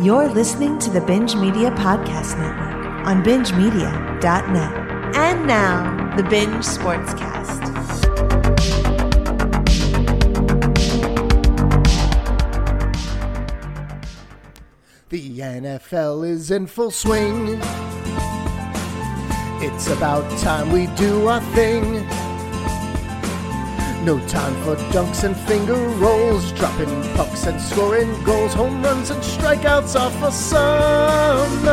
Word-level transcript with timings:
You're 0.00 0.28
listening 0.28 0.78
to 0.78 0.90
the 0.90 1.02
Binge 1.02 1.36
Media 1.36 1.70
Podcast 1.72 2.38
Network 2.38 3.06
on 3.06 3.22
bingemedia.net. 3.22 5.14
And 5.14 5.46
now, 5.46 6.16
the 6.16 6.22
Binge 6.22 6.64
Sportscast. 6.64 7.60
The 15.10 15.38
NFL 15.38 16.26
is 16.26 16.50
in 16.50 16.66
full 16.68 16.90
swing. 16.90 17.60
It's 19.60 19.88
about 19.88 20.26
time 20.38 20.72
we 20.72 20.86
do 20.96 21.26
our 21.26 21.42
thing. 21.54 22.31
No 24.04 24.18
time 24.26 24.54
for 24.64 24.74
dunks 24.90 25.22
and 25.22 25.36
finger 25.36 25.76
rolls, 25.76 26.50
dropping 26.54 26.90
pucks 27.14 27.46
and 27.46 27.60
scoring 27.60 28.10
goals, 28.24 28.52
home 28.52 28.82
runs 28.82 29.10
and 29.10 29.22
strikeouts 29.22 29.94
are 29.94 30.10
for 30.10 30.32
summer. 30.32 31.72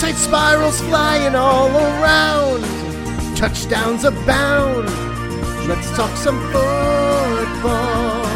Tight 0.00 0.16
spirals 0.16 0.78
flying 0.82 1.34
all 1.34 1.70
around, 1.74 2.62
touchdowns 3.34 4.04
abound. 4.04 4.86
Let's 5.66 5.90
talk 5.96 6.14
some 6.18 6.38
football, 6.52 8.26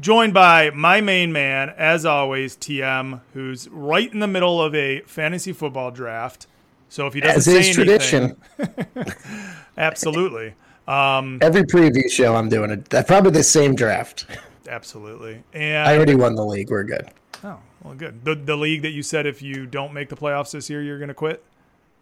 joined 0.00 0.34
by 0.34 0.70
my 0.70 1.00
main 1.00 1.32
man, 1.32 1.70
as 1.70 2.04
always, 2.04 2.56
TM, 2.56 3.20
who's 3.34 3.68
right 3.68 4.12
in 4.12 4.20
the 4.20 4.26
middle 4.26 4.60
of 4.62 4.74
a 4.74 5.00
fantasy 5.02 5.52
football 5.52 5.90
draft. 5.90 6.46
So 6.88 7.06
if 7.06 7.14
he 7.14 7.20
doesn't 7.20 7.36
As 7.38 7.44
say 7.44 7.70
is 7.70 7.78
anything, 7.78 8.36
tradition. 8.56 9.14
absolutely. 9.76 10.54
Um, 10.86 11.38
Every 11.42 11.62
preview 11.64 12.10
show 12.10 12.34
I'm 12.34 12.48
doing 12.48 12.70
it. 12.70 12.86
That's 12.88 13.06
probably 13.06 13.30
the 13.32 13.42
same 13.42 13.74
draft. 13.74 14.26
absolutely. 14.68 15.42
and 15.52 15.86
I 15.86 15.96
already 15.96 16.14
won 16.14 16.34
the 16.34 16.44
league. 16.46 16.70
We're 16.70 16.84
good. 16.84 17.10
Oh, 17.44 17.58
well, 17.82 17.94
good. 17.94 18.24
The, 18.24 18.34
the 18.34 18.56
league 18.56 18.82
that 18.82 18.90
you 18.90 19.02
said 19.02 19.26
if 19.26 19.42
you 19.42 19.66
don't 19.66 19.92
make 19.92 20.08
the 20.08 20.16
playoffs 20.16 20.52
this 20.52 20.70
year, 20.70 20.82
you're 20.82 20.98
going 20.98 21.08
to 21.08 21.14
quit? 21.14 21.44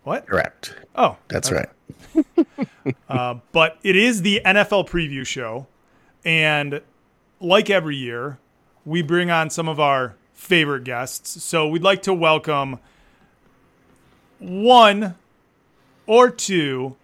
What? 0.06 0.24
Correct. 0.28 0.72
Oh, 0.94 1.16
That's 1.26 1.50
okay. 1.50 1.64
right. 2.14 2.46
Uh, 3.08 3.34
but 3.50 3.78
it 3.82 3.96
is 3.96 4.22
the 4.22 4.40
NFL 4.44 4.88
preview 4.88 5.26
show. 5.26 5.66
And 6.24 6.80
like 7.40 7.68
every 7.68 7.96
year, 7.96 8.38
we 8.84 9.02
bring 9.02 9.28
on 9.28 9.50
some 9.50 9.68
of 9.68 9.80
our 9.80 10.14
favorite 10.32 10.84
guests. 10.84 11.42
So 11.42 11.66
we'd 11.66 11.82
like 11.82 12.02
to 12.02 12.14
welcome 12.14 12.78
one 14.38 15.16
or 16.06 16.30
two 16.30 16.94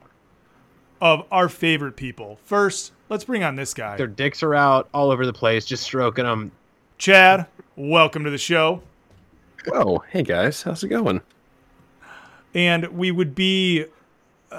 of 1.01 1.27
our 1.33 1.49
favorite 1.49 1.97
people. 1.97 2.39
First, 2.45 2.93
let's 3.09 3.25
bring 3.25 3.43
on 3.43 3.57
this 3.57 3.75
guy. 3.75 3.97
Their 3.97 4.07
dicks 4.07 4.45
are 4.45 4.55
out 4.55 4.89
all 4.95 5.11
over 5.11 5.27
the 5.27 5.33
place, 5.33 5.65
just 5.65 5.83
stroking 5.83 6.25
them. 6.25 6.53
Chad, 6.99 7.47
welcome 7.75 8.23
to 8.23 8.31
the 8.31 8.39
show. 8.39 8.81
Oh, 9.73 10.05
hey 10.11 10.23
guys, 10.23 10.63
how's 10.63 10.85
it 10.85 10.89
going? 10.89 11.21
And 12.55 12.87
we 12.89 13.11
would 13.11 13.35
be 13.35 13.87
a, 14.51 14.57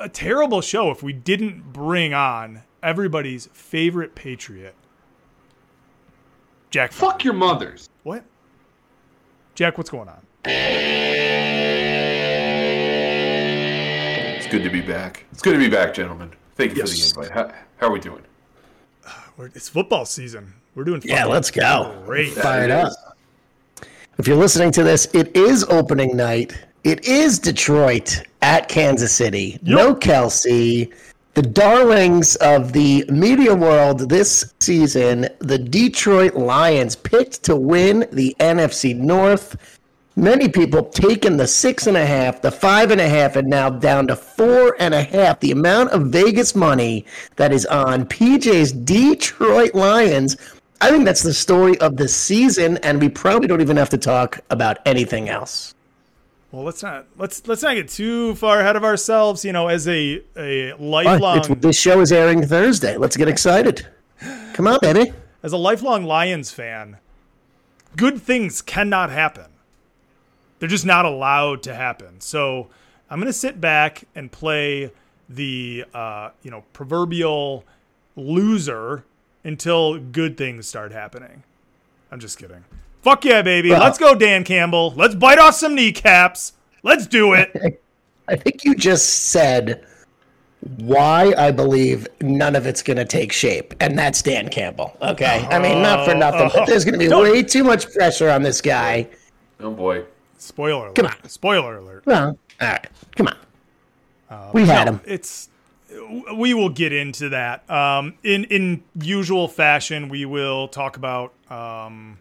a 0.00 0.08
terrible 0.12 0.60
show 0.60 0.90
if 0.90 1.02
we 1.02 1.12
didn't 1.12 1.72
bring 1.72 2.14
on 2.14 2.62
everybody's 2.82 3.46
favorite 3.52 4.14
patriot, 4.14 4.74
Jack. 6.70 6.92
Fuck 6.92 7.24
your 7.24 7.34
mothers. 7.34 7.88
What? 8.02 8.24
Jack, 9.54 9.76
what's 9.78 9.90
going 9.90 10.08
on? 10.08 10.20
It's 14.36 14.46
good 14.46 14.62
to 14.62 14.70
be 14.70 14.80
back. 14.80 15.24
It's 15.32 15.42
good 15.42 15.52
to 15.54 15.58
be 15.58 15.68
back, 15.68 15.94
gentlemen. 15.94 16.32
Thank 16.56 16.72
you 16.72 16.78
Yes. 16.78 17.12
for 17.12 17.20
the 17.22 17.26
invite. 17.28 17.36
How, 17.50 17.54
how 17.78 17.86
are 17.88 17.92
we 17.92 18.00
doing? 18.00 18.22
Uh, 19.06 19.44
it's 19.54 19.68
football 19.68 20.04
season. 20.04 20.54
We're 20.74 20.84
doing 20.84 21.02
Yeah, 21.04 21.24
let's 21.24 21.50
go. 21.50 22.00
Great. 22.06 22.32
Fire 22.32 22.62
it 22.62 22.66
It 22.66 22.70
up. 22.70 22.92
If 24.18 24.26
you're 24.26 24.36
listening 24.36 24.70
to 24.72 24.82
this, 24.82 25.06
it 25.14 25.36
is 25.36 25.64
opening 25.64 26.16
night. 26.16 26.52
It 26.84 27.04
is 27.04 27.40
Detroit 27.40 28.22
at 28.40 28.68
Kansas 28.68 29.12
City. 29.12 29.58
No 29.62 29.96
Kelce. 29.96 30.92
The 31.34 31.42
darlings 31.42 32.36
of 32.36 32.72
the 32.72 33.04
media 33.08 33.52
world 33.54 34.08
this 34.08 34.54
season, 34.60 35.28
the 35.40 35.58
Detroit 35.58 36.34
Lions, 36.34 36.94
picked 36.94 37.42
to 37.44 37.56
win 37.56 38.06
the 38.12 38.34
NFC 38.38 38.96
North. 38.96 39.56
Many 40.14 40.48
people 40.48 40.84
taking 40.84 41.36
the 41.36 41.48
six 41.48 41.88
and 41.88 41.96
a 41.96 42.06
half, 42.06 42.42
the 42.42 42.50
five 42.50 42.92
and 42.92 43.00
a 43.00 43.08
half, 43.08 43.34
and 43.34 43.48
now 43.48 43.70
down 43.70 44.06
to 44.06 44.16
four 44.16 44.76
and 44.78 44.94
a 44.94 45.02
half. 45.02 45.40
The 45.40 45.50
amount 45.50 45.90
of 45.90 46.06
Vegas 46.06 46.54
money 46.54 47.04
that 47.36 47.52
is 47.52 47.66
on 47.66 48.06
PJ's 48.06 48.72
Detroit 48.72 49.74
Lions. 49.74 50.36
I 50.80 50.90
think 50.90 51.04
that's 51.04 51.24
the 51.24 51.34
story 51.34 51.76
of 51.80 51.96
the 51.96 52.06
season, 52.06 52.78
and 52.78 53.00
we 53.00 53.08
probably 53.08 53.48
don't 53.48 53.60
even 53.60 53.76
have 53.76 53.90
to 53.90 53.98
talk 53.98 54.38
about 54.50 54.78
anything 54.86 55.28
else. 55.28 55.74
Well, 56.50 56.64
let's 56.64 56.82
not 56.82 57.06
let's 57.18 57.46
let's 57.46 57.62
not 57.62 57.74
get 57.74 57.88
too 57.88 58.34
far 58.36 58.60
ahead 58.60 58.76
of 58.76 58.84
ourselves. 58.84 59.44
You 59.44 59.52
know, 59.52 59.68
as 59.68 59.86
a 59.86 60.22
a 60.36 60.72
lifelong 60.74 61.42
this 61.60 61.78
show 61.78 62.00
is 62.00 62.10
airing 62.10 62.46
Thursday. 62.46 62.96
Let's 62.96 63.16
get 63.16 63.28
excited. 63.28 63.86
Come 64.54 64.66
on, 64.66 64.78
baby. 64.80 65.12
as 65.42 65.52
a 65.52 65.56
lifelong 65.58 66.04
Lions 66.04 66.50
fan, 66.50 66.96
good 67.96 68.20
things 68.20 68.62
cannot 68.62 69.10
happen. 69.10 69.46
They're 70.58 70.68
just 70.68 70.86
not 70.86 71.04
allowed 71.04 71.62
to 71.64 71.74
happen. 71.74 72.20
So 72.20 72.68
I'm 73.10 73.18
gonna 73.20 73.32
sit 73.32 73.60
back 73.60 74.04
and 74.14 74.32
play 74.32 74.90
the 75.28 75.84
uh, 75.92 76.30
you 76.42 76.50
know 76.50 76.64
proverbial 76.72 77.64
loser 78.16 79.04
until 79.44 79.98
good 79.98 80.36
things 80.38 80.66
start 80.66 80.92
happening. 80.92 81.42
I'm 82.10 82.20
just 82.20 82.38
kidding. 82.38 82.64
Fuck 83.08 83.24
yeah, 83.24 83.40
baby. 83.42 83.70
Well- 83.70 83.80
Let's 83.80 83.98
go, 83.98 84.14
Dan 84.14 84.44
Campbell. 84.44 84.92
Let's 84.96 85.14
bite 85.14 85.38
off 85.38 85.54
some 85.54 85.74
kneecaps. 85.74 86.52
Let's 86.82 87.06
do 87.06 87.32
it. 87.32 87.82
I 88.28 88.36
think 88.36 88.64
you 88.64 88.74
just 88.74 89.30
said 89.30 89.84
why 90.76 91.32
I 91.38 91.50
believe 91.50 92.06
none 92.20 92.54
of 92.54 92.66
it's 92.66 92.82
going 92.82 92.98
to 92.98 93.04
take 93.06 93.32
shape, 93.32 93.72
and 93.80 93.98
that's 93.98 94.20
Dan 94.20 94.48
Campbell. 94.50 94.94
Okay. 95.00 95.46
I 95.50 95.58
mean, 95.58 95.80
not 95.80 96.04
for 96.06 96.14
nothing, 96.14 96.50
but 96.54 96.66
there's 96.66 96.84
going 96.84 96.92
to 96.92 96.98
be 96.98 97.08
Don't- 97.08 97.22
way 97.22 97.42
too 97.42 97.64
much 97.64 97.90
pressure 97.94 98.28
on 98.28 98.42
this 98.42 98.60
guy. 98.60 99.08
Oh 99.60 99.70
boy. 99.70 100.04
Spoiler 100.36 100.84
alert. 100.86 100.94
Come 100.96 101.06
on. 101.06 101.28
Spoiler 101.28 101.78
alert. 101.78 102.04
Well, 102.06 102.38
all 102.60 102.68
right. 102.68 102.86
Come 103.16 103.28
on. 103.28 104.50
we 104.52 104.66
had 104.66 104.84
No, 104.84 104.92
him. 104.92 105.00
It's 105.06 105.48
we 106.36 106.52
will 106.54 106.68
get 106.68 106.92
into 106.92 107.30
that. 107.30 107.68
Um, 107.70 108.14
in 108.22 108.44
in 108.44 108.82
usual 109.00 109.48
fashion, 109.48 110.08
we 110.10 110.26
will 110.26 110.68
talk 110.68 110.96
about 110.96 111.32
um, 111.50 112.18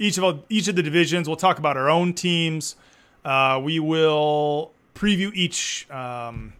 each 0.00 0.18
of 0.18 0.42
each 0.48 0.66
of 0.66 0.74
the 0.74 0.82
divisions. 0.82 1.28
We'll 1.28 1.36
talk 1.36 1.58
about 1.58 1.76
our 1.76 1.88
own 1.88 2.14
teams. 2.14 2.74
Uh, 3.24 3.60
we 3.62 3.78
will 3.78 4.72
preview 4.94 5.30
each 5.34 5.88
um, 5.90 6.54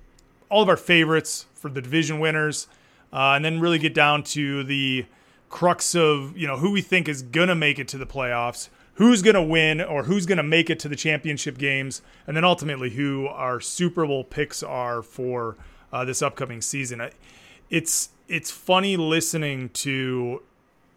all 0.49 0.63
of 0.63 0.69
our 0.69 0.77
favorites 0.77 1.47
for 1.55 1.71
the 1.71 1.81
division 1.81 2.21
winners, 2.21 2.69
uh, 3.13 3.33
and 3.33 3.45
then 3.45 3.59
really 3.59 3.79
get 3.79 3.95
down 3.95 4.23
to 4.23 4.63
the 4.63 5.07
crux 5.49 5.97
of 5.97 6.37
you 6.37 6.47
know 6.47 6.59
who 6.59 6.71
we 6.71 6.83
think 6.83 7.09
is 7.09 7.23
gonna 7.23 7.55
make 7.55 7.79
it 7.79 7.89
to 7.89 7.99
the 7.99 8.07
playoffs, 8.07 8.69
who's 8.95 9.23
gonna 9.23 9.43
win, 9.43 9.81
or 9.81 10.05
who's 10.05 10.27
gonna 10.27 10.43
make 10.43 10.69
it 10.69 10.79
to 10.79 10.89
the 10.89 10.97
championship 10.97 11.57
games, 11.57 12.03
and 12.27 12.37
then 12.37 12.45
ultimately 12.45 12.91
who 12.91 13.27
our 13.27 13.59
Super 13.59 14.07
Bowl 14.07 14.23
picks 14.23 14.63
are 14.63 15.03
for 15.03 15.57
uh, 15.93 16.05
this 16.05 16.21
upcoming 16.21 16.61
season. 16.61 17.03
It's 17.71 18.11
it's 18.29 18.51
funny 18.51 18.99
listening 18.99 19.71
to 19.71 20.43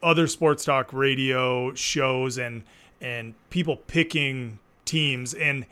other 0.03 0.27
sports 0.27 0.63
talk 0.65 0.91
radio 0.94 1.73
shows 1.73 2.38
and 2.38 2.63
and 3.01 3.33
people 3.50 3.75
picking 3.77 4.59
teams 4.85 5.33
and 5.33 5.65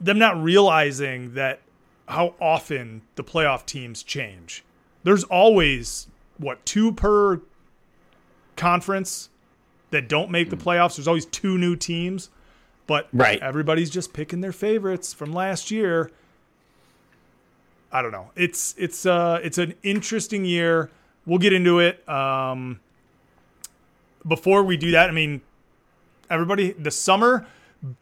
them 0.00 0.18
not 0.18 0.40
realizing 0.42 1.34
that 1.34 1.60
how 2.08 2.34
often 2.40 3.02
the 3.16 3.24
playoff 3.24 3.64
teams 3.66 4.02
change. 4.02 4.64
There's 5.02 5.24
always 5.24 6.06
what 6.38 6.64
two 6.66 6.92
per 6.92 7.40
conference 8.56 9.28
that 9.90 10.08
don't 10.08 10.30
make 10.30 10.50
the 10.50 10.56
playoffs. 10.56 10.96
There's 10.96 11.08
always 11.08 11.26
two 11.26 11.56
new 11.58 11.76
teams, 11.76 12.30
but 12.86 13.08
Right. 13.12 13.40
everybody's 13.40 13.90
just 13.90 14.12
picking 14.12 14.40
their 14.40 14.52
favorites 14.52 15.12
from 15.14 15.32
last 15.32 15.70
year. 15.70 16.10
I 17.92 18.02
don't 18.02 18.12
know. 18.12 18.30
It's 18.34 18.74
it's 18.76 19.06
uh 19.06 19.40
it's 19.42 19.58
an 19.58 19.74
interesting 19.82 20.44
year. 20.44 20.90
We'll 21.26 21.38
get 21.38 21.52
into 21.52 21.78
it. 21.78 22.06
Um, 22.08 22.80
before 24.26 24.62
we 24.62 24.76
do 24.76 24.92
that, 24.92 25.08
I 25.08 25.12
mean, 25.12 25.40
everybody, 26.30 26.72
the 26.72 26.90
summer 26.90 27.46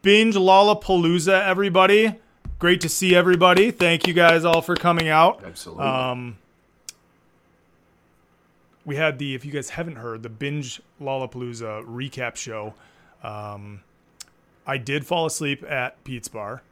binge 0.02 0.34
Lollapalooza. 0.34 1.46
Everybody, 1.46 2.14
great 2.58 2.80
to 2.82 2.88
see 2.88 3.14
everybody. 3.14 3.70
Thank 3.70 4.06
you 4.06 4.14
guys 4.14 4.44
all 4.44 4.62
for 4.62 4.76
coming 4.76 5.08
out. 5.08 5.42
Absolutely. 5.44 5.84
Um, 5.84 6.38
we 8.84 8.96
had 8.96 9.18
the, 9.18 9.34
if 9.34 9.44
you 9.44 9.52
guys 9.52 9.70
haven't 9.70 9.96
heard, 9.96 10.22
the 10.22 10.28
binge 10.28 10.80
Lollapalooza 11.00 11.84
recap 11.86 12.36
show. 12.36 12.74
Um, 13.22 13.82
I 14.66 14.78
did 14.78 15.06
fall 15.06 15.26
asleep 15.26 15.64
at 15.68 16.02
Pete's 16.04 16.28
bar 16.28 16.62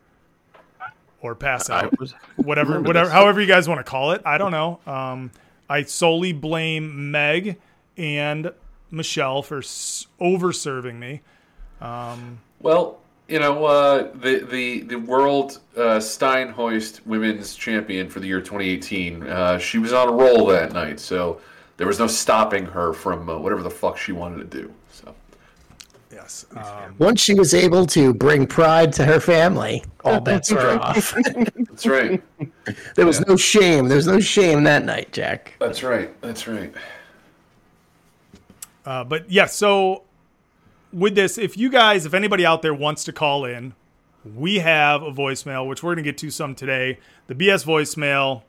or 1.21 1.35
pass 1.35 1.69
out, 1.69 1.99
was 1.99 2.15
whatever, 2.37 2.81
whatever, 2.81 3.07
this. 3.07 3.13
however 3.13 3.41
you 3.41 3.47
guys 3.47 3.69
want 3.69 3.79
to 3.79 3.85
call 3.85 4.13
it. 4.13 4.23
I 4.25 4.39
don't 4.39 4.53
know. 4.53 4.81
Um, 4.87 5.31
I 5.69 5.83
solely 5.83 6.33
blame 6.33 7.11
Meg 7.11 7.59
and 7.97 8.53
Michelle 8.91 9.43
for 9.43 9.59
s- 9.59 10.07
over 10.19 10.53
serving 10.53 10.99
me. 11.01 11.21
Well, 12.61 12.99
you 13.29 13.39
know, 13.39 13.65
uh, 13.65 14.11
the 14.15 14.41
the 14.51 14.81
the 14.83 14.97
world 14.97 15.61
uh, 15.77 15.99
Steinhoist 15.99 17.07
Women's 17.07 17.55
Champion 17.55 18.09
for 18.09 18.21
the 18.21 18.27
year 18.27 18.41
2018. 18.41 19.23
Uh, 19.27 19.59
she 19.59 19.79
was 19.79 19.93
on 19.93 20.09
a 20.09 20.13
roll 20.13 20.47
that 20.47 20.73
night, 20.73 20.99
so 21.01 21.41
there 21.77 21.87
was 21.87 21.99
no 21.99 22.07
stopping 22.07 22.67
her 22.67 22.93
from 22.93 23.29
uh, 23.31 23.39
whatever 23.39 23.63
the 23.63 23.71
fuck 23.71 23.97
she 23.97 24.13
wanted 24.13 24.51
to 24.51 24.59
do. 24.63 24.73
So 24.93 25.15
Yes. 26.13 26.45
Um, 26.57 26.97
Once 26.99 27.21
she 27.21 27.35
was 27.35 27.55
able 27.55 27.87
to 27.87 28.13
bring 28.13 28.47
pride 28.49 28.93
to 28.95 29.05
her 29.05 29.21
family, 29.21 29.85
all 30.05 30.21
bets 30.21 30.51
were 30.51 30.71
off. 30.81 31.15
that's 31.15 31.87
right. 31.87 32.21
There 32.97 33.07
was 33.07 33.21
no 33.27 33.37
shame. 33.37 33.87
There 33.87 33.97
was 33.97 34.09
no 34.09 34.19
shame 34.19 34.65
that 34.65 34.85
night, 34.85 35.13
Jack. 35.13 35.55
That's 35.61 35.85
right. 35.85 36.21
That's 36.21 36.49
right. 36.49 36.75
Uh, 38.85 39.05
but 39.05 39.31
yeah, 39.31 39.47
so 39.47 40.05
with 40.93 41.15
this, 41.15 41.39
if 41.39 41.57
you 41.57 41.71
guys, 41.71 42.07
if 42.07 42.15
anybody 42.15 42.45
out 42.47 42.63
there 42.63 42.75
wants 42.75 43.05
to 43.05 43.13
call 43.13 43.45
in, 43.45 43.75
we 44.35 44.59
have 44.59 45.03
a 45.03 45.11
voicemail, 45.13 45.67
which 45.69 45.83
we're 45.83 45.95
going 45.95 46.05
to 46.05 46.11
get 46.11 46.19
to 46.19 46.31
some 46.31 46.55
today. 46.55 46.99
The 47.27 47.35
BS 47.35 47.65
voicemail, 47.65 48.43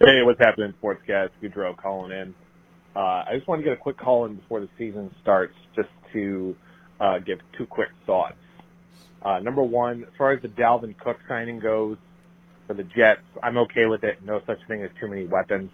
Hey, 0.00 0.22
what's 0.22 0.40
happening, 0.40 0.72
Sportscast? 0.82 1.30
Goudreau 1.42 1.76
calling 1.76 2.12
in. 2.12 2.34
Uh, 2.96 2.98
I 3.28 3.36
just 3.36 3.46
want 3.46 3.60
to 3.60 3.64
get 3.64 3.74
a 3.74 3.76
quick 3.76 3.98
call 3.98 4.24
in 4.26 4.36
before 4.36 4.60
the 4.60 4.68
season 4.78 5.14
starts, 5.22 5.54
just 5.76 5.88
to 6.12 6.56
uh, 6.98 7.18
give 7.18 7.38
two 7.56 7.66
quick 7.66 7.90
thoughts. 8.06 8.34
Uh, 9.22 9.38
number 9.40 9.62
one, 9.62 10.04
as 10.04 10.10
far 10.16 10.32
as 10.32 10.42
the 10.42 10.48
Dalvin 10.48 10.98
Cook 10.98 11.18
signing 11.28 11.60
goes 11.60 11.98
for 12.66 12.74
the 12.74 12.82
Jets, 12.82 13.20
I'm 13.42 13.58
okay 13.58 13.86
with 13.86 14.02
it. 14.04 14.24
No 14.24 14.40
such 14.46 14.58
thing 14.68 14.82
as 14.82 14.90
too 14.98 15.08
many 15.08 15.26
weapons. 15.26 15.70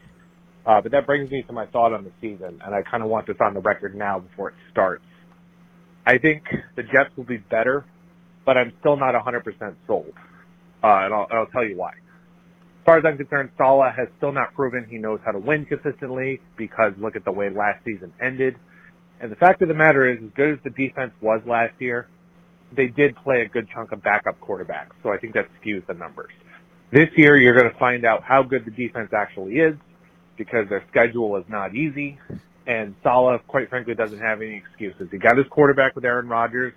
Uh, 0.66 0.80
but 0.80 0.90
that 0.90 1.06
brings 1.06 1.30
me 1.30 1.44
to 1.46 1.52
my 1.52 1.66
thought 1.66 1.92
on 1.92 2.02
the 2.02 2.10
season, 2.20 2.60
and 2.64 2.74
I 2.74 2.82
kind 2.82 3.04
of 3.04 3.08
want 3.08 3.28
this 3.28 3.36
on 3.40 3.54
the 3.54 3.60
record 3.60 3.94
now 3.94 4.18
before 4.18 4.48
it 4.48 4.56
starts. 4.72 5.04
I 6.04 6.18
think 6.18 6.42
the 6.74 6.82
Jets 6.82 7.16
will 7.16 7.24
be 7.24 7.36
better, 7.38 7.84
but 8.44 8.56
I'm 8.56 8.72
still 8.80 8.96
not 8.96 9.14
100% 9.14 9.42
sold. 9.86 10.12
Uh, 10.82 10.86
and 10.86 11.14
I'll, 11.14 11.26
I'll 11.30 11.46
tell 11.46 11.64
you 11.64 11.76
why. 11.76 11.92
Far 12.86 12.98
as 12.98 13.04
I'm 13.04 13.16
concerned, 13.16 13.50
Saleh 13.58 13.92
has 13.96 14.06
still 14.16 14.30
not 14.30 14.54
proven 14.54 14.86
he 14.88 14.96
knows 14.96 15.18
how 15.24 15.32
to 15.32 15.40
win 15.40 15.66
consistently 15.66 16.40
because 16.56 16.92
look 16.98 17.16
at 17.16 17.24
the 17.24 17.32
way 17.32 17.50
last 17.50 17.84
season 17.84 18.12
ended. 18.22 18.54
And 19.20 19.32
the 19.32 19.36
fact 19.36 19.60
of 19.60 19.66
the 19.66 19.74
matter 19.74 20.08
is, 20.08 20.18
as 20.22 20.30
good 20.36 20.52
as 20.52 20.58
the 20.62 20.70
defense 20.70 21.12
was 21.20 21.40
last 21.46 21.74
year, 21.80 22.06
they 22.76 22.86
did 22.86 23.16
play 23.16 23.42
a 23.42 23.48
good 23.48 23.66
chunk 23.74 23.90
of 23.90 24.04
backup 24.04 24.38
quarterbacks. 24.40 24.92
So 25.02 25.10
I 25.10 25.18
think 25.18 25.34
that 25.34 25.48
skews 25.60 25.84
the 25.88 25.94
numbers. 25.94 26.30
This 26.92 27.08
year, 27.16 27.36
you're 27.36 27.58
going 27.58 27.72
to 27.72 27.78
find 27.78 28.04
out 28.04 28.22
how 28.22 28.44
good 28.44 28.64
the 28.64 28.70
defense 28.70 29.10
actually 29.12 29.54
is 29.54 29.74
because 30.36 30.68
their 30.68 30.84
schedule 30.88 31.36
is 31.38 31.44
not 31.48 31.74
easy. 31.74 32.20
And 32.68 32.94
Saleh, 33.02 33.40
quite 33.48 33.68
frankly, 33.68 33.94
doesn't 33.96 34.20
have 34.20 34.40
any 34.42 34.54
excuses. 34.54 35.08
He 35.10 35.18
got 35.18 35.36
his 35.36 35.46
quarterback 35.50 35.96
with 35.96 36.04
Aaron 36.04 36.28
Rodgers. 36.28 36.72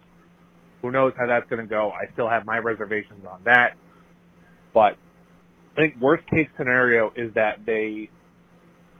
Who 0.81 0.89
knows 0.89 1.13
how 1.19 1.27
that's 1.27 1.47
going 1.51 1.61
to 1.61 1.69
go? 1.69 1.91
I 1.91 2.11
still 2.13 2.29
have 2.29 2.47
my 2.47 2.57
reservations 2.57 3.25
on 3.29 3.41
that. 3.45 3.75
But 4.73 4.97
I 5.79 5.83
think 5.83 6.01
worst 6.01 6.27
case 6.27 6.49
scenario 6.57 7.13
is 7.15 7.33
that 7.35 7.59
they, 7.65 8.09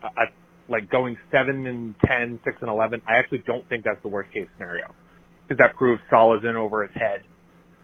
uh, 0.02 0.08
uh, 0.08 0.26
like 0.70 0.90
going 0.90 1.18
seven 1.30 1.68
and 1.68 1.94
10, 2.06 2.40
6 2.46 2.58
and 2.62 2.70
eleven. 2.70 3.02
I 3.06 3.18
actually 3.18 3.44
don't 3.46 3.68
think 3.68 3.84
that's 3.84 4.02
the 4.02 4.08
worst 4.08 4.32
case 4.32 4.48
scenario 4.56 4.96
because 5.44 5.58
that 5.58 5.76
proves 5.76 6.02
Saleh's 6.10 6.44
in 6.48 6.56
over 6.56 6.88
his 6.88 6.96
head 6.96 7.24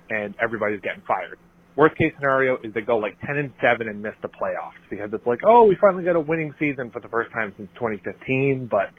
and 0.09 0.33
everybody's 0.41 0.79
getting 0.79 1.01
fired. 1.05 1.37
Worst 1.75 1.97
case 1.97 2.13
scenario 2.15 2.57
is 2.63 2.73
they 2.73 2.81
go 2.81 2.95
like 2.97 3.19
ten 3.25 3.35
and 3.35 3.51
seven 3.61 3.89
and 3.89 4.01
miss 4.01 4.13
the 4.21 4.29
playoffs 4.29 4.79
because 4.89 5.09
it's 5.11 5.27
like, 5.27 5.39
oh, 5.43 5.65
we 5.65 5.75
finally 5.81 6.05
got 6.05 6.15
a 6.15 6.19
winning 6.21 6.53
season 6.57 6.89
for 6.89 7.01
the 7.01 7.09
first 7.09 7.33
time 7.33 7.53
since 7.57 7.67
2015, 7.73 8.69
but 8.71 8.91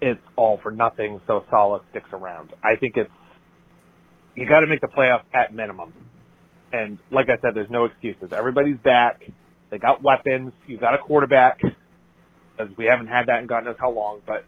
it's 0.00 0.20
all 0.36 0.60
for 0.62 0.70
nothing. 0.70 1.20
So 1.26 1.44
Saleh 1.50 1.82
sticks 1.90 2.10
around. 2.12 2.50
I 2.62 2.76
think 2.78 2.96
it's 2.96 3.10
you 4.36 4.48
got 4.48 4.60
to 4.60 4.68
make 4.68 4.82
the 4.82 4.88
playoffs 4.88 5.24
at 5.34 5.52
minimum. 5.52 5.92
And 6.74 6.98
like 7.12 7.26
I 7.28 7.40
said, 7.40 7.54
there's 7.54 7.70
no 7.70 7.84
excuses. 7.84 8.32
Everybody's 8.32 8.78
back. 8.78 9.22
They 9.70 9.78
got 9.78 10.02
weapons. 10.02 10.52
You 10.66 10.76
got 10.76 10.94
a 10.94 10.98
quarterback. 10.98 11.60
Because 11.60 12.76
we 12.76 12.86
haven't 12.86 13.06
had 13.06 13.26
that 13.28 13.38
in 13.40 13.46
God 13.46 13.64
knows 13.64 13.76
how 13.78 13.92
long. 13.92 14.22
But 14.26 14.44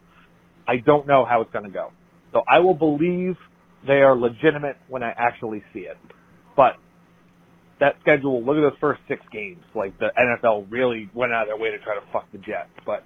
I 0.67 0.79
don't 0.79 1.07
know 1.07 1.25
how 1.25 1.43
it's 1.43 1.53
going 1.53 1.67
to 1.67 1.71
go. 1.71 1.93
So 2.33 2.43
I 2.51 2.59
will 2.59 2.75
believe 2.75 3.37
they 3.87 4.03
are 4.03 4.17
legitimate 4.17 4.77
when 4.89 5.05
I 5.05 5.13
actually 5.17 5.63
see 5.73 5.81
it. 5.81 5.99
But 6.57 6.73
that 7.79 7.95
schedule, 8.01 8.43
look 8.43 8.57
at 8.57 8.63
those 8.63 8.79
first 8.81 9.03
six 9.07 9.23
games. 9.33 9.63
Like 9.73 9.97
the 10.01 10.11
NFL 10.19 10.67
really 10.69 11.09
went 11.15 11.33
out 11.33 11.43
of 11.43 11.49
their 11.49 11.57
way 11.57 11.71
to 11.71 11.79
try 11.79 11.95
to 11.95 12.03
fuck 12.13 12.27
the 12.33 12.39
Jets. 12.39 12.71
But 12.85 13.05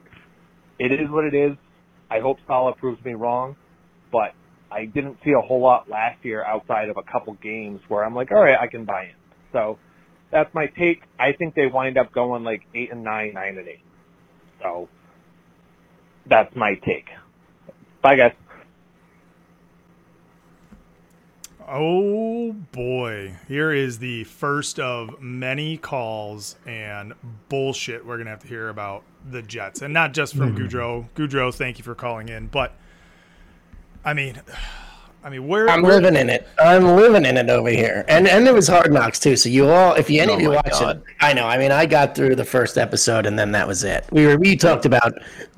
it 0.78 0.92
is 0.92 1.10
what 1.10 1.24
it 1.26 1.34
is. 1.34 1.58
I 2.10 2.20
hope 2.20 2.38
Saleh 2.46 2.74
proves 2.78 3.04
me 3.04 3.12
wrong. 3.12 3.56
But 4.10 4.32
I 4.70 4.84
didn't 4.84 5.18
see 5.24 5.32
a 5.32 5.40
whole 5.40 5.60
lot 5.60 5.88
last 5.88 6.24
year 6.24 6.44
outside 6.44 6.88
of 6.88 6.96
a 6.96 7.02
couple 7.02 7.34
games 7.34 7.80
where 7.88 8.04
I'm 8.04 8.14
like, 8.14 8.30
all 8.30 8.42
right, 8.42 8.58
I 8.58 8.66
can 8.66 8.84
buy 8.84 9.04
in. 9.04 9.14
So 9.52 9.78
that's 10.30 10.52
my 10.54 10.66
take. 10.66 11.02
I 11.18 11.32
think 11.32 11.54
they 11.54 11.66
wind 11.66 11.98
up 11.98 12.12
going 12.12 12.44
like 12.44 12.62
eight 12.74 12.92
and 12.92 13.02
nine, 13.02 13.32
nine 13.34 13.58
and 13.58 13.68
eight. 13.68 13.82
So 14.62 14.88
that's 16.26 16.54
my 16.54 16.74
take. 16.84 17.08
Bye 18.02 18.16
guys. 18.16 18.32
Oh 21.72 22.52
boy. 22.52 23.36
Here 23.46 23.72
is 23.72 23.98
the 23.98 24.24
first 24.24 24.80
of 24.80 25.20
many 25.20 25.76
calls 25.76 26.56
and 26.66 27.14
bullshit 27.48 28.04
we're 28.04 28.16
going 28.16 28.26
to 28.26 28.32
have 28.32 28.40
to 28.40 28.48
hear 28.48 28.68
about 28.68 29.04
the 29.28 29.40
Jets. 29.42 29.80
And 29.82 29.94
not 29.94 30.12
just 30.12 30.34
from 30.34 30.56
mm-hmm. 30.56 30.66
Goudreau. 30.66 31.08
Goudreau, 31.14 31.54
thank 31.54 31.78
you 31.78 31.84
for 31.84 31.94
calling 31.94 32.28
in. 32.28 32.48
But, 32.48 32.74
I 34.04 34.14
mean, 34.14 34.40
I 35.24 35.28
mean, 35.28 35.46
where. 35.46 35.68
I'm 35.68 35.82
where- 35.82 36.00
living 36.00 36.18
in 36.18 36.30
it. 36.30 36.48
I'm 36.58 36.96
living 36.96 37.26
in 37.26 37.36
it 37.36 37.50
over 37.50 37.68
here, 37.68 38.04
and 38.08 38.26
and 38.26 38.48
it 38.48 38.54
was 38.54 38.66
Hard 38.68 38.92
Knocks 38.92 39.18
too. 39.18 39.36
So 39.36 39.48
you 39.50 39.68
all, 39.68 39.94
if 39.94 40.08
you 40.08 40.22
any 40.22 40.32
Oh 40.32 40.36
of 40.36 40.40
you 40.40 40.48
my 40.50 40.54
watch 40.56 40.70
God. 40.70 40.96
it, 40.96 41.02
I 41.20 41.34
know. 41.34 41.46
I 41.46 41.58
mean, 41.58 41.72
I 41.72 41.84
got 41.86 42.14
through 42.14 42.36
the 42.36 42.44
first 42.44 42.78
episode, 42.78 43.26
and 43.26 43.38
then 43.38 43.52
that 43.52 43.66
was 43.68 43.84
it. 43.84 44.06
We 44.12 44.26
were 44.26 44.36
we 44.38 44.56
talked 44.56 44.86
about 44.86 45.12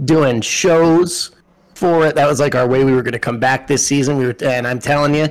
doing 0.05 0.41
shows 0.41 1.31
for 1.75 2.07
it. 2.07 2.17
That 2.17 2.27
was 2.27 2.41
like 2.41 2.55
our 2.57 2.67
way 2.67 2.83
we 2.85 2.93
were 2.93 3.03
going 3.03 3.13
to 3.13 3.19
come 3.21 3.39
back 3.39 3.67
this 3.69 3.87
season. 3.87 4.17
We 4.19 4.27
were, 4.27 4.37
and 4.45 4.67
I'm 4.67 4.81
telling 4.81 5.15
you, 5.15 5.29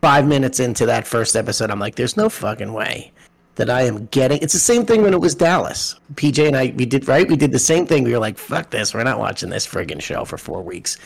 five 0.00 0.26
minutes 0.28 0.60
into 0.60 0.86
that 0.86 1.06
first 1.06 1.34
episode, 1.34 1.70
I'm 1.70 1.80
like, 1.80 1.96
there's 1.96 2.16
no 2.16 2.28
fucking 2.28 2.72
way 2.72 3.10
that 3.56 3.68
I 3.68 3.82
am 3.82 4.06
getting. 4.06 4.38
It's 4.42 4.52
the 4.52 4.58
same 4.60 4.86
thing 4.86 5.02
when 5.02 5.12
it 5.12 5.20
was 5.20 5.34
Dallas. 5.34 5.96
PJ 6.14 6.46
and 6.46 6.56
I, 6.56 6.72
we 6.76 6.86
did 6.86 7.06
right. 7.08 7.28
We 7.28 7.36
did 7.36 7.50
the 7.52 7.58
same 7.58 7.86
thing. 7.86 8.04
We 8.04 8.12
were 8.12 8.18
like, 8.18 8.38
fuck 8.38 8.70
this. 8.70 8.94
We're 8.94 9.04
not 9.04 9.18
watching 9.18 9.50
this 9.50 9.66
friggin' 9.66 10.00
show 10.00 10.24
for 10.24 10.38
four 10.38 10.62
weeks 10.62 10.96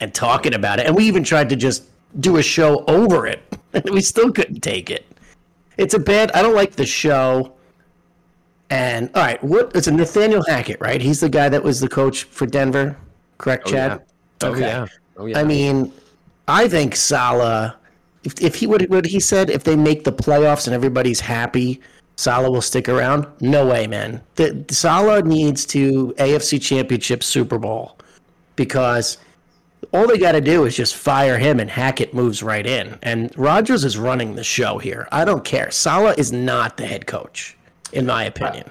and 0.00 0.14
talking 0.14 0.54
about 0.54 0.78
it. 0.80 0.86
And 0.86 0.94
we 0.96 1.04
even 1.04 1.24
tried 1.24 1.48
to 1.50 1.56
just 1.56 1.84
do 2.20 2.36
a 2.36 2.42
show 2.42 2.84
over 2.86 3.26
it, 3.26 3.42
and 3.72 3.84
we 3.90 4.00
still 4.00 4.32
couldn't 4.32 4.60
take 4.60 4.90
it. 4.90 5.06
It's 5.76 5.94
a 5.94 5.98
bad. 5.98 6.30
I 6.32 6.42
don't 6.42 6.54
like 6.54 6.72
the 6.72 6.86
show. 6.86 7.52
And 8.70 9.10
all 9.14 9.22
right, 9.22 9.42
what? 9.44 9.72
It's 9.74 9.86
a 9.86 9.92
Nathaniel 9.92 10.42
Hackett, 10.44 10.80
right? 10.80 11.00
He's 11.00 11.20
the 11.20 11.28
guy 11.28 11.48
that 11.48 11.62
was 11.62 11.80
the 11.80 11.88
coach 11.88 12.24
for 12.24 12.46
Denver, 12.46 12.96
correct, 13.38 13.64
Oh, 13.68 13.70
Chad? 13.70 13.90
yeah. 14.42 14.48
Oh 14.48 14.54
yeah. 14.54 14.86
Oh 15.16 15.26
yeah. 15.26 15.38
I 15.38 15.44
mean, 15.44 15.92
I 16.48 16.68
think 16.68 16.96
Saleh, 16.96 17.74
if, 18.24 18.40
if 18.40 18.54
he 18.54 18.66
would, 18.66 18.88
what 18.90 19.06
he 19.06 19.20
said, 19.20 19.50
if 19.50 19.64
they 19.64 19.76
make 19.76 20.04
the 20.04 20.12
playoffs 20.12 20.66
and 20.66 20.74
everybody's 20.74 21.20
happy, 21.20 21.80
Saleh 22.16 22.50
will 22.50 22.62
stick 22.62 22.88
around. 22.88 23.26
No 23.40 23.66
way, 23.66 23.86
man. 23.86 24.20
The, 24.36 24.64
Saleh 24.70 25.24
needs 25.24 25.66
to 25.66 26.14
AFC 26.18 26.60
Championship 26.60 27.22
Super 27.22 27.58
Bowl 27.58 27.98
because 28.56 29.18
all 29.94 30.08
they 30.08 30.18
got 30.18 30.32
to 30.32 30.40
do 30.40 30.64
is 30.64 30.74
just 30.76 30.96
fire 30.96 31.38
him 31.38 31.60
and 31.60 31.70
Hackett 31.70 32.12
moves 32.12 32.42
right 32.42 32.66
in. 32.66 32.98
And 33.02 33.32
Rodgers 33.38 33.84
is 33.84 33.96
running 33.96 34.34
the 34.34 34.42
show 34.42 34.78
here. 34.78 35.06
I 35.12 35.24
don't 35.24 35.44
care. 35.44 35.70
Saleh 35.70 36.18
is 36.18 36.32
not 36.32 36.76
the 36.76 36.84
head 36.84 37.06
coach, 37.06 37.56
in 37.92 38.04
my 38.04 38.24
opinion. 38.24 38.68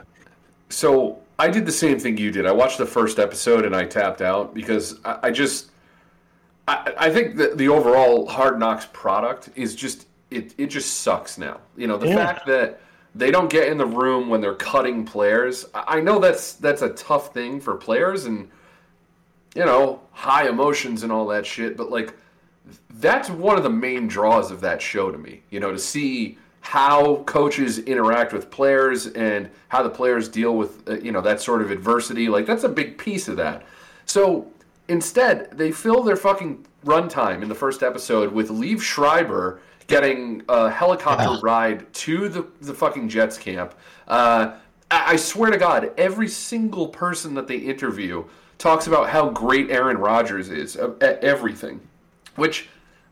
So 0.69 1.19
I 1.39 1.47
did 1.47 1.65
the 1.65 1.71
same 1.71 1.97
thing 1.97 2.17
you 2.17 2.29
did. 2.29 2.45
I 2.45 2.51
watched 2.51 2.77
the 2.77 2.85
first 2.85 3.19
episode 3.19 3.63
and 3.63 3.73
I 3.73 3.85
tapped 3.85 4.21
out 4.21 4.53
because 4.53 4.99
I, 5.05 5.19
I 5.23 5.31
just 5.31 5.71
I, 6.67 6.93
I 6.97 7.09
think 7.09 7.37
that 7.37 7.57
the 7.57 7.69
overall 7.69 8.27
Hard 8.27 8.59
Knocks 8.59 8.87
product 8.91 9.49
is 9.55 9.75
just 9.75 10.07
it 10.29 10.53
it 10.57 10.67
just 10.67 10.99
sucks 10.99 11.37
now. 11.37 11.61
You 11.77 11.87
know 11.87 11.97
the 11.97 12.07
Yeah. 12.07 12.15
fact 12.15 12.45
that 12.47 12.81
they 13.15 13.31
don't 13.31 13.49
get 13.49 13.69
in 13.69 13.77
the 13.77 13.85
room 13.85 14.27
when 14.27 14.41
they're 14.41 14.55
cutting 14.55 15.05
players. 15.05 15.65
I 15.73 15.99
I 15.99 16.01
know 16.01 16.19
that's 16.19 16.53
that's 16.55 16.81
a 16.81 16.89
tough 16.89 17.33
thing 17.33 17.61
for 17.61 17.75
players 17.75 18.25
and 18.25 18.49
you 19.55 19.65
know 19.65 20.01
high 20.12 20.48
emotions 20.48 21.03
and 21.03 21.12
all 21.12 21.27
that 21.27 21.45
shit, 21.45 21.77
but 21.77 21.89
like 21.91 22.13
that's 22.95 23.29
one 23.29 23.57
of 23.57 23.63
the 23.63 23.69
main 23.69 24.07
draws 24.07 24.51
of 24.51 24.62
that 24.62 24.81
show 24.81 25.12
to 25.12 25.17
me. 25.17 25.41
You 25.50 25.60
know, 25.60 25.72
to 25.72 25.79
see 25.79 26.38
how 26.62 27.17
coaches 27.24 27.79
interact 27.79 28.31
with 28.31 28.50
players 28.50 29.07
and 29.07 29.50
how 29.67 29.83
the 29.83 29.89
players 29.89 30.29
deal 30.29 30.55
with 30.55 30.88
uh, 30.88 30.98
you 31.00 31.12
know 31.12 31.22
that 31.22 31.41
sort 31.41 31.62
of 31.62 31.72
adversity. 31.72 32.29
Like 32.29 32.45
that's 32.45 32.63
a 32.63 32.69
big 32.69 32.98
piece 32.98 33.27
of 33.27 33.38
that. 33.38 33.65
So 34.05 34.48
instead, 34.88 35.51
they 35.57 35.72
fill 35.72 36.03
their 36.03 36.15
fucking 36.15 36.65
runtime 36.86 37.41
in 37.41 37.50
the 37.50 37.55
first 37.55 37.83
episode 37.83 38.31
with 38.31 38.50
Liev 38.50 38.81
Schreiber 38.81 39.62
getting 39.88 40.41
a 40.48 40.69
helicopter 40.69 41.39
ride 41.45 41.91
to 41.93 42.29
the 42.29 42.48
the 42.62 42.74
fucking 42.74 43.10
Jets 43.10 43.38
camp. 43.38 43.75
Uh, 44.07 44.55
I 44.89 45.13
I 45.13 45.15
swear 45.17 45.51
to 45.51 45.57
God, 45.57 45.91
every 45.98 46.29
single 46.29 46.88
person 46.88 47.33
that 47.33 47.48
they 47.48 47.57
interview 47.57 48.24
talks 48.63 48.88
about 48.88 49.10
how 49.10 49.29
great 49.29 49.70
Aaron 49.70 49.98
Rodgers 49.98 50.50
is 50.50 50.75
at 50.75 51.24
everything 51.24 51.79
which 52.36 52.70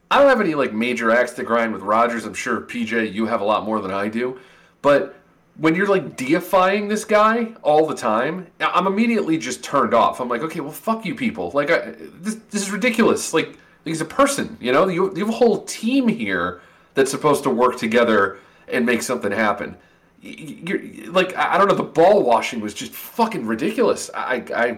I 0.09 0.19
don't 0.19 0.27
have 0.27 0.41
any 0.41 0.55
like 0.55 0.73
major 0.73 1.11
axe 1.11 1.31
to 1.33 1.43
grind 1.43 1.73
with 1.73 1.81
Rodgers. 1.81 2.25
I'm 2.25 2.33
sure 2.33 2.61
PJ, 2.61 3.13
you 3.13 3.25
have 3.25 3.41
a 3.41 3.45
lot 3.45 3.65
more 3.65 3.79
than 3.81 3.91
I 3.91 4.07
do, 4.07 4.39
but 4.81 5.15
when 5.57 5.75
you're 5.75 5.87
like 5.87 6.15
deifying 6.15 6.87
this 6.87 7.05
guy 7.05 7.53
all 7.61 7.85
the 7.85 7.95
time, 7.95 8.47
I'm 8.59 8.87
immediately 8.87 9.37
just 9.37 9.63
turned 9.63 9.93
off. 9.93 10.19
I'm 10.19 10.29
like, 10.29 10.41
okay, 10.41 10.59
well, 10.59 10.71
fuck 10.71 11.05
you 11.05 11.13
people. 11.13 11.51
Like, 11.53 11.69
I, 11.69 11.93
this, 11.97 12.35
this 12.49 12.63
is 12.63 12.71
ridiculous. 12.71 13.33
Like, 13.33 13.57
he's 13.83 14.01
a 14.01 14.05
person, 14.05 14.57
you 14.61 14.71
know. 14.71 14.87
You, 14.87 15.11
you 15.13 15.19
have 15.19 15.29
a 15.29 15.37
whole 15.37 15.63
team 15.65 16.07
here 16.07 16.61
that's 16.93 17.11
supposed 17.11 17.43
to 17.43 17.49
work 17.49 17.77
together 17.77 18.39
and 18.69 18.85
make 18.85 19.01
something 19.01 19.31
happen. 19.31 19.75
You're, 20.21 21.11
like, 21.11 21.35
I 21.35 21.57
don't 21.57 21.67
know. 21.67 21.75
The 21.75 21.83
ball 21.83 22.23
washing 22.23 22.61
was 22.61 22.73
just 22.73 22.93
fucking 22.93 23.45
ridiculous. 23.45 24.09
I, 24.15 24.45
I 24.55 24.77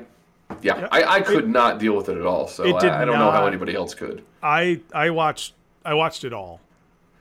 yeah, 0.61 0.87
I, 0.91 1.03
I 1.03 1.21
could 1.21 1.49
not 1.49 1.79
deal 1.79 1.95
with 1.95 2.09
it 2.09 2.17
at 2.17 2.25
all. 2.25 2.47
So 2.47 2.63
It 2.63 2.75
I, 2.75 3.01
I 3.01 3.05
don't 3.05 3.19
know 3.19 3.31
how 3.31 3.45
anybody 3.45 3.75
else 3.75 3.93
could. 3.93 4.23
I 4.41 4.81
I 4.93 5.09
watched 5.09 5.53
I 5.85 5.93
watched 5.93 6.23
it 6.23 6.33
all, 6.33 6.61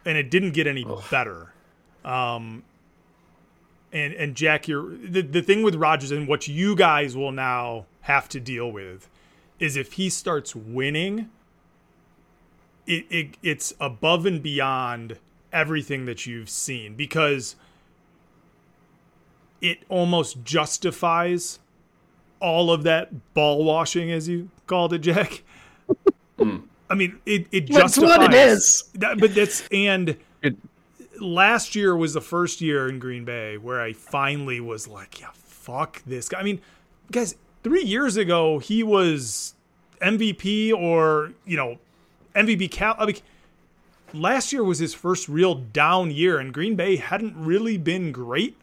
and 0.04 0.16
it 0.18 0.30
didn't 0.30 0.52
get 0.52 0.66
any 0.66 0.86
better. 1.10 1.52
Um, 2.04 2.64
and 3.92 4.12
and 4.14 4.34
Jack, 4.34 4.68
you're 4.68 4.96
the 4.96 5.22
the 5.22 5.42
thing 5.42 5.62
with 5.62 5.74
Rodgers 5.74 6.10
and 6.10 6.26
what 6.26 6.48
you 6.48 6.74
guys 6.74 7.16
will 7.16 7.32
now 7.32 7.86
have 8.02 8.28
to 8.30 8.40
deal 8.40 8.70
with 8.70 9.08
is 9.58 9.76
if 9.76 9.92
he 9.92 10.10
starts 10.10 10.56
winning, 10.56 11.30
it, 12.86 13.06
it 13.10 13.36
it's 13.42 13.72
above 13.80 14.26
and 14.26 14.42
beyond 14.42 15.18
everything 15.52 16.06
that 16.06 16.26
you've 16.26 16.48
seen 16.48 16.94
because 16.94 17.54
it 19.60 19.78
almost 19.88 20.42
justifies 20.42 21.60
all 22.42 22.70
of 22.72 22.82
that 22.82 23.32
ball 23.32 23.64
washing, 23.64 24.10
as 24.10 24.28
you 24.28 24.50
called 24.66 24.92
it, 24.92 24.98
Jack. 24.98 25.42
Hmm. 26.38 26.58
I 26.90 26.94
mean, 26.94 27.18
it, 27.24 27.46
it 27.52 27.68
That's 27.68 27.94
justifies 27.96 28.18
what 28.18 28.34
it 28.34 28.34
is. 28.34 28.84
that, 28.94 29.18
but 29.18 29.34
that's 29.34 29.66
and 29.68 30.16
It- 30.42 30.56
last 31.20 31.74
year 31.74 31.96
was 31.96 32.12
the 32.12 32.20
first 32.20 32.60
year 32.60 32.88
in 32.88 32.98
Green 32.98 33.24
Bay 33.24 33.56
where 33.56 33.80
I 33.80 33.92
finally 33.92 34.60
was 34.60 34.88
like, 34.88 35.20
yeah, 35.20 35.30
fuck 35.34 36.02
this 36.04 36.28
guy. 36.28 36.40
I 36.40 36.42
mean, 36.42 36.60
guys, 37.10 37.36
three 37.62 37.84
years 37.84 38.16
ago 38.16 38.58
he 38.58 38.82
was 38.82 39.54
MVP 40.02 40.72
or 40.72 41.32
you 41.46 41.56
know 41.56 41.78
MVP 42.34 42.70
cal. 42.70 42.96
I 42.98 43.06
mean, 43.06 43.16
last 44.12 44.52
year 44.52 44.64
was 44.64 44.78
his 44.78 44.92
first 44.92 45.28
real 45.28 45.54
down 45.54 46.10
year, 46.10 46.38
and 46.38 46.52
Green 46.52 46.74
Bay 46.76 46.96
hadn't 46.96 47.34
really 47.36 47.78
been 47.78 48.12
great 48.12 48.56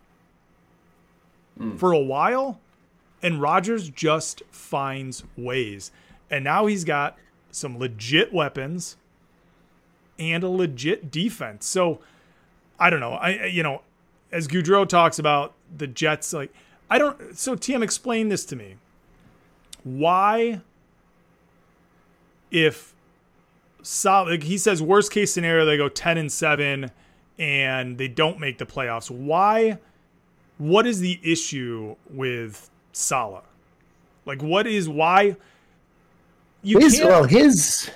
hmm. 1.57 1.77
for 1.77 1.91
a 1.93 1.99
while. 1.99 2.59
And 3.21 3.41
Rodgers 3.41 3.89
just 3.89 4.43
finds 4.49 5.23
ways, 5.35 5.91
and 6.29 6.43
now 6.43 6.67
he's 6.67 6.85
got 6.85 7.17
some 7.51 7.77
legit 7.77 8.31
weapons 8.31 8.95
and 10.17 10.43
a 10.43 10.49
legit 10.49 11.11
defense. 11.11 11.65
So 11.65 11.99
I 12.79 12.89
don't 12.89 12.99
know. 12.99 13.13
I 13.13 13.45
you 13.45 13.63
know, 13.63 13.81
as 14.31 14.47
Goudreau 14.47 14.87
talks 14.87 15.19
about 15.19 15.53
the 15.75 15.87
Jets, 15.87 16.33
like 16.33 16.53
I 16.89 16.97
don't. 16.97 17.37
So 17.37 17.55
TM, 17.55 17.83
explain 17.83 18.29
this 18.29 18.45
to 18.45 18.55
me. 18.55 18.75
Why, 19.83 20.61
if 22.51 22.93
Sol, 23.81 24.25
like 24.25 24.43
he 24.43 24.57
says, 24.57 24.81
worst 24.81 25.11
case 25.11 25.33
scenario, 25.33 25.65
they 25.65 25.77
go 25.77 25.89
ten 25.89 26.17
and 26.17 26.31
seven, 26.31 26.91
and 27.37 27.97
they 27.97 28.07
don't 28.07 28.39
make 28.39 28.57
the 28.57 28.65
playoffs. 28.65 29.09
Why? 29.09 29.79
What 30.57 30.85
is 30.85 30.99
the 30.99 31.19
issue 31.23 31.95
with 32.09 32.68
Saleh? 32.91 33.43
Like, 34.25 34.41
what 34.41 34.67
is 34.67 34.87
why? 34.89 35.35
You 36.61 36.79
His, 36.79 36.95
can't- 36.97 37.09
well, 37.09 37.23
his. 37.23 37.89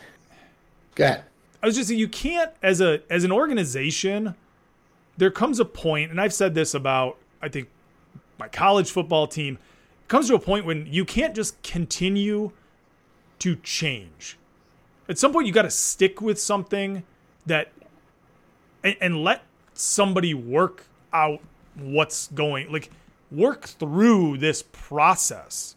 Go 0.95 1.03
ahead. 1.05 1.23
I 1.61 1.65
was 1.65 1.75
just 1.75 1.87
saying 1.87 1.99
you 1.99 2.07
can't 2.09 2.51
as 2.61 2.81
a 2.81 3.01
as 3.09 3.23
an 3.23 3.31
organization. 3.31 4.35
There 5.17 5.31
comes 5.31 5.59
a 5.59 5.65
point, 5.65 6.11
and 6.11 6.19
I've 6.19 6.33
said 6.33 6.55
this 6.55 6.73
about 6.73 7.17
I 7.41 7.49
think 7.49 7.69
my 8.37 8.47
college 8.47 8.91
football 8.91 9.27
team. 9.27 9.57
It 10.01 10.07
comes 10.09 10.27
to 10.27 10.35
a 10.35 10.39
point 10.39 10.65
when 10.65 10.85
you 10.87 11.05
can't 11.05 11.33
just 11.35 11.61
continue 11.63 12.51
to 13.39 13.55
change. 13.57 14.37
At 15.07 15.17
some 15.17 15.31
point, 15.33 15.47
you 15.47 15.53
got 15.53 15.63
to 15.63 15.69
stick 15.69 16.21
with 16.21 16.39
something 16.39 17.03
that 17.45 17.71
and, 18.83 18.95
and 19.01 19.23
let 19.23 19.43
somebody 19.73 20.33
work 20.33 20.85
out 21.13 21.39
what's 21.75 22.27
going 22.27 22.71
like 22.71 22.89
work 23.33 23.65
through 23.65 24.37
this 24.37 24.63
process. 24.71 25.75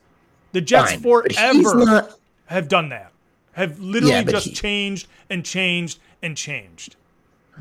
The 0.53 0.61
Jets 0.61 0.93
Fine, 0.93 1.03
forever 1.03 1.75
not- 1.85 2.19
have 2.47 2.69
done 2.69 2.89
that. 2.91 3.13
Have 3.53 3.79
literally 3.81 4.15
Yeah, 4.15 4.23
just 4.23 4.49
he- 4.49 4.53
changed 4.53 5.09
and 5.31 5.45
changed 5.45 5.99
and 6.23 6.37
changed. 6.37 6.97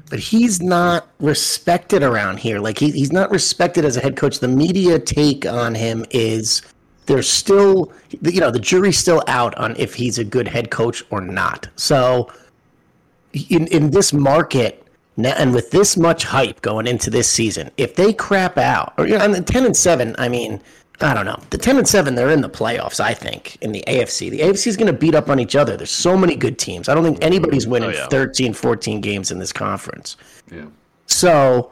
but 0.09 0.19
he's 0.19 0.61
not 0.61 1.07
respected 1.19 2.03
around 2.03 2.37
here. 2.39 2.59
Like 2.59 2.77
he, 2.79 2.91
he's 2.91 3.13
not 3.13 3.31
respected 3.31 3.85
as 3.85 3.95
a 3.95 4.01
head 4.01 4.17
coach. 4.17 4.39
The 4.39 4.47
media 4.49 4.99
take 4.99 5.45
on 5.45 5.73
him 5.73 6.05
is 6.11 6.61
there's 7.05 7.29
still, 7.29 7.93
you 8.21 8.41
know, 8.41 8.51
the 8.51 8.59
jury's 8.59 8.97
still 8.97 9.23
out 9.27 9.55
on 9.55 9.73
if 9.77 9.93
he's 9.95 10.17
a 10.17 10.23
good 10.25 10.47
head 10.49 10.69
coach 10.69 11.01
or 11.11 11.21
not. 11.21 11.69
So 11.77 12.29
in 13.49 13.67
in 13.67 13.91
this 13.91 14.11
market, 14.11 14.84
Now, 15.17 15.33
and 15.37 15.53
with 15.53 15.71
this 15.71 15.95
much 15.95 16.25
hype 16.25 16.61
going 16.61 16.87
into 16.87 17.09
this 17.09 17.29
season, 17.29 17.71
if 17.77 17.95
they 17.95 18.13
crap 18.13 18.57
out, 18.57 18.93
or 18.97 19.07
you 19.07 19.17
know, 19.17 19.23
and 19.23 19.33
the 19.33 19.41
ten 19.41 19.65
and 19.65 19.75
seven, 19.75 20.15
I 20.17 20.27
mean, 20.27 20.61
I 21.01 21.13
don't 21.13 21.25
know. 21.25 21.39
The 21.51 21.57
ten 21.57 21.77
and 21.77 21.87
seven, 21.87 22.15
they're 22.15 22.29
in 22.29 22.41
the 22.41 22.49
playoffs. 22.49 22.99
I 22.99 23.13
think 23.13 23.57
in 23.61 23.71
the 23.71 23.83
AFC, 23.87 24.29
the 24.29 24.39
AFC 24.39 24.67
is 24.67 24.77
going 24.77 24.91
to 24.91 24.97
beat 24.97 25.15
up 25.15 25.29
on 25.29 25.39
each 25.39 25.55
other. 25.55 25.77
There's 25.77 25.91
so 25.91 26.17
many 26.17 26.35
good 26.35 26.59
teams. 26.59 26.89
I 26.89 26.95
don't 26.95 27.03
think 27.03 27.23
anybody's 27.23 27.63
mm-hmm. 27.63 27.71
winning 27.71 27.89
Oh, 27.89 27.93
yeah. 27.93 28.07
13, 28.07 28.53
14 28.53 29.01
games 29.01 29.31
in 29.31 29.39
this 29.39 29.53
conference. 29.53 30.17
Yeah. 30.51 30.65
So, 31.07 31.71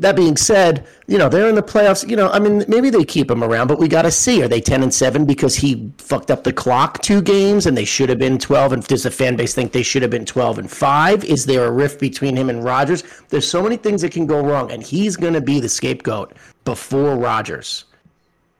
that 0.00 0.14
being 0.14 0.36
said, 0.36 0.86
you 1.06 1.18
know 1.18 1.28
they're 1.28 1.48
in 1.48 1.54
the 1.54 1.62
playoffs. 1.62 2.08
You 2.08 2.16
know, 2.16 2.28
I 2.30 2.38
mean, 2.38 2.64
maybe 2.68 2.90
they 2.90 3.04
keep 3.04 3.30
him 3.30 3.42
around, 3.42 3.66
but 3.66 3.78
we 3.78 3.88
got 3.88 4.02
to 4.02 4.10
see: 4.10 4.42
are 4.42 4.48
they 4.48 4.60
ten 4.60 4.82
and 4.82 4.92
seven 4.92 5.24
because 5.24 5.56
he 5.56 5.92
fucked 5.98 6.30
up 6.30 6.44
the 6.44 6.52
clock 6.52 7.02
two 7.02 7.20
games 7.20 7.66
and 7.66 7.76
they 7.76 7.84
should 7.84 8.08
have 8.08 8.18
been 8.18 8.38
twelve? 8.38 8.72
And 8.72 8.86
does 8.86 9.02
the 9.02 9.10
fan 9.10 9.36
base 9.36 9.54
think 9.54 9.72
they 9.72 9.82
should 9.82 10.02
have 10.02 10.10
been 10.10 10.26
twelve 10.26 10.58
and 10.58 10.70
five? 10.70 11.24
Is 11.24 11.46
there 11.46 11.64
a 11.64 11.70
rift 11.70 12.00
between 12.00 12.36
him 12.36 12.50
and 12.50 12.62
Rodgers? 12.62 13.02
There's 13.28 13.48
so 13.48 13.62
many 13.62 13.76
things 13.76 14.02
that 14.02 14.12
can 14.12 14.26
go 14.26 14.40
wrong, 14.40 14.70
and 14.70 14.82
he's 14.82 15.16
going 15.16 15.34
to 15.34 15.40
be 15.40 15.60
the 15.60 15.68
scapegoat 15.68 16.36
before 16.64 17.16
Rodgers 17.16 17.84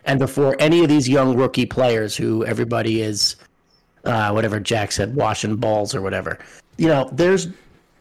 and 0.05 0.19
before 0.19 0.57
any 0.59 0.83
of 0.83 0.89
these 0.89 1.09
young 1.09 1.37
rookie 1.37 1.67
players 1.67 2.17
who 2.17 2.45
everybody 2.47 3.03
is, 3.03 3.37
uh, 4.05 4.31
whatever 4.31 4.59
Jack 4.59 4.91
said, 4.91 5.15
washing 5.15 5.57
balls 5.57 5.95
or 5.95 6.01
whatever. 6.01 6.39
You 6.79 6.89
know, 6.89 7.11
there's 7.13 7.49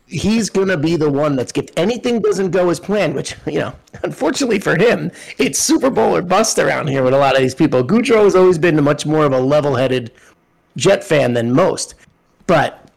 he's 0.08 0.50
going 0.50 0.70
to 0.70 0.78
be 0.78 0.96
the 0.96 1.10
one 1.10 1.36
that's 1.36 1.52
if 1.56 1.70
anything 1.78 2.22
doesn't 2.22 2.52
go 2.52 2.70
as 2.70 2.80
planned, 2.80 3.14
which 3.14 3.36
you 3.46 3.60
know, 3.60 3.74
unfortunately 4.04 4.60
for 4.60 4.76
him, 4.78 5.12
it's 5.38 5.60
Super 5.60 5.90
Bowl 5.90 6.16
or 6.16 6.22
bust 6.22 6.58
around 6.58 6.88
here 6.88 7.04
with 7.04 7.14
a 7.14 7.18
lot 7.18 7.36
of 7.36 7.42
these 7.42 7.56
people. 7.56 7.84
Goudreau 7.84 8.24
has 8.24 8.36
always 8.36 8.58
been 8.58 8.82
much 8.84 9.06
more 9.06 9.26
of 9.26 9.34
a 9.34 9.40
level-headed 9.40 10.12
Jet 10.76 11.04
fan 11.04 11.34
than 11.34 11.52
most, 11.52 11.96
but 12.46 12.88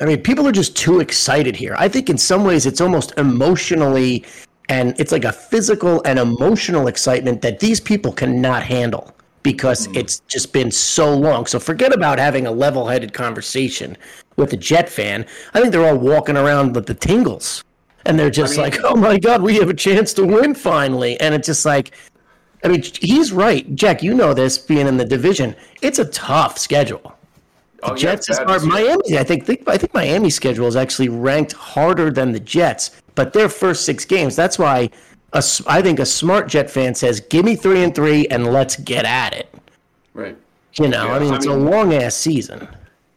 I 0.00 0.04
mean, 0.04 0.22
people 0.22 0.46
are 0.46 0.52
just 0.52 0.76
too 0.76 1.00
excited 1.00 1.56
here. 1.56 1.74
I 1.76 1.88
think 1.88 2.08
in 2.08 2.16
some 2.16 2.44
ways 2.44 2.64
it's 2.64 2.80
almost 2.80 3.12
emotionally 3.18 4.24
and 4.68 4.98
it's 5.00 5.12
like 5.12 5.24
a 5.24 5.32
physical 5.32 6.02
and 6.04 6.18
emotional 6.18 6.86
excitement 6.86 7.42
that 7.42 7.58
these 7.58 7.80
people 7.80 8.12
cannot 8.12 8.62
handle 8.62 9.12
because 9.52 9.86
it's 9.94 10.20
just 10.28 10.52
been 10.52 10.70
so 10.70 11.14
long. 11.16 11.46
So 11.46 11.58
forget 11.58 11.94
about 11.94 12.18
having 12.18 12.46
a 12.46 12.50
level-headed 12.50 13.14
conversation 13.14 13.96
with 14.36 14.52
a 14.52 14.56
Jet 14.58 14.90
fan. 14.90 15.24
I 15.54 15.60
think 15.60 15.72
they're 15.72 15.86
all 15.88 15.96
walking 15.96 16.36
around 16.36 16.74
with 16.74 16.84
the 16.84 16.92
tingles. 16.94 17.64
And 18.04 18.18
they're 18.18 18.28
just 18.42 18.52
mean- 18.54 18.62
like, 18.66 18.78
"Oh 18.84 18.94
my 18.94 19.18
god, 19.18 19.40
we 19.42 19.56
have 19.56 19.70
a 19.70 19.74
chance 19.74 20.12
to 20.14 20.24
win 20.26 20.54
finally." 20.54 21.18
And 21.20 21.34
it's 21.34 21.46
just 21.46 21.64
like 21.64 21.92
I 22.62 22.68
mean, 22.68 22.82
he's 23.00 23.32
right. 23.32 23.64
Jack, 23.74 24.02
you 24.02 24.12
know 24.14 24.34
this 24.34 24.58
being 24.58 24.86
in 24.86 24.96
the 24.96 25.04
division. 25.04 25.54
It's 25.80 25.98
a 26.00 26.04
tough 26.06 26.58
schedule. 26.58 27.14
The 27.80 27.92
Oh, 27.92 27.94
Jets 27.94 28.28
it's 28.28 28.38
is 28.40 28.44
hard. 28.44 28.60
this 28.60 28.64
year. 28.64 28.72
Miami, 28.72 29.18
I 29.18 29.24
think, 29.24 29.46
think 29.46 29.62
I 29.68 29.78
think 29.78 29.94
Miami's 29.94 30.34
schedule 30.34 30.66
is 30.66 30.76
actually 30.76 31.08
ranked 31.08 31.52
harder 31.52 32.10
than 32.10 32.32
the 32.32 32.40
Jets, 32.40 32.90
but 33.14 33.32
their 33.32 33.48
first 33.48 33.84
six 33.86 34.04
games. 34.04 34.34
That's 34.36 34.58
why 34.58 34.90
a 35.32 35.42
I 35.66 35.82
think 35.82 35.98
a 35.98 36.06
smart 36.06 36.48
Jet 36.48 36.70
fan 36.70 36.94
says, 36.94 37.20
"Give 37.20 37.44
me 37.44 37.56
three 37.56 37.82
and 37.82 37.94
three, 37.94 38.26
and 38.28 38.46
let's 38.52 38.76
get 38.76 39.04
at 39.04 39.34
it." 39.34 39.52
Right. 40.14 40.36
You 40.74 40.88
know, 40.88 41.06
Yeah, 41.06 41.14
I 41.14 41.18
mean, 41.18 41.32
I 41.32 41.36
it's 41.36 41.46
mean- 41.46 41.56
a 41.66 41.70
long 41.70 41.92
ass 41.94 42.14
season. 42.14 42.68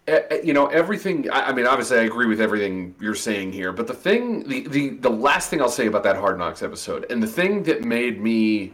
Eh, 0.07 0.19
eh, 0.31 0.39
you 0.43 0.51
know 0.51 0.65
everything 0.67 1.29
I, 1.29 1.49
I 1.49 1.53
mean 1.53 1.67
obviously 1.67 1.99
i 1.99 2.01
agree 2.01 2.25
with 2.25 2.41
everything 2.41 2.95
you're 2.99 3.13
saying 3.13 3.53
here 3.53 3.71
but 3.71 3.85
the 3.85 3.93
thing 3.93 4.47
the, 4.49 4.67
the 4.67 4.89
the 4.89 5.09
last 5.11 5.51
thing 5.51 5.61
i'll 5.61 5.69
say 5.69 5.85
about 5.85 6.01
that 6.03 6.15
hard 6.15 6.39
knocks 6.39 6.63
episode 6.63 7.05
and 7.11 7.21
the 7.21 7.27
thing 7.27 7.61
that 7.63 7.83
made 7.83 8.19
me 8.19 8.73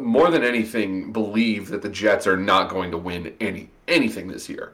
more 0.00 0.32
than 0.32 0.42
anything 0.42 1.12
believe 1.12 1.68
that 1.68 1.80
the 1.80 1.88
jets 1.88 2.26
are 2.26 2.36
not 2.36 2.68
going 2.70 2.90
to 2.90 2.98
win 2.98 3.32
any 3.40 3.70
anything 3.86 4.26
this 4.26 4.48
year 4.48 4.72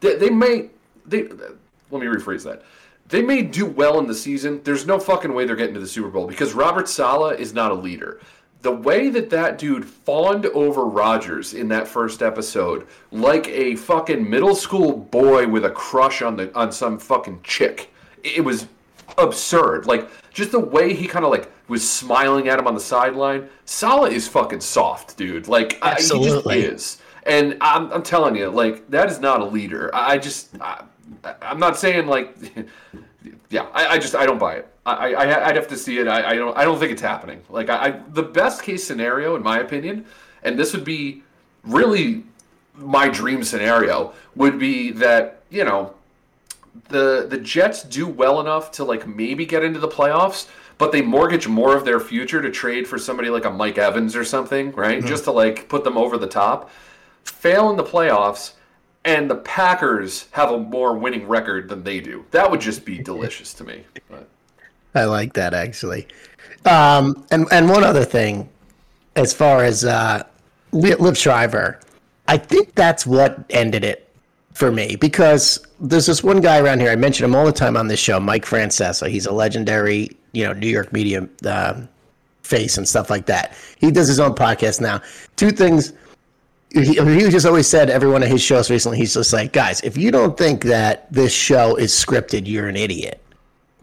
they, 0.00 0.16
they 0.16 0.30
may 0.30 0.70
they 1.04 1.24
let 1.24 2.00
me 2.00 2.06
rephrase 2.06 2.42
that 2.44 2.62
they 3.08 3.22
may 3.22 3.42
do 3.42 3.66
well 3.66 3.98
in 3.98 4.06
the 4.06 4.14
season 4.14 4.60
there's 4.64 4.86
no 4.86 4.98
fucking 4.98 5.32
way 5.32 5.44
they're 5.44 5.56
getting 5.56 5.74
to 5.74 5.80
the 5.80 5.86
super 5.86 6.08
bowl 6.08 6.26
because 6.26 6.54
Robert 6.54 6.88
Saleh 6.88 7.38
is 7.38 7.52
not 7.52 7.70
a 7.70 7.74
leader 7.74 8.20
the 8.62 8.72
way 8.72 9.10
that 9.10 9.30
that 9.30 9.58
dude 9.58 9.84
fawned 9.84 10.46
over 10.46 10.84
Rodgers 10.86 11.54
in 11.54 11.68
that 11.68 11.86
first 11.86 12.20
episode, 12.20 12.88
like 13.12 13.46
a 13.46 13.76
fucking 13.76 14.28
middle 14.28 14.56
school 14.56 14.96
boy 14.96 15.46
with 15.46 15.64
a 15.64 15.70
crush 15.70 16.20
on 16.20 16.34
the 16.34 16.52
on 16.58 16.72
some 16.72 16.98
fucking 16.98 17.40
chick, 17.44 17.92
it 18.24 18.44
was 18.44 18.66
absurd. 19.18 19.86
Like 19.86 20.08
just 20.32 20.50
the 20.50 20.58
way 20.58 20.94
he 20.94 21.06
kind 21.06 21.24
of 21.24 21.30
like 21.30 21.48
was 21.68 21.88
smiling 21.88 22.48
at 22.48 22.58
him 22.58 22.66
on 22.66 22.74
the 22.74 22.80
sideline. 22.80 23.48
Saleh 23.66 24.12
is 24.12 24.26
fucking 24.26 24.60
soft, 24.60 25.16
dude. 25.16 25.46
Like 25.46 25.78
I- 25.80 25.94
he 25.94 26.02
just 26.24 26.46
is. 26.64 27.02
And 27.24 27.56
I'm, 27.60 27.92
I'm 27.92 28.02
telling 28.02 28.34
you, 28.36 28.48
like 28.50 28.88
that 28.90 29.08
is 29.08 29.20
not 29.20 29.40
a 29.40 29.44
leader. 29.44 29.94
I, 29.94 30.14
I 30.14 30.18
just, 30.18 30.60
I, 30.60 30.82
I'm 31.42 31.58
not 31.58 31.76
saying 31.78 32.06
like, 32.06 32.36
yeah, 33.50 33.66
I, 33.72 33.86
I 33.88 33.98
just 33.98 34.14
I 34.14 34.26
don't 34.26 34.38
buy 34.38 34.56
it. 34.56 34.68
I, 34.84 35.14
I 35.14 35.48
I'd 35.48 35.56
have 35.56 35.68
to 35.68 35.76
see 35.76 35.98
it. 35.98 36.06
I, 36.06 36.30
I 36.30 36.34
don't 36.36 36.56
I 36.56 36.64
don't 36.64 36.78
think 36.78 36.92
it's 36.92 37.02
happening. 37.02 37.42
Like 37.48 37.68
I, 37.70 37.86
I 37.86 37.90
the 38.12 38.22
best 38.22 38.62
case 38.62 38.86
scenario 38.86 39.36
in 39.36 39.42
my 39.42 39.58
opinion, 39.58 40.06
and 40.42 40.58
this 40.58 40.72
would 40.72 40.84
be 40.84 41.22
really 41.64 42.24
my 42.74 43.08
dream 43.08 43.42
scenario 43.42 44.12
would 44.34 44.58
be 44.58 44.92
that 44.92 45.42
you 45.50 45.64
know 45.64 45.94
the 46.88 47.26
the 47.28 47.38
Jets 47.38 47.82
do 47.82 48.06
well 48.06 48.40
enough 48.40 48.70
to 48.72 48.84
like 48.84 49.06
maybe 49.06 49.44
get 49.44 49.64
into 49.64 49.80
the 49.80 49.88
playoffs, 49.88 50.48
but 50.78 50.92
they 50.92 51.02
mortgage 51.02 51.48
more 51.48 51.76
of 51.76 51.84
their 51.84 52.00
future 52.00 52.40
to 52.42 52.50
trade 52.50 52.86
for 52.86 52.98
somebody 52.98 53.28
like 53.30 53.44
a 53.44 53.50
Mike 53.50 53.78
Evans 53.78 54.14
or 54.14 54.24
something, 54.24 54.72
right? 54.72 54.98
Mm-hmm. 54.98 55.08
Just 55.08 55.24
to 55.24 55.32
like 55.32 55.68
put 55.68 55.84
them 55.84 55.96
over 55.96 56.18
the 56.18 56.28
top. 56.28 56.70
Fail 57.24 57.70
in 57.70 57.76
the 57.76 57.84
playoffs, 57.84 58.52
and 59.06 59.30
the 59.30 59.36
Packers 59.36 60.26
have 60.32 60.50
a 60.50 60.58
more 60.58 60.98
winning 60.98 61.26
record 61.26 61.68
than 61.68 61.82
they 61.82 62.00
do. 62.00 62.26
That 62.32 62.50
would 62.50 62.60
just 62.60 62.84
be 62.84 62.98
delicious 62.98 63.54
to 63.54 63.64
me. 63.64 63.84
But, 64.10 64.28
I 64.94 65.04
like 65.04 65.32
that 65.34 65.54
actually. 65.54 66.08
Um, 66.66 67.24
and 67.30 67.46
and 67.52 67.68
one 67.68 67.84
other 67.84 68.04
thing, 68.04 68.48
as 69.14 69.32
far 69.32 69.64
as 69.64 69.84
uh, 69.84 70.24
Li- 70.72 70.92
Liev 70.92 71.16
Schreiber, 71.16 71.80
I 72.28 72.36
think 72.36 72.74
that's 72.74 73.06
what 73.06 73.44
ended 73.50 73.84
it 73.84 74.12
for 74.52 74.72
me 74.72 74.96
because 74.96 75.64
there's 75.78 76.06
this 76.06 76.24
one 76.24 76.40
guy 76.40 76.58
around 76.58 76.80
here. 76.80 76.90
I 76.90 76.96
mention 76.96 77.24
him 77.24 77.34
all 77.34 77.46
the 77.46 77.52
time 77.52 77.76
on 77.76 77.88
this 77.88 78.00
show, 78.00 78.18
Mike 78.18 78.44
Francesa. 78.44 79.08
He's 79.08 79.26
a 79.26 79.32
legendary, 79.32 80.10
you 80.32 80.44
know, 80.44 80.52
New 80.52 80.68
York 80.68 80.92
media 80.92 81.28
uh, 81.44 81.82
face 82.42 82.76
and 82.78 82.88
stuff 82.88 83.10
like 83.10 83.26
that. 83.26 83.56
He 83.78 83.90
does 83.92 84.08
his 84.08 84.18
own 84.18 84.34
podcast 84.34 84.80
now. 84.80 85.02
Two 85.36 85.50
things. 85.50 85.92
He, 86.70 86.94
he 86.94 87.30
just 87.30 87.46
always 87.46 87.66
said 87.66 87.90
every 87.90 88.08
one 88.08 88.22
of 88.22 88.28
his 88.28 88.42
shows 88.42 88.70
recently. 88.70 88.98
He's 88.98 89.14
just 89.14 89.32
like, 89.32 89.52
guys, 89.52 89.80
if 89.82 89.96
you 89.96 90.10
don't 90.10 90.36
think 90.36 90.64
that 90.64 91.10
this 91.12 91.32
show 91.32 91.76
is 91.76 91.92
scripted, 91.92 92.46
you're 92.46 92.68
an 92.68 92.76
idiot. 92.76 93.22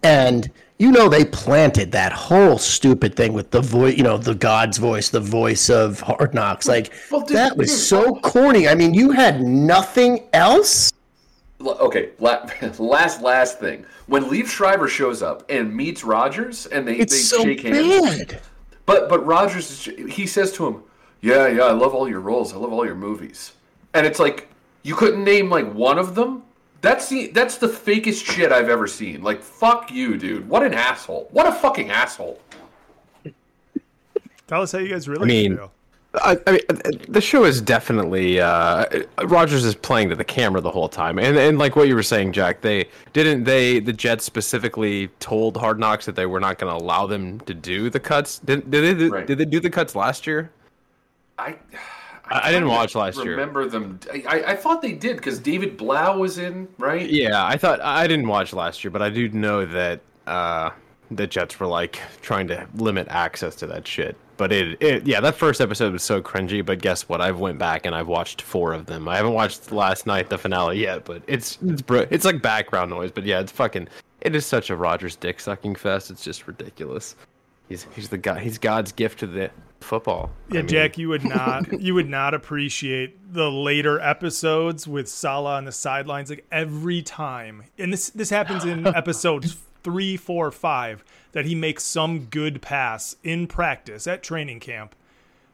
And 0.04 0.52
you 0.80 0.91
know 0.91 1.08
they 1.08 1.24
planted 1.24 1.93
that 1.93 2.12
whole 2.12 2.58
stupid 2.58 3.15
thing 3.15 3.34
with 3.34 3.52
the 3.52 3.62
voice, 3.62 3.96
you 3.96 4.04
know, 4.04 4.17
the 4.17 4.36
God's 4.36 4.78
voice, 4.78 5.10
the 5.10 5.22
voice 5.22 5.69
of 5.69 6.02
Hard 6.02 6.34
Knocks. 6.34 6.67
Like 6.67 6.91
Well, 7.10 7.22
dude, 7.22 7.38
that 7.38 7.56
was 7.56 7.69
dude, 7.69 7.80
so 7.80 8.15
corny. 8.15 8.67
I 8.67 8.76
mean, 8.76 8.93
you 8.93 9.12
had 9.12 9.41
nothing 9.41 10.28
else. 10.34 10.91
Okay, 11.62 12.10
last 12.19 13.22
last 13.22 13.60
thing. 13.60 13.86
When 14.08 14.26
Liev 14.26 14.48
Schreiber 14.48 14.89
shows 14.89 15.24
up 15.24 15.50
and 15.50 15.74
meets 15.74 16.04
Rodgers, 16.04 16.65
and 16.65 16.86
they, 16.86 16.98
It's 16.98 17.13
they 17.13 17.19
so 17.38 17.43
shake 17.43 17.62
hands, 17.62 18.26
bad. 18.26 18.41
But 18.86 19.08
but 19.08 19.26
Rodgers, 19.26 19.86
he 19.86 20.28
says 20.28 20.52
to 20.54 20.67
him, 20.67 20.84
"Yeah, 21.23 21.47
yeah, 21.47 21.63
I 21.63 21.71
love 21.71 21.95
all 21.95 22.07
your 22.07 22.19
roles. 22.19 22.53
I 22.53 22.57
love 22.57 22.71
all 22.71 22.86
your 22.86 22.95
movies." 22.95 23.53
And 23.95 24.05
it's 24.05 24.19
like 24.19 24.49
you 24.83 24.93
couldn't 24.95 25.23
name 25.23 25.49
like 25.49 25.71
one 25.73 25.97
of 25.97 26.13
them. 26.13 26.43
That's 26.81 27.07
the 27.07 27.27
that's 27.27 27.57
the 27.57 27.67
fakest 27.67 28.25
shit 28.25 28.51
I've 28.51 28.69
ever 28.69 28.88
seen. 28.88 29.23
Like 29.23 29.41
fuck 29.41 29.89
you, 29.89 30.17
dude. 30.17 30.47
What 30.47 30.63
an 30.63 30.73
asshole. 30.73 31.29
What 31.31 31.47
a 31.47 31.51
fucking 31.51 31.89
asshole. 31.89 32.39
Tell 34.47 34.62
us 34.62 34.73
how 34.73 34.79
you 34.79 34.89
guys 34.89 35.07
really 35.07 35.23
I 35.23 35.25
mean, 35.25 35.55
feel. 35.57 35.71
I, 36.15 36.38
I 36.45 36.51
mean, 36.51 36.62
the 37.07 37.21
show 37.21 37.43
is 37.43 37.59
definitely 37.59 38.39
uh, 38.39 38.86
Rodgers 39.23 39.65
is 39.65 39.73
playing 39.73 40.09
to 40.09 40.15
the 40.15 40.23
camera 40.23 40.62
the 40.62 40.69
whole 40.69 40.89
time, 40.89 41.17
and 41.17 41.38
and 41.38 41.57
like 41.57 41.75
what 41.75 41.88
you 41.88 41.95
were 41.95 42.03
saying, 42.03 42.33
Jack, 42.33 42.62
they 42.62 42.88
didn't 43.13 43.45
they 43.45 43.79
the 43.79 43.93
Jets 43.93 44.25
specifically 44.25 45.07
told 45.19 45.57
Hard 45.57 45.79
Knocks 45.79 46.05
that 46.05 46.15
they 46.15 46.27
were 46.27 46.39
not 46.39 46.59
going 46.59 46.77
to 46.77 46.83
allow 46.83 47.07
them 47.07 47.39
to 47.41 47.53
do 47.53 47.89
the 47.89 47.99
cuts. 47.99 48.39
Did, 48.39 48.69
did 48.69 48.99
they 48.99 49.07
Right. 49.07 49.25
did 49.25 49.38
they 49.39 49.45
do 49.45 49.59
the 49.59 49.71
cuts 49.71 49.95
last 49.95 50.27
year? 50.27 50.51
I 51.38 51.58
I, 52.26 52.50
I 52.50 52.52
didn't 52.52 52.69
watch 52.69 52.96
last 52.96 53.17
year. 53.17 53.32
Remember 53.32 53.67
them? 53.67 54.00
I, 54.12 54.24
I, 54.28 54.52
I 54.52 54.56
thought 54.56 54.82
they 54.82 54.93
did 54.93 55.17
because 55.17 55.39
David 55.39 55.78
Blough 55.78 56.17
was 56.17 56.38
in, 56.38 56.67
right? 56.78 57.10
Yeah, 57.10 57.46
I 57.46 57.58
thought 57.58 57.82
I 57.82 58.08
didn't 58.08 58.28
watch 58.28 58.54
last 58.54 58.84
year, 58.84 58.91
but 58.91 59.02
I 59.02 59.10
do 59.10 59.28
know 59.30 59.65
that 59.65 60.00
uh, 60.26 60.69
the 61.12 61.28
Jets 61.28 61.60
were 61.60 61.67
like 61.67 62.00
trying 62.22 62.48
to 62.48 62.67
limit 62.76 63.08
access 63.10 63.56
to 63.58 63.67
that 63.67 63.88
shit. 63.88 64.15
But 64.38 64.52
it, 64.52 64.82
it, 64.82 65.06
yeah, 65.06 65.19
that 65.19 65.36
first 65.36 65.62
episode 65.62 65.93
was 65.93 66.02
so 66.02 66.22
cringy. 66.22 66.65
But 66.65 66.82
guess 66.82 67.08
what? 67.08 67.22
I've 67.22 67.39
went 67.39 67.60
back 67.60 67.86
and 67.86 67.93
I've 67.93 68.08
watched 68.08 68.41
four 68.41 68.74
of 68.74 68.86
them. 68.86 69.08
I 69.08 69.17
haven't 69.17 69.34
watched 69.34 69.72
last 69.72 70.08
night 70.08 70.30
the 70.30 70.38
finale 70.38 70.80
yet, 70.80 71.06
but 71.06 71.22
it's 71.28 71.60
it's 71.62 71.82
bro- 71.82 72.08
it's 72.10 72.26
like 72.26 72.41
background 72.41 72.89
noise. 72.89 73.12
But 73.12 73.26
yeah, 73.26 73.41
it's 73.41 73.52
fucking. 73.52 73.88
It 74.22 74.36
is 74.36 74.46
such 74.46 74.69
a 74.69 74.76
Rodgers 74.76 75.17
dick 75.17 75.41
sucking 75.41 75.76
fest. 75.76 76.10
It's 76.10 76.24
just 76.24 76.48
ridiculous. 76.48 77.15
He's 77.69 77.86
he's 77.93 78.10
the 78.10 78.17
guy. 78.17 78.39
He's 78.39 78.58
God's 78.58 78.91
gift 78.91 79.19
to 79.19 79.28
the 79.28 79.52
football. 79.84 80.32
Yeah, 80.50 80.60
I 80.60 80.62
mean, 80.62 80.67
Jack, 80.67 80.98
you 80.98 81.10
would 81.10 81.24
not 81.24 81.82
you 81.82 81.93
would 81.93 82.10
not 82.10 82.34
appreciate 82.34 83.34
the 83.34 83.50
later 83.50 84.00
episodes 84.00 84.88
with 84.88 85.08
Saleh 85.08 85.58
on 85.58 85.65
the 85.65 85.72
sidelines 85.72 86.30
like 86.30 86.46
every 86.52 87.02
time. 87.02 87.63
And 87.78 87.93
this 87.93 88.10
this 88.10 88.30
happens 88.30 88.65
in 88.65 88.88
episodes 88.96 89.58
three, 89.84 90.17
four, 90.17 90.52
five 90.52 91.04
that 91.34 91.46
he 91.46 91.56
makes 91.56 91.84
some 91.84 92.26
good 92.26 92.62
pass 92.62 93.15
in 93.24 93.48
practice 93.48 94.08
at 94.08 94.24
training 94.24 94.60
camp. 94.60 94.96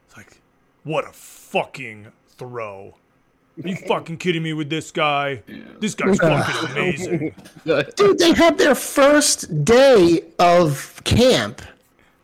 It's 0.08 0.18
like, 0.18 0.42
what 0.84 1.08
a 1.08 1.12
fucking 1.12 2.08
throw. 2.38 2.96
Are 3.64 3.68
you 3.68 3.76
fucking 3.76 4.18
kidding 4.18 4.44
me 4.44 4.54
with 4.54 4.70
this 4.70 4.92
guy? 4.92 5.44
This 5.80 5.94
guy's 5.94 6.18
fucking 6.18 6.72
amazing. 6.72 7.36
Dude, 7.66 8.18
they 8.18 8.34
had 8.34 8.58
their 8.58 8.76
first 8.76 9.66
day 9.66 10.24
of 10.40 11.02
camp, 11.04 11.62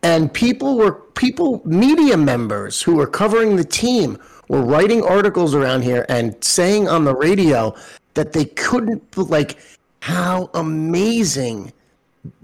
and 0.05 0.31
people 0.31 0.77
were 0.77 0.91
people, 1.15 1.63
media 1.65 2.15
members 2.15 2.79
who 2.79 2.95
were 2.95 3.07
covering 3.07 3.55
the 3.55 3.63
team 3.63 4.19
were 4.47 4.61
writing 4.61 5.03
articles 5.03 5.55
around 5.55 5.81
here 5.81 6.05
and 6.09 6.35
saying 6.43 6.87
on 6.87 7.05
the 7.05 7.15
radio 7.15 7.75
that 8.13 8.31
they 8.31 8.45
couldn't 8.45 9.01
like 9.17 9.57
how 10.01 10.51
amazing 10.53 11.73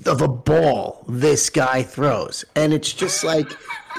of 0.07 0.23
a 0.23 0.27
ball 0.27 1.05
this 1.07 1.51
guy 1.51 1.83
throws, 1.83 2.43
and 2.55 2.73
it's 2.73 2.93
just 2.93 3.23
like, 3.23 3.51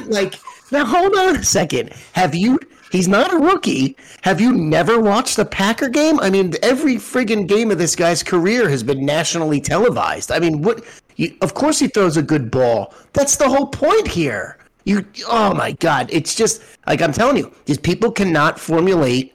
like 0.06 0.40
now 0.72 0.84
hold 0.84 1.14
on 1.14 1.36
a 1.36 1.44
second. 1.44 1.92
Have 2.14 2.34
you? 2.34 2.58
He's 2.92 3.08
not 3.08 3.32
a 3.32 3.38
rookie. 3.38 3.96
Have 4.20 4.38
you 4.38 4.52
never 4.52 5.00
watched 5.00 5.38
a 5.38 5.46
Packer 5.46 5.88
game? 5.88 6.20
I 6.20 6.28
mean, 6.28 6.52
every 6.62 6.96
friggin' 6.96 7.46
game 7.46 7.70
of 7.70 7.78
this 7.78 7.96
guy's 7.96 8.22
career 8.22 8.68
has 8.68 8.82
been 8.82 9.06
nationally 9.06 9.62
televised. 9.62 10.30
I 10.30 10.38
mean, 10.38 10.60
what? 10.60 10.84
You, 11.16 11.36
of 11.40 11.54
course, 11.54 11.78
he 11.78 11.88
throws 11.88 12.16
a 12.16 12.22
good 12.22 12.50
ball. 12.50 12.94
That's 13.12 13.36
the 13.36 13.48
whole 13.48 13.66
point 13.66 14.08
here. 14.08 14.58
You, 14.84 15.06
oh 15.28 15.54
my 15.54 15.72
God, 15.72 16.08
it's 16.10 16.34
just 16.34 16.62
like 16.86 17.02
I'm 17.02 17.12
telling 17.12 17.36
you, 17.36 17.54
these 17.66 17.78
people 17.78 18.10
cannot 18.10 18.58
formulate 18.58 19.34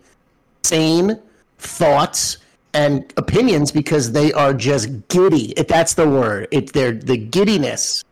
sane 0.63 1.19
thoughts 1.59 2.37
and 2.73 3.11
opinions 3.17 3.71
because 3.71 4.11
they 4.11 4.33
are 4.33 4.53
just 4.53 5.07
giddy. 5.07 5.51
If 5.53 5.67
that's 5.67 5.93
the 5.93 6.07
word, 6.07 6.47
it's 6.51 6.71
their 6.71 6.91
the 6.91 7.17
giddiness 7.17 8.03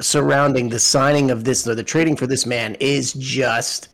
surrounding 0.00 0.68
the 0.68 0.78
signing 0.78 1.30
of 1.30 1.44
this 1.44 1.66
or 1.66 1.74
the 1.74 1.82
trading 1.82 2.16
for 2.16 2.26
this 2.26 2.46
man 2.46 2.76
is 2.80 3.12
just 3.14 3.88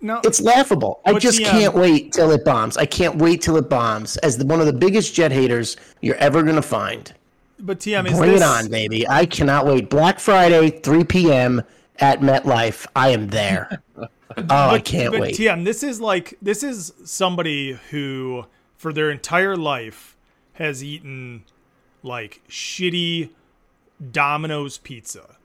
No, 0.00 0.20
it's 0.24 0.40
laughable. 0.40 1.00
I 1.04 1.18
just 1.18 1.38
the, 1.38 1.46
um, 1.46 1.50
can't 1.50 1.74
wait 1.74 2.12
till 2.12 2.30
it 2.30 2.44
bombs. 2.44 2.76
I 2.76 2.86
can't 2.86 3.16
wait 3.16 3.42
till 3.42 3.56
it 3.56 3.68
bombs. 3.68 4.16
As 4.18 4.38
the, 4.38 4.46
one 4.46 4.60
of 4.60 4.66
the 4.66 4.72
biggest 4.72 5.14
jet 5.14 5.32
haters 5.32 5.76
you're 6.00 6.16
ever 6.16 6.42
gonna 6.42 6.62
find. 6.62 7.12
But 7.60 7.80
TM 7.80 8.10
is 8.10 8.18
Bring 8.18 8.32
this, 8.32 8.40
it 8.40 8.44
on, 8.44 8.70
baby! 8.70 9.08
I 9.08 9.26
cannot 9.26 9.66
wait. 9.66 9.90
Black 9.90 10.20
Friday, 10.20 10.70
3 10.70 11.04
p.m. 11.04 11.62
at 11.98 12.20
MetLife. 12.20 12.86
I 12.94 13.10
am 13.10 13.28
there. 13.28 13.82
Oh, 14.36 14.68
I 14.70 14.78
can't 14.78 15.10
but 15.10 15.20
wait. 15.20 15.34
TM, 15.36 15.64
this 15.64 15.82
is 15.82 16.00
like 16.00 16.36
this 16.40 16.62
is 16.62 16.92
somebody 17.04 17.78
who 17.90 18.44
for 18.76 18.92
their 18.92 19.10
entire 19.10 19.56
life 19.56 20.16
has 20.52 20.84
eaten 20.84 21.44
like 22.02 22.42
shitty 22.48 23.30
Domino's 24.12 24.78
pizza. 24.78 25.36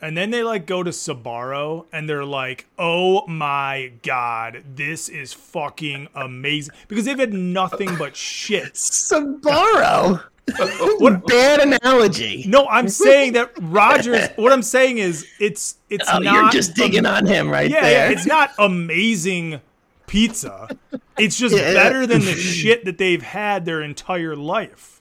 And 0.00 0.16
then 0.16 0.30
they 0.30 0.42
like 0.42 0.66
go 0.66 0.82
to 0.82 0.90
Sbarro 0.90 1.86
and 1.92 2.08
they're 2.08 2.24
like, 2.24 2.66
"Oh 2.78 3.26
my 3.26 3.92
god, 4.02 4.62
this 4.74 5.08
is 5.08 5.32
fucking 5.32 6.08
amazing." 6.14 6.74
Because 6.88 7.06
they've 7.06 7.18
had 7.18 7.32
nothing 7.32 7.96
but 7.96 8.14
shit. 8.16 8.74
Sbarro. 8.74 10.24
what 10.98 11.26
bad 11.26 11.60
analogy? 11.60 12.44
No, 12.46 12.66
I'm 12.68 12.88
saying 13.04 13.32
that 13.32 13.52
Rodgers. 13.60 14.28
What 14.36 14.52
I'm 14.52 14.62
saying 14.62 14.98
is, 14.98 15.26
it's 15.40 15.76
it's 15.90 16.04
Oh, 16.12 16.18
not. 16.18 16.34
you're 16.34 16.50
just 16.50 16.74
digging 16.74 17.06
on 17.06 17.26
him 17.26 17.48
right 17.50 17.70
yeah, 17.70 17.80
there. 17.80 18.10
yeah, 18.10 18.16
it's 18.16 18.26
not 18.26 18.50
amazing 18.58 19.60
pizza. 20.06 20.68
It's 21.16 21.36
just 21.38 21.56
Yeah. 21.56 21.72
better 21.72 22.06
than 22.06 22.20
the 22.20 22.34
shit 22.34 22.84
that 22.84 22.98
they've 22.98 23.22
had 23.22 23.64
their 23.64 23.80
entire 23.82 24.36
life. 24.36 25.00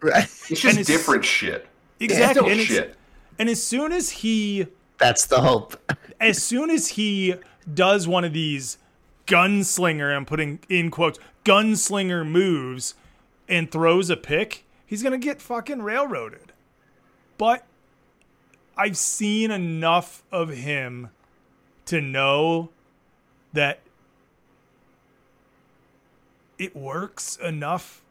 Right. 0.00 0.24
It's 0.24 0.60
just 0.60 0.64
it's- 0.78 0.86
different 0.86 1.24
shit. 1.24 1.66
Exactly. 2.00 2.42
Still 2.42 2.52
and, 2.52 2.60
shit. 2.60 2.96
and 3.38 3.48
as 3.48 3.62
soon 3.62 3.92
as 3.92 4.10
he 4.10 4.66
That's 4.98 5.26
the 5.26 5.40
hope. 5.40 5.76
as 6.20 6.42
soon 6.42 6.70
as 6.70 6.88
he 6.88 7.34
does 7.72 8.06
one 8.06 8.24
of 8.24 8.32
these 8.32 8.78
gunslinger, 9.26 10.14
I'm 10.14 10.26
putting 10.26 10.58
in 10.68 10.90
quotes, 10.90 11.18
gunslinger 11.44 12.26
moves 12.28 12.94
and 13.48 13.70
throws 13.70 14.10
a 14.10 14.16
pick, 14.16 14.64
he's 14.94 15.02
going 15.02 15.10
to 15.10 15.18
get 15.18 15.42
fucking 15.42 15.82
railroaded. 15.82 16.52
But 17.36 17.66
I've 18.76 18.96
seen 18.96 19.50
enough 19.50 20.22
of 20.30 20.50
him 20.50 21.10
to 21.86 22.00
know 22.00 22.68
that 23.52 23.80
it 26.60 26.76
works 26.76 27.34
enough 27.38 28.02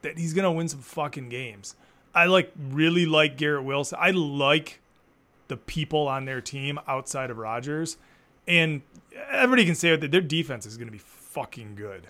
that 0.00 0.16
he's 0.16 0.32
going 0.32 0.44
to 0.44 0.50
win 0.50 0.68
some 0.68 0.80
fucking 0.80 1.28
games. 1.28 1.76
I 2.14 2.24
like 2.24 2.50
really 2.70 3.04
like 3.04 3.36
Garrett 3.36 3.64
Wilson. 3.64 3.98
I 4.00 4.12
like 4.12 4.80
the 5.48 5.58
people 5.58 6.08
on 6.08 6.24
their 6.24 6.40
team 6.40 6.80
outside 6.88 7.28
of 7.28 7.36
Rodgers. 7.36 7.98
And 8.48 8.80
everybody 9.28 9.66
can 9.66 9.74
say 9.74 9.94
that 9.94 10.10
their 10.10 10.22
defense 10.22 10.64
is 10.64 10.78
going 10.78 10.88
to 10.88 10.92
be 10.92 10.96
fucking 10.96 11.74
good. 11.74 12.06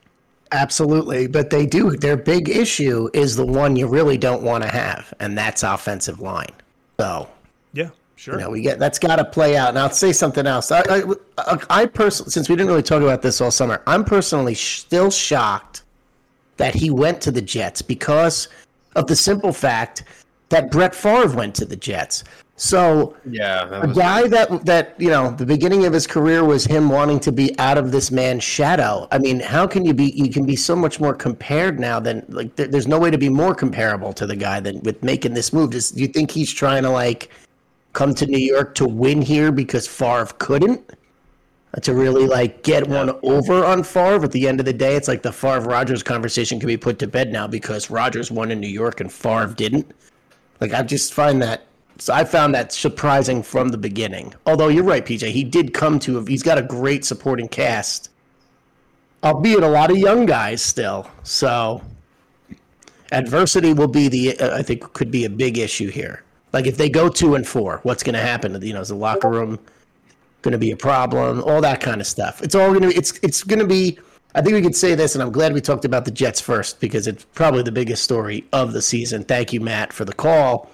Absolutely, 0.52 1.26
but 1.26 1.50
they 1.50 1.66
do. 1.66 1.96
Their 1.96 2.16
big 2.16 2.48
issue 2.48 3.08
is 3.12 3.36
the 3.36 3.46
one 3.46 3.74
you 3.76 3.86
really 3.86 4.16
don't 4.16 4.42
want 4.42 4.62
to 4.62 4.70
have, 4.70 5.12
and 5.18 5.36
that's 5.36 5.62
offensive 5.62 6.20
line. 6.20 6.52
So 7.00 7.28
Yeah, 7.72 7.90
sure. 8.14 8.34
you 8.34 8.40
know 8.40 8.50
we 8.50 8.62
get 8.62 8.78
that's 8.78 8.98
got 8.98 9.16
to 9.16 9.24
play 9.24 9.56
out. 9.56 9.70
And 9.70 9.78
I'll 9.78 9.90
say 9.90 10.12
something 10.12 10.46
else. 10.46 10.70
I, 10.70 11.02
I, 11.38 11.58
I 11.68 11.86
personally, 11.86 12.30
since 12.30 12.48
we 12.48 12.54
didn't 12.54 12.68
really 12.68 12.82
talk 12.82 13.02
about 13.02 13.22
this 13.22 13.40
all 13.40 13.50
summer, 13.50 13.82
I'm 13.86 14.04
personally 14.04 14.54
still 14.54 15.10
shocked 15.10 15.82
that 16.58 16.74
he 16.74 16.90
went 16.90 17.20
to 17.22 17.30
the 17.30 17.42
Jets 17.42 17.82
because 17.82 18.48
of 18.94 19.06
the 19.08 19.16
simple 19.16 19.52
fact 19.52 20.04
that 20.48 20.70
Brett 20.70 20.94
Favre 20.94 21.34
went 21.36 21.54
to 21.56 21.64
the 21.64 21.76
Jets. 21.76 22.24
So 22.56 23.14
Yeah, 23.30 23.68
a 23.82 23.86
guy 23.86 24.26
that 24.28 24.64
that 24.64 24.94
you 24.98 25.10
know 25.10 25.30
the 25.30 25.44
beginning 25.44 25.84
of 25.84 25.92
his 25.92 26.06
career 26.06 26.42
was 26.42 26.64
him 26.64 26.88
wanting 26.88 27.20
to 27.20 27.32
be 27.32 27.56
out 27.58 27.76
of 27.76 27.92
this 27.92 28.10
man's 28.10 28.42
shadow. 28.42 29.06
I 29.12 29.18
mean 29.18 29.40
how 29.40 29.66
can 29.66 29.84
you 29.84 29.92
be 29.92 30.12
you 30.12 30.30
can 30.30 30.46
be 30.46 30.56
so 30.56 30.74
much 30.74 30.98
more 30.98 31.14
compared 31.14 31.78
now 31.78 32.00
than 32.00 32.24
like 32.28 32.56
there, 32.56 32.66
there's 32.66 32.88
no 32.88 32.98
way 32.98 33.10
to 33.10 33.18
be 33.18 33.28
more 33.28 33.54
comparable 33.54 34.14
to 34.14 34.26
the 34.26 34.36
guy 34.36 34.60
than 34.60 34.80
with 34.80 35.02
making 35.02 35.34
this 35.34 35.52
move. 35.52 35.70
Does, 35.70 35.90
do 35.90 36.00
you 36.00 36.08
think 36.08 36.30
he's 36.30 36.50
trying 36.50 36.82
to 36.84 36.90
like 36.90 37.30
come 37.92 38.14
to 38.14 38.26
new 38.26 38.38
york 38.38 38.74
to 38.76 38.88
win 38.88 39.20
here 39.20 39.52
because 39.52 39.86
Favre 39.86 40.32
couldn't? 40.38 40.82
To 41.82 41.92
really 41.92 42.26
like 42.26 42.62
get 42.62 42.88
one 42.88 43.10
over 43.22 43.66
on 43.66 43.82
Favre? 43.82 44.24
At 44.24 44.32
the 44.32 44.48
end 44.48 44.60
of 44.60 44.66
the 44.66 44.72
day 44.72 44.96
it's 44.96 45.08
like 45.08 45.20
the 45.20 45.32
Favre 45.32 45.68
Rodgers 45.68 46.02
conversation 46.02 46.58
can 46.58 46.68
be 46.68 46.78
put 46.78 46.98
to 47.00 47.06
bed 47.06 47.30
now 47.30 47.46
because 47.46 47.90
Rodgers 47.90 48.30
won 48.30 48.50
in 48.50 48.60
New 48.60 48.66
York 48.66 49.00
and 49.02 49.12
Favre 49.12 49.52
didn't. 49.52 49.92
Like 50.58 50.72
I 50.72 50.82
just 50.82 51.12
find 51.12 51.42
that 51.42 51.65
so 51.98 52.12
I 52.12 52.24
found 52.24 52.54
that 52.54 52.72
surprising 52.72 53.42
from 53.42 53.68
the 53.68 53.78
beginning. 53.78 54.34
Although 54.44 54.68
you're 54.68 54.84
right, 54.84 55.04
PJ, 55.04 55.30
he 55.30 55.44
did 55.44 55.72
come 55.72 55.98
to. 56.00 56.24
He's 56.24 56.42
got 56.42 56.58
a 56.58 56.62
great 56.62 57.04
supporting 57.04 57.48
cast, 57.48 58.10
albeit 59.24 59.62
a 59.62 59.68
lot 59.68 59.90
of 59.90 59.96
young 59.96 60.26
guys 60.26 60.60
still. 60.60 61.10
So 61.22 61.80
adversity 63.12 63.72
will 63.72 63.88
be 63.88 64.08
the. 64.08 64.38
Uh, 64.38 64.58
I 64.58 64.62
think 64.62 64.92
could 64.92 65.10
be 65.10 65.24
a 65.24 65.30
big 65.30 65.56
issue 65.56 65.90
here. 65.90 66.22
Like 66.52 66.66
if 66.66 66.76
they 66.76 66.90
go 66.90 67.08
two 67.08 67.34
and 67.34 67.46
four, 67.46 67.80
what's 67.82 68.02
going 68.02 68.14
to 68.14 68.20
happen? 68.20 68.60
You 68.60 68.74
know, 68.74 68.80
is 68.80 68.88
the 68.88 68.94
locker 68.94 69.28
room 69.28 69.58
going 70.42 70.52
to 70.52 70.58
be 70.58 70.72
a 70.72 70.76
problem? 70.76 71.42
All 71.42 71.62
that 71.62 71.80
kind 71.80 72.00
of 72.00 72.06
stuff. 72.06 72.42
It's 72.42 72.54
all 72.54 72.68
going 72.70 72.90
to. 72.90 72.94
It's 72.94 73.18
it's 73.22 73.42
going 73.42 73.60
to 73.60 73.66
be. 73.66 73.98
I 74.34 74.42
think 74.42 74.54
we 74.54 74.60
could 74.60 74.76
say 74.76 74.94
this, 74.94 75.14
and 75.14 75.22
I'm 75.22 75.32
glad 75.32 75.54
we 75.54 75.62
talked 75.62 75.86
about 75.86 76.04
the 76.04 76.10
Jets 76.10 76.42
first 76.42 76.78
because 76.78 77.06
it's 77.06 77.24
probably 77.32 77.62
the 77.62 77.72
biggest 77.72 78.04
story 78.04 78.44
of 78.52 78.74
the 78.74 78.82
season. 78.82 79.24
Thank 79.24 79.54
you, 79.54 79.62
Matt, 79.62 79.94
for 79.94 80.04
the 80.04 80.12
call 80.12 80.70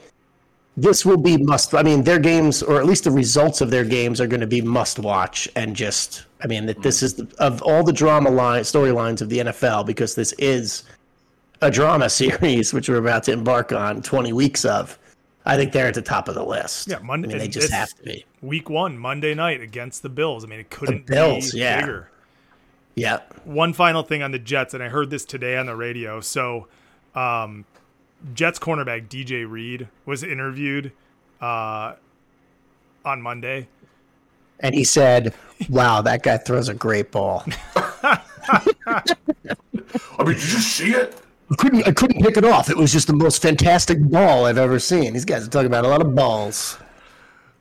this 0.77 1.05
will 1.05 1.17
be 1.19 1.37
must 1.37 1.75
i 1.75 1.83
mean 1.83 2.03
their 2.03 2.19
games 2.19 2.63
or 2.63 2.79
at 2.79 2.87
least 2.87 3.05
the 3.05 3.11
results 3.11 3.61
of 3.61 3.71
their 3.71 3.85
games 3.85 4.21
are 4.21 4.27
going 4.27 4.41
to 4.41 4.47
be 4.47 4.63
must 4.63 4.99
watch 4.99 5.49
and 5.55 5.77
just 5.77 6.25
i 6.43 6.47
mean 6.47 6.65
that 6.67 6.83
this 6.83 7.03
is 7.03 7.15
the, 7.15 7.29
of 7.39 7.61
all 7.63 7.83
the 7.85 7.93
drama 7.93 8.31
line 8.31 8.63
storylines 8.63 9.21
of 9.21 9.29
the 9.29 9.39
nfl 9.39 9.85
because 9.85 10.15
this 10.15 10.33
is 10.39 10.85
a 11.61 11.71
drama 11.71 12.09
series 12.21 12.73
which 12.73 12.89
we're 12.89 12.97
about 12.97 13.23
to 13.23 13.33
embark 13.33 13.71
on 13.73 14.01
20 14.01 14.33
weeks 14.33 14.65
of 14.65 14.99
i 15.45 15.57
think 15.57 15.73
they're 15.73 15.89
at 15.89 15.95
the 15.95 16.01
top 16.03 16.27
of 16.29 16.35
the 16.35 16.45
list 16.45 16.89
Yeah, 16.89 17.01
Monday- 17.03 17.29
i 17.29 17.33
mean 17.33 17.39
they 17.39 17.49
just 17.49 17.71
have 17.73 17.93
to 17.95 18.03
be 18.03 18.25
Week 18.41 18.69
one, 18.71 18.99
Monday 18.99 19.35
night 19.35 19.61
against 19.61 20.03
the 20.03 20.09
Bills. 20.09 20.43
I 20.43 20.49
mean, 20.49 20.59
it 20.59 20.69
couldn't 20.69 21.07
Bills, 21.07 21.53
be 21.53 21.59
yeah. 21.59 21.81
bigger. 21.81 22.11
yeah 22.97 23.21
One 23.45 23.73
final 23.73 24.03
thing 24.03 24.21
on 24.21 24.33
the 24.33 24.39
Jets, 24.41 24.75
and 24.75 24.83
I 24.83 24.89
heard 24.89 25.11
this 25.11 25.25
today 25.25 25.57
on 25.57 25.67
the 25.67 25.77
radio. 25.77 26.19
So, 26.21 26.67
um, 27.15 27.65
Jets 28.35 28.59
cornerback 28.59 29.09
DJ 29.09 29.49
Reed 29.49 29.89
was 30.07 30.23
interviewed 30.23 30.93
uh, 31.41 31.95
on 33.05 33.21
Monday. 33.23 33.69
and 34.61 34.75
he 34.75 34.85
said 34.85 35.35
wow 35.69 36.01
that 36.03 36.23
guy 36.23 36.37
throws 36.37 36.69
a 36.69 36.75
great 36.75 37.11
ball 37.11 37.45
I 40.19 40.25
mean, 40.25 40.35
did 40.35 40.53
you 40.53 40.59
see 40.61 40.93
it? 40.93 41.17
I 41.51 41.55
couldn't, 41.57 41.87
I 41.87 41.93
couldn't 41.93 42.23
pick 42.23 42.37
it 42.37 42.45
off. 42.45 42.71
It 42.71 42.77
was 42.77 42.93
just 42.93 43.07
the 43.07 43.13
most 43.13 43.43
fantastic 43.43 44.01
ball 44.01 44.47
I've 44.47 44.59
ever 44.59 44.79
seen. 44.79 45.13
These 45.13 45.25
guys 45.25 45.47
are 45.47 45.51
talking 45.51 45.67
about 45.67 45.85
a 45.85 45.89
lot 45.89 46.01
of 46.01 46.15
balls. 46.15 46.79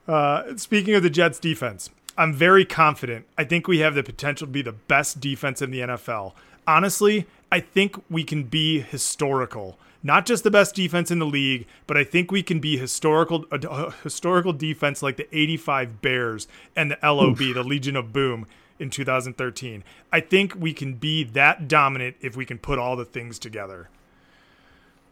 Uh, 0.08 0.56
speaking 0.58 0.96
of 0.96 1.04
the 1.04 1.10
Jets 1.10 1.40
defense, 1.40 1.90
I'm 2.18 2.34
very 2.34 2.66
confident. 2.66 3.26
I 3.38 3.44
think 3.44 3.68
we 3.68 3.80
have 3.80 3.96
the 3.96 4.04
potential 4.04 4.48
to 4.48 4.52
be 4.52 4.62
the 4.62 4.72
best 4.72 5.20
defense 5.20 5.62
in 5.62 5.72
the 5.72 5.80
NFL. 5.82 6.34
Honestly, 6.68 7.28
I 7.52 7.60
think 7.60 8.02
we 8.10 8.24
can 8.24 8.44
be 8.44 8.80
historical 8.80 9.78
not 10.04 10.26
just 10.26 10.44
the 10.44 10.52
best 10.52 10.76
defense 10.76 11.12
in 11.12 11.20
the 11.20 11.26
league, 11.26 11.68
but 11.88 11.98
I 11.98 12.04
think 12.04 12.32
we 12.32 12.44
can 12.44 12.60
be 12.60 12.78
historical 12.78 13.46
a, 13.52 13.60
a 13.68 13.92
historical 14.04 14.54
defense 14.54 15.04
like 15.04 15.18
the 15.18 15.28
85 15.36 16.02
Bears 16.02 16.48
and 16.76 16.92
the 16.92 16.98
LOB, 17.04 17.38
the 17.38 17.64
Legion 17.64 17.96
of 17.96 18.12
Boom 18.12 18.48
in 18.80 18.90
2013. 18.90 19.84
I 20.12 20.20
think 20.20 20.56
we 20.56 20.74
can 20.74 20.96
be 20.96 21.24
that 21.24 21.68
dominant 21.68 22.18
if 22.22 22.36
we 22.36 22.46
can 22.46 22.58
put 22.58 22.80
all 22.80 22.96
the 22.96 23.06
things 23.06 23.38
together. 23.38 23.90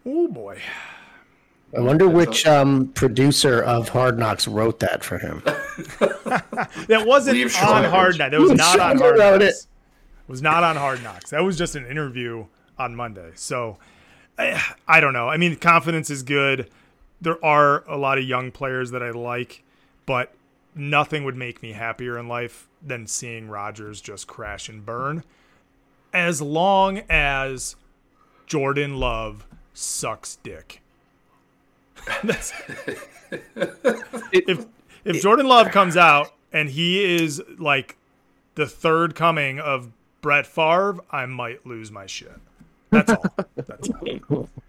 Oh 0.06 0.28
boy. 0.28 0.62
I 1.78 1.82
wonder 1.82 2.10
which 2.10 2.48
um, 2.48 2.88
producer 2.88 3.62
of 3.62 3.90
Hard 3.90 4.18
Knocks 4.18 4.48
wrote 4.48 4.80
that 4.80 5.04
for 5.04 5.20
him. 5.20 5.44
That 6.88 7.06
wasn't 7.06 7.38
Liev 7.38 7.46
on 7.46 7.50
Schreiber. 7.50 7.90
Hard 7.90 8.18
Knocks. 8.18 8.32
That 8.32 8.40
was 8.40 8.52
not 8.56 8.80
on 8.80 8.98
Hard 8.98 9.18
Knocks. 9.18 9.44
it. 9.44 9.48
It 9.48 10.32
was 10.32 10.42
not 10.42 10.64
on 10.64 10.76
Hard 10.76 11.04
Knocks. 11.04 11.30
That 11.32 11.44
was 11.44 11.58
just 11.58 11.76
an 11.76 11.86
interview 11.86 12.46
on 12.78 12.96
Monday. 12.96 13.32
So 13.36 13.78
I, 14.40 14.62
I 14.88 15.00
don't 15.02 15.14
know. 15.14 15.28
I 15.28 15.38
mean, 15.38 15.56
confidence 15.58 16.10
is 16.10 16.24
good. 16.24 16.70
There 17.22 17.44
are 17.44 17.84
a 17.88 17.98
lot 17.98 18.18
of 18.18 18.24
young 18.24 18.52
players 18.52 18.92
that 18.92 19.04
I 19.04 19.12
like, 19.12 19.64
but 20.06 20.34
nothing 20.74 21.26
would 21.26 21.36
make 21.36 21.62
me 21.62 21.74
happier 21.74 22.18
in 22.18 22.28
life 22.28 22.68
than 22.82 23.06
seeing 23.06 23.50
Rodgers 23.50 24.00
just 24.00 24.28
crash 24.28 24.70
and 24.70 24.86
burn. 24.86 25.24
As 26.14 26.42
long 26.42 27.02
as 27.10 27.76
Jordan 28.48 28.96
Love 28.96 29.46
sucks 29.74 30.38
dick. 30.38 30.82
That's, 32.24 32.54
if 34.32 34.66
if 35.04 35.22
Jordan 35.22 35.48
Love 35.48 35.72
comes 35.72 35.98
out 35.98 36.34
and 36.52 36.70
he 36.70 37.04
is 37.04 37.44
like 37.58 37.98
the 38.56 38.66
third 38.66 39.16
coming 39.16 39.60
of 39.60 39.92
Brett 40.22 40.48
Favre, 40.48 41.00
I 41.12 41.26
might 41.26 41.66
lose 41.66 41.92
my 41.92 42.06
shit. 42.06 42.40
That's 42.90 43.12
all. 43.12 43.26
That's 43.56 43.90
all. 44.30 44.50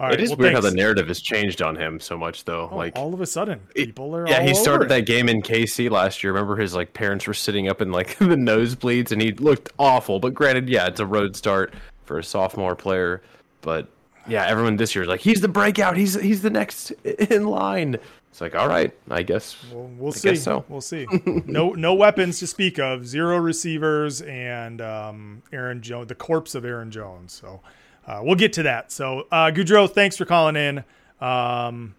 All 0.00 0.08
right. 0.08 0.18
It 0.18 0.24
is 0.24 0.30
well, 0.30 0.38
weird 0.38 0.54
how 0.54 0.60
the 0.60 0.72
narrative 0.72 1.06
has 1.06 1.20
changed 1.20 1.62
on 1.62 1.76
him 1.76 2.00
so 2.00 2.18
much, 2.18 2.44
though. 2.44 2.68
Oh, 2.70 2.76
like, 2.76 2.98
all 2.98 3.14
of 3.14 3.20
a 3.20 3.26
sudden, 3.26 3.60
people 3.76 4.14
are 4.16 4.26
yeah, 4.26 4.42
he 4.42 4.52
started 4.52 4.88
that 4.88 5.06
game 5.06 5.28
in 5.28 5.40
KC 5.40 5.88
last 5.88 6.24
year. 6.24 6.32
Remember, 6.32 6.56
his 6.56 6.74
like 6.74 6.94
parents 6.94 7.28
were 7.28 7.34
sitting 7.34 7.68
up 7.68 7.80
in 7.80 7.92
like 7.92 8.18
the 8.18 8.34
nosebleeds, 8.34 9.12
and 9.12 9.22
he 9.22 9.32
looked 9.32 9.70
awful. 9.78 10.18
But 10.18 10.34
granted, 10.34 10.68
yeah, 10.68 10.86
it's 10.86 10.98
a 10.98 11.06
road 11.06 11.36
start 11.36 11.72
for 12.06 12.18
a 12.18 12.24
sophomore 12.24 12.74
player. 12.74 13.22
But 13.60 13.86
yeah, 14.26 14.44
everyone 14.46 14.76
this 14.76 14.96
year 14.96 15.02
is 15.02 15.08
like, 15.08 15.20
he's 15.20 15.40
the 15.40 15.48
breakout. 15.48 15.96
He's 15.96 16.20
he's 16.20 16.42
the 16.42 16.50
next 16.50 16.90
in 17.04 17.46
line. 17.46 17.98
It's 18.34 18.40
like, 18.40 18.56
all 18.56 18.66
right, 18.66 18.92
I 19.08 19.22
guess. 19.22 19.56
We'll, 19.72 19.84
we'll 19.96 20.12
I 20.12 20.16
see. 20.16 20.30
guess 20.30 20.42
so. 20.42 20.64
We'll 20.68 20.80
see. 20.80 21.06
No, 21.46 21.70
no 21.70 21.94
weapons 21.94 22.40
to 22.40 22.48
speak 22.48 22.80
of. 22.80 23.06
Zero 23.06 23.36
receivers 23.36 24.22
and 24.22 24.80
um, 24.80 25.42
Aaron 25.52 25.80
Jones, 25.82 26.08
the 26.08 26.16
corpse 26.16 26.56
of 26.56 26.64
Aaron 26.64 26.90
Jones. 26.90 27.32
So 27.32 27.60
uh, 28.08 28.22
we'll 28.24 28.34
get 28.34 28.52
to 28.54 28.64
that. 28.64 28.90
So 28.90 29.28
uh, 29.30 29.52
Goudreau, 29.54 29.88
thanks 29.88 30.16
for 30.16 30.24
calling 30.24 30.56
in. 30.56 30.82
Um, 31.20 31.94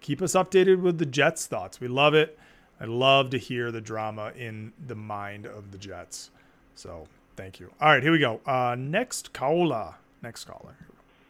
keep 0.00 0.22
us 0.22 0.32
updated 0.32 0.80
with 0.80 0.96
the 0.96 1.04
Jets' 1.04 1.44
thoughts. 1.46 1.78
We 1.78 1.88
love 1.88 2.14
it. 2.14 2.38
I 2.80 2.86
love 2.86 3.28
to 3.30 3.38
hear 3.38 3.70
the 3.70 3.82
drama 3.82 4.32
in 4.34 4.72
the 4.86 4.94
mind 4.94 5.44
of 5.44 5.72
the 5.72 5.78
Jets. 5.78 6.30
So 6.74 7.06
thank 7.36 7.60
you. 7.60 7.70
All 7.82 7.90
right, 7.90 8.02
here 8.02 8.12
we 8.12 8.18
go. 8.18 8.40
Uh, 8.46 8.76
next 8.78 9.34
caller. 9.34 9.96
Next 10.22 10.46
caller. 10.46 10.74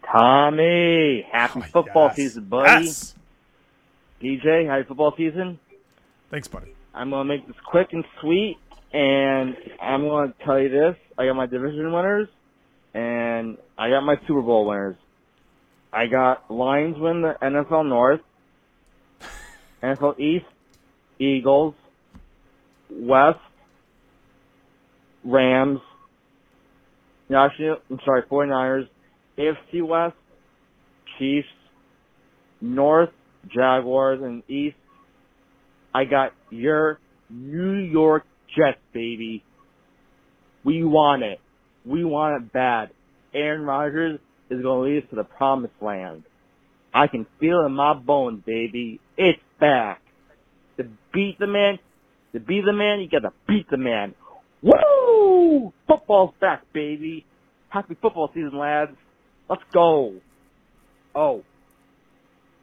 Tommy, 0.06 1.26
happy 1.32 1.62
Oh, 1.64 1.82
football 1.82 2.06
yes. 2.06 2.16
season, 2.16 2.44
buddy. 2.44 2.84
Yes. 2.84 3.16
DJ, 4.22 4.66
happy 4.66 4.84
football 4.88 5.14
season. 5.16 5.58
Thanks, 6.30 6.48
buddy. 6.48 6.74
I'm 6.94 7.10
gonna 7.10 7.24
make 7.24 7.46
this 7.46 7.56
quick 7.64 7.88
and 7.92 8.04
sweet, 8.20 8.56
and 8.92 9.56
I'm 9.80 10.08
gonna 10.08 10.34
tell 10.44 10.58
you 10.58 10.68
this: 10.68 10.96
I 11.16 11.26
got 11.26 11.34
my 11.34 11.46
division 11.46 11.92
winners, 11.92 12.28
and 12.94 13.58
I 13.78 13.90
got 13.90 14.00
my 14.02 14.16
Super 14.26 14.42
Bowl 14.42 14.66
winners. 14.66 14.96
I 15.92 16.06
got 16.06 16.50
Lions 16.50 16.98
win 16.98 17.22
the 17.22 17.36
NFL 17.40 17.88
North, 17.88 18.20
NFL 19.82 20.18
East, 20.18 20.46
Eagles, 21.18 21.74
West, 22.90 23.38
Rams, 25.24 25.80
National. 27.28 27.78
I'm 27.88 28.00
sorry, 28.04 28.22
49ers, 28.22 28.88
AFC 29.38 29.86
West, 29.86 30.16
Chiefs, 31.18 31.48
North, 32.60 33.10
Jaguars, 33.46 34.20
and 34.22 34.42
East. 34.48 34.76
I 35.94 36.04
got 36.04 36.32
your 36.50 36.98
New 37.30 37.74
York 37.74 38.24
Jets, 38.56 38.78
baby. 38.92 39.42
We 40.64 40.84
want 40.84 41.22
it. 41.22 41.40
We 41.84 42.04
want 42.04 42.42
it 42.42 42.52
bad. 42.52 42.90
Aaron 43.34 43.62
Rodgers 43.62 44.20
is 44.50 44.62
going 44.62 44.84
to 44.84 44.94
lead 44.94 45.04
us 45.04 45.10
to 45.10 45.16
the 45.16 45.24
promised 45.24 45.74
land. 45.80 46.24
I 46.92 47.06
can 47.06 47.26
feel 47.38 47.62
it 47.62 47.66
in 47.66 47.72
my 47.72 47.94
bones, 47.94 48.42
baby. 48.44 49.00
It's 49.16 49.40
back. 49.60 50.02
To 50.78 50.84
beat 51.12 51.38
the 51.38 51.46
man, 51.46 51.78
to 52.32 52.40
be 52.40 52.60
the 52.60 52.72
man, 52.72 53.00
you 53.00 53.08
got 53.08 53.26
to 53.26 53.32
beat 53.46 53.68
the 53.70 53.76
man. 53.76 54.14
Woo! 54.62 55.72
Football's 55.86 56.34
back, 56.40 56.62
baby. 56.72 57.24
Happy 57.68 57.96
football 58.00 58.30
season, 58.34 58.56
lads. 58.58 58.92
Let's 59.48 59.62
go. 59.72 60.14
Oh. 61.14 61.42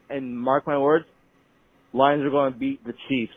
And 0.09 0.39
mark 0.39 0.67
my 0.67 0.77
words, 0.77 1.05
Lions 1.93 2.23
are 2.23 2.29
going 2.29 2.53
to 2.53 2.59
beat 2.59 2.83
the 2.85 2.93
Chiefs. 3.07 3.33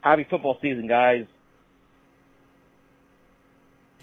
Happy 0.00 0.24
football 0.28 0.58
season, 0.62 0.86
guys. 0.86 1.26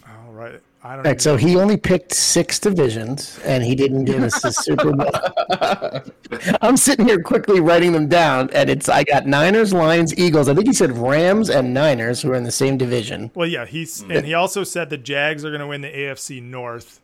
All 0.08 0.34
right. 0.34 0.60
I 0.86 0.96
don't 0.98 1.06
Right, 1.06 1.22
so 1.22 1.38
he 1.38 1.56
only 1.56 1.78
picked 1.78 2.14
six 2.14 2.60
divisions, 2.60 3.40
and 3.46 3.64
he 3.64 3.74
didn't 3.74 4.04
give 4.04 4.22
us 4.22 4.42
the 4.42 4.52
Super 4.52 4.92
Bowl. 4.92 6.58
I'm 6.62 6.76
sitting 6.76 7.08
here 7.08 7.22
quickly 7.22 7.62
writing 7.62 7.94
them 7.94 8.10
down, 8.10 8.50
and 8.52 8.70
it's 8.70 8.90
I 8.90 9.06
got 9.06 9.26
Niners, 9.26 9.72
Lions, 9.72 10.14
Eagles. 10.18 10.50
I 10.50 10.54
think 10.56 10.68
he 10.68 10.74
said 10.74 10.98
Rams 10.98 11.50
and 11.50 11.74
Niners, 11.74 12.22
who 12.22 12.32
are 12.32 12.36
in 12.36 12.44
the 12.44 12.52
same 12.52 12.78
division. 12.78 13.32
Well, 13.34 13.48
yeah, 13.48 13.66
he's 13.66 14.02
and 14.02 14.26
he 14.26 14.34
also 14.34 14.66
said 14.66 14.90
the 14.90 14.98
Jags 14.98 15.46
are 15.46 15.52
going 15.52 15.62
to 15.62 15.68
win 15.68 15.80
the 15.82 15.88
AFC 15.92 16.44
North. 16.44 17.00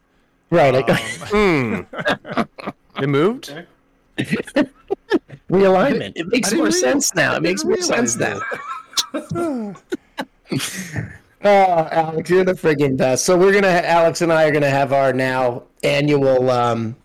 Right, 0.49 0.75
I- 0.75 1.29
Um, 1.31 1.87
It 3.01 3.07
moved. 3.07 3.53
realignment. 5.49 6.13
It 6.15 6.27
makes 6.27 6.51
more 6.51 6.65
realize- 6.65 6.79
sense 6.79 7.15
now. 7.15 7.35
It 7.35 7.41
makes 7.41 7.63
more 7.63 7.77
sense 7.81 8.17
realize 8.17 8.41
now. 9.13 9.75
Oh, 11.41 11.41
Alex, 11.41 12.29
you're 12.29 12.43
the 12.43 12.53
friggin' 12.53 12.97
best. 12.97 13.25
So 13.25 13.37
we're 13.37 13.53
gonna, 13.53 13.67
Alex 13.67 14.21
and 14.21 14.31
I 14.31 14.43
are 14.43 14.51
gonna 14.51 14.69
have 14.69 14.91
our 14.93 15.13
now 15.13 15.63
annual 15.83 16.49
um, 16.49 16.95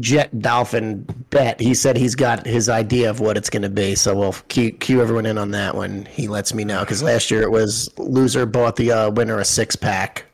Jet 0.00 0.40
Dolphin 0.40 1.02
bet. 1.30 1.58
He 1.60 1.74
said 1.74 1.96
he's 1.96 2.14
got 2.14 2.46
his 2.46 2.68
idea 2.68 3.10
of 3.10 3.20
what 3.20 3.36
it's 3.36 3.50
gonna 3.50 3.68
be, 3.68 3.94
so 3.94 4.14
we'll 4.16 4.32
cue, 4.48 4.72
cue 4.72 5.02
everyone 5.02 5.26
in 5.26 5.38
on 5.38 5.50
that 5.50 5.74
when 5.74 6.04
he 6.06 6.28
lets 6.28 6.54
me 6.54 6.64
know. 6.64 6.80
Because 6.80 7.02
last 7.02 7.30
year 7.30 7.42
it 7.42 7.50
was 7.50 7.90
loser 7.98 8.46
bought 8.46 8.76
the 8.76 8.92
uh, 8.92 9.10
winner 9.10 9.38
a 9.38 9.44
six 9.44 9.74
pack. 9.76 10.26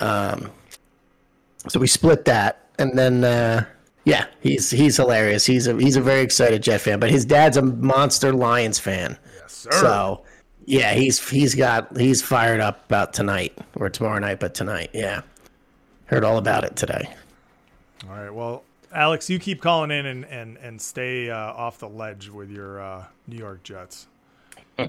Um, 0.00 0.50
so 1.66 1.80
we 1.80 1.86
split 1.88 2.24
that, 2.26 2.67
and 2.78 2.98
then 2.98 3.24
uh, 3.24 3.64
yeah, 4.04 4.26
he's 4.40 4.70
he's 4.70 4.96
hilarious. 4.96 5.44
He's 5.44 5.66
a 5.66 5.76
he's 5.76 5.96
a 5.96 6.00
very 6.00 6.20
excited 6.22 6.62
Jet 6.62 6.80
fan, 6.80 6.98
but 7.00 7.10
his 7.10 7.24
dad's 7.24 7.56
a 7.56 7.62
monster 7.62 8.32
Lions 8.32 8.78
fan. 8.78 9.18
yes, 9.34 9.52
sir. 9.52 9.70
So 9.72 10.24
yeah, 10.64 10.94
he's 10.94 11.28
he's 11.28 11.54
got 11.54 11.96
he's 11.96 12.22
fired 12.22 12.60
up 12.60 12.84
about 12.86 13.12
tonight 13.12 13.56
or 13.76 13.88
tomorrow 13.90 14.18
night, 14.18 14.40
but 14.40 14.54
tonight, 14.54 14.90
yeah. 14.92 15.22
Heard 16.06 16.24
all 16.24 16.38
about 16.38 16.64
it 16.64 16.74
today. 16.74 17.06
All 18.08 18.16
right. 18.16 18.32
Well, 18.32 18.62
Alex, 18.94 19.28
you 19.28 19.38
keep 19.38 19.60
calling 19.60 19.90
in 19.90 20.06
and 20.06 20.24
and 20.26 20.56
and 20.58 20.80
stay 20.80 21.30
uh, 21.30 21.36
off 21.36 21.78
the 21.78 21.88
ledge 21.88 22.30
with 22.30 22.50
your 22.50 22.80
uh, 22.80 23.04
New 23.26 23.36
York 23.36 23.62
Jets. 23.62 24.06
All 24.78 24.86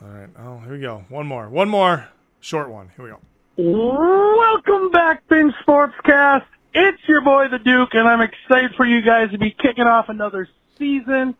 right. 0.00 0.28
Oh, 0.38 0.58
here 0.60 0.72
we 0.72 0.80
go. 0.80 1.04
One 1.08 1.26
more. 1.26 1.48
One 1.48 1.68
more. 1.68 2.08
Short 2.40 2.70
one. 2.70 2.90
Here 2.96 3.04
we 3.04 3.10
go. 3.10 3.20
Welcome 3.60 4.92
back, 4.92 5.26
Binge 5.28 5.52
Sportscast. 5.66 6.44
It's 6.72 7.02
your 7.08 7.22
boy, 7.22 7.48
the 7.48 7.58
Duke, 7.58 7.88
and 7.92 8.06
I'm 8.06 8.20
excited 8.20 8.76
for 8.76 8.86
you 8.86 9.02
guys 9.02 9.32
to 9.32 9.38
be 9.38 9.50
kicking 9.50 9.82
off 9.82 10.08
another 10.08 10.48
season 10.78 11.34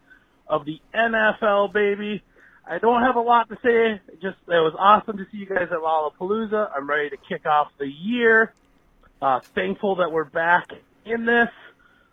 of 0.48 0.64
the 0.64 0.80
NFL, 0.92 1.72
baby. 1.72 2.24
I 2.68 2.78
don't 2.78 3.02
have 3.02 3.14
a 3.14 3.20
lot 3.20 3.48
to 3.50 3.58
say. 3.62 4.00
Just 4.14 4.36
it 4.48 4.60
was 4.60 4.74
awesome 4.76 5.18
to 5.18 5.26
see 5.30 5.38
you 5.38 5.46
guys 5.46 5.68
at 5.70 5.78
Lollapalooza. 5.78 6.72
I'm 6.74 6.90
ready 6.90 7.08
to 7.10 7.16
kick 7.28 7.46
off 7.46 7.68
the 7.78 7.86
year. 7.86 8.52
Uh, 9.22 9.38
thankful 9.54 9.94
that 9.96 10.10
we're 10.10 10.24
back 10.24 10.66
in 11.04 11.24
this. 11.24 11.50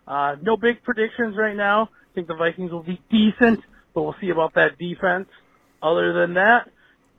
Uh, 0.06 0.36
no 0.40 0.56
big 0.56 0.84
predictions 0.84 1.36
right 1.36 1.56
now. 1.56 1.90
I 1.90 2.14
think 2.14 2.28
the 2.28 2.36
Vikings 2.36 2.70
will 2.70 2.84
be 2.84 3.00
decent, 3.10 3.58
but 3.92 4.02
we'll 4.02 4.16
see 4.20 4.30
about 4.30 4.54
that 4.54 4.78
defense. 4.78 5.26
Other 5.82 6.12
than 6.12 6.34
that, 6.34 6.70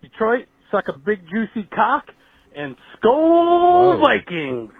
Detroit 0.01 0.45
suck 0.71 0.87
a 0.87 0.97
big 0.97 1.27
juicy 1.29 1.63
cock 1.63 2.13
and 2.57 2.75
skull 2.97 3.97
Vikings. 3.99 4.71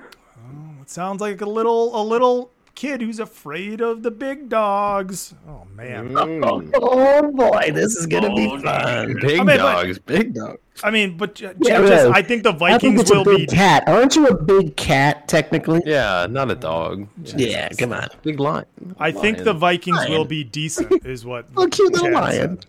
It 0.82 0.90
sounds 0.90 1.22
like 1.22 1.42
a 1.42 1.46
little 1.50 2.00
a 2.00 2.04
little 2.04 2.52
kid 2.76 3.02
who's 3.02 3.20
afraid 3.20 3.82
of 3.82 4.04
the 4.04 4.12
big 4.12 4.50
dogs. 4.50 5.34
Oh 5.48 5.64
man. 5.76 6.10
Mm. 6.10 6.72
Oh 6.76 7.32
boy, 7.32 7.72
this 7.74 7.96
is 7.96 8.06
gonna 8.06 8.34
be 8.36 8.48
fun. 8.62 9.16
Big 9.20 9.26
I 9.40 9.44
mean, 9.44 9.46
but- 9.46 9.58
dogs, 9.58 10.00
big 10.00 10.34
dogs. 10.34 10.60
I 10.84 10.92
mean, 10.92 11.18
but 11.18 11.40
Yeah, 11.42 11.54
just- 11.82 12.06
I 12.16 12.22
think 12.22 12.44
the 12.44 12.50
I 12.50 12.52
think 12.52 12.60
Vikings 12.60 13.02
it's 13.02 13.10
a 13.12 13.16
will 13.16 13.24
big 13.26 13.50
be. 13.50 13.56
cat. 13.56 13.84
Aren't 13.88 14.16
you 14.16 14.28
a 14.28 14.36
big 14.36 14.76
cat 14.76 15.28
technically? 15.28 15.82
Yeah, 15.88 16.28
not 16.30 16.52
a 16.52 16.56
dog. 16.56 17.08
Yeah, 17.36 17.70
come 17.70 17.94
on. 17.94 18.08
Big 18.22 18.40
lion. 18.40 18.66
I 19.00 19.12
think 19.12 19.40
the 19.40 19.54
Vikings 19.54 20.08
will 20.08 20.26
be 20.26 20.44
decent, 20.44 21.04
is 21.06 21.26
what. 21.26 21.54
Look, 21.56 21.72
cute 21.72 21.92
little 21.94 22.08
Chad 22.10 22.14
lion. 22.14 22.58
said. 22.62 22.66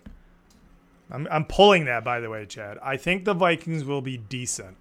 I'm, 1.11 1.27
I'm 1.31 1.45
pulling 1.45 1.85
that, 1.85 2.03
by 2.03 2.19
the 2.19 2.29
way, 2.31 2.45
Chad. 2.47 2.79
I 2.83 2.97
think 2.97 3.25
the 3.25 3.33
Vikings 3.35 3.83
will 3.85 4.01
be 4.01 4.17
decent. 4.17 4.75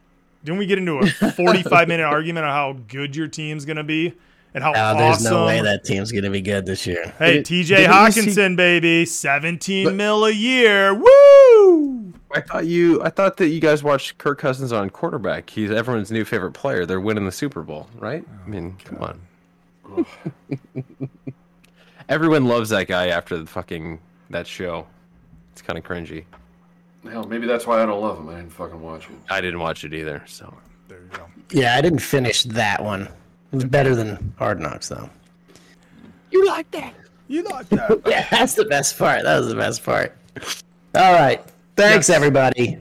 Didn't 0.48 0.58
we 0.58 0.66
get 0.66 0.78
into 0.78 0.96
a 0.98 1.06
45 1.32 1.88
minute 1.88 2.04
argument 2.04 2.46
on 2.46 2.52
how 2.52 2.72
good 2.88 3.14
your 3.14 3.28
team's 3.28 3.66
going 3.66 3.76
to 3.76 3.84
be 3.84 4.14
and 4.54 4.64
how 4.64 4.70
Oh, 4.70 4.96
there's 4.98 5.16
awesome? 5.16 5.34
no 5.34 5.44
way 5.46 5.60
that 5.60 5.84
team's 5.84 6.10
gonna 6.10 6.30
be 6.30 6.40
good 6.40 6.64
this 6.64 6.86
year. 6.86 7.12
hey, 7.18 7.42
Did- 7.42 7.44
TJ 7.44 7.66
didn't 7.76 8.12
see- 8.12 8.20
Hockenson, 8.22 8.56
baby, 8.56 9.04
17 9.04 9.94
mil 9.94 10.24
a 10.24 10.30
year. 10.30 10.94
Woo! 10.94 12.14
I 12.34 12.40
thought 12.40 12.64
you. 12.66 13.02
I 13.02 13.10
thought 13.10 13.36
that 13.36 13.48
you 13.48 13.60
guys 13.60 13.82
watched 13.84 14.16
Kirk 14.16 14.38
Cousins 14.38 14.72
on 14.72 14.88
quarterback. 14.88 15.50
He's 15.50 15.70
everyone's 15.70 16.10
new 16.10 16.24
favorite 16.24 16.52
player. 16.52 16.86
They're 16.86 16.98
winning 17.00 17.26
the 17.26 17.32
Super 17.32 17.62
Bowl, 17.62 17.88
right? 17.98 18.24
Oh, 18.26 18.38
I 18.46 18.48
mean, 18.48 18.76
come 18.84 19.02
on. 19.02 20.06
Everyone 22.08 22.46
loves 22.46 22.70
that 22.70 22.86
guy 22.88 23.08
after 23.08 23.36
the 23.38 23.46
fucking 23.46 24.00
that 24.30 24.46
show. 24.46 24.86
It's 25.52 25.60
kind 25.62 25.78
of 25.78 25.84
cringy. 25.84 26.24
Hell, 27.10 27.24
maybe 27.24 27.46
that's 27.46 27.66
why 27.66 27.82
I 27.82 27.86
don't 27.86 28.00
love 28.02 28.18
him. 28.18 28.28
I 28.28 28.34
didn't 28.36 28.50
fucking 28.52 28.80
watch 28.80 29.04
it. 29.04 29.16
I 29.30 29.40
didn't 29.40 29.60
watch 29.60 29.84
it 29.84 29.94
either, 29.94 30.22
so 30.26 30.52
There 30.88 30.98
you 30.98 31.08
go. 31.16 31.24
Yeah, 31.50 31.74
I 31.76 31.80
didn't 31.80 32.00
finish 32.00 32.42
that 32.44 32.82
one. 32.82 33.02
It 33.02 33.10
was 33.56 33.64
better 33.64 33.94
than 33.94 34.34
Hard 34.38 34.60
Knocks 34.60 34.88
though. 34.88 35.08
You 36.30 36.46
like 36.46 36.70
that? 36.72 36.94
You 37.28 37.42
like 37.44 37.68
that? 37.70 38.00
Yeah, 38.06 38.26
that's 38.30 38.54
the 38.54 38.64
best 38.66 38.98
part. 38.98 39.22
That 39.22 39.38
was 39.38 39.48
the 39.48 39.54
best 39.56 39.82
part. 39.84 40.14
All 40.94 41.12
right. 41.12 41.42
Thanks, 41.76 42.08
Yes. 42.08 42.16
everybody. 42.16 42.78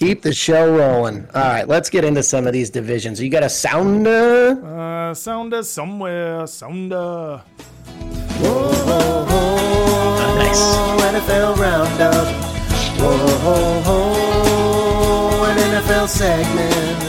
Keep 0.00 0.22
the 0.22 0.32
show 0.34 0.76
rolling. 0.76 1.26
All 1.34 1.42
right, 1.42 1.66
let's 1.68 1.88
get 1.88 2.04
into 2.04 2.22
some 2.22 2.46
of 2.46 2.52
these 2.52 2.68
divisions. 2.68 3.20
You 3.22 3.30
got 3.30 3.42
a 3.44 3.48
sounder? 3.48 4.60
uh, 4.64 5.14
sounder 5.14 5.62
somewhere, 5.62 6.46
sounder. 6.46 7.42
Whoa, 8.38 8.72
whoa, 8.72 9.26
Oh, 9.28 10.34
nice. 10.36 11.14
NFL 11.14 11.56
Roundup. 11.56 12.53
Whoa, 13.04 13.36
ho, 13.44 13.56
ho, 13.82 15.44
an 15.44 15.58
NFL 15.58 16.08
segment. 16.08 17.02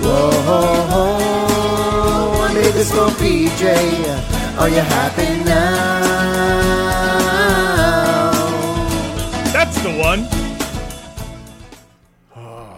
Whoa, 0.00 0.30
ho, 0.46 0.60
ho, 0.92 2.44
I 2.44 2.46
made 2.54 2.72
this 2.72 2.92
for 2.92 3.10
PJ. 3.18 3.62
Are 4.60 4.68
you 4.68 4.76
happy 4.76 5.42
now? 5.42 6.02
That's 9.52 9.76
the 9.82 9.90
one. 9.98 10.28
All 12.36 12.70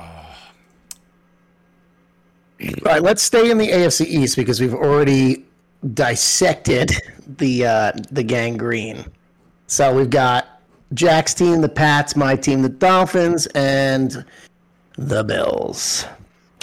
right, 2.87 3.03
let's 3.03 3.23
stay 3.23 3.51
in 3.51 3.59
the 3.59 3.69
AFC 3.69 4.07
East 4.07 4.37
because 4.37 4.63
we've 4.63 4.73
already 4.73 5.45
dissected 5.93 6.93
the 7.27 7.67
uh, 7.67 7.93
the 8.11 8.23
Gang 8.23 8.57
Green. 8.57 9.05
So 9.67 9.95
we've 9.95 10.09
got 10.09 10.62
Jack's 10.95 11.35
team, 11.35 11.61
the 11.61 11.69
Pats, 11.69 12.17
my 12.17 12.37
team, 12.37 12.63
the 12.63 12.69
Dolphins, 12.69 13.47
and 13.49 14.25
the 14.97 15.25
Bills. 15.25 16.05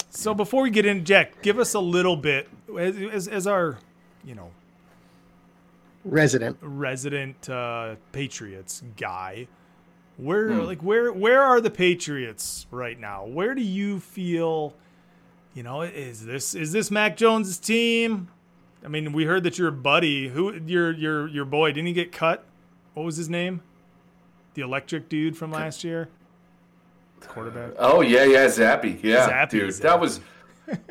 So 0.10 0.34
before 0.34 0.64
we 0.64 0.70
get 0.70 0.86
in, 0.86 1.06
Jack, 1.06 1.42
give 1.42 1.60
us 1.60 1.74
a 1.74 1.80
little 1.80 2.16
bit 2.16 2.50
as, 2.78 2.96
as, 2.98 3.28
as 3.28 3.48
our, 3.48 3.78
you 4.24 4.36
know, 4.36 4.52
Resident. 6.06 6.58
resident 6.62 7.50
uh, 7.50 7.96
Patriots 8.12 8.84
guy. 8.98 9.48
Where 10.18 10.50
Hmm. 10.52 10.66
like 10.66 10.82
where 10.82 11.12
where 11.14 11.42
are 11.42 11.62
the 11.62 11.70
Patriots 11.70 12.68
right 12.72 13.00
now? 13.00 13.26
Where 13.26 13.56
do 13.56 13.62
you 13.62 14.00
feel? 14.00 14.74
You 15.54 15.64
know, 15.64 15.82
is 15.82 16.26
this 16.26 16.56
is 16.56 16.72
this 16.72 16.90
Mac 16.92 17.16
Jones's 17.18 17.58
team? 17.58 18.30
I 18.84 18.88
mean, 18.88 19.12
we 19.14 19.26
heard 19.26 19.44
that 19.44 19.58
your 19.58 19.72
buddy, 19.72 20.30
who 20.30 20.54
your 20.66 20.92
your 20.92 21.28
your 21.28 21.46
boy, 21.46 21.72
didn't 21.72 21.88
he 21.88 21.94
get 21.94 22.12
cut? 22.12 22.44
What 22.94 23.04
was 23.04 23.18
his 23.18 23.30
name? 23.30 23.62
The 24.60 24.66
electric 24.66 25.08
dude 25.08 25.38
from 25.38 25.54
last 25.54 25.86
year. 25.86 26.10
Quarterback. 27.22 27.76
Oh 27.80 28.02
yeah, 28.02 28.26
yeah, 28.26 28.46
Zappe, 28.48 29.02
yeah, 29.02 29.30
Zappe, 29.30 29.52
dude, 29.52 29.70
Zappe. 29.70 29.82
that 29.84 29.98
was. 30.02 30.20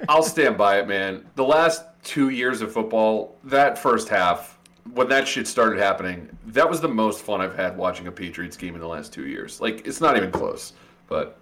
I'll 0.08 0.22
stand 0.22 0.56
by 0.56 0.78
it, 0.78 0.88
man. 0.88 1.26
The 1.34 1.44
last 1.44 1.82
two 2.02 2.30
years 2.30 2.62
of 2.62 2.72
football, 2.72 3.36
that 3.44 3.76
first 3.76 4.08
half, 4.08 4.58
when 4.94 5.06
that 5.10 5.28
shit 5.28 5.46
started 5.46 5.78
happening, 5.78 6.30
that 6.46 6.66
was 6.66 6.80
the 6.80 6.88
most 6.88 7.20
fun 7.20 7.42
I've 7.42 7.56
had 7.56 7.76
watching 7.76 8.06
a 8.06 8.10
Patriots 8.10 8.56
game 8.56 8.74
in 8.74 8.80
the 8.80 8.88
last 8.88 9.12
two 9.12 9.26
years. 9.26 9.60
Like, 9.60 9.86
it's 9.86 10.00
not 10.00 10.16
even 10.16 10.30
close, 10.30 10.72
but 11.06 11.36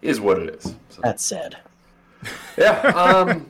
is 0.00 0.18
what 0.18 0.38
it 0.38 0.54
is. 0.54 0.74
So, 0.88 1.02
That's 1.02 1.22
sad. 1.26 1.58
yeah. 2.56 2.80
Um, 2.96 3.46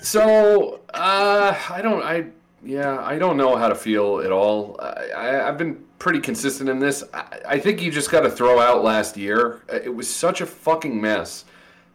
so 0.00 0.78
uh, 0.94 1.56
I 1.68 1.82
don't. 1.82 2.04
I 2.04 2.26
yeah. 2.64 2.98
I 3.00 3.18
don't 3.18 3.36
know 3.36 3.56
how 3.56 3.68
to 3.68 3.74
feel 3.74 4.20
at 4.20 4.32
all. 4.32 4.76
I, 4.80 5.40
I've 5.42 5.58
been 5.58 5.82
pretty 5.98 6.20
consistent 6.20 6.68
in 6.68 6.78
this. 6.78 7.04
I, 7.12 7.40
I 7.46 7.58
think 7.58 7.80
you 7.80 7.90
just 7.90 8.10
got 8.10 8.20
to 8.20 8.30
throw 8.30 8.58
out 8.60 8.82
last 8.82 9.16
year. 9.16 9.62
It 9.68 9.94
was 9.94 10.12
such 10.12 10.40
a 10.40 10.46
fucking 10.46 11.00
mess. 11.00 11.44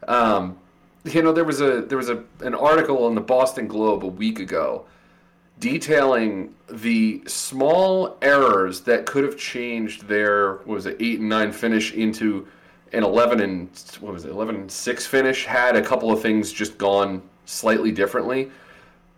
Um, 0.07 0.57
you 1.03 1.21
know, 1.21 1.31
there 1.31 1.45
was 1.45 1.61
a 1.61 1.81
there 1.81 1.97
was 1.97 2.09
a 2.09 2.23
an 2.41 2.53
article 2.55 3.07
in 3.07 3.15
the 3.15 3.21
Boston 3.21 3.67
Globe 3.67 4.03
a 4.03 4.07
week 4.07 4.39
ago 4.39 4.85
detailing 5.59 6.53
the 6.69 7.23
small 7.25 8.17
errors 8.21 8.81
that 8.81 9.05
could 9.05 9.23
have 9.23 9.37
changed 9.37 10.07
their 10.07 10.57
what 10.57 10.67
was 10.67 10.85
it 10.85 10.97
eight 10.99 11.19
and 11.19 11.29
nine 11.29 11.51
finish 11.51 11.93
into 11.93 12.47
an 12.93 13.03
11 13.03 13.41
and 13.41 13.69
what 13.99 14.13
was 14.13 14.25
it 14.25 14.31
11 14.31 14.55
and 14.55 14.71
6 14.71 15.07
finish 15.07 15.45
had 15.45 15.75
a 15.75 15.81
couple 15.81 16.11
of 16.11 16.21
things 16.21 16.53
just 16.53 16.77
gone 16.77 17.21
slightly 17.45 17.91
differently 17.91 18.51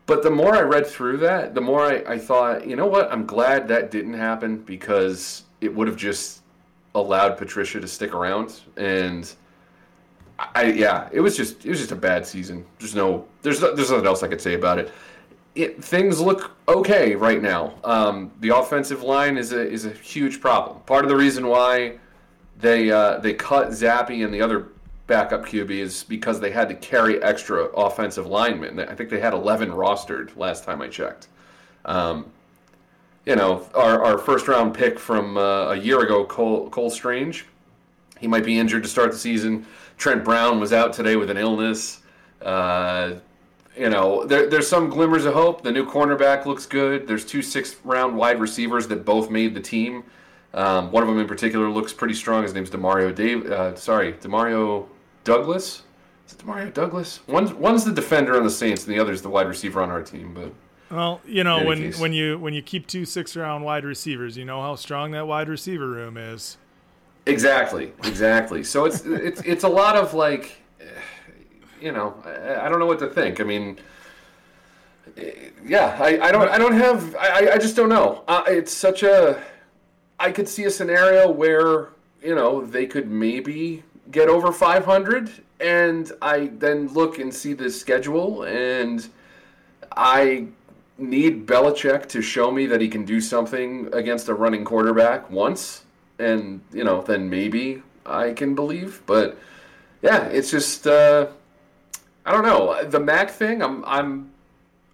but 0.09 0.23
the 0.23 0.29
more 0.29 0.55
i 0.55 0.61
read 0.61 0.85
through 0.85 1.17
that 1.17 1.55
the 1.55 1.61
more 1.61 1.81
I, 1.85 2.15
I 2.15 2.17
thought 2.17 2.67
you 2.67 2.75
know 2.75 2.87
what 2.87 3.11
i'm 3.11 3.25
glad 3.25 3.67
that 3.69 3.91
didn't 3.91 4.15
happen 4.15 4.57
because 4.57 5.43
it 5.61 5.73
would 5.73 5.87
have 5.87 5.97
just 5.97 6.41
allowed 6.95 7.37
patricia 7.37 7.79
to 7.79 7.87
stick 7.87 8.13
around 8.13 8.61
and 8.75 9.33
I 10.55 10.65
yeah, 10.71 11.09
it 11.11 11.19
was 11.19 11.35
just 11.35 11.65
it 11.65 11.69
was 11.69 11.79
just 11.79 11.91
a 11.91 11.95
bad 11.95 12.25
season. 12.25 12.65
There's 12.79 12.95
no 12.95 13.25
there's 13.41 13.59
there's 13.59 13.91
nothing 13.91 14.05
else 14.05 14.23
I 14.23 14.27
could 14.27 14.41
say 14.41 14.53
about 14.53 14.79
it. 14.79 14.91
It 15.55 15.83
things 15.83 16.21
look 16.21 16.51
okay 16.67 17.15
right 17.15 17.41
now. 17.41 17.73
Um, 17.83 18.31
the 18.39 18.55
offensive 18.55 19.03
line 19.03 19.37
is 19.37 19.51
a 19.51 19.61
is 19.61 19.85
a 19.85 19.91
huge 19.91 20.39
problem. 20.39 20.79
Part 20.81 21.03
of 21.03 21.09
the 21.09 21.15
reason 21.15 21.47
why 21.47 21.97
they 22.57 22.91
uh, 22.91 23.17
they 23.19 23.33
cut 23.33 23.69
Zappe 23.69 24.23
and 24.23 24.33
the 24.33 24.41
other 24.41 24.69
backup 25.09 25.45
QB 25.45 25.71
is 25.71 26.03
because 26.03 26.39
they 26.39 26.51
had 26.51 26.69
to 26.69 26.75
carry 26.75 27.21
extra 27.21 27.65
offensive 27.65 28.27
linemen. 28.27 28.79
I 28.79 28.95
think 28.95 29.09
they 29.09 29.19
had 29.19 29.33
11 29.33 29.71
rostered 29.71 30.37
last 30.37 30.63
time 30.63 30.81
I 30.81 30.87
checked. 30.87 31.27
Um, 31.83 32.31
you 33.25 33.35
know, 33.35 33.67
our, 33.75 34.01
our 34.01 34.17
first 34.17 34.47
round 34.47 34.73
pick 34.73 34.97
from 34.97 35.37
uh, 35.37 35.71
a 35.71 35.75
year 35.75 36.01
ago, 36.01 36.23
Cole, 36.23 36.69
Cole 36.69 36.89
Strange, 36.89 37.45
he 38.19 38.27
might 38.27 38.45
be 38.45 38.57
injured 38.57 38.83
to 38.83 38.89
start 38.89 39.11
the 39.11 39.17
season. 39.17 39.65
Trent 39.97 40.23
Brown 40.23 40.59
was 40.59 40.71
out 40.71 40.93
today 40.93 41.17
with 41.17 41.29
an 41.29 41.37
illness. 41.37 42.01
Uh, 42.41 43.15
you 43.77 43.89
know, 43.89 44.25
there, 44.25 44.49
there's 44.49 44.67
some 44.67 44.89
glimmers 44.89 45.25
of 45.25 45.33
hope. 45.33 45.63
The 45.63 45.71
new 45.71 45.85
cornerback 45.85 46.45
looks 46.45 46.65
good. 46.65 47.07
There's 47.07 47.25
two 47.25 47.41
sixth 47.41 47.79
round 47.83 48.15
wide 48.15 48.39
receivers 48.39 48.87
that 48.87 49.05
both 49.05 49.29
made 49.29 49.53
the 49.53 49.61
team. 49.61 50.03
Um, 50.53 50.91
one 50.91 51.03
of 51.03 51.09
them 51.09 51.19
in 51.19 51.27
particular 51.27 51.69
looks 51.69 51.93
pretty 51.93 52.13
strong. 52.13 52.43
His 52.43 52.53
name's 52.53 52.69
Demario 52.69 53.13
Dave. 53.13 53.45
Uh, 53.45 53.75
sorry, 53.75 54.13
Demario 54.13 54.87
Douglas. 55.23 55.83
Is 56.27 56.33
it 56.33 56.39
Demario 56.39 56.73
Douglas? 56.73 57.19
One's 57.27 57.53
one's 57.53 57.83
the 57.85 57.91
defender 57.91 58.37
on 58.37 58.43
the 58.43 58.49
Saints, 58.49 58.85
and 58.85 58.93
the 58.95 58.99
other's 58.99 59.21
the 59.21 59.29
wide 59.29 59.47
receiver 59.47 59.81
on 59.81 59.89
our 59.89 60.03
team. 60.03 60.33
But 60.33 60.53
Well, 60.95 61.21
you 61.25 61.43
know 61.43 61.63
when 61.65 61.77
case. 61.79 61.99
when 61.99 62.13
you 62.13 62.37
when 62.37 62.53
you 62.53 62.61
keep 62.61 62.87
two 62.87 63.05
six 63.05 63.35
round 63.35 63.63
wide 63.63 63.83
receivers, 63.85 64.37
you 64.37 64.45
know 64.45 64.61
how 64.61 64.75
strong 64.75 65.11
that 65.11 65.27
wide 65.27 65.49
receiver 65.49 65.87
room 65.87 66.17
is. 66.17 66.57
Exactly, 67.25 67.93
exactly. 68.03 68.63
So 68.63 68.85
it's 68.85 69.01
it's 69.05 69.41
it's 69.41 69.63
a 69.63 69.69
lot 69.69 69.95
of 69.95 70.13
like, 70.13 70.61
eh, 70.79 70.85
you 71.81 71.91
know, 71.91 72.15
I, 72.25 72.65
I 72.65 72.69
don't 72.69 72.79
know 72.79 72.85
what 72.85 72.99
to 72.99 73.07
think. 73.07 73.39
I 73.39 73.43
mean, 73.43 73.79
eh, 75.17 75.49
yeah, 75.65 75.97
I, 75.99 76.19
I 76.19 76.31
don't 76.31 76.49
I 76.49 76.57
don't 76.57 76.73
have 76.73 77.15
I, 77.15 77.51
I 77.53 77.57
just 77.57 77.75
don't 77.75 77.89
know. 77.89 78.23
Uh, 78.27 78.43
it's 78.47 78.73
such 78.73 79.03
a 79.03 79.41
I 80.19 80.31
could 80.31 80.47
see 80.47 80.65
a 80.65 80.71
scenario 80.71 81.29
where 81.31 81.89
you 82.21 82.35
know 82.35 82.65
they 82.65 82.85
could 82.85 83.09
maybe 83.09 83.83
get 84.11 84.29
over 84.29 84.51
500, 84.51 85.31
and 85.59 86.11
I 86.21 86.47
then 86.57 86.87
look 86.89 87.19
and 87.19 87.33
see 87.33 87.53
the 87.53 87.69
schedule, 87.69 88.43
and 88.43 89.07
I 89.95 90.47
need 90.97 91.47
Belichick 91.47 92.07
to 92.09 92.21
show 92.21 92.51
me 92.51 92.65
that 92.67 92.81
he 92.81 92.87
can 92.87 93.05
do 93.05 93.21
something 93.21 93.89
against 93.93 94.27
a 94.27 94.33
running 94.33 94.65
quarterback 94.65 95.29
once, 95.29 95.83
and 96.17 96.61
you 96.73 96.83
know 96.83 97.01
then 97.01 97.29
maybe 97.29 97.81
I 98.05 98.33
can 98.33 98.55
believe. 98.55 99.01
But 99.05 99.37
yeah, 100.01 100.25
it's 100.25 100.51
just 100.51 100.87
uh, 100.87 101.27
I 102.25 102.31
don't 102.31 102.43
know 102.43 102.83
the 102.83 102.99
Mac 102.99 103.29
thing. 103.29 103.61
I'm 103.61 103.83
I'm 103.85 104.31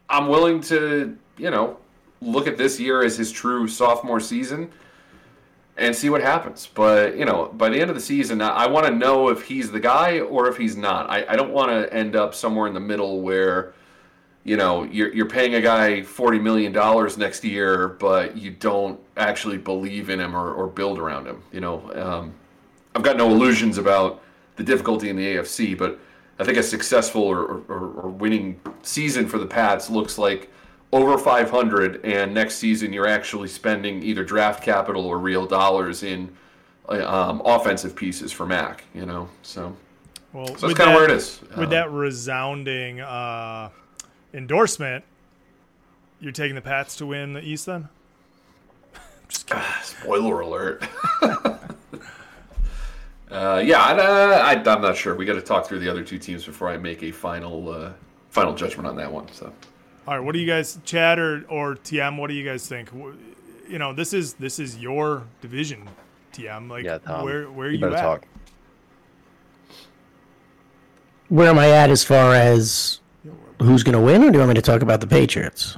I'm 0.10 0.28
willing 0.28 0.62
to 0.62 1.18
you 1.38 1.52
know, 1.52 1.78
look 2.22 2.48
at 2.48 2.58
this 2.58 2.80
year 2.80 3.04
as 3.04 3.18
his 3.18 3.32
true 3.32 3.68
sophomore 3.68 4.20
season 4.20 4.72
and 5.78 5.96
see 5.96 6.10
what 6.10 6.22
happens. 6.22 6.68
But 6.74 7.18
you 7.18 7.26
know, 7.26 7.52
by 7.54 7.70
the 7.70 7.80
end 7.80 7.90
of 7.90 7.96
the 7.96 8.02
season, 8.02 8.42
I, 8.42 8.68
want 8.68 8.86
to 8.88 8.94
know 8.94 9.30
if 9.30 9.44
he's 9.44 9.72
the 9.72 9.80
guy 9.80 10.20
or 10.20 10.48
if 10.48 10.58
he's 10.58 10.76
not. 10.76 11.10
I, 11.10 11.26
I 11.28 11.36
don't 11.36 11.52
want 11.52 11.72
to 11.72 11.94
end 11.94 12.16
up 12.16 12.34
somewhere 12.34 12.68
in 12.68 12.74
the 12.74 12.80
middle 12.80 13.22
where 13.22 13.74
you 14.44 14.58
know 14.58 14.84
you're 14.84 15.14
you're 15.14 15.30
paying 15.30 15.56
a 15.56 15.62
guy 15.62 16.02
forty 16.02 16.40
million 16.40 16.72
dollars 16.72 17.18
next 17.18 17.44
year, 17.44 17.90
but 17.90 18.38
you 18.38 18.52
don't 18.52 19.00
actually 19.18 19.58
believe 19.58 20.10
in 20.10 20.20
him 20.20 20.36
or, 20.36 20.54
or 20.54 20.68
build 20.68 21.00
around 21.00 21.28
him. 21.28 21.44
You 21.52 21.62
know, 21.62 21.92
um, 21.96 22.34
I've 22.96 23.04
got 23.04 23.18
no 23.18 23.30
illusions 23.30 23.78
about 23.78 24.22
the 24.56 24.64
difficulty 24.64 25.10
in 25.10 25.18
the 25.18 25.36
AFC, 25.36 25.78
but 25.78 26.00
I 26.40 26.44
think 26.44 26.58
a 26.58 26.64
successful 26.64 27.24
or, 27.24 27.64
or, 27.68 27.92
or 28.02 28.10
winning 28.10 28.60
season 28.84 29.28
for 29.28 29.38
the 29.38 29.46
Pats 29.46 29.90
looks 29.90 30.18
like 30.18 30.50
over 30.96 31.18
500 31.18 32.06
and 32.06 32.34
next 32.34 32.56
season 32.56 32.94
you're 32.94 33.06
actually 33.06 33.50
spending 33.50 34.02
either 34.02 34.24
draft 34.24 34.64
capital 34.64 35.06
or 35.06 35.20
real 35.20 35.46
dollars 35.46 36.04
in 36.04 36.34
um, 36.88 37.42
offensive 37.44 37.98
pieces 37.98 38.32
for 38.32 38.46
Mac, 38.46 38.86
you 38.94 39.06
know. 39.06 39.28
So, 39.42 39.76
well, 40.32 40.48
so 40.56 40.68
that's 40.68 40.78
kind 40.78 40.92
of 40.92 40.96
where 40.96 41.04
it 41.04 41.12
is. 41.12 41.42
With 41.42 41.60
um, 41.60 41.70
that 41.72 41.92
resounding 41.92 43.02
uh, 43.02 43.72
endorsement, 44.34 45.04
you're 46.22 46.32
taking 46.32 46.56
the 46.56 46.62
Pats 46.62 46.96
to 46.98 47.06
win 47.06 47.34
the 47.34 47.42
East 47.42 47.66
then? 47.66 47.90
Just 49.28 49.48
kidding. 49.48 49.64
Spoiler 49.84 50.40
alert. 50.40 50.88
uh, 53.32 53.62
yeah, 53.66 53.82
I, 53.82 54.54
am 54.54 54.82
not 54.82 54.96
sure. 54.96 55.14
We 55.14 55.26
got 55.26 55.34
to 55.34 55.42
talk 55.42 55.68
through 55.68 55.80
the 55.80 55.90
other 55.90 56.06
two 56.06 56.20
teams 56.20 56.46
before 56.46 56.70
I 56.70 56.78
make 56.78 57.04
a 57.04 57.12
final 57.12 57.70
uh, 57.70 57.92
final 58.30 58.56
judgment 58.56 58.88
on 58.88 58.96
that 58.96 59.12
one. 59.12 59.30
So. 59.34 59.52
All 60.08 60.16
right, 60.16 60.24
what 60.24 60.34
do 60.34 60.40
you 60.40 60.46
guys, 60.46 60.78
Chad 60.86 61.18
or, 61.18 61.46
or 61.50 61.76
TM? 61.76 62.18
What 62.20 62.28
do 62.28 62.36
you 62.36 62.46
guys 62.46 62.68
think? 62.68 62.90
You 63.68 63.80
know, 63.80 63.92
this 63.92 64.14
is 64.14 64.36
this 64.36 64.60
is 64.60 64.78
your 64.78 65.24
division, 65.42 65.90
TM. 66.34 66.70
Like, 66.70 66.86
yeah, 66.86 67.24
where 67.24 67.50
where 67.50 67.68
are 67.68 67.72
you, 67.72 67.80
you 67.80 67.94
at? 67.94 68.02
Talk. 68.02 68.28
Where 71.30 71.50
am 71.50 71.58
I 71.58 71.70
at 71.70 71.90
as 71.90 72.04
far 72.04 72.36
as 72.36 73.00
who's 73.60 73.82
going 73.82 73.94
to 73.94 74.02
win, 74.02 74.24
or 74.24 74.30
do 74.30 74.34
you 74.34 74.40
want 74.40 74.50
me 74.50 74.56
to 74.56 74.62
talk 74.62 74.84
about 74.84 75.02
the 75.02 75.08
Patriots? 75.08 75.78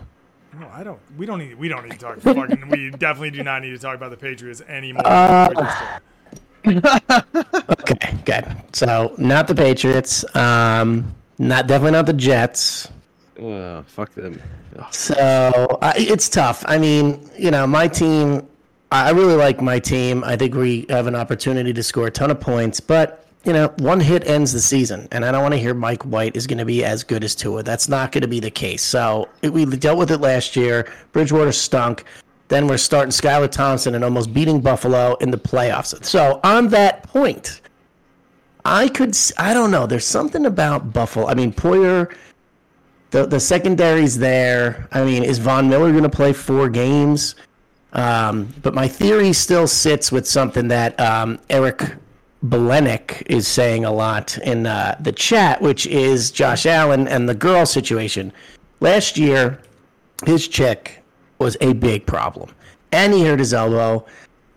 No, 0.59 0.67
I 0.73 0.83
don't. 0.83 0.99
We 1.17 1.25
don't 1.25 1.39
need. 1.39 1.55
We 1.55 1.69
don't 1.69 1.83
need 1.83 1.93
to 1.93 1.97
talk. 1.97 2.19
fucking, 2.19 2.67
we 2.69 2.89
definitely 2.97 3.31
do 3.31 3.43
not 3.43 3.61
need 3.61 3.71
to 3.71 3.79
talk 3.79 3.95
about 3.95 4.09
the 4.11 4.17
Patriots 4.17 4.61
anymore. 4.67 5.03
Uh, 5.05 5.99
okay, 6.65 8.17
good. 8.25 8.45
So 8.73 9.15
not 9.17 9.47
the 9.47 9.55
Patriots. 9.55 10.25
Um, 10.35 11.15
not 11.37 11.67
definitely 11.67 11.93
not 11.93 12.07
the 12.07 12.13
Jets. 12.13 12.89
Uh, 13.41 13.83
fuck 13.83 14.13
them. 14.13 14.41
So 14.91 15.15
uh, 15.81 15.93
it's 15.95 16.29
tough. 16.29 16.63
I 16.67 16.77
mean, 16.77 17.29
you 17.37 17.51
know, 17.51 17.67
my 17.67 17.87
team. 17.87 18.47
I 18.89 19.11
really 19.11 19.35
like 19.35 19.61
my 19.61 19.79
team. 19.79 20.23
I 20.23 20.37
think 20.37 20.55
we 20.55 20.85
have 20.87 21.07
an 21.07 21.15
opportunity 21.15 21.73
to 21.73 21.83
score 21.83 22.07
a 22.07 22.11
ton 22.11 22.31
of 22.31 22.39
points, 22.39 22.79
but 22.79 23.25
you 23.43 23.53
know, 23.53 23.67
one 23.79 23.99
hit 23.99 24.27
ends 24.27 24.53
the 24.53 24.61
season, 24.61 25.07
and 25.11 25.25
I 25.25 25.31
don't 25.31 25.41
want 25.41 25.53
to 25.53 25.59
hear 25.59 25.73
Mike 25.73 26.03
White 26.03 26.35
is 26.35 26.47
going 26.47 26.57
to 26.57 26.65
be 26.65 26.83
as 26.83 27.03
good 27.03 27.23
as 27.23 27.35
Tua. 27.35 27.63
That's 27.63 27.89
not 27.89 28.11
going 28.11 28.21
to 28.21 28.27
be 28.27 28.39
the 28.39 28.51
case. 28.51 28.83
So 28.83 29.29
it, 29.41 29.51
we 29.51 29.65
dealt 29.65 29.97
with 29.97 30.11
it 30.11 30.19
last 30.19 30.55
year. 30.55 30.91
Bridgewater 31.11 31.51
stunk. 31.51 32.05
Then 32.47 32.67
we're 32.67 32.77
starting 32.77 33.11
Skylar 33.11 33.51
Thompson 33.51 33.95
and 33.95 34.03
almost 34.03 34.33
beating 34.33 34.61
Buffalo 34.61 35.15
in 35.15 35.31
the 35.31 35.37
playoffs. 35.37 36.03
So 36.05 36.39
on 36.43 36.69
that 36.69 37.03
point, 37.03 37.61
I 38.65 38.87
could. 38.87 39.17
I 39.37 39.53
don't 39.53 39.71
know. 39.71 39.85
There's 39.85 40.05
something 40.05 40.45
about 40.45 40.93
Buffalo. 40.93 41.27
I 41.27 41.33
mean, 41.33 41.53
Poyer 41.53 42.13
the 43.17 43.27
the 43.27 43.39
secondary's 43.39 44.17
there. 44.17 44.87
I 44.91 45.03
mean, 45.03 45.23
is 45.23 45.39
Von 45.39 45.69
Miller 45.69 45.91
going 45.91 46.03
to 46.03 46.09
play 46.09 46.33
four 46.33 46.69
games? 46.69 47.35
Um, 47.93 48.53
but 48.61 48.73
my 48.73 48.87
theory 48.87 49.33
still 49.33 49.67
sits 49.67 50.11
with 50.11 50.27
something 50.27 50.67
that 50.67 50.99
um, 50.99 51.39
Eric 51.49 51.95
Belenik 52.45 53.23
is 53.25 53.47
saying 53.47 53.85
a 53.85 53.91
lot 53.91 54.37
in 54.39 54.67
uh, 54.67 54.97
the 54.99 55.11
chat, 55.11 55.61
which 55.61 55.87
is 55.87 56.29
Josh 56.29 56.65
Allen 56.65 57.07
and 57.07 57.27
the 57.27 57.33
girl 57.33 57.65
situation. 57.65 58.31
Last 58.79 59.17
year, 59.17 59.59
his 60.25 60.47
chick 60.47 61.03
was 61.39 61.57
a 61.61 61.73
big 61.73 62.05
problem, 62.05 62.51
and 62.91 63.13
he 63.13 63.25
hurt 63.25 63.39
his 63.39 63.53
elbow, 63.53 64.05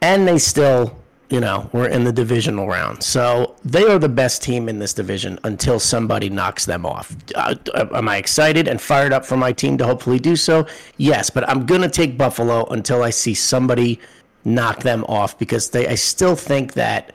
and 0.03 0.29
they 0.29 0.39
still 0.39 1.00
you 1.31 1.39
know, 1.39 1.71
we're 1.73 1.89
in 1.89 2.03
the 2.03 2.13
divisional 2.13 2.67
round. 2.67 3.03
So 3.03 3.55
they 3.65 3.85
are 3.85 3.99
the 4.01 4.09
best 4.09 4.43
team 4.43 4.69
in 4.69 4.81
this 4.81 4.93
division 4.93 5.39
until 5.45 5.79
somebody 5.79 6.29
knocks 6.29 6.67
them 6.67 6.85
off. 6.85 7.17
Uh, 7.37 7.55
am 7.77 8.09
I 8.09 8.17
excited 8.17 8.67
and 8.67 8.81
fired 8.81 9.13
up 9.13 9.25
for 9.25 9.37
my 9.37 9.53
team 9.53 9.79
to 9.79 9.87
hopefully 9.87 10.19
do 10.19 10.35
so? 10.35 10.67
Yes, 10.97 11.31
but 11.31 11.49
I'm 11.49 11.67
going 11.67 11.83
to 11.83 11.89
take 11.89 12.19
Buffalo 12.19 12.67
until 12.67 13.05
I 13.05 13.11
see 13.11 13.35
somebody 13.35 14.01
knock 14.45 14.83
them 14.83 15.05
off 15.05 15.39
because 15.39 15.71
they, 15.71 15.87
I 15.87 15.95
still 15.95 16.35
think 16.37 16.75
that. 16.75 17.15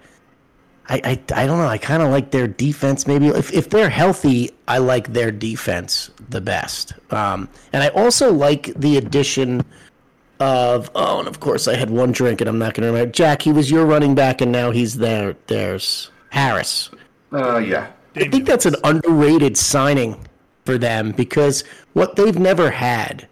I, 0.88 1.02
I, 1.04 1.42
I 1.42 1.48
don't 1.48 1.58
know. 1.58 1.68
I 1.68 1.80
kind 1.80 2.04
of 2.04 2.10
like 2.10 2.30
their 2.30 2.48
defense. 2.48 3.08
Maybe 3.08 3.30
if, 3.30 3.52
if 3.52 3.72
they're 3.72 3.90
healthy, 3.90 4.52
I 4.68 4.78
like 4.78 5.14
their 5.14 5.32
defense 5.32 6.12
the 6.30 6.42
best. 6.42 6.94
Um, 7.12 7.50
and 7.74 7.82
I 7.82 7.88
also 7.88 8.32
like 8.32 8.72
the 8.76 8.98
addition 8.98 9.66
of 10.40 10.90
oh, 10.96 11.20
and 11.20 11.28
of 11.28 11.40
course 11.40 11.68
I 11.68 11.76
had 11.76 11.90
one 11.90 12.12
drink 12.12 12.42
and 12.42 12.50
I'm 12.50 12.60
not 12.60 12.74
going 12.74 12.84
to 12.84 12.92
remember. 12.92 13.12
Jack, 13.12 13.42
he 13.42 13.52
was 13.52 13.72
your 13.72 13.86
running 13.86 14.16
back, 14.16 14.42
and 14.42 14.52
now 14.52 14.72
he's 14.72 14.98
there. 14.98 15.36
There's 15.48 16.12
Harris. 16.30 16.90
Uh, 17.32 17.58
yeah. 17.58 17.92
I 18.16 18.30
think 18.30 18.46
that's 18.46 18.66
an 18.66 18.76
underrated 18.84 19.58
signing 19.58 20.18
for 20.66 20.78
them 20.78 21.12
because 21.12 21.64
what 21.94 22.16
they've 22.16 22.38
never 22.38 22.72
had, 22.72 23.28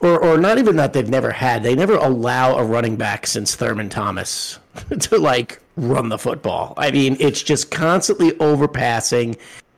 or 0.00 0.22
or 0.22 0.38
not 0.38 0.58
even 0.58 0.76
that 0.76 0.92
they've 0.92 1.08
never 1.08 1.30
had, 1.30 1.62
they 1.62 1.74
never 1.74 1.96
allow 1.96 2.56
a 2.56 2.64
running 2.64 2.96
back 2.96 3.26
since 3.26 3.54
Thurman 3.54 3.88
Thomas 3.88 4.58
to 5.00 5.18
like 5.18 5.62
run 5.76 6.08
the 6.08 6.18
football. 6.18 6.74
I 6.76 6.90
mean, 6.90 7.16
it's 7.20 7.42
just 7.42 7.70
constantly 7.70 8.32
overpassing, 8.32 9.36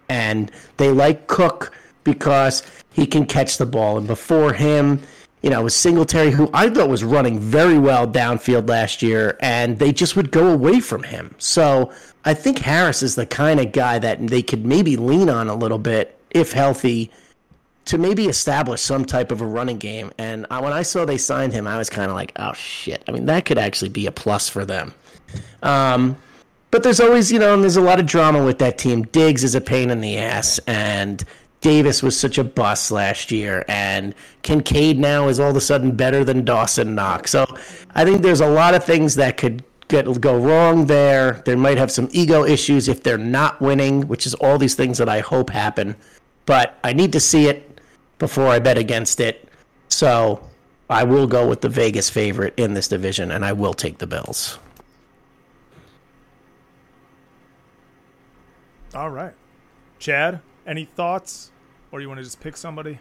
and 0.08 0.50
they 0.76 0.90
like 0.90 1.26
Cook 1.26 1.72
because 2.04 2.62
he 2.92 3.06
can 3.06 3.26
catch 3.26 3.58
the 3.58 3.66
ball, 3.66 3.98
and 3.98 4.06
before 4.06 4.52
him 4.52 5.02
you 5.44 5.50
know, 5.50 5.60
it 5.60 5.64
was 5.64 5.76
Singletary, 5.76 6.30
who 6.30 6.48
I 6.54 6.70
thought 6.70 6.88
was 6.88 7.04
running 7.04 7.38
very 7.38 7.78
well 7.78 8.08
downfield 8.08 8.66
last 8.66 9.02
year, 9.02 9.36
and 9.40 9.78
they 9.78 9.92
just 9.92 10.16
would 10.16 10.30
go 10.30 10.50
away 10.50 10.80
from 10.80 11.02
him. 11.02 11.34
So 11.36 11.92
I 12.24 12.32
think 12.32 12.60
Harris 12.60 13.02
is 13.02 13.14
the 13.14 13.26
kind 13.26 13.60
of 13.60 13.70
guy 13.70 13.98
that 13.98 14.26
they 14.26 14.40
could 14.40 14.64
maybe 14.64 14.96
lean 14.96 15.28
on 15.28 15.48
a 15.48 15.54
little 15.54 15.76
bit, 15.76 16.18
if 16.30 16.52
healthy, 16.52 17.10
to 17.84 17.98
maybe 17.98 18.24
establish 18.24 18.80
some 18.80 19.04
type 19.04 19.30
of 19.30 19.42
a 19.42 19.46
running 19.46 19.76
game. 19.76 20.12
And 20.16 20.46
I, 20.50 20.62
when 20.62 20.72
I 20.72 20.80
saw 20.80 21.04
they 21.04 21.18
signed 21.18 21.52
him, 21.52 21.66
I 21.66 21.76
was 21.76 21.90
kind 21.90 22.10
of 22.10 22.16
like, 22.16 22.32
oh 22.36 22.54
shit. 22.54 23.04
I 23.06 23.12
mean, 23.12 23.26
that 23.26 23.44
could 23.44 23.58
actually 23.58 23.90
be 23.90 24.06
a 24.06 24.12
plus 24.12 24.48
for 24.48 24.64
them. 24.64 24.94
Um, 25.62 26.16
but 26.70 26.82
there's 26.82 27.00
always, 27.00 27.30
you 27.30 27.38
know, 27.38 27.52
and 27.52 27.62
there's 27.62 27.76
a 27.76 27.82
lot 27.82 28.00
of 28.00 28.06
drama 28.06 28.42
with 28.42 28.60
that 28.60 28.78
team. 28.78 29.02
Diggs 29.02 29.44
is 29.44 29.54
a 29.54 29.60
pain 29.60 29.90
in 29.90 30.00
the 30.00 30.16
ass, 30.16 30.58
and 30.66 31.22
Davis 31.64 32.02
was 32.02 32.14
such 32.20 32.36
a 32.36 32.44
bust 32.44 32.90
last 32.90 33.32
year, 33.32 33.64
and 33.68 34.14
Kincaid 34.42 34.98
now 34.98 35.28
is 35.28 35.40
all 35.40 35.48
of 35.48 35.56
a 35.56 35.62
sudden 35.62 35.92
better 35.92 36.22
than 36.22 36.44
Dawson 36.44 36.94
Knox. 36.94 37.30
So 37.30 37.46
I 37.94 38.04
think 38.04 38.20
there's 38.20 38.42
a 38.42 38.46
lot 38.46 38.74
of 38.74 38.84
things 38.84 39.14
that 39.14 39.38
could 39.38 39.64
get 39.88 40.04
go 40.20 40.36
wrong 40.36 40.84
there. 40.84 41.42
They 41.46 41.56
might 41.56 41.78
have 41.78 41.90
some 41.90 42.10
ego 42.12 42.44
issues 42.44 42.86
if 42.86 43.02
they're 43.02 43.16
not 43.16 43.62
winning, 43.62 44.06
which 44.08 44.26
is 44.26 44.34
all 44.34 44.58
these 44.58 44.74
things 44.74 44.98
that 44.98 45.08
I 45.08 45.20
hope 45.20 45.48
happen. 45.48 45.96
But 46.44 46.78
I 46.84 46.92
need 46.92 47.12
to 47.12 47.20
see 47.20 47.46
it 47.46 47.80
before 48.18 48.48
I 48.48 48.58
bet 48.58 48.76
against 48.76 49.18
it. 49.18 49.48
So 49.88 50.46
I 50.90 51.02
will 51.04 51.26
go 51.26 51.48
with 51.48 51.62
the 51.62 51.70
Vegas 51.70 52.10
favorite 52.10 52.52
in 52.58 52.74
this 52.74 52.88
division, 52.88 53.30
and 53.30 53.42
I 53.42 53.54
will 53.54 53.72
take 53.72 53.96
the 53.96 54.06
Bills. 54.06 54.58
All 58.94 59.08
right. 59.08 59.32
Chad, 59.98 60.42
any 60.66 60.84
thoughts? 60.84 61.52
Or 61.94 62.00
you 62.00 62.08
want 62.08 62.18
to 62.18 62.24
just 62.24 62.40
pick 62.40 62.56
somebody? 62.56 62.98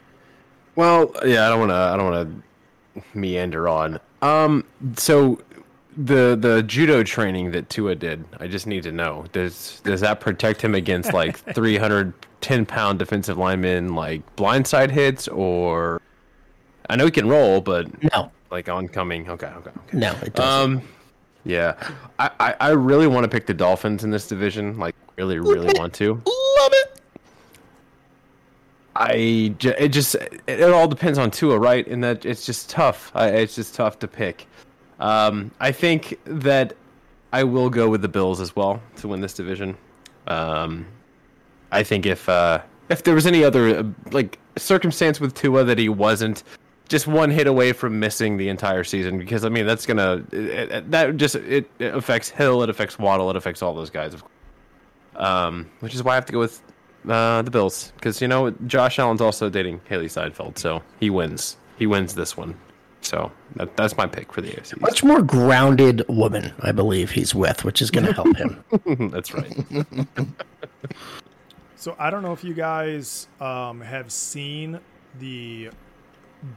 Well, 0.75 1.11
yeah, 1.25 1.47
I 1.47 1.49
don't 1.49 1.59
want 1.59 1.71
to. 1.71 1.75
I 1.75 1.97
don't 1.97 2.11
want 2.11 2.43
to 2.95 3.17
meander 3.17 3.67
on. 3.67 3.99
Um, 4.21 4.63
so 4.95 5.41
the 5.97 6.37
the 6.39 6.61
judo 6.61 7.01
training 7.01 7.51
that 7.51 7.69
Tua 7.69 7.95
did, 7.95 8.23
I 8.39 8.47
just 8.47 8.67
need 8.67 8.83
to 8.83 8.91
know 8.91 9.25
does 9.31 9.81
does 9.83 10.01
that 10.01 10.19
protect 10.19 10.61
him 10.61 10.75
against 10.75 11.11
like 11.11 11.37
310 11.55 12.65
pound 12.67 12.99
defensive 12.99 13.37
linemen 13.37 13.95
like 13.95 14.35
blindside 14.35 14.91
hits 14.91 15.27
or 15.27 15.99
I 16.87 16.95
know 16.95 17.05
he 17.05 17.11
can 17.11 17.27
roll, 17.27 17.61
but 17.61 17.87
no, 18.13 18.31
like 18.51 18.69
oncoming. 18.69 19.27
Okay, 19.27 19.47
okay, 19.47 19.69
okay. 19.69 19.97
No, 19.97 20.11
it 20.23 20.35
doesn't. 20.35 20.77
Um, 20.77 20.81
yeah, 21.45 21.75
I, 22.19 22.29
I, 22.39 22.55
I 22.59 22.69
really 22.69 23.07
want 23.07 23.23
to 23.23 23.27
pick 23.27 23.47
the 23.47 23.53
Dolphins 23.55 24.03
in 24.03 24.11
this 24.11 24.27
division. 24.27 24.77
Like, 24.77 24.95
really, 25.17 25.39
really 25.39 25.73
want 25.79 25.93
to. 25.95 26.13
Love 26.13 26.71
it. 26.73 26.92
I 28.95 29.55
it 29.59 29.89
just 29.89 30.15
it 30.47 30.61
all 30.63 30.87
depends 30.87 31.17
on 31.17 31.31
Tua, 31.31 31.57
right? 31.57 31.85
And 31.87 32.03
that 32.03 32.25
it's 32.25 32.45
just 32.45 32.69
tough. 32.69 33.11
It's 33.15 33.55
just 33.55 33.73
tough 33.75 33.99
to 33.99 34.07
pick. 34.07 34.47
Um, 34.99 35.51
I 35.59 35.71
think 35.71 36.19
that 36.25 36.75
I 37.31 37.43
will 37.43 37.69
go 37.69 37.89
with 37.89 38.01
the 38.01 38.07
Bills 38.07 38.39
as 38.39 38.55
well 38.55 38.81
to 38.97 39.07
win 39.07 39.21
this 39.21 39.33
division. 39.33 39.75
Um, 40.27 40.85
I 41.71 41.83
think 41.83 42.05
if 42.05 42.29
uh, 42.29 42.61
if 42.89 43.03
there 43.03 43.15
was 43.15 43.25
any 43.25 43.43
other 43.43 43.79
uh, 43.79 43.83
like 44.11 44.37
circumstance 44.57 45.19
with 45.19 45.33
Tua 45.33 45.63
that 45.63 45.79
he 45.79 45.89
wasn't 45.89 46.43
just 46.87 47.07
one 47.07 47.31
hit 47.31 47.47
away 47.47 47.73
from 47.73 47.99
missing 47.99 48.37
the 48.37 48.49
entire 48.49 48.83
season 48.83 49.17
because 49.17 49.43
I 49.43 49.49
mean 49.49 49.65
that's 49.65 49.85
gonna 49.85 50.23
it, 50.31 50.91
that 50.91 51.17
just 51.17 51.35
it, 51.35 51.69
it, 51.79 51.95
affects 51.95 52.29
Hill, 52.29 52.61
it 52.61 52.69
affects 52.69 52.99
Waddle, 52.99 53.29
it 53.31 53.35
affects 53.35 53.63
all 53.63 53.73
those 53.73 53.89
guys. 53.89 54.13
of 54.13 54.23
Um, 55.15 55.69
which 55.79 55.95
is 55.95 56.03
why 56.03 56.11
I 56.11 56.15
have 56.15 56.25
to 56.27 56.33
go 56.33 56.39
with 56.39 56.61
uh, 57.07 57.41
the 57.41 57.51
Bills 57.51 57.91
because 57.95 58.21
you 58.21 58.27
know 58.27 58.51
Josh 58.67 58.99
Allen's 58.99 59.21
also 59.21 59.49
dating 59.49 59.79
Hailee 59.89 60.09
Steinfeld, 60.09 60.57
so 60.57 60.81
he 60.99 61.09
wins. 61.09 61.57
He 61.77 61.87
wins 61.87 62.15
this 62.15 62.37
one. 62.37 62.55
So 63.01 63.31
that, 63.57 63.75
that's 63.75 63.97
my 63.97 64.07
pick 64.07 64.31
for 64.31 64.41
the 64.41 64.49
AFC. 64.49 64.79
Much 64.79 65.03
more 65.03 65.21
grounded 65.21 66.05
woman, 66.07 66.53
I 66.61 66.71
believe 66.71 67.11
he's 67.11 67.35
with, 67.35 67.65
which 67.65 67.81
is 67.81 67.91
going 67.91 68.05
to 68.05 68.13
help 68.13 68.35
him. 68.37 68.63
that's 69.11 69.33
right. 69.33 69.53
so 71.75 71.95
I 71.99 72.09
don't 72.09 72.23
know 72.23 72.31
if 72.31 72.43
you 72.43 72.53
guys 72.53 73.27
um, 73.41 73.81
have 73.81 74.11
seen 74.11 74.79
the 75.19 75.69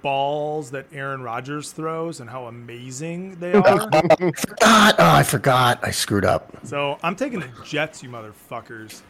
balls 0.03 0.71
that 0.73 0.87
Aaron 0.93 1.23
Rodgers 1.23 1.73
throws 1.73 2.21
and 2.21 2.29
how 2.29 2.47
amazing 2.47 3.37
they 3.37 3.53
are. 3.55 3.89
I 3.93 4.33
forgot. 4.33 4.95
Oh, 4.99 5.11
I 5.11 5.23
forgot. 5.23 5.81
I 5.83 5.91
screwed 5.91 6.25
up. 6.25 6.57
So 6.65 6.99
I'm 7.03 7.17
taking 7.17 7.41
the 7.41 7.51
Jets, 7.65 8.03
you 8.03 8.09
motherfuckers. 8.09 9.03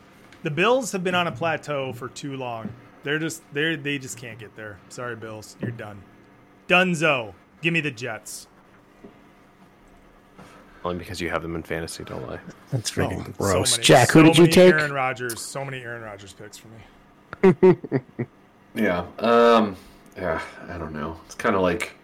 The 0.43 0.51
Bills 0.51 0.93
have 0.93 1.03
been 1.03 1.15
on 1.15 1.27
a 1.27 1.33
plateau 1.33 1.93
for 1.93 2.09
too 2.09 2.37
long. 2.37 2.73
They're 3.03 3.19
just 3.19 3.43
they 3.53 3.77
they 3.77 3.99
just 3.99 4.19
can't 4.19 4.39
get 4.39 4.55
there. 4.57 4.79
Sorry, 4.89 5.17
Bills, 5.17 5.57
you're 5.61 5.71
done. 5.71 6.03
Dunzo. 6.69 7.35
Give 7.63 7.73
me 7.73 7.81
the 7.81 7.91
Jets. 7.91 8.49
Only 10.85 10.99
because 10.99 11.21
you 11.21 11.31
have 11.31 11.43
them 11.43 11.57
in 11.57 11.63
fantasy, 11.63 12.05
don't 12.05 12.29
lie. 12.29 12.39
That's 12.71 12.91
freaking 12.91 13.27
oh, 13.27 13.33
gross. 13.39 13.71
So 13.71 13.77
many, 13.77 13.85
Jack, 13.85 14.11
who 14.11 14.21
so 14.21 14.27
did 14.27 14.39
you 14.39 14.47
take? 14.47 14.73
Aaron 14.73 14.93
Rodgers. 14.93 15.41
So 15.41 15.65
many 15.65 15.79
Aaron 15.79 16.03
Rodgers 16.03 16.33
picks 16.33 16.59
for 16.59 16.69
me. 16.69 17.77
yeah. 18.75 19.05
Um. 19.19 19.77
Yeah. 20.17 20.41
I 20.69 20.79
don't 20.79 20.93
know. 20.93 21.19
It's 21.27 21.35
kind 21.35 21.57
of 21.57 21.63
like 21.63 21.97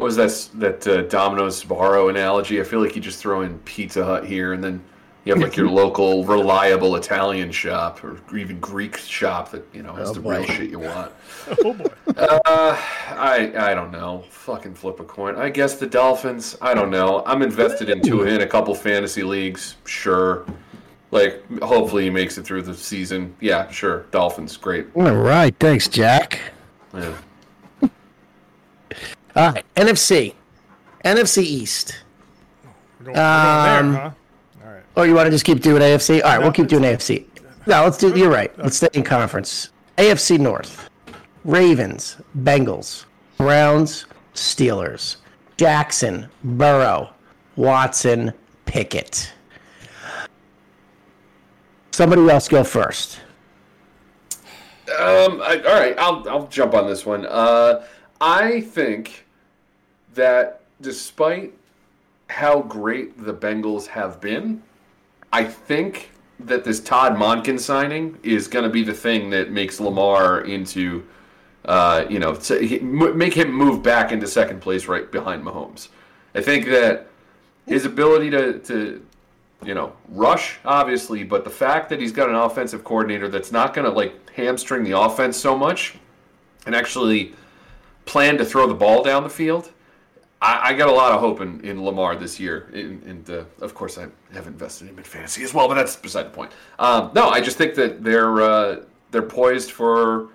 what 0.00 0.06
was 0.06 0.16
that 0.16 0.48
that 0.58 0.86
uh, 0.86 1.02
Domino's 1.02 1.62
Sbarro 1.62 2.08
analogy? 2.08 2.58
I 2.58 2.64
feel 2.64 2.80
like 2.80 2.96
you 2.96 3.02
just 3.02 3.18
throw 3.18 3.42
in 3.42 3.58
Pizza 3.60 4.02
Hut 4.02 4.24
here, 4.24 4.54
and 4.54 4.64
then 4.64 4.82
you 5.24 5.34
have 5.34 5.42
like 5.42 5.56
your 5.56 5.68
local 5.82 6.24
reliable 6.24 6.96
Italian 6.96 7.52
shop 7.52 8.02
or 8.02 8.18
even 8.36 8.58
Greek 8.60 8.96
shop 8.96 9.50
that 9.50 9.64
you 9.72 9.82
know 9.82 9.92
has 9.94 10.10
oh, 10.10 10.14
the 10.14 10.20
boy. 10.20 10.38
real 10.38 10.44
shit 10.44 10.70
you 10.70 10.78
want. 10.78 11.12
oh 11.64 11.74
boy. 11.74 11.86
Uh, 12.16 12.76
I 13.10 13.52
I 13.56 13.74
don't 13.74 13.90
know. 13.90 14.24
Fucking 14.30 14.74
flip 14.74 15.00
a 15.00 15.04
coin. 15.04 15.36
I 15.36 15.50
guess 15.50 15.76
the 15.76 15.86
Dolphins. 15.86 16.56
I 16.60 16.74
don't 16.74 16.90
know. 16.90 17.22
I'm 17.26 17.42
invested 17.42 17.90
into 17.90 18.22
in 18.22 18.40
a 18.40 18.46
couple 18.46 18.74
fantasy 18.74 19.22
leagues. 19.22 19.76
Sure. 19.84 20.46
Like 21.10 21.44
hopefully 21.60 22.04
he 22.04 22.10
makes 22.10 22.38
it 22.38 22.44
through 22.44 22.62
the 22.62 22.74
season. 22.74 23.34
Yeah, 23.40 23.70
sure. 23.70 24.06
Dolphins, 24.10 24.56
great. 24.56 24.86
All 24.94 25.14
right, 25.14 25.54
thanks, 25.58 25.88
Jack. 25.88 26.40
Yeah. 26.94 27.14
All 29.36 29.52
right, 29.52 29.64
NFC, 29.76 30.34
NFC 31.04 31.42
East. 31.42 32.02
We're 32.98 33.06
going, 33.06 33.16
we're 33.16 33.22
um, 33.22 33.92
there, 33.92 34.02
huh? 34.02 34.10
Oh, 34.96 35.02
you 35.04 35.14
want 35.14 35.26
to 35.26 35.30
just 35.30 35.44
keep 35.44 35.60
doing 35.60 35.82
AFC? 35.82 36.22
All 36.22 36.30
right, 36.30 36.38
no, 36.38 36.42
we'll 36.42 36.52
keep 36.52 36.66
doing 36.66 36.82
AFC. 36.82 37.24
No, 37.66 37.84
let's 37.84 37.98
do. 37.98 38.16
You're 38.16 38.30
right. 38.30 38.56
Let's 38.58 38.76
stay 38.76 38.88
in 38.94 39.04
conference. 39.04 39.70
AFC 39.98 40.38
North: 40.38 40.88
Ravens, 41.44 42.16
Bengals, 42.38 43.04
Browns, 43.36 44.06
Steelers, 44.34 45.16
Jackson, 45.56 46.28
Burrow, 46.42 47.10
Watson, 47.56 48.32
Pickett. 48.64 49.32
Somebody 51.92 52.28
else 52.28 52.48
go 52.48 52.64
first. 52.64 53.20
Um. 54.98 55.40
I, 55.42 55.62
all 55.66 55.80
right. 55.80 55.94
I'll 55.98 56.28
I'll 56.28 56.46
jump 56.48 56.74
on 56.74 56.88
this 56.88 57.06
one. 57.06 57.26
Uh, 57.26 57.84
I 58.20 58.62
think 58.62 59.26
that 60.14 60.62
despite 60.80 61.52
how 62.28 62.62
great 62.62 63.22
the 63.24 63.34
Bengals 63.34 63.86
have 63.86 64.20
been, 64.20 64.62
I 65.32 65.44
think 65.44 66.10
that 66.40 66.64
this 66.64 66.80
Todd 66.80 67.14
Monken 67.14 67.58
signing 67.58 68.18
is 68.22 68.48
going 68.48 68.64
to 68.64 68.70
be 68.70 68.82
the 68.82 68.94
thing 68.94 69.30
that 69.30 69.50
makes 69.50 69.78
Lamar 69.78 70.40
into, 70.42 71.06
uh, 71.64 72.04
you 72.08 72.18
know, 72.18 72.38
make 73.14 73.34
him 73.34 73.52
move 73.52 73.82
back 73.82 74.12
into 74.12 74.26
second 74.26 74.60
place 74.60 74.86
right 74.86 75.10
behind 75.10 75.44
Mahomes. 75.44 75.88
I 76.34 76.40
think 76.40 76.66
that 76.66 77.08
his 77.66 77.84
ability 77.84 78.30
to, 78.30 78.58
to 78.60 79.06
you 79.64 79.74
know, 79.74 79.92
rush, 80.08 80.58
obviously, 80.64 81.22
but 81.22 81.44
the 81.44 81.50
fact 81.50 81.90
that 81.90 82.00
he's 82.00 82.12
got 82.12 82.28
an 82.28 82.34
offensive 82.34 82.82
coordinator 82.82 83.28
that's 83.28 83.52
not 83.52 83.74
going 83.74 83.84
to, 83.84 83.92
like, 83.92 84.30
hamstring 84.30 84.84
the 84.84 84.98
offense 84.98 85.36
so 85.36 85.56
much 85.56 85.94
and 86.66 86.74
actually 86.74 87.34
plan 88.06 88.38
to 88.38 88.44
throw 88.44 88.66
the 88.66 88.74
ball 88.74 89.02
down 89.02 89.22
the 89.22 89.30
field– 89.30 89.72
I, 90.42 90.70
I, 90.70 90.72
got 90.72 90.88
a 90.88 90.92
lot 90.92 91.12
of 91.12 91.20
hope 91.20 91.40
in, 91.40 91.60
in 91.60 91.84
Lamar 91.84 92.16
this 92.16 92.40
year. 92.40 92.70
And 92.72 93.28
uh, 93.28 93.44
of 93.60 93.74
course, 93.74 93.98
I 93.98 94.06
have 94.32 94.46
invested 94.46 94.84
in 94.84 94.90
him 94.90 94.98
in 94.98 95.04
fantasy 95.04 95.42
as 95.42 95.52
well, 95.52 95.68
but 95.68 95.74
that's 95.74 95.96
beside 95.96 96.24
the 96.24 96.30
point. 96.30 96.52
Um, 96.78 97.10
no, 97.14 97.28
I 97.28 97.40
just 97.40 97.58
think 97.58 97.74
that 97.74 98.02
they're 98.02 98.40
uh, 98.40 98.80
they're 99.10 99.22
poised 99.22 99.72
for 99.72 100.30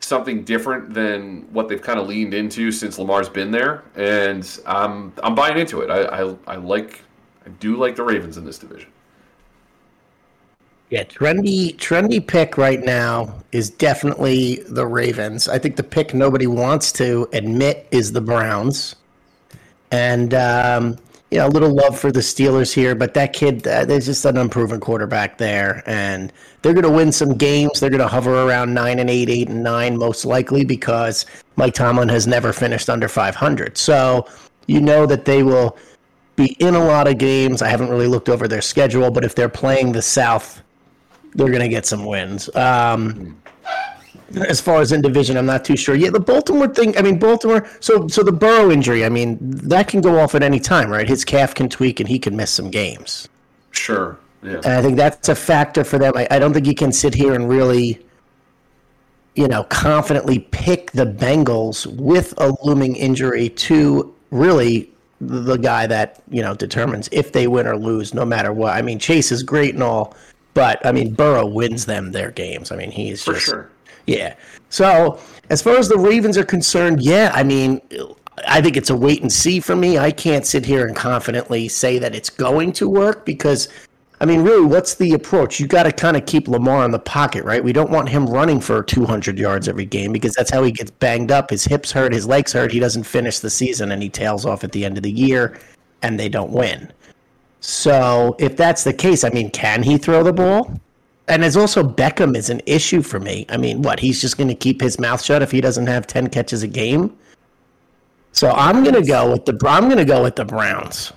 something 0.00 0.44
different 0.44 0.94
than 0.94 1.42
what 1.52 1.68
they've 1.68 1.82
kind 1.82 1.98
of 1.98 2.06
leaned 2.06 2.32
into 2.32 2.72
since 2.72 2.98
Lamar's 2.98 3.28
been 3.28 3.50
there, 3.50 3.84
and 3.96 4.60
I'm 4.64 5.12
I'm 5.22 5.34
buying 5.34 5.58
into 5.58 5.82
it. 5.82 5.90
I, 5.90 6.22
I, 6.22 6.36
I 6.46 6.56
like 6.56 7.02
I 7.44 7.50
do 7.50 7.76
like 7.76 7.96
the 7.96 8.02
Ravens 8.02 8.38
in 8.38 8.44
this 8.44 8.58
division. 8.58 8.90
Yeah, 10.88 11.04
trendy 11.04 11.76
trendy 11.76 12.26
pick 12.26 12.56
right 12.56 12.80
now 12.80 13.42
is 13.52 13.70
definitely 13.70 14.64
the 14.68 14.86
Ravens. 14.86 15.48
I 15.48 15.58
think 15.58 15.76
the 15.76 15.84
pick 15.84 16.14
nobody 16.14 16.46
wants 16.46 16.90
to 16.92 17.28
admit 17.32 17.86
is 17.90 18.10
the 18.10 18.20
Browns 18.20 18.96
and 19.90 20.34
um, 20.34 20.98
you 21.30 21.38
know 21.38 21.46
a 21.46 21.48
little 21.48 21.74
love 21.74 21.98
for 21.98 22.10
the 22.10 22.20
Steelers 22.20 22.72
here, 22.72 22.94
but 22.94 23.14
that 23.14 23.32
kid, 23.32 23.66
uh, 23.66 23.84
there's 23.84 24.06
just 24.06 24.24
an 24.24 24.36
unproven 24.36 24.80
quarterback 24.80 25.38
there, 25.38 25.82
and 25.86 26.32
they're 26.62 26.74
going 26.74 26.84
to 26.84 26.90
win 26.90 27.12
some 27.12 27.36
games. 27.36 27.80
They're 27.80 27.90
going 27.90 28.00
to 28.00 28.08
hover 28.08 28.42
around 28.42 28.74
nine 28.74 28.98
and 28.98 29.08
eight, 29.08 29.28
eight 29.28 29.48
and 29.48 29.62
nine, 29.62 29.96
most 29.96 30.24
likely 30.24 30.64
because 30.64 31.26
Mike 31.56 31.74
Tomlin 31.74 32.08
has 32.08 32.26
never 32.26 32.52
finished 32.52 32.90
under 32.90 33.08
500. 33.08 33.78
So 33.78 34.26
you 34.66 34.80
know 34.80 35.06
that 35.06 35.24
they 35.24 35.42
will 35.42 35.76
be 36.36 36.52
in 36.58 36.74
a 36.74 36.84
lot 36.84 37.06
of 37.06 37.18
games. 37.18 37.62
I 37.62 37.68
haven't 37.68 37.90
really 37.90 38.06
looked 38.06 38.28
over 38.28 38.48
their 38.48 38.62
schedule, 38.62 39.10
but 39.10 39.24
if 39.24 39.34
they're 39.34 39.48
playing 39.48 39.92
the 39.92 40.02
South, 40.02 40.62
they're 41.34 41.48
going 41.48 41.60
to 41.60 41.68
get 41.68 41.86
some 41.86 42.04
wins. 42.04 42.54
Um, 42.56 43.40
as 44.36 44.60
far 44.60 44.80
as 44.80 44.92
in 44.92 45.02
division, 45.02 45.36
I'm 45.36 45.46
not 45.46 45.64
too 45.64 45.76
sure. 45.76 45.94
Yeah, 45.94 46.10
the 46.10 46.20
Baltimore 46.20 46.68
thing. 46.68 46.96
I 46.96 47.02
mean, 47.02 47.18
Baltimore. 47.18 47.68
So, 47.80 48.06
so 48.08 48.22
the 48.22 48.32
Burrow 48.32 48.70
injury. 48.70 49.04
I 49.04 49.08
mean, 49.08 49.38
that 49.40 49.88
can 49.88 50.00
go 50.00 50.18
off 50.20 50.34
at 50.34 50.42
any 50.42 50.60
time, 50.60 50.90
right? 50.90 51.08
His 51.08 51.24
calf 51.24 51.54
can 51.54 51.68
tweak, 51.68 52.00
and 52.00 52.08
he 52.08 52.18
can 52.18 52.36
miss 52.36 52.50
some 52.50 52.70
games. 52.70 53.28
Sure. 53.72 54.18
Yeah. 54.42 54.60
And 54.64 54.66
I 54.66 54.82
think 54.82 54.96
that's 54.96 55.28
a 55.28 55.34
factor 55.34 55.84
for 55.84 55.98
them. 55.98 56.12
I, 56.16 56.26
I 56.30 56.38
don't 56.38 56.52
think 56.52 56.66
you 56.66 56.74
can 56.74 56.92
sit 56.92 57.14
here 57.14 57.34
and 57.34 57.48
really, 57.48 58.00
you 59.34 59.48
know, 59.48 59.64
confidently 59.64 60.38
pick 60.38 60.92
the 60.92 61.06
Bengals 61.06 61.86
with 61.96 62.32
a 62.38 62.54
looming 62.62 62.96
injury 62.96 63.48
to 63.50 64.14
really 64.30 64.90
the 65.20 65.58
guy 65.58 65.86
that 65.86 66.22
you 66.30 66.40
know 66.40 66.54
determines 66.54 67.08
if 67.12 67.32
they 67.32 67.46
win 67.46 67.66
or 67.66 67.76
lose, 67.76 68.14
no 68.14 68.24
matter 68.24 68.52
what. 68.52 68.74
I 68.74 68.82
mean, 68.82 68.98
Chase 68.98 69.32
is 69.32 69.42
great 69.42 69.74
and 69.74 69.82
all, 69.82 70.16
but 70.54 70.84
I 70.86 70.92
mean, 70.92 71.12
Burrow 71.14 71.46
wins 71.46 71.84
them 71.84 72.12
their 72.12 72.30
games. 72.30 72.70
I 72.72 72.76
mean, 72.76 72.90
he's 72.90 73.24
for 73.24 73.34
just, 73.34 73.46
sure 73.46 73.70
yeah. 74.06 74.34
So 74.68 75.18
as 75.50 75.62
far 75.62 75.76
as 75.76 75.88
the 75.88 75.98
Ravens 75.98 76.38
are 76.38 76.44
concerned, 76.44 77.02
yeah, 77.02 77.30
I 77.34 77.42
mean, 77.42 77.80
I 78.46 78.60
think 78.60 78.76
it's 78.76 78.90
a 78.90 78.96
wait 78.96 79.22
and 79.22 79.32
see 79.32 79.60
for 79.60 79.76
me. 79.76 79.98
I 79.98 80.10
can't 80.10 80.46
sit 80.46 80.64
here 80.64 80.86
and 80.86 80.96
confidently 80.96 81.68
say 81.68 81.98
that 81.98 82.14
it's 82.14 82.30
going 82.30 82.72
to 82.72 82.88
work 82.88 83.26
because, 83.26 83.68
I 84.20 84.24
mean, 84.24 84.42
really, 84.42 84.64
what's 84.64 84.94
the 84.94 85.12
approach? 85.12 85.60
You 85.60 85.66
got 85.66 85.82
to 85.82 85.92
kind 85.92 86.16
of 86.16 86.24
keep 86.26 86.48
Lamar 86.48 86.84
in 86.84 86.90
the 86.90 86.98
pocket, 86.98 87.44
right? 87.44 87.62
We 87.62 87.72
don't 87.72 87.90
want 87.90 88.08
him 88.08 88.26
running 88.26 88.60
for 88.60 88.82
200 88.82 89.38
yards 89.38 89.68
every 89.68 89.86
game 89.86 90.12
because 90.12 90.34
that's 90.34 90.50
how 90.50 90.62
he 90.62 90.72
gets 90.72 90.90
banged 90.90 91.32
up. 91.32 91.50
His 91.50 91.64
hips 91.64 91.90
hurt, 91.92 92.12
his 92.12 92.26
legs 92.26 92.52
hurt. 92.52 92.72
He 92.72 92.80
doesn't 92.80 93.04
finish 93.04 93.40
the 93.40 93.50
season 93.50 93.92
and 93.92 94.02
he 94.02 94.08
tails 94.08 94.46
off 94.46 94.64
at 94.64 94.72
the 94.72 94.84
end 94.84 94.96
of 94.96 95.02
the 95.02 95.12
year 95.12 95.58
and 96.02 96.18
they 96.18 96.28
don't 96.28 96.50
win. 96.50 96.90
So 97.60 98.36
if 98.38 98.56
that's 98.56 98.84
the 98.84 98.92
case, 98.92 99.22
I 99.24 99.30
mean, 99.30 99.50
can 99.50 99.82
he 99.82 99.98
throw 99.98 100.22
the 100.22 100.32
ball? 100.32 100.80
And 101.30 101.44
it's 101.44 101.56
also 101.56 101.82
Beckham 101.84 102.36
is 102.36 102.50
an 102.50 102.60
issue 102.66 103.02
for 103.02 103.20
me. 103.20 103.46
I 103.48 103.56
mean, 103.56 103.82
what 103.82 104.00
he's 104.00 104.20
just 104.20 104.36
going 104.36 104.48
to 104.48 104.54
keep 104.54 104.80
his 104.80 104.98
mouth 104.98 105.22
shut 105.22 105.42
if 105.42 105.50
he 105.50 105.60
doesn't 105.60 105.86
have 105.86 106.06
ten 106.06 106.28
catches 106.28 106.62
a 106.64 106.68
game. 106.68 107.16
So 108.32 108.50
I'm 108.50 108.82
going 108.82 108.96
to 108.96 109.06
go 109.06 109.30
with 109.30 109.44
the 109.46 109.56
I'm 109.66 109.84
going 109.84 109.98
to 109.98 110.04
go 110.04 110.22
with 110.22 110.36
the 110.36 110.44
Browns 110.44 111.12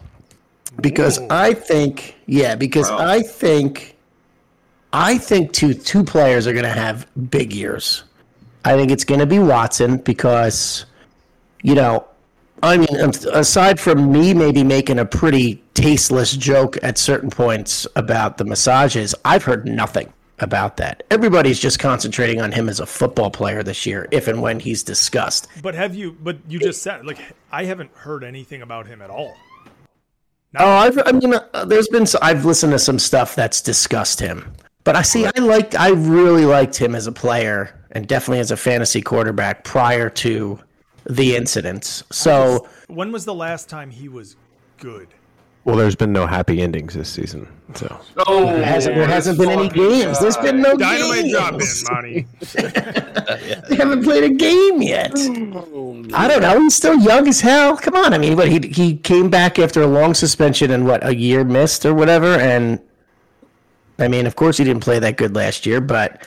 because 0.82 1.20
Ooh. 1.20 1.28
I 1.30 1.53
think 1.53 2.16
yeah 2.28 2.55
because 2.55 2.89
Bro. 2.89 2.97
I 2.99 3.22
think 3.22 3.97
I 4.93 5.18
think 5.18 5.51
two 5.51 5.74
two 5.74 6.03
players 6.03 6.45
are 6.45 6.53
going 6.53 6.64
to 6.64 6.70
have 6.70 7.07
big 7.32 7.51
years. 7.51 8.03
I 8.66 8.76
think 8.78 8.91
it's 8.91 9.03
going 9.03 9.20
to 9.20 9.26
be 9.26 9.39
Watson 9.39 9.97
because 9.97 10.86
you 11.64 11.74
know 11.74 12.05
I 12.64 12.78
mean, 12.78 12.95
aside 13.34 13.78
from 13.78 14.09
me 14.09 14.34
maybe 14.34 14.64
making 14.64 14.97
a 14.97 15.05
pretty 15.05 15.61
tasteless 15.74 16.32
joke 16.32 16.78
at 16.82 16.97
certain 16.97 17.30
points 17.30 17.86
about 17.97 18.38
the 18.38 18.45
massages, 18.45 19.14
I've 19.26 19.43
heard 19.43 19.68
nothing 19.68 20.14
about 20.39 20.78
that. 20.78 21.03
Everybody's 21.11 21.59
just 21.59 21.78
concentrating 21.78 22.39
on 22.39 22.53
him 22.53 22.70
as 22.70 22.80
a 22.80 22.86
football 22.86 23.30
player 23.30 23.64
this 23.64 23.86
year, 23.86 24.07
if 24.11 24.30
and 24.30 24.41
when 24.41 24.61
he's 24.61 24.82
discussed. 24.82 25.49
But 25.61 25.76
have 25.76 25.93
you? 25.93 26.14
But 26.14 26.38
you 26.47 26.57
just 26.57 26.82
said 26.82 27.05
like 27.05 27.20
I 27.51 27.66
haven't 27.66 27.91
heard 27.95 28.24
anything 28.24 28.61
about 28.61 28.88
him 28.88 29.01
at 29.01 29.09
all. 29.09 29.36
oh, 30.57 30.66
I've, 30.66 30.97
I 31.05 31.11
mean, 31.11 31.34
uh, 31.34 31.66
there's 31.66 31.89
been 31.89 32.05
I've 32.22 32.45
listened 32.45 32.72
to 32.72 32.80
some 32.80 32.97
stuff 32.97 33.36
that's 33.36 33.59
discussed 33.59 34.22
him, 34.22 34.53
but 34.86 34.95
I 34.95 35.01
see 35.01 35.26
I 35.26 35.38
liked 35.38 35.78
I 35.78 35.89
really 35.89 36.45
liked 36.45 36.78
him 36.78 36.95
as 36.95 37.07
a 37.07 37.11
player 37.11 37.78
and 37.91 38.07
definitely 38.07 38.39
as 38.39 38.51
a 38.51 38.57
fantasy 38.57 39.01
quarterback 39.01 39.66
prior 39.66 40.09
to 40.09 40.59
the 41.06 41.36
incidents. 41.36 42.04
So 42.12 42.68
when 42.88 43.12
was 43.12 43.26
the 43.26 43.34
last 43.34 43.70
time 43.70 43.89
he 43.89 44.08
was 44.10 44.36
good? 44.78 45.08
Well, 45.66 45.78
there's 45.78 45.95
been 45.95 46.12
no 46.12 46.28
happy 46.28 46.62
endings 46.62 46.93
this 46.93 47.08
season, 47.10 47.47
so 47.74 47.97
Oh, 48.28 48.45
there 48.47 48.66
hasn't, 48.66 48.95
there 48.95 49.08
hasn't 49.08 49.39
been 49.39 49.49
any 49.49 49.70
games. 49.70 50.20
There's 50.20 50.36
been 50.36 50.62
no 50.62 50.76
Dynamite 50.76 51.22
games. 51.24 51.32
drop 51.32 51.54
in, 51.54 52.26
Monty. 52.26 52.28
They 53.70 53.76
haven't 53.78 54.04
played 54.04 54.26
a 54.26 54.30
game 54.30 54.82
yet. 54.82 55.14
Oh, 55.16 56.04
I 56.14 56.28
don't 56.28 56.41
know. 56.41 56.60
He's 56.60 56.76
still 56.76 56.99
young 56.99 57.30
as 57.30 57.39
hell. 57.39 57.78
Come 57.78 57.95
on. 57.95 58.14
I 58.14 58.18
mean, 58.18 58.36
but 58.36 58.49
he 58.49 58.60
he 58.60 58.97
came 58.97 59.30
back 59.30 59.58
after 59.58 59.82
a 59.82 59.88
long 59.88 60.14
suspension 60.14 60.70
and 60.72 60.86
what 60.86 61.06
a 61.06 61.16
year 61.16 61.45
missed 61.45 61.86
or 61.86 61.93
whatever. 61.93 62.28
And 62.36 62.80
I 63.99 64.10
mean, 64.10 64.28
of 64.28 64.36
course, 64.36 64.58
he 64.58 64.66
didn't 64.66 64.84
play 64.84 64.99
that 64.99 65.16
good 65.16 65.34
last 65.34 65.66
year, 65.66 65.80
but 65.80 66.26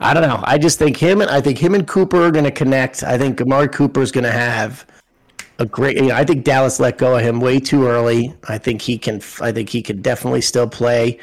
I 0.00 0.14
don't 0.14 0.22
know. 0.22 0.40
I 0.44 0.56
just 0.56 0.78
think 0.78 0.96
him 0.96 1.20
and 1.20 1.30
I 1.30 1.40
think 1.40 1.58
him 1.58 1.74
and 1.74 1.86
Cooper 1.86 2.24
are 2.24 2.30
going 2.30 2.46
to 2.46 2.50
connect. 2.50 3.02
I 3.02 3.18
think 3.18 3.40
Amari 3.40 3.68
Cooper 3.68 4.00
is 4.00 4.10
going 4.10 4.24
to 4.24 4.32
have 4.32 4.86
a 5.58 5.66
great. 5.66 5.96
You 5.96 6.08
know, 6.08 6.14
I 6.14 6.24
think 6.24 6.44
Dallas 6.44 6.80
let 6.80 6.96
go 6.96 7.16
of 7.16 7.22
him 7.22 7.38
way 7.38 7.60
too 7.60 7.86
early. 7.86 8.34
I 8.48 8.56
think 8.56 8.80
he 8.80 8.96
can. 8.96 9.20
I 9.42 9.52
think 9.52 9.68
he 9.68 9.82
can 9.82 10.00
definitely 10.00 10.40
still 10.40 10.66
play. 10.66 11.18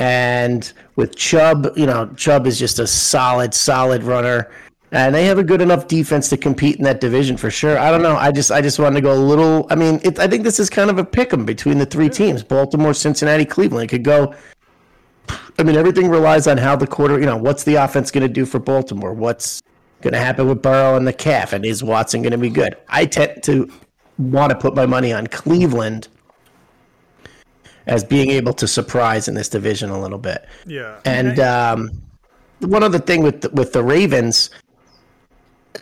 And 0.00 0.70
with 0.96 1.16
Chubb, 1.16 1.72
you 1.76 1.86
know, 1.86 2.08
Chubb 2.16 2.46
is 2.46 2.58
just 2.58 2.78
a 2.80 2.86
solid, 2.86 3.54
solid 3.54 4.02
runner, 4.02 4.50
and 4.90 5.14
they 5.14 5.24
have 5.24 5.38
a 5.38 5.44
good 5.44 5.60
enough 5.60 5.86
defense 5.86 6.28
to 6.30 6.36
compete 6.36 6.76
in 6.76 6.84
that 6.84 7.00
division 7.00 7.36
for 7.36 7.50
sure. 7.50 7.78
I 7.78 7.90
don't 7.90 8.02
know. 8.02 8.16
I 8.16 8.30
just, 8.30 8.50
I 8.52 8.60
just 8.60 8.78
wanted 8.78 8.96
to 8.96 9.00
go 9.00 9.12
a 9.12 9.18
little. 9.18 9.66
I 9.70 9.76
mean, 9.76 10.00
it, 10.02 10.18
I 10.18 10.26
think 10.26 10.42
this 10.42 10.58
is 10.58 10.68
kind 10.68 10.90
of 10.90 10.98
a 10.98 11.04
pick 11.04 11.32
'em 11.32 11.44
between 11.44 11.78
the 11.78 11.86
three 11.86 12.08
teams: 12.08 12.42
Baltimore, 12.42 12.94
Cincinnati, 12.94 13.44
Cleveland. 13.44 13.84
It 13.84 13.88
could 13.88 14.04
go. 14.04 14.34
I 15.58 15.62
mean, 15.62 15.76
everything 15.76 16.08
relies 16.08 16.46
on 16.46 16.58
how 16.58 16.76
the 16.76 16.86
quarter. 16.86 17.18
You 17.18 17.26
know, 17.26 17.36
what's 17.36 17.64
the 17.64 17.76
offense 17.76 18.10
going 18.10 18.26
to 18.26 18.32
do 18.32 18.46
for 18.46 18.58
Baltimore? 18.58 19.12
What's 19.12 19.62
going 20.00 20.12
to 20.12 20.20
happen 20.20 20.48
with 20.48 20.62
Burrow 20.62 20.96
and 20.96 21.06
the 21.06 21.12
calf? 21.12 21.52
And 21.52 21.64
is 21.64 21.82
Watson 21.82 22.22
going 22.22 22.32
to 22.32 22.38
be 22.38 22.50
good? 22.50 22.76
I 22.88 23.06
tend 23.06 23.42
to 23.44 23.70
want 24.18 24.50
to 24.50 24.58
put 24.58 24.74
my 24.74 24.86
money 24.86 25.12
on 25.12 25.26
Cleveland 25.26 26.08
as 27.86 28.04
being 28.04 28.30
able 28.30 28.52
to 28.52 28.68
surprise 28.68 29.28
in 29.28 29.34
this 29.34 29.48
division 29.48 29.90
a 29.90 30.00
little 30.00 30.18
bit. 30.18 30.46
Yeah. 30.66 31.00
And 31.04 31.40
um, 31.40 31.90
one 32.60 32.82
other 32.82 32.98
thing 32.98 33.22
with 33.22 33.40
the, 33.40 33.48
with 33.50 33.72
the 33.72 33.82
Ravens, 33.82 34.50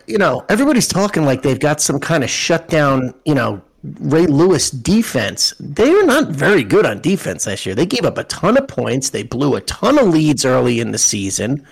you 0.06 0.18
know, 0.18 0.44
everybody's 0.48 0.86
talking 0.86 1.24
like 1.24 1.42
they've 1.42 1.58
got 1.58 1.80
some 1.80 1.98
kind 1.98 2.22
of 2.22 2.30
shutdown, 2.30 3.12
you 3.24 3.34
know, 3.34 3.60
Ray 4.00 4.26
Lewis 4.26 4.70
defense. 4.70 5.54
They 5.60 5.90
were 5.90 6.04
not 6.04 6.28
very 6.28 6.64
good 6.64 6.86
on 6.86 7.00
defense 7.00 7.46
last 7.46 7.66
year. 7.66 7.74
They 7.74 7.86
gave 7.86 8.04
up 8.04 8.18
a 8.18 8.24
ton 8.24 8.56
of 8.56 8.68
points. 8.68 9.10
They 9.10 9.22
blew 9.22 9.54
a 9.56 9.60
ton 9.62 9.98
of 9.98 10.08
leads 10.08 10.44
early 10.44 10.80
in 10.80 10.92
the 10.92 10.98
season. 10.98 11.66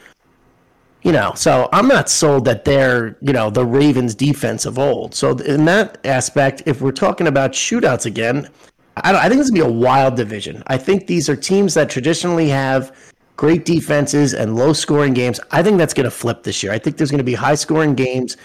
You 1.02 1.12
know, 1.12 1.32
so 1.34 1.68
I'm 1.72 1.86
not 1.86 2.08
sold 2.08 2.46
that 2.46 2.64
they're, 2.64 3.18
you 3.20 3.32
know, 3.32 3.50
the 3.50 3.66
Ravens 3.66 4.14
defense 4.14 4.64
of 4.64 4.78
old. 4.78 5.14
So 5.14 5.36
in 5.38 5.66
that 5.66 5.98
aspect, 6.04 6.62
if 6.64 6.80
we're 6.80 6.92
talking 6.92 7.26
about 7.26 7.52
shootouts 7.52 8.06
again, 8.06 8.48
I, 8.96 9.14
I 9.14 9.28
think 9.28 9.38
this 9.38 9.46
is 9.46 9.50
gonna 9.50 9.64
be 9.64 9.70
a 9.70 9.78
wild 9.78 10.16
division. 10.16 10.62
I 10.66 10.78
think 10.78 11.06
these 11.06 11.28
are 11.28 11.36
teams 11.36 11.74
that 11.74 11.90
traditionally 11.90 12.48
have 12.48 12.96
great 13.36 13.64
defenses 13.64 14.34
and 14.34 14.56
low 14.56 14.72
scoring 14.72 15.12
games. 15.12 15.40
I 15.50 15.62
think 15.62 15.78
that's 15.78 15.94
going 15.94 16.04
to 16.04 16.10
flip 16.10 16.42
this 16.42 16.62
year. 16.62 16.72
I 16.72 16.78
think 16.78 16.96
there's 16.96 17.10
going 17.10 17.18
to 17.18 17.24
be 17.24 17.34
high 17.34 17.56
scoring 17.56 17.94
games 17.94 18.36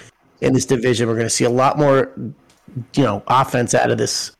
in 0.42 0.54
this 0.54 0.66
division. 0.66 1.08
We're 1.08 1.16
going 1.16 1.26
to 1.26 1.30
see 1.30 1.46
a 1.46 1.50
lot 1.50 1.78
more, 1.78 2.12
you 2.96 3.04
know, 3.04 3.24
offense 3.28 3.74
out 3.74 3.92
of 3.92 3.98
this 3.98 4.36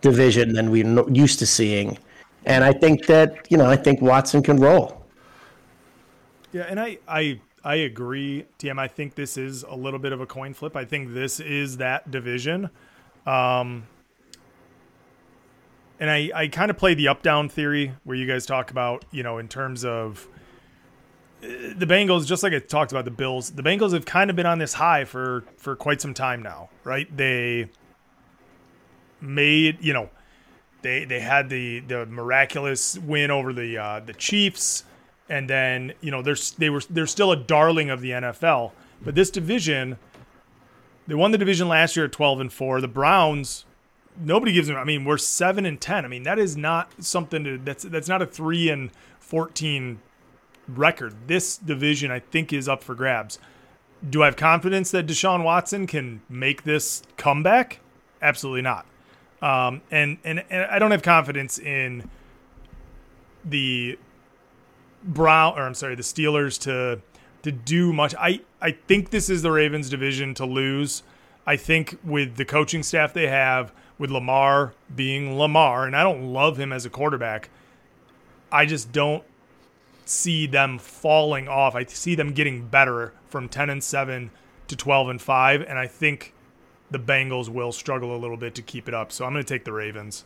division 0.00 0.52
than 0.52 0.70
we're 0.70 1.08
used 1.10 1.38
to 1.40 1.46
seeing. 1.46 1.98
And 2.44 2.64
I 2.64 2.72
think 2.72 3.06
that, 3.06 3.50
you 3.50 3.56
know, 3.56 3.66
I 3.66 3.76
think 3.76 4.00
Watson 4.00 4.42
can 4.42 4.58
roll. 4.58 5.04
Yeah, 6.52 6.62
and 6.62 6.80
I, 6.80 6.98
I 7.06 7.40
I 7.64 7.74
agree, 7.74 8.46
TM. 8.58 8.78
I 8.78 8.88
think 8.88 9.14
this 9.14 9.36
is 9.36 9.62
a 9.64 9.74
little 9.74 9.98
bit 9.98 10.12
of 10.12 10.20
a 10.20 10.26
coin 10.26 10.54
flip. 10.54 10.76
I 10.76 10.84
think 10.84 11.12
this 11.12 11.40
is 11.40 11.78
that 11.78 12.10
division. 12.10 12.70
Um, 13.26 13.86
and 16.00 16.08
I, 16.10 16.30
I 16.34 16.48
kind 16.48 16.70
of 16.70 16.78
play 16.78 16.94
the 16.94 17.08
up 17.08 17.22
down 17.22 17.48
theory 17.48 17.92
where 18.04 18.16
you 18.16 18.26
guys 18.26 18.46
talk 18.46 18.70
about, 18.70 19.04
you 19.10 19.22
know, 19.22 19.38
in 19.38 19.48
terms 19.48 19.84
of 19.84 20.28
the 21.40 21.86
Bengals, 21.86 22.26
just 22.26 22.42
like 22.42 22.52
I 22.52 22.58
talked 22.58 22.90
about 22.92 23.04
the 23.04 23.10
Bills, 23.10 23.50
the 23.50 23.62
Bengals 23.62 23.92
have 23.92 24.04
kind 24.04 24.30
of 24.30 24.36
been 24.36 24.46
on 24.46 24.58
this 24.58 24.74
high 24.74 25.04
for 25.04 25.44
for 25.56 25.76
quite 25.76 26.00
some 26.00 26.14
time 26.14 26.42
now, 26.42 26.68
right? 26.84 27.14
They 27.16 27.68
made, 29.20 29.78
you 29.80 29.92
know, 29.92 30.10
they 30.82 31.04
they 31.04 31.20
had 31.20 31.48
the 31.48 31.80
the 31.80 32.06
miraculous 32.06 32.98
win 32.98 33.30
over 33.30 33.52
the 33.52 33.78
uh, 33.78 34.00
the 34.00 34.14
Chiefs, 34.14 34.84
and 35.28 35.48
then 35.48 35.92
you 36.00 36.10
know 36.10 36.22
they're 36.22 36.36
they 36.58 36.70
were 36.70 36.82
they're 36.90 37.06
still 37.06 37.30
a 37.30 37.36
darling 37.36 37.90
of 37.90 38.00
the 38.00 38.10
NFL. 38.10 38.72
But 39.00 39.14
this 39.14 39.30
division, 39.30 39.96
they 41.06 41.14
won 41.14 41.30
the 41.30 41.38
division 41.38 41.68
last 41.68 41.96
year 41.96 42.06
at 42.06 42.12
twelve 42.12 42.40
and 42.40 42.52
four. 42.52 42.80
The 42.80 42.88
Browns, 42.88 43.64
nobody 44.20 44.52
gives 44.52 44.66
them. 44.66 44.76
I 44.76 44.84
mean, 44.84 45.04
we're 45.04 45.18
seven 45.18 45.64
and 45.66 45.80
ten. 45.80 46.04
I 46.04 46.08
mean, 46.08 46.24
that 46.24 46.38
is 46.38 46.56
not 46.56 46.92
something 47.04 47.44
to 47.44 47.58
that's 47.58 47.84
that's 47.84 48.08
not 48.08 48.22
a 48.22 48.26
three 48.26 48.68
and 48.70 48.90
fourteen 49.20 50.00
record. 50.68 51.14
This 51.26 51.56
division, 51.56 52.10
I 52.10 52.20
think, 52.20 52.52
is 52.52 52.68
up 52.68 52.82
for 52.82 52.94
grabs. 52.94 53.38
Do 54.08 54.22
I 54.22 54.26
have 54.26 54.36
confidence 54.36 54.90
that 54.92 55.06
Deshaun 55.06 55.42
Watson 55.42 55.86
can 55.86 56.20
make 56.28 56.62
this 56.62 57.02
comeback? 57.16 57.80
Absolutely 58.22 58.62
not. 58.62 58.86
Um, 59.40 59.82
and, 59.90 60.18
and 60.24 60.44
and 60.50 60.64
I 60.64 60.78
don't 60.78 60.90
have 60.90 61.02
confidence 61.02 61.58
in 61.58 62.08
the 63.44 63.98
Brown 65.04 65.56
or 65.56 65.62
I'm 65.62 65.74
sorry, 65.74 65.94
the 65.94 66.02
Steelers 66.02 66.60
to 66.62 67.00
to 67.42 67.52
do 67.52 67.92
much. 67.92 68.14
I 68.18 68.40
I 68.60 68.72
think 68.72 69.10
this 69.10 69.30
is 69.30 69.42
the 69.42 69.50
Ravens 69.50 69.88
division 69.88 70.34
to 70.34 70.44
lose. 70.44 71.02
I 71.46 71.56
think 71.56 71.98
with 72.04 72.36
the 72.36 72.44
coaching 72.44 72.82
staff 72.82 73.14
they 73.14 73.28
have, 73.28 73.72
with 73.96 74.10
Lamar 74.10 74.74
being 74.94 75.38
Lamar, 75.38 75.86
and 75.86 75.96
I 75.96 76.02
don't 76.02 76.32
love 76.32 76.58
him 76.58 76.72
as 76.72 76.84
a 76.84 76.90
quarterback. 76.90 77.48
I 78.50 78.66
just 78.66 78.92
don't 78.92 79.24
see 80.08 80.46
them 80.46 80.78
falling 80.78 81.48
off. 81.48 81.74
I 81.74 81.84
see 81.84 82.14
them 82.14 82.32
getting 82.32 82.66
better 82.66 83.12
from 83.26 83.48
10 83.48 83.70
and 83.70 83.84
7 83.84 84.30
to 84.68 84.76
12 84.76 85.08
and 85.08 85.22
5 85.22 85.62
and 85.62 85.78
I 85.78 85.86
think 85.86 86.34
the 86.90 86.98
Bengals 86.98 87.48
will 87.48 87.72
struggle 87.72 88.14
a 88.14 88.18
little 88.18 88.36
bit 88.36 88.54
to 88.54 88.62
keep 88.62 88.88
it 88.88 88.94
up. 88.94 89.12
So 89.12 89.24
I'm 89.24 89.32
going 89.32 89.44
to 89.44 89.54
take 89.54 89.64
the 89.64 89.72
Ravens. 89.72 90.24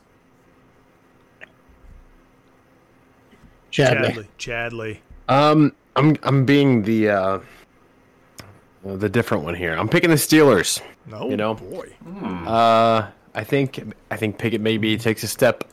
Chadley. 3.72 4.26
Chadley. 4.39 4.99
Um, 5.28 5.72
I'm 5.97 6.16
I'm 6.22 6.45
being 6.45 6.83
the 6.83 7.09
uh, 7.09 7.41
the 8.85 9.09
different 9.09 9.45
one 9.45 9.55
here. 9.55 9.74
I'm 9.74 9.89
picking 9.89 10.11
the 10.11 10.16
Steelers. 10.16 10.83
No, 11.07 11.30
you 11.30 11.37
know, 11.37 11.55
boy. 11.55 11.91
Uh, 12.47 13.09
I 13.35 13.45
think 13.45 13.83
I 14.11 14.16
think 14.16 14.37
Pickett 14.37 14.61
maybe 14.61 14.97
takes 14.99 15.22
a 15.22 15.28
step 15.28 15.64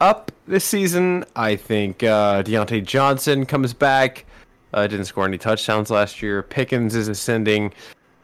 up 0.00 0.32
this 0.46 0.64
season. 0.64 1.24
I 1.36 1.56
think 1.56 2.02
uh, 2.02 2.42
Diontae 2.42 2.84
Johnson 2.84 3.46
comes 3.46 3.72
back. 3.72 4.24
Uh, 4.72 4.86
didn't 4.86 5.06
score 5.06 5.24
any 5.24 5.38
touchdowns 5.38 5.90
last 5.90 6.22
year. 6.22 6.42
Pickens 6.42 6.94
is 6.94 7.08
ascending. 7.08 7.72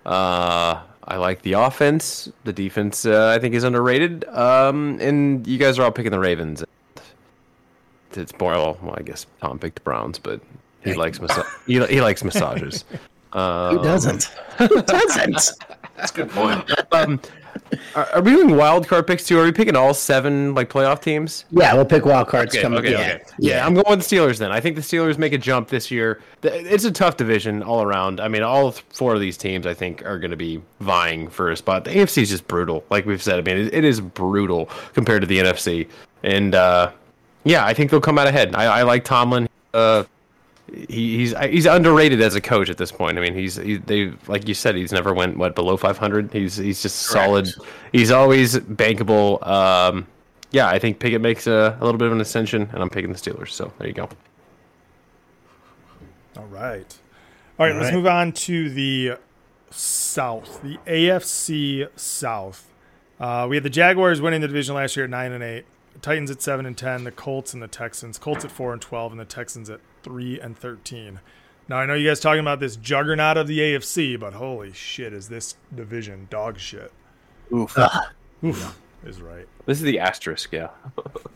Uh, 0.04 0.82
I 1.06 1.16
like 1.16 1.42
the 1.42 1.54
offense. 1.54 2.30
The 2.44 2.52
defense, 2.52 3.06
uh, 3.06 3.32
I 3.34 3.38
think, 3.40 3.54
is 3.54 3.64
underrated. 3.64 4.24
Um, 4.26 4.98
and 5.00 5.46
you 5.46 5.58
guys 5.58 5.78
are 5.78 5.84
all 5.84 5.92
picking 5.92 6.12
the 6.12 6.18
Ravens. 6.18 6.62
It's 8.12 8.38
more 8.38 8.52
well, 8.52 8.94
I 8.96 9.02
guess 9.02 9.26
Tom 9.40 9.58
picked 9.58 9.76
the 9.76 9.80
Browns, 9.82 10.18
but 10.18 10.40
he 10.84 10.94
likes 10.94 11.20
massa- 11.20 11.46
he, 11.66 11.84
he 11.86 12.00
likes 12.00 12.22
massages. 12.22 12.84
Um, 13.32 13.76
Who 13.78 13.82
doesn't? 13.82 14.24
Who 14.58 14.82
doesn't? 14.82 15.50
That's 15.96 16.10
a 16.10 16.14
good 16.14 16.30
point. 16.30 16.70
um, 16.92 17.20
are, 17.94 18.06
are 18.14 18.22
we 18.22 18.32
doing 18.32 18.56
wild 18.56 18.86
card 18.88 19.06
picks 19.06 19.24
too? 19.24 19.38
Are 19.38 19.44
we 19.44 19.52
picking 19.52 19.76
all 19.76 19.94
seven 19.94 20.54
like 20.54 20.68
playoff 20.68 21.02
teams? 21.02 21.44
Yeah, 21.50 21.74
we'll 21.74 21.84
pick 21.84 22.04
wild 22.04 22.28
cards 22.28 22.54
Okay, 22.54 22.62
coming. 22.62 22.78
okay, 22.80 22.92
yeah. 22.92 23.00
okay. 23.00 23.22
Yeah, 23.38 23.66
I'm 23.66 23.74
going 23.74 23.86
with 23.98 24.08
the 24.08 24.16
Steelers 24.16 24.38
then. 24.38 24.52
I 24.52 24.60
think 24.60 24.76
the 24.76 24.82
Steelers 24.82 25.18
make 25.18 25.32
a 25.32 25.38
jump 25.38 25.68
this 25.68 25.90
year. 25.90 26.20
It's 26.42 26.84
a 26.84 26.92
tough 26.92 27.16
division 27.16 27.62
all 27.62 27.82
around. 27.82 28.20
I 28.20 28.28
mean, 28.28 28.42
all 28.42 28.72
four 28.72 29.14
of 29.14 29.20
these 29.20 29.36
teams 29.36 29.66
I 29.66 29.74
think 29.74 30.04
are 30.04 30.18
going 30.18 30.30
to 30.30 30.36
be 30.36 30.62
vying 30.80 31.28
for 31.28 31.50
a 31.50 31.56
spot. 31.56 31.84
The 31.84 31.90
AFC 31.90 32.22
is 32.22 32.30
just 32.30 32.46
brutal, 32.48 32.84
like 32.90 33.06
we've 33.06 33.22
said. 33.22 33.38
I 33.38 33.42
mean, 33.42 33.66
it, 33.66 33.74
it 33.74 33.84
is 33.84 34.00
brutal 34.00 34.68
compared 34.92 35.22
to 35.22 35.26
the 35.26 35.38
NFC, 35.38 35.88
and 36.22 36.54
uh, 36.54 36.90
yeah, 37.44 37.64
I 37.64 37.74
think 37.74 37.90
they'll 37.90 38.00
come 38.00 38.18
out 38.18 38.26
ahead. 38.26 38.54
I, 38.54 38.80
I 38.80 38.82
like 38.82 39.04
Tomlin. 39.04 39.48
Uh, 39.72 40.04
he, 40.88 41.18
he's 41.18 41.34
he's 41.38 41.66
underrated 41.66 42.20
as 42.20 42.34
a 42.34 42.40
coach 42.40 42.70
at 42.70 42.76
this 42.76 42.92
point. 42.92 43.18
I 43.18 43.20
mean, 43.20 43.34
he's 43.34 43.56
he, 43.56 43.76
they 43.76 44.12
like 44.26 44.48
you 44.48 44.54
said, 44.54 44.74
he's 44.74 44.92
never 44.92 45.12
went 45.14 45.36
what 45.36 45.54
below 45.54 45.76
500. 45.76 46.32
He's 46.32 46.56
he's 46.56 46.82
just 46.82 46.96
solid. 46.96 47.48
He's 47.92 48.10
always 48.10 48.56
bankable. 48.56 49.44
Um, 49.46 50.06
yeah, 50.50 50.68
I 50.68 50.78
think 50.78 50.98
Pickett 51.00 51.20
makes 51.20 51.46
a, 51.46 51.76
a 51.80 51.84
little 51.84 51.98
bit 51.98 52.06
of 52.06 52.12
an 52.12 52.20
ascension, 52.20 52.68
and 52.72 52.82
I'm 52.82 52.90
picking 52.90 53.12
the 53.12 53.18
Steelers. 53.18 53.50
So 53.50 53.72
there 53.78 53.88
you 53.88 53.94
go. 53.94 54.08
All 56.36 56.46
right. 56.46 56.98
All 57.58 57.66
right, 57.66 57.72
All 57.72 57.78
let's 57.80 57.92
right. 57.92 57.94
move 57.94 58.06
on 58.06 58.32
to 58.32 58.70
the 58.70 59.14
South, 59.70 60.62
the 60.62 60.78
AFC 60.86 61.88
South. 61.96 62.70
Uh, 63.20 63.46
we 63.48 63.56
had 63.56 63.62
the 63.62 63.70
Jaguars 63.70 64.20
winning 64.20 64.40
the 64.40 64.48
division 64.48 64.74
last 64.74 64.96
year 64.96 65.04
at 65.04 65.10
nine 65.10 65.32
and 65.32 65.42
eight, 65.42 65.64
Titans 66.02 66.30
at 66.30 66.42
seven 66.42 66.66
and 66.66 66.76
ten, 66.76 67.04
the 67.04 67.12
Colts 67.12 67.54
and 67.54 67.62
the 67.62 67.68
Texans. 67.68 68.18
Colts 68.18 68.44
at 68.44 68.50
four 68.50 68.72
and 68.72 68.82
twelve, 68.82 69.12
and 69.12 69.20
the 69.20 69.24
Texans 69.24 69.70
at 69.70 69.80
three 70.04 70.38
and 70.38 70.56
thirteen. 70.56 71.20
Now 71.68 71.78
I 71.78 71.86
know 71.86 71.94
you 71.94 72.08
guys 72.08 72.20
talking 72.20 72.40
about 72.40 72.60
this 72.60 72.76
juggernaut 72.76 73.36
of 73.36 73.48
the 73.48 73.58
AFC, 73.58 74.20
but 74.20 74.34
holy 74.34 74.72
shit, 74.72 75.12
is 75.12 75.28
this 75.28 75.56
division 75.74 76.28
dog 76.30 76.60
shit? 76.60 76.92
Oof. 77.52 77.76
Oof 78.44 78.78
is 79.06 79.20
right. 79.22 79.46
This 79.66 79.78
is 79.78 79.84
the 79.84 79.98
asterisk, 79.98 80.52
yeah. 80.52 80.68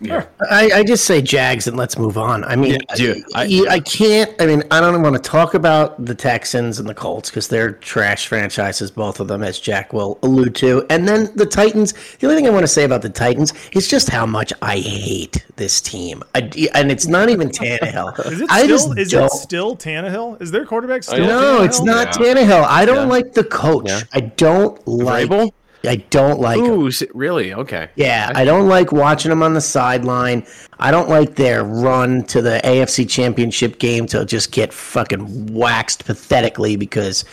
Yeah. 0.00 0.26
I, 0.48 0.70
I 0.72 0.84
just 0.84 1.06
say 1.06 1.20
Jags 1.20 1.66
and 1.66 1.76
let's 1.76 1.98
move 1.98 2.16
on. 2.18 2.44
I 2.44 2.54
mean, 2.54 2.74
Yeah, 2.74 2.94
dude, 2.94 3.24
I, 3.34 3.42
I- 3.68 3.74
I 3.74 3.80
can't. 3.80 4.32
I 4.40 4.46
mean, 4.46 4.62
I 4.70 4.80
don't 4.80 5.02
want 5.02 5.16
to 5.16 5.20
talk 5.20 5.54
about 5.54 6.04
the 6.04 6.14
Texans 6.14 6.78
and 6.78 6.88
the 6.88 6.94
Colts 6.94 7.30
because 7.30 7.48
they're 7.48 7.72
trash 7.72 8.28
franchises, 8.28 8.92
both 8.92 9.18
of 9.18 9.26
them, 9.26 9.42
as 9.42 9.58
Jack 9.58 9.92
will 9.92 10.20
allude 10.22 10.54
to. 10.56 10.86
And 10.88 11.08
then 11.08 11.30
the 11.34 11.46
Titans. 11.46 11.94
The 12.20 12.28
only 12.28 12.36
thing 12.36 12.46
I 12.46 12.50
want 12.50 12.62
to 12.62 12.68
say 12.68 12.84
about 12.84 13.02
the 13.02 13.08
Titans 13.10 13.52
is 13.72 13.88
just 13.88 14.08
how 14.08 14.24
much 14.24 14.52
I 14.62 14.76
hate 14.78 15.44
this 15.56 15.80
team. 15.80 16.22
I, 16.36 16.42
and 16.76 16.92
it's 16.92 17.08
not 17.08 17.30
even 17.30 17.48
Tannehill. 17.48 18.24
Is 18.30 18.40
it 18.42 18.50
I 18.50 18.62
still 18.62 18.68
just 18.68 18.98
is 18.98 19.10
don't- 19.10 19.24
it 19.24 19.30
still 19.32 19.76
Tannehill? 19.76 20.40
Is 20.40 20.52
their 20.52 20.64
quarterback 20.64 21.02
still? 21.02 21.26
No, 21.26 21.58
Tannehill? 21.60 21.64
it's 21.66 21.80
not 21.80 22.20
Yeah. 22.20 22.34
Tannehill. 22.34 22.64
I 22.68 22.84
don't 22.84 23.08
Yeah. 23.08 23.14
like 23.14 23.32
the 23.32 23.42
coach. 23.44 23.88
Yeah. 23.88 24.02
I 24.12 24.20
don't 24.20 24.86
like. 24.86 25.28
Vrabel? 25.28 25.50
I 25.84 25.96
don't 26.10 26.40
like. 26.40 26.58
Ooh, 26.58 26.88
s- 26.88 27.02
really? 27.14 27.54
Okay. 27.54 27.88
Yeah, 27.94 28.32
I 28.34 28.44
don't 28.44 28.68
like 28.68 28.90
watching 28.92 29.30
them 29.30 29.42
on 29.42 29.54
the 29.54 29.60
sideline. 29.60 30.44
I 30.80 30.90
don't 30.90 31.08
like 31.08 31.36
their 31.36 31.64
run 31.64 32.24
to 32.24 32.42
the 32.42 32.60
AFC 32.64 33.08
Championship 33.08 33.78
game 33.78 34.06
to 34.08 34.24
just 34.24 34.50
get 34.52 34.72
fucking 34.72 35.52
waxed 35.54 36.04
pathetically 36.04 36.76
because 36.76 37.24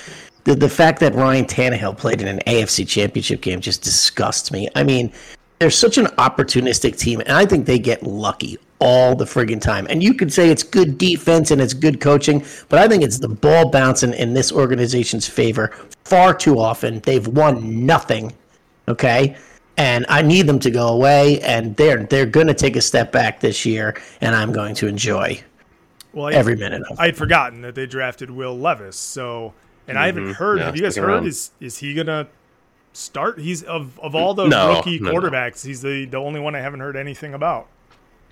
the 0.44 0.56
the 0.56 0.70
fact 0.70 1.00
that 1.00 1.16
Ryan 1.16 1.46
Tannehill 1.46 1.98
played 1.98 2.22
in 2.22 2.28
an 2.28 2.40
AFC 2.46 2.88
Championship 2.88 3.42
game 3.42 3.62
just 3.62 3.82
disgusts 3.82 4.52
me. 4.52 4.70
I 4.76 4.84
mean, 4.84 5.12
they're 5.60 5.72
such 5.72 5.98
an 5.98 6.06
opportunistic 6.18 6.98
team, 6.98 7.22
and 7.22 7.32
I 7.32 7.46
think 7.46 7.66
they 7.66 7.80
get 7.80 8.04
lucky 8.04 8.58
all 8.80 9.16
the 9.16 9.26
friggin' 9.26 9.62
time. 9.62 9.88
And 9.90 10.04
you 10.04 10.14
could 10.14 10.32
say 10.32 10.50
it's 10.50 10.64
good 10.64 10.98
defense 10.98 11.50
and 11.52 11.62
it's 11.62 11.74
good 11.74 12.02
coaching, 12.02 12.44
but 12.68 12.78
I 12.78 12.88
think 12.88 13.04
it's 13.04 13.20
the 13.20 13.30
ball 13.30 13.70
bouncing 13.70 14.14
in 14.14 14.34
this 14.34 14.52
organization's 14.52 15.28
favor 15.28 15.74
far 16.04 16.34
too 16.34 16.60
often. 16.60 17.00
They've 17.00 17.26
won 17.26 17.86
nothing 17.86 18.34
okay 18.88 19.36
and 19.78 20.06
i 20.10 20.22
need 20.22 20.48
them 20.48 20.60
to 20.60 20.70
go 20.70 20.90
away 20.90 21.40
and 21.42 21.76
they're 21.76 22.04
they're 22.06 22.26
going 22.26 22.48
to 22.48 22.54
take 22.54 22.76
a 22.76 22.82
step 22.82 23.12
back 23.12 23.40
this 23.40 23.66
year 23.66 23.96
and 24.22 24.36
i'm 24.36 24.52
going 24.52 24.76
to 24.76 24.88
enjoy 24.88 25.40
well, 26.14 26.28
I, 26.28 26.32
every 26.32 26.56
minute 26.56 26.82
of 26.84 26.98
it 26.98 27.02
I 27.02 27.08
had 27.08 27.18
forgotten 27.18 27.62
that 27.62 27.76
they 27.76 27.86
drafted 27.86 28.32
Will 28.32 28.58
Levis. 28.58 28.96
So, 28.96 29.54
and 29.86 30.00
I 30.00 30.06
haven't 30.06 30.36
heard. 30.36 30.60
Yeah, 30.60 30.66
have 30.68 30.78
you 30.78 30.82
guys 30.82 30.96
heard? 30.96 31.10
around. 31.10 31.28
Is 31.28 31.52
is 31.60 31.78
he 31.78 31.94
gonna 31.94 32.28
start? 32.96 33.40
He's 33.40 33.64
of 33.64 34.00
of 34.00 34.16
all 34.16 34.34
the 34.34 34.48
No, 34.48 34.76
rookie 34.78 35.00
no, 35.00 35.12
no. 35.12 35.20
quarterbacks. 35.20 35.66
He's 35.66 35.82
the 35.82 36.06
the 36.06 36.18
only 36.18 36.40
one 36.40 36.56
I 36.56 36.60
haven't 36.62 36.80
heard 36.80 36.96
anything 36.96 37.34
about. 37.34 37.68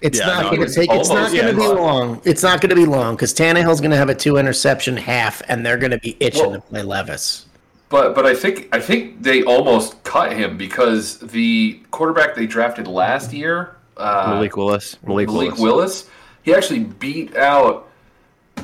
it's 0.01 0.20
Yeah, 0.20 0.26
not 0.28 0.41
no, 0.43 0.49
going 0.49 0.59
to 0.61 0.66
it's 0.66 0.76
take 0.76 0.89
it's 0.91 1.09
not 1.09 1.18
almost- 1.18 1.36
going 1.36 1.47
to 1.55 1.61
be 1.61 1.68
long 1.68 2.22
it's 2.26 2.43
not 2.43 2.59
going 2.61 2.70
to 2.72 2.76
be 2.76 2.86
long 2.86 3.16
because 3.16 3.34
Tannehill's 3.34 3.80
going 3.80 3.91
to 3.91 3.97
have 3.97 4.09
a 4.09 4.16
two 4.16 4.38
interception 4.38 4.97
half 4.97 5.41
and 5.47 5.66
they're 5.66 5.78
going 5.78 5.91
to 5.91 5.99
be 5.99 6.18
itching 6.20 6.41
Well- 6.49 6.53
to 6.53 6.61
play 6.61 6.84
levis 6.84 7.45
But 7.89 8.14
but 8.16 8.26
I 8.26 8.34
think 8.36 8.68
I 8.72 8.80
think 8.80 9.22
they 9.24 9.43
almost 9.43 10.01
cut 10.03 10.34
him 10.34 10.57
because 10.57 11.20
the 11.20 11.80
quarterback 11.91 12.36
they 12.36 12.47
drafted 12.47 12.88
last 12.88 13.32
year, 13.34 13.76
uh, 13.97 14.26
Malik 14.34 14.57
Willis. 14.57 14.97
Malik, 15.05 15.28
Malik 15.30 15.51
Willis. 15.57 15.59
Willis, 15.59 16.09
he 16.43 16.53
actually 16.53 16.80
beat 16.84 17.36
out 17.38 17.88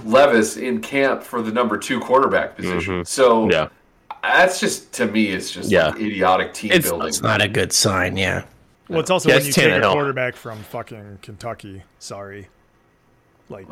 Levis 0.05 0.57
in 0.57 0.81
camp 0.81 1.23
for 1.23 1.41
the 1.41 1.51
number 1.51 1.77
two 1.77 1.99
quarterback 1.99 2.55
position. 2.55 3.05
So 3.05 3.43
Mm-hmm. 3.43 3.51
Yeah. 3.51 3.67
That's 4.21 4.59
just 4.59 4.91
to 4.93 5.05
me, 5.07 5.27
it's 5.27 5.51
just 5.51 5.69
Yeah. 5.71 5.87
like 5.89 5.97
idiotic 6.01 6.53
team 6.53 6.71
It's- 6.71 6.89
building. 6.89 7.07
it's 7.07 7.21
not 7.21 7.41
a 7.41 7.47
good 7.47 7.71
sign 7.73 8.17
yeah 8.17 8.43
Well, 8.87 8.99
it's 8.99 9.09
also 9.09 9.29
Yeah, 9.29 9.35
when 9.35 9.47
it's 9.47 9.57
you 9.57 9.63
take 9.63 9.83
a 9.83 9.87
quarterback 9.91 10.35
from 10.35 10.57
fucking 10.63 11.19
Kentucky. 11.21 11.83
Sorry, 11.99 12.47
like 13.49 13.67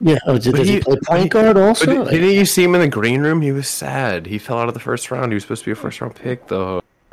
yeah 0.00 0.18
oh, 0.26 0.34
does 0.38 0.48
But 0.52 0.66
he, 0.66 0.72
he- 0.74 0.80
play 0.80 0.96
point 1.06 1.30
guard 1.30 1.56
also 1.56 1.86
But 2.04 2.10
did, 2.10 2.20
didn't 2.20 2.36
you 2.36 2.44
see 2.46 2.64
him 2.64 2.74
in 2.74 2.80
the 2.80 2.88
green 2.88 3.20
room? 3.20 3.40
He 3.42 3.52
was 3.52 3.68
sad. 3.68 4.26
He 4.26 4.38
fell 4.38 4.58
out 4.58 4.68
of 4.68 4.74
the 4.74 4.80
first 4.80 5.10
round. 5.10 5.30
He 5.32 5.34
was 5.34 5.42
supposed 5.44 5.62
to 5.64 5.66
be 5.66 5.72
a 5.72 5.76
first 5.76 6.00
round 6.00 6.14
pick, 6.16 6.48
though. 6.48 6.82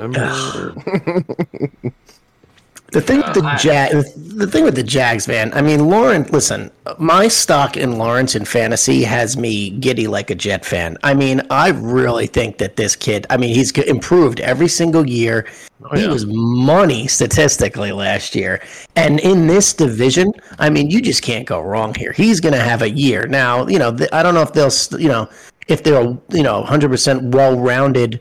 The 2.94 3.00
thing 3.00 3.22
with 3.22 3.34
the 3.34 3.44
uh, 3.44 3.58
Jag, 3.58 3.90
the 4.36 4.46
thing 4.46 4.62
with 4.62 4.76
the 4.76 4.82
Jags, 4.84 5.26
man. 5.26 5.52
I 5.52 5.62
mean, 5.62 5.88
Lawrence. 5.88 6.30
Listen, 6.30 6.70
my 6.96 7.26
stock 7.26 7.76
in 7.76 7.98
Lawrence 7.98 8.36
in 8.36 8.44
fantasy 8.44 9.02
has 9.02 9.36
me 9.36 9.70
giddy 9.70 10.06
like 10.06 10.30
a 10.30 10.36
Jet 10.36 10.64
fan. 10.64 10.96
I 11.02 11.12
mean, 11.12 11.42
I 11.50 11.70
really 11.70 12.28
think 12.28 12.58
that 12.58 12.76
this 12.76 12.94
kid. 12.94 13.26
I 13.30 13.36
mean, 13.36 13.52
he's 13.52 13.72
improved 13.72 14.38
every 14.38 14.68
single 14.68 15.08
year. 15.08 15.44
Oh, 15.82 15.96
he 15.96 16.04
yeah. 16.04 16.08
was 16.08 16.24
money 16.26 17.08
statistically 17.08 17.90
last 17.90 18.36
year, 18.36 18.62
and 18.94 19.18
in 19.18 19.48
this 19.48 19.72
division, 19.72 20.32
I 20.60 20.70
mean, 20.70 20.88
you 20.88 21.02
just 21.02 21.22
can't 21.22 21.48
go 21.48 21.60
wrong 21.60 21.96
here. 21.96 22.12
He's 22.12 22.38
going 22.38 22.54
to 22.54 22.62
have 22.62 22.82
a 22.82 22.90
year 22.90 23.26
now. 23.26 23.66
You 23.66 23.80
know, 23.80 23.96
I 24.12 24.22
don't 24.22 24.34
know 24.34 24.42
if 24.42 24.52
they'll, 24.52 25.00
you 25.00 25.08
know, 25.08 25.28
if 25.66 25.82
they're 25.82 26.16
you 26.30 26.44
know, 26.44 26.62
hundred 26.62 26.90
percent 26.90 27.34
well-rounded 27.34 28.20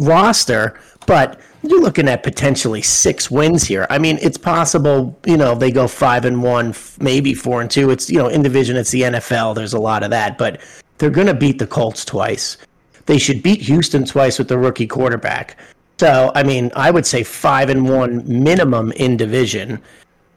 roster, 0.00 0.80
but 1.06 1.40
you're 1.62 1.80
looking 1.80 2.08
at 2.08 2.22
potentially 2.22 2.82
six 2.82 3.30
wins 3.30 3.64
here. 3.64 3.86
I 3.90 3.98
mean, 3.98 4.18
it's 4.22 4.38
possible, 4.38 5.18
you 5.26 5.36
know, 5.36 5.54
they 5.54 5.70
go 5.70 5.88
five 5.88 6.24
and 6.24 6.42
one, 6.42 6.74
maybe 7.00 7.34
four 7.34 7.60
and 7.60 7.70
two. 7.70 7.90
It's, 7.90 8.08
you 8.08 8.18
know, 8.18 8.28
in 8.28 8.42
division, 8.42 8.76
it's 8.76 8.90
the 8.90 9.02
NFL. 9.02 9.54
There's 9.54 9.72
a 9.72 9.80
lot 9.80 10.02
of 10.02 10.10
that, 10.10 10.38
but 10.38 10.60
they're 10.98 11.10
going 11.10 11.26
to 11.26 11.34
beat 11.34 11.58
the 11.58 11.66
Colts 11.66 12.04
twice. 12.04 12.58
They 13.06 13.18
should 13.18 13.42
beat 13.42 13.60
Houston 13.62 14.04
twice 14.04 14.38
with 14.38 14.48
the 14.48 14.58
rookie 14.58 14.86
quarterback. 14.86 15.56
So, 15.98 16.30
I 16.34 16.42
mean, 16.42 16.70
I 16.76 16.90
would 16.90 17.06
say 17.06 17.24
five 17.24 17.70
and 17.70 17.88
one 17.88 18.22
minimum 18.26 18.92
in 18.92 19.16
division. 19.16 19.82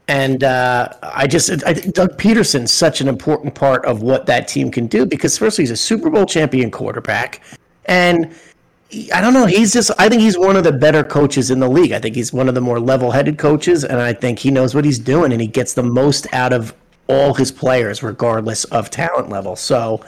And 0.07 0.43
uh, 0.43 0.89
I 1.03 1.27
just, 1.27 1.49
I 1.65 1.73
Doug 1.73 2.17
Pederson's 2.17 2.71
such 2.71 2.99
an 2.99 3.07
important 3.07 3.53
part 3.53 3.85
of 3.85 4.01
what 4.01 4.25
that 4.25 4.47
team 4.47 4.71
can 4.71 4.87
do 4.87 5.05
because, 5.05 5.37
firstly, 5.37 5.61
he's 5.63 5.71
a 5.71 5.77
Super 5.77 6.09
Bowl 6.09 6.25
champion 6.25 6.71
quarterback. 6.71 7.41
And 7.85 8.33
I 9.13 9.21
don't 9.21 9.33
know. 9.33 9.45
He's 9.45 9.71
just. 9.71 9.91
I 9.97 10.09
think 10.09 10.21
he's 10.21 10.37
one 10.37 10.57
of 10.57 10.63
the 10.63 10.71
better 10.71 11.03
coaches 11.03 11.49
in 11.49 11.59
the 11.59 11.69
league. 11.69 11.93
I 11.93 11.99
think 11.99 12.15
he's 12.15 12.33
one 12.33 12.49
of 12.49 12.55
the 12.55 12.61
more 12.61 12.79
level-headed 12.79 13.37
coaches, 13.37 13.85
and 13.85 14.01
I 14.01 14.11
think 14.11 14.39
he 14.39 14.51
knows 14.51 14.75
what 14.75 14.83
he's 14.83 14.99
doing, 14.99 15.31
and 15.31 15.39
he 15.39 15.47
gets 15.47 15.73
the 15.73 15.83
most 15.83 16.27
out 16.33 16.51
of 16.51 16.73
all 17.07 17.33
his 17.33 17.51
players, 17.51 18.03
regardless 18.03 18.65
of 18.65 18.89
talent 18.89 19.29
level. 19.29 19.55
So, 19.55 20.03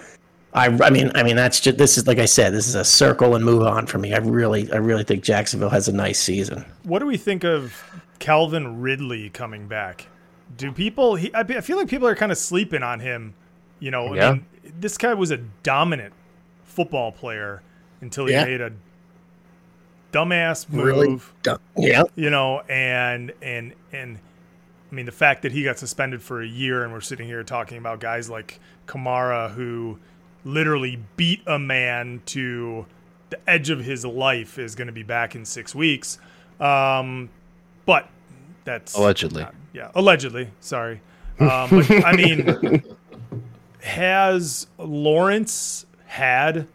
I. 0.54 0.68
I 0.68 0.90
mean. 0.90 1.12
I 1.16 1.24
mean. 1.24 1.38
That's 1.38 1.62
just. 1.62 1.78
This 1.78 1.98
is 1.98 2.08
like 2.08 2.20
I 2.20 2.26
said. 2.26 2.54
This 2.54 2.68
is 2.68 2.76
a 2.76 2.84
circle 2.84 3.36
and 3.36 3.46
move 3.46 3.64
on 3.64 3.88
for 3.88 4.00
me. 4.00 4.14
I 4.14 4.18
really. 4.18 4.72
I 4.74 4.78
really 4.78 5.06
think 5.06 5.24
Jacksonville 5.24 5.70
has 5.70 5.88
a 5.88 5.94
nice 5.94 6.20
season. 6.20 6.66
what 6.84 7.00
do 7.00 7.06
we 7.06 7.16
think 7.16 7.46
of 7.46 7.82
Calvin 8.20 8.82
Ridley 8.82 9.30
coming 9.30 9.68
back? 9.68 10.08
Do 10.58 10.74
people? 10.74 11.16
He, 11.16 11.34
I, 11.34 11.42
I 11.42 11.62
feel 11.62 11.78
like 11.78 11.88
people 11.88 12.08
are 12.08 12.16
kind 12.16 12.34
of 12.34 12.38
sleeping 12.38 12.84
on 12.84 13.00
him. 13.00 13.34
You 13.80 13.92
know, 13.92 14.14
I 14.14 14.34
mean, 14.34 14.46
this 14.78 14.98
guy 14.98 15.14
was 15.14 15.32
a 15.32 15.38
dominant 15.38 16.14
football 16.66 17.14
player 17.14 17.62
until 18.04 18.26
he 18.28 18.34
Yeah. 18.34 18.46
made 18.46 18.62
a 18.62 18.72
dumbass 20.12 20.70
move. 20.70 20.86
Really. 20.86 21.20
dumb. 21.42 21.60
Yeah. 21.78 22.04
you 22.16 22.30
know, 22.30 22.60
and 22.70 23.32
and 23.42 23.74
and 23.92 24.20
I 24.92 24.96
mean 24.96 25.06
the 25.08 25.12
fact 25.12 25.42
that 25.42 25.52
he 25.52 25.64
got 25.64 25.80
suspended 25.80 26.22
for 26.22 26.42
a 26.42 26.48
year, 26.48 26.84
and 26.84 26.94
we're 26.94 27.02
sitting 27.02 27.26
here 27.28 27.44
talking 27.44 27.78
about 27.80 28.00
guys 28.00 28.30
like 28.30 28.60
Kamara 28.88 29.52
who 29.54 29.98
literally 30.46 31.00
beat 31.18 31.42
a 31.48 31.58
man 31.58 32.22
to 32.28 32.86
the 33.30 33.50
edge 33.50 33.70
of 33.72 33.84
his 33.84 34.06
life 34.06 34.60
is 34.60 34.76
going 34.76 34.88
to 34.88 34.94
be 34.94 35.02
back 35.04 35.36
in 35.36 35.46
six 35.46 35.74
weeks. 35.74 36.20
Um, 36.60 37.30
but 37.86 38.08
that's 38.66 38.94
Allegedly. 38.94 39.42
not- 39.44 39.56
yeah, 39.74 39.90
allegedly. 39.96 40.50
Sorry. 40.60 41.02
Um, 41.40 41.70
but 41.72 42.06
I 42.06 42.16
mean, 42.16 42.84
has 43.82 44.68
Lawrence 44.78 45.86
had 46.06 46.68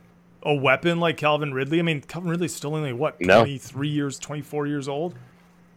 a 0.48 0.54
weapon 0.54 0.98
like 1.00 1.16
Calvin 1.16 1.52
Ridley? 1.54 1.78
I 1.78 1.82
mean, 1.82 2.00
Calvin 2.00 2.30
Ridley's 2.30 2.54
still 2.54 2.74
only 2.74 2.92
what 2.92 3.20
No. 3.20 3.40
twenty 3.40 3.58
three 3.58 3.88
years, 3.88 4.18
twenty 4.18 4.42
four 4.42 4.66
years 4.66 4.88
old. 4.88 5.14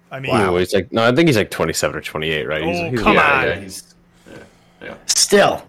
I 0.09 0.19
mean, 0.19 0.31
Wow. 0.31 0.57
He's 0.57 0.73
like, 0.73 0.91
no, 0.91 1.07
I 1.07 1.15
think 1.15 1.29
he's 1.29 1.37
like 1.37 1.49
27 1.51 1.95
or 1.95 2.01
28, 2.01 2.45
right? 2.45 2.63
He's, 2.63 2.79
Oh, 2.81 2.89
he's 2.89 2.99
come 3.01 3.13
yeah, 3.13 3.33
on. 3.39 3.47
yeah, 3.47 3.55
he's 3.61 3.95
Still. 5.05 5.63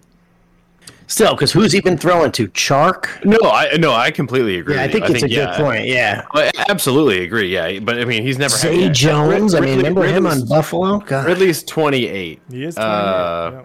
Still, 1.07 1.33
because 1.33 1.51
who's 1.51 1.71
he 1.71 1.79
been 1.79 1.97
throwing 1.97 2.31
to? 2.33 2.47
Chark. 2.49 3.23
No, 3.23 3.37
I 3.49 3.77
no, 3.77 3.93
I 3.93 4.09
completely 4.11 4.57
agree. 4.57 4.75
Yeah, 4.75 4.83
I 4.83 4.87
think 4.89 5.07
you. 5.07 5.13
it's 5.13 5.23
a 5.23 5.29
yeah. 5.29 5.45
good 5.57 5.63
point. 5.63 5.85
Yeah. 5.85 6.25
I 6.33 6.51
absolutely 6.69 7.23
agree. 7.23 7.53
Yeah, 7.53 7.79
but 7.79 7.99
I 7.99 8.05
mean, 8.05 8.23
he's 8.23 8.37
never 8.37 8.55
Zay 8.55 8.83
had 8.83 8.93
Jones. 8.95 9.53
I 9.53 9.59
mean, 9.59 9.77
Ridley- 9.77 9.83
remember 9.89 10.03
him 10.07 10.25
on 10.25 10.31
Ridley's- 10.33 10.49
Buffalo? 10.49 10.97
God. 10.99 11.25
Ridley's 11.27 11.63
28. 11.63 12.41
he 12.49 12.63
is 12.63 12.75
28. 12.75 12.89
Uh, 12.91 13.63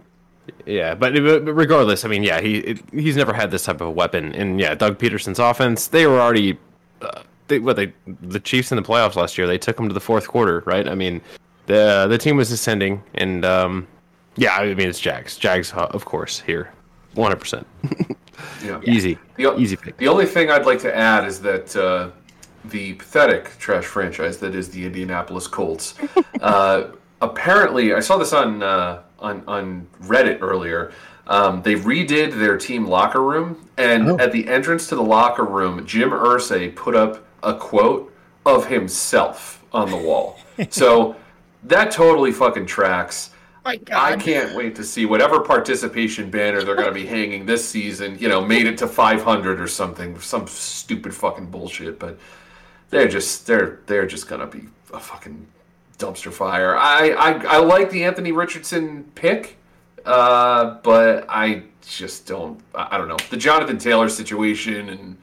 yeah. 0.68 0.74
Yeah, 0.74 0.94
but, 0.94 1.14
but 1.14 1.52
regardless, 1.52 2.04
I 2.04 2.08
mean, 2.08 2.22
yeah, 2.22 2.40
he 2.40 2.58
it, 2.58 2.80
he's 2.92 3.16
never 3.16 3.32
had 3.32 3.50
this 3.50 3.64
type 3.64 3.80
of 3.80 3.94
weapon, 3.94 4.34
and 4.34 4.60
yeah, 4.60 4.74
Doug 4.74 4.98
Pederson's 4.98 5.38
offense, 5.38 5.88
they 5.88 6.06
were 6.06 6.20
already, 6.20 6.58
uh, 7.02 7.22
they 7.48 7.58
what 7.58 7.76
they 7.76 7.92
the 8.06 8.40
Chiefs 8.40 8.70
in 8.70 8.76
the 8.76 8.82
playoffs 8.82 9.16
last 9.16 9.38
year, 9.38 9.46
they 9.46 9.58
took 9.58 9.76
them 9.76 9.88
to 9.88 9.94
the 9.94 10.00
fourth 10.00 10.28
quarter, 10.28 10.62
right? 10.66 10.88
I 10.88 10.94
mean, 10.94 11.20
the 11.66 12.06
the 12.08 12.18
team 12.18 12.36
was 12.36 12.52
ascending, 12.52 13.02
and 13.14 13.44
um, 13.44 13.86
yeah, 14.36 14.54
I 14.56 14.74
mean 14.74 14.88
it's 14.88 15.00
Jags, 15.00 15.36
Jags, 15.36 15.72
uh, 15.72 15.86
of 15.90 16.04
course, 16.04 16.40
here. 16.40 16.72
one 17.14 17.30
hundred 17.30 17.40
percent. 17.40 17.66
Yeah. 18.64 18.80
Easy, 18.84 19.18
The, 19.36 19.58
easy 19.58 19.76
pick. 19.76 19.96
The 19.96 20.08
only 20.08 20.26
thing 20.26 20.50
I'd 20.50 20.66
like 20.66 20.78
to 20.80 20.96
add 20.96 21.26
is 21.26 21.40
that 21.42 21.74
uh, 21.74 22.10
the 22.66 22.94
pathetic 22.94 23.56
trash 23.58 23.84
franchise 23.84 24.38
that 24.38 24.54
is 24.54 24.68
the 24.68 24.84
Indianapolis 24.84 25.46
Colts. 25.46 25.94
uh, 26.40 26.90
apparently, 27.20 27.94
I 27.94 28.00
saw 28.00 28.16
this 28.16 28.32
on 28.32 28.62
uh, 28.62 29.02
on 29.18 29.42
on 29.46 29.86
Reddit 30.02 30.38
earlier. 30.42 30.92
Um, 31.26 31.62
they 31.62 31.74
redid 31.74 32.38
their 32.38 32.56
team 32.56 32.86
locker 32.86 33.22
room, 33.22 33.68
and 33.76 34.20
at 34.20 34.32
the 34.32 34.48
entrance 34.48 34.86
to 34.88 34.96
the 34.96 35.02
locker 35.02 35.44
room, 35.44 35.84
Jim 35.86 36.10
Irsay 36.10 36.74
put 36.74 36.96
up 36.96 37.24
a 37.42 37.54
quote 37.54 38.12
of 38.46 38.66
himself 38.66 39.62
on 39.72 39.90
the 39.90 39.96
wall. 39.96 40.38
so 40.70 41.14
that 41.64 41.90
totally 41.90 42.32
fucking 42.32 42.66
tracks. 42.66 43.30
I 43.66 44.16
can't 44.16 44.56
wait 44.56 44.74
to 44.76 44.84
see 44.84 45.04
whatever 45.04 45.40
participation 45.40 46.30
banner 46.30 46.62
they're 46.62 46.74
going 46.74 46.88
to 46.88 46.94
be 46.94 47.04
hanging 47.18 47.44
this 47.44 47.68
season. 47.68 48.18
You 48.18 48.28
know, 48.28 48.40
made 48.40 48.66
it 48.66 48.78
to 48.78 48.86
500 48.86 49.60
or 49.60 49.68
something, 49.68 50.18
some 50.20 50.46
stupid 50.46 51.14
fucking 51.14 51.50
bullshit. 51.50 51.98
But 51.98 52.18
they're 52.88 53.08
just 53.08 53.46
they're 53.46 53.80
they're 53.86 54.06
just 54.06 54.28
going 54.28 54.40
to 54.40 54.46
be 54.46 54.68
a 54.94 54.98
fucking 54.98 55.46
dumpster 55.98 56.32
fire. 56.32 56.76
I 56.76 57.10
I, 57.10 57.30
I 57.44 57.56
like 57.58 57.90
the 57.90 58.04
Anthony 58.04 58.32
Richardson 58.32 59.04
pick, 59.14 59.56
uh, 60.04 60.76
but 60.82 61.26
I 61.28 61.64
just 61.86 62.26
don't. 62.26 62.60
I 62.74 62.88
I 62.92 62.98
don't 62.98 63.08
know 63.08 63.18
the 63.30 63.36
Jonathan 63.36 63.78
Taylor 63.78 64.08
situation 64.08 64.88
and. 64.90 65.16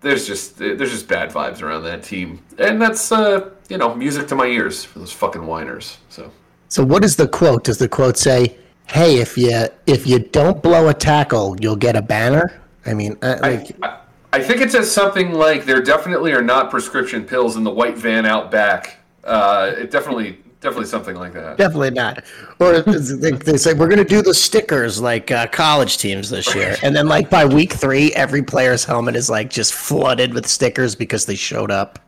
There's 0.00 0.26
just 0.26 0.58
there's 0.58 0.90
just 0.90 1.08
bad 1.08 1.30
vibes 1.30 1.62
around 1.62 1.84
that 1.84 2.02
team, 2.02 2.42
and 2.58 2.78
that's 2.78 3.10
uh, 3.10 3.48
you 3.70 3.78
know 3.78 3.94
music 3.94 4.28
to 4.28 4.34
my 4.34 4.44
ears 4.44 4.84
for 4.84 4.98
those 4.98 5.12
fucking 5.12 5.46
whiners. 5.46 5.96
So 6.10 6.30
So 6.68 6.84
what 6.84 7.04
is 7.04 7.16
the 7.16 7.26
quote? 7.26 7.64
Does 7.64 7.78
the 7.78 7.88
quote 7.88 8.18
say, 8.18 8.54
"Hey, 8.86 9.16
if 9.16 9.38
you 9.38 9.66
if 9.86 10.06
you 10.06 10.18
don't 10.18 10.62
blow 10.62 10.90
a 10.90 10.94
tackle, 10.94 11.56
you'll 11.58 11.76
get 11.76 11.96
a 11.96 12.02
banner"? 12.02 12.60
I 12.84 12.92
mean, 12.92 13.16
uh, 13.22 13.38
like, 13.40 13.74
I, 13.82 14.00
I 14.34 14.42
think 14.42 14.60
it 14.60 14.72
says 14.72 14.90
something 14.90 15.32
like 15.32 15.64
there 15.64 15.80
definitely 15.80 16.32
are 16.32 16.42
not 16.42 16.70
prescription 16.70 17.24
pills 17.24 17.56
in 17.56 17.64
the 17.64 17.70
white 17.70 17.96
van 17.96 18.26
out 18.26 18.50
back. 18.50 18.98
Uh, 19.24 19.72
it 19.78 19.90
definitely, 19.90 20.38
definitely 20.60 20.86
something 20.86 21.16
like 21.16 21.32
that. 21.32 21.56
definitely 21.56 21.90
not. 21.90 22.22
Or 22.60 22.80
they, 22.82 23.30
they 23.32 23.56
say 23.56 23.72
we're 23.72 23.88
going 23.88 23.98
to 23.98 24.04
do 24.04 24.20
the 24.22 24.34
stickers 24.34 25.00
like 25.00 25.30
uh, 25.30 25.46
college 25.48 25.98
teams 25.98 26.28
this 26.30 26.54
year, 26.54 26.76
and 26.82 26.94
then 26.94 27.08
like 27.08 27.30
by 27.30 27.44
week 27.44 27.72
three, 27.72 28.12
every 28.12 28.42
player's 28.42 28.84
helmet 28.84 29.16
is 29.16 29.30
like 29.30 29.50
just 29.50 29.72
flooded 29.72 30.34
with 30.34 30.46
stickers 30.46 30.94
because 30.94 31.24
they 31.26 31.34
showed 31.34 31.70
up. 31.70 31.98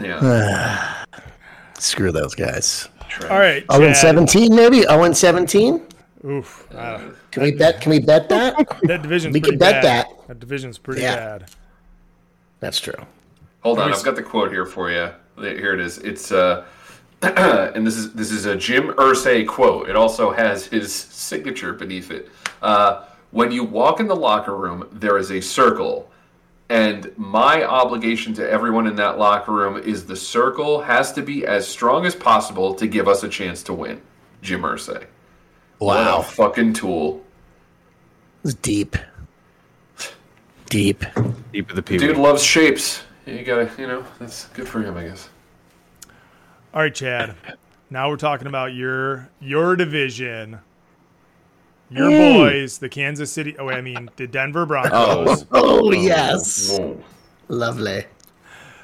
Yeah. 0.00 1.04
Screw 1.78 2.12
those 2.12 2.34
guys. 2.34 2.88
All 3.22 3.38
right. 3.38 3.64
Oh, 3.68 3.82
and 3.82 3.96
seventeen 3.96 4.54
maybe. 4.54 4.86
Oh, 4.86 5.02
and 5.02 5.16
seventeen. 5.16 5.84
Oof. 6.24 6.66
Uh, 6.74 7.00
Can 7.30 7.42
we 7.42 7.52
bet? 7.52 7.80
Can 7.80 7.90
we 7.90 7.98
bet 7.98 8.28
that? 8.28 8.54
that 8.82 9.02
division's 9.02 9.32
We 9.34 9.40
pretty 9.40 9.52
can 9.52 9.58
bet 9.58 9.82
bad. 9.82 10.06
that. 10.06 10.28
That 10.28 10.38
division's 10.38 10.78
pretty 10.78 11.00
Yeah. 11.02 11.16
bad. 11.16 11.46
That's 12.60 12.78
true. 12.78 12.94
Hold 13.62 13.78
on, 13.78 13.92
I've 13.92 14.04
got 14.04 14.16
the 14.16 14.22
quote 14.22 14.52
here 14.52 14.66
for 14.66 14.90
you. 14.90 15.10
Here 15.38 15.74
it 15.74 15.80
is. 15.80 15.98
It's 15.98 16.32
uh, 16.32 16.66
and 17.22 17.86
this 17.86 17.96
is 17.96 18.12
this 18.12 18.30
is 18.30 18.46
a 18.46 18.56
Jim 18.56 18.88
Irsay 18.94 19.46
quote. 19.46 19.88
It 19.88 19.96
also 19.96 20.30
has 20.32 20.66
his 20.66 20.92
signature 20.92 21.72
beneath 21.72 22.10
it. 22.10 22.30
Uh, 22.62 23.04
when 23.30 23.52
you 23.52 23.62
walk 23.62 24.00
in 24.00 24.08
the 24.08 24.16
locker 24.16 24.56
room, 24.56 24.88
there 24.92 25.18
is 25.18 25.30
a 25.30 25.40
circle, 25.40 26.10
and 26.68 27.12
my 27.16 27.64
obligation 27.64 28.32
to 28.34 28.50
everyone 28.50 28.86
in 28.86 28.96
that 28.96 29.18
locker 29.18 29.52
room 29.52 29.76
is 29.76 30.06
the 30.06 30.16
circle 30.16 30.80
has 30.80 31.12
to 31.12 31.22
be 31.22 31.46
as 31.46 31.68
strong 31.68 32.06
as 32.06 32.14
possible 32.14 32.74
to 32.74 32.86
give 32.86 33.06
us 33.06 33.22
a 33.22 33.28
chance 33.28 33.62
to 33.64 33.74
win. 33.74 34.00
Jim 34.42 34.62
Irsay. 34.62 35.04
Wow. 35.78 36.18
What 36.18 36.26
a 36.26 36.30
fucking 36.30 36.72
tool. 36.72 37.22
It's 38.44 38.54
deep. 38.54 38.96
Deep. 40.70 41.04
Deep 41.52 41.68
of 41.68 41.76
the 41.76 41.82
people. 41.82 42.06
Dude 42.06 42.16
loves 42.16 42.42
shapes. 42.42 43.02
You 43.30 43.44
gotta, 43.44 43.70
you 43.80 43.86
know, 43.86 44.04
that's 44.18 44.46
good 44.48 44.68
for 44.68 44.82
him, 44.82 44.96
I 44.96 45.04
guess. 45.04 45.28
All 46.74 46.82
right, 46.82 46.94
Chad. 46.94 47.34
Now 47.90 48.08
we're 48.08 48.16
talking 48.16 48.46
about 48.46 48.74
your 48.74 49.28
your 49.40 49.76
division. 49.76 50.60
Your 51.90 52.08
Mm. 52.08 52.34
boys, 52.38 52.78
the 52.78 52.88
Kansas 52.88 53.32
City. 53.32 53.56
Oh, 53.58 53.68
I 53.68 53.80
mean 53.80 54.10
the 54.16 54.26
Denver 54.28 54.64
Broncos. 54.66 55.44
Oh 55.50 55.88
oh 55.88 55.92
yes. 55.92 56.78
Lovely. 57.48 58.04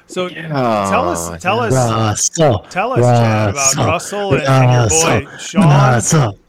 So 0.07 0.27
yeah. 0.27 0.47
tell 0.89 1.09
us, 1.09 1.41
tell 1.41 1.59
us, 1.61 1.73
Russell. 1.73 2.59
tell 2.69 2.93
us, 2.93 2.99
Chad, 2.99 3.49
about 3.51 3.75
Russell 3.77 4.33
and, 4.35 4.43
and 4.43 4.71
your 4.71 4.89
boy 5.25 5.37
Sean. 5.37 5.61
Russell. 5.63 6.39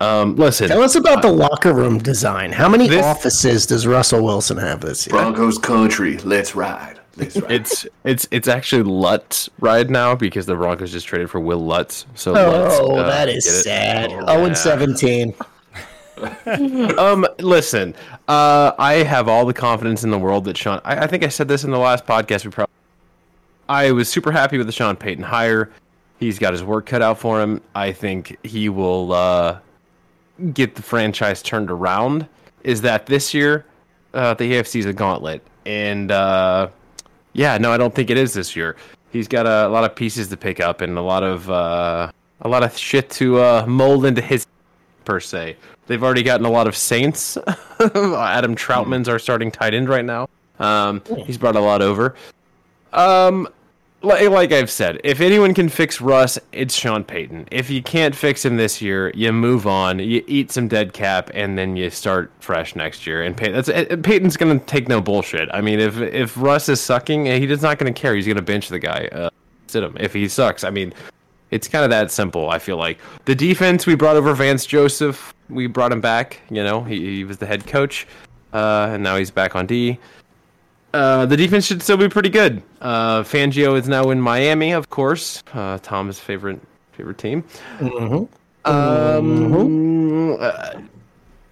Um, 0.00 0.36
listen, 0.36 0.68
Tell 0.68 0.82
us 0.82 0.94
about 0.94 1.22
the 1.22 1.32
locker 1.32 1.72
room 1.72 1.98
design. 1.98 2.52
How 2.52 2.68
many 2.68 2.88
This- 2.88 3.04
offices 3.04 3.66
does 3.66 3.86
Russell 3.86 4.22
Wilson 4.24 4.56
have 4.58 4.80
this 4.80 5.06
year? 5.06 5.12
Broncos 5.18 5.58
country, 5.58 6.18
let's 6.18 6.54
ride. 6.54 7.00
Let's 7.16 7.36
ride. 7.40 7.50
it's 7.50 7.86
it's 8.04 8.28
it's 8.30 8.46
actually 8.46 8.84
Lutz 8.84 9.50
ride 9.58 9.90
now 9.90 10.14
because 10.14 10.46
the 10.46 10.54
Broncos 10.54 10.92
just 10.92 11.06
traded 11.08 11.30
for 11.30 11.40
Wil 11.40 11.58
Lutz. 11.64 12.06
So 12.14 12.32
Lutz, 12.32 12.76
Oh, 12.78 12.94
uh, 12.94 13.08
that 13.08 13.28
is 13.28 13.44
get 13.44 13.54
it? 13.54 13.62
sad. 13.64 14.12
Oh, 14.28 14.44
and 14.44 14.56
17. 14.56 15.34
um, 16.98 17.26
listen, 17.40 17.94
uh, 18.28 18.72
I 18.78 18.94
have 19.04 19.28
all 19.28 19.46
the 19.46 19.54
confidence 19.54 20.04
in 20.04 20.10
the 20.10 20.18
world 20.18 20.44
that 20.44 20.56
Sean. 20.56 20.80
I, 20.84 21.04
I 21.04 21.06
think 21.06 21.24
I 21.24 21.28
said 21.28 21.48
this 21.48 21.64
in 21.64 21.70
the 21.70 21.78
last 21.78 22.06
podcast. 22.06 22.44
We 22.44 22.50
probably. 22.50 22.72
I 23.68 23.90
was 23.92 24.08
super 24.08 24.32
happy 24.32 24.56
with 24.58 24.66
the 24.66 24.72
Sean 24.72 24.96
Payton 24.96 25.24
hire. 25.24 25.70
He's 26.18 26.38
got 26.38 26.52
his 26.52 26.64
work 26.64 26.86
cut 26.86 27.02
out 27.02 27.18
for 27.18 27.40
him. 27.40 27.60
I 27.74 27.92
think 27.92 28.36
he 28.42 28.68
will 28.68 29.12
uh, 29.12 29.58
get 30.52 30.74
the 30.74 30.82
franchise 30.82 31.42
turned 31.42 31.70
around. 31.70 32.26
Is 32.64 32.80
that 32.82 33.06
this 33.06 33.34
year? 33.34 33.64
Uh, 34.14 34.34
the 34.34 34.52
AFC 34.52 34.80
is 34.80 34.86
a 34.86 34.92
gauntlet, 34.92 35.42
and 35.66 36.10
uh, 36.10 36.68
yeah, 37.32 37.58
no, 37.58 37.72
I 37.72 37.76
don't 37.76 37.94
think 37.94 38.10
it 38.10 38.16
is 38.16 38.32
this 38.32 38.56
year. 38.56 38.76
He's 39.10 39.28
got 39.28 39.46
a, 39.46 39.68
lot 39.68 39.84
of 39.84 39.94
pieces 39.94 40.28
to 40.28 40.36
pick 40.36 40.60
up 40.60 40.80
and 40.80 40.98
a 40.98 41.02
lot 41.02 41.22
of 41.22 41.48
uh, 41.50 42.10
a 42.40 42.48
lot 42.48 42.62
of 42.62 42.76
shit 42.76 43.10
to 43.10 43.38
uh, 43.38 43.64
mold 43.66 44.04
into 44.04 44.20
his 44.20 44.46
per 45.04 45.20
se. 45.20 45.56
They've 45.86 46.02
already 46.02 46.22
gotten 46.22 46.46
a 46.46 46.50
lot 46.50 46.66
of 46.66 46.76
Saints. 46.76 47.38
Adam 47.80 48.54
Trautman's 48.54 49.08
our 49.08 49.18
starting 49.18 49.50
tight 49.50 49.72
end 49.72 49.88
right 49.88 50.04
now. 50.04 50.28
Um, 50.58 51.02
he's 51.24 51.38
brought 51.38 51.56
a 51.56 51.60
lot 51.60 51.80
over. 51.80 52.14
Um, 52.92 53.48
like, 54.02 54.28
like 54.28 54.52
I've 54.52 54.70
said, 54.70 55.00
if 55.02 55.20
anyone 55.20 55.54
can 55.54 55.68
fix 55.68 56.00
Russ, 56.00 56.38
it's 56.52 56.74
Sean 56.74 57.02
Payton. 57.02 57.48
If 57.50 57.68
you 57.68 57.82
can't 57.82 58.14
fix 58.14 58.44
him 58.44 58.56
this 58.56 58.80
year, 58.80 59.10
you 59.14 59.32
move 59.32 59.66
on, 59.66 59.98
you 59.98 60.22
eat 60.28 60.52
some 60.52 60.68
dead 60.68 60.92
cap, 60.92 61.30
and 61.34 61.58
then 61.58 61.76
you 61.76 61.90
start 61.90 62.30
fresh 62.38 62.76
next 62.76 63.06
year. 63.06 63.24
And 63.24 63.36
Pay- 63.36 63.50
that's, 63.50 63.68
Payton's 64.02 64.36
going 64.36 64.60
to 64.60 64.64
take 64.66 64.88
no 64.88 65.00
bullshit. 65.00 65.48
I 65.52 65.60
mean, 65.60 65.80
if 65.80 65.98
if 65.98 66.36
Russ 66.36 66.68
is 66.68 66.80
sucking, 66.80 67.26
he's 67.26 67.62
not 67.62 67.78
going 67.78 67.92
to 67.92 68.00
care. 68.00 68.14
He's 68.14 68.26
going 68.26 68.36
to 68.36 68.42
bench 68.42 68.68
the 68.68 68.78
guy, 68.78 69.08
uh, 69.10 69.30
sit 69.66 69.82
him. 69.82 69.96
If 69.98 70.12
he 70.12 70.28
sucks, 70.28 70.62
I 70.62 70.70
mean, 70.70 70.94
it's 71.50 71.66
kind 71.66 71.82
of 71.82 71.90
that 71.90 72.12
simple. 72.12 72.50
I 72.50 72.58
feel 72.60 72.76
like 72.76 72.98
the 73.24 73.34
defense 73.34 73.84
we 73.86 73.96
brought 73.96 74.16
over 74.16 74.32
Vance 74.34 74.64
Joseph. 74.64 75.34
We 75.50 75.66
brought 75.66 75.90
him 75.92 76.00
back. 76.00 76.40
You 76.50 76.62
know, 76.62 76.84
he, 76.84 77.16
he 77.16 77.24
was 77.24 77.38
the 77.38 77.46
head 77.46 77.66
coach, 77.66 78.06
uh, 78.52 78.90
and 78.92 79.02
now 79.02 79.16
he's 79.16 79.30
back 79.30 79.56
on 79.56 79.66
D. 79.66 79.98
Uh, 80.94 81.26
the 81.26 81.36
defense 81.36 81.66
should 81.66 81.82
still 81.82 81.96
be 81.96 82.08
pretty 82.08 82.30
good. 82.30 82.62
Uh, 82.80 83.22
Fangio 83.22 83.78
is 83.78 83.88
now 83.88 84.10
in 84.10 84.20
Miami, 84.20 84.72
of 84.72 84.88
course. 84.88 85.42
Uh, 85.52 85.78
Tom's 85.82 86.18
favorite 86.18 86.60
favorite 86.92 87.18
team. 87.18 87.44
Mm-hmm. 87.78 88.70
Um, 88.70 90.36
uh, 90.40 90.80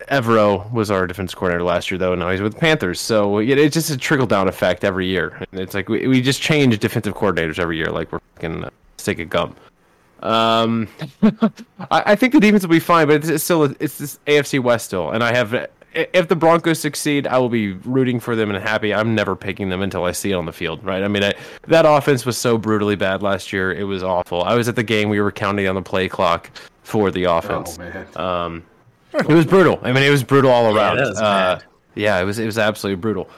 Evero 0.08 0.70
was 0.72 0.90
our 0.90 1.06
defense 1.06 1.34
coordinator 1.34 1.64
last 1.64 1.90
year, 1.90 1.98
though. 1.98 2.14
Now 2.14 2.30
he's 2.30 2.40
with 2.40 2.54
the 2.54 2.60
Panthers. 2.60 3.00
So 3.00 3.40
yeah, 3.40 3.56
it's 3.56 3.74
just 3.74 3.90
a 3.90 3.96
trickle 3.96 4.26
down 4.26 4.48
effect 4.48 4.84
every 4.84 5.06
year. 5.06 5.42
It's 5.52 5.74
like 5.74 5.88
we, 5.88 6.06
we 6.06 6.22
just 6.22 6.40
change 6.40 6.78
defensive 6.78 7.14
coordinators 7.14 7.58
every 7.58 7.76
year, 7.76 7.90
like 7.90 8.12
we're 8.12 8.20
fucking 8.34 8.64
uh, 8.64 8.70
stick 8.98 9.18
of 9.18 9.28
gum. 9.30 9.54
Um, 10.22 10.88
I, 11.22 12.02
I 12.06 12.16
think 12.16 12.32
the 12.32 12.40
defense 12.40 12.62
will 12.62 12.70
be 12.70 12.80
fine, 12.80 13.06
but 13.06 13.16
it's, 13.16 13.28
it's 13.28 13.44
still 13.44 13.64
it's 13.64 13.98
this 13.98 14.18
AFC 14.26 14.60
West 14.60 14.86
still, 14.86 15.10
and 15.10 15.22
I 15.22 15.34
have. 15.34 15.68
If 15.96 16.28
the 16.28 16.36
Broncos 16.36 16.78
succeed, 16.78 17.26
I 17.26 17.38
will 17.38 17.48
be 17.48 17.72
rooting 17.72 18.20
for 18.20 18.36
them 18.36 18.50
and 18.50 18.62
happy. 18.62 18.92
I'm 18.92 19.14
never 19.14 19.34
picking 19.34 19.70
them 19.70 19.80
until 19.80 20.04
I 20.04 20.12
see 20.12 20.30
it 20.30 20.34
on 20.34 20.44
the 20.44 20.52
field, 20.52 20.84
right? 20.84 21.02
I 21.02 21.08
mean, 21.08 21.24
I, 21.24 21.32
that 21.68 21.86
offense 21.86 22.26
was 22.26 22.36
so 22.36 22.58
brutally 22.58 22.96
bad 22.96 23.22
last 23.22 23.52
year; 23.52 23.72
it 23.72 23.84
was 23.84 24.02
awful. 24.02 24.42
I 24.42 24.54
was 24.54 24.68
at 24.68 24.76
the 24.76 24.82
game; 24.82 25.08
we 25.08 25.20
were 25.20 25.32
counting 25.32 25.66
on 25.66 25.74
the 25.74 25.82
play 25.82 26.08
clock 26.08 26.50
for 26.82 27.10
the 27.10 27.24
offense. 27.24 27.78
Oh 27.78 27.82
man. 27.82 28.06
Um, 28.16 28.64
it 29.14 29.28
was 29.28 29.46
brutal. 29.46 29.80
I 29.82 29.92
mean, 29.92 30.02
it 30.02 30.10
was 30.10 30.22
brutal 30.22 30.50
all 30.50 30.76
around. 30.76 30.98
that 30.98 31.08
was 31.08 31.20
uh, 31.20 31.60
yeah, 31.94 32.20
it 32.20 32.24
was 32.24 32.38
it 32.38 32.46
was 32.46 32.58
absolutely 32.58 33.00
brutal. 33.00 33.28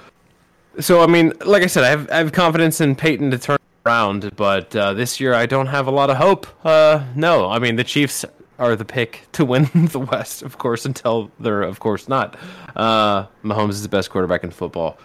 So 0.81 1.03
I 1.03 1.07
mean, 1.07 1.33
like 1.45 1.63
I 1.63 1.67
said, 1.67 1.85
I 1.85 1.89
have 1.89 2.11
I 2.11 2.17
have 2.19 2.33
confidence 2.33 2.81
in 2.81 2.95
Payton 2.97 3.31
to 3.31 3.39
turn 3.39 3.59
around, 3.87 4.31
but 4.37 4.75
uh, 4.75 4.95
this 4.95 5.21
year 5.21 5.35
I 5.35 5.47
don't 5.47 5.67
have 5.67 5.87
a 5.87 5.91
lot 5.91 6.11
of 6.11 6.17
hope. 6.17 6.47
Uh, 6.65 7.05
no, 7.15 7.49
I 7.49 7.59
mean 7.59 7.77
the 7.77 7.85
Chiefs 7.85 8.25
are 8.59 8.77
the 8.77 8.85
pick 8.85 9.27
to 9.33 9.45
win 9.45 9.69
the 9.93 10.01
West, 10.01 10.43
of 10.43 10.59
course, 10.59 10.85
until 10.85 11.31
they're 11.41 11.63
of 11.63 11.81
course 11.81 12.09
not. 12.09 12.37
Uh, 12.77 13.27
Mahomes 13.45 13.71
is 13.71 13.83
the 13.83 13.89
best 13.89 14.11
quarterback 14.11 14.45
in 14.45 14.51
football. 14.51 14.99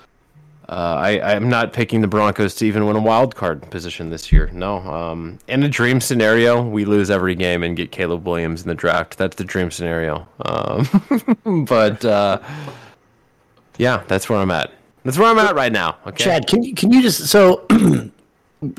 Uh, 0.70 0.96
I, 0.98 1.34
I'm 1.36 1.50
not 1.50 1.74
picking 1.74 2.02
the 2.02 2.08
Broncos 2.08 2.56
to 2.56 2.66
even 2.66 2.86
win 2.86 2.96
a 2.96 3.02
wild 3.02 3.36
card 3.36 3.70
position 3.70 4.10
this 4.10 4.32
year. 4.32 4.50
No. 4.54 4.78
Um, 4.78 5.38
in 5.48 5.62
a 5.64 5.70
dream 5.70 6.00
scenario, 6.00 6.62
we 6.64 6.86
lose 6.86 7.10
every 7.10 7.36
game 7.36 7.64
and 7.64 7.76
get 7.76 7.92
Caleb 7.92 8.26
Williams 8.26 8.62
in 8.62 8.70
the 8.70 8.76
draft. 8.76 9.18
That's 9.18 9.36
the 9.36 9.44
dream 9.44 9.72
scenario. 9.72 10.26
Um, 10.46 11.66
but 11.68 12.04
uh, 12.06 12.40
yeah, 13.78 14.04
that's 14.08 14.30
where 14.30 14.40
I'm 14.40 14.52
at. 14.52 14.72
That's 15.04 15.18
where 15.18 15.30
I'm 15.30 15.40
at 15.40 15.54
right 15.54 15.72
now. 15.72 15.98
Okay. 16.08 16.24
Chad, 16.24 16.48
can 16.48 16.64
you 16.64 16.74
can 16.74 16.94
you 16.94 17.02
just 17.02 17.28
so 17.28 17.66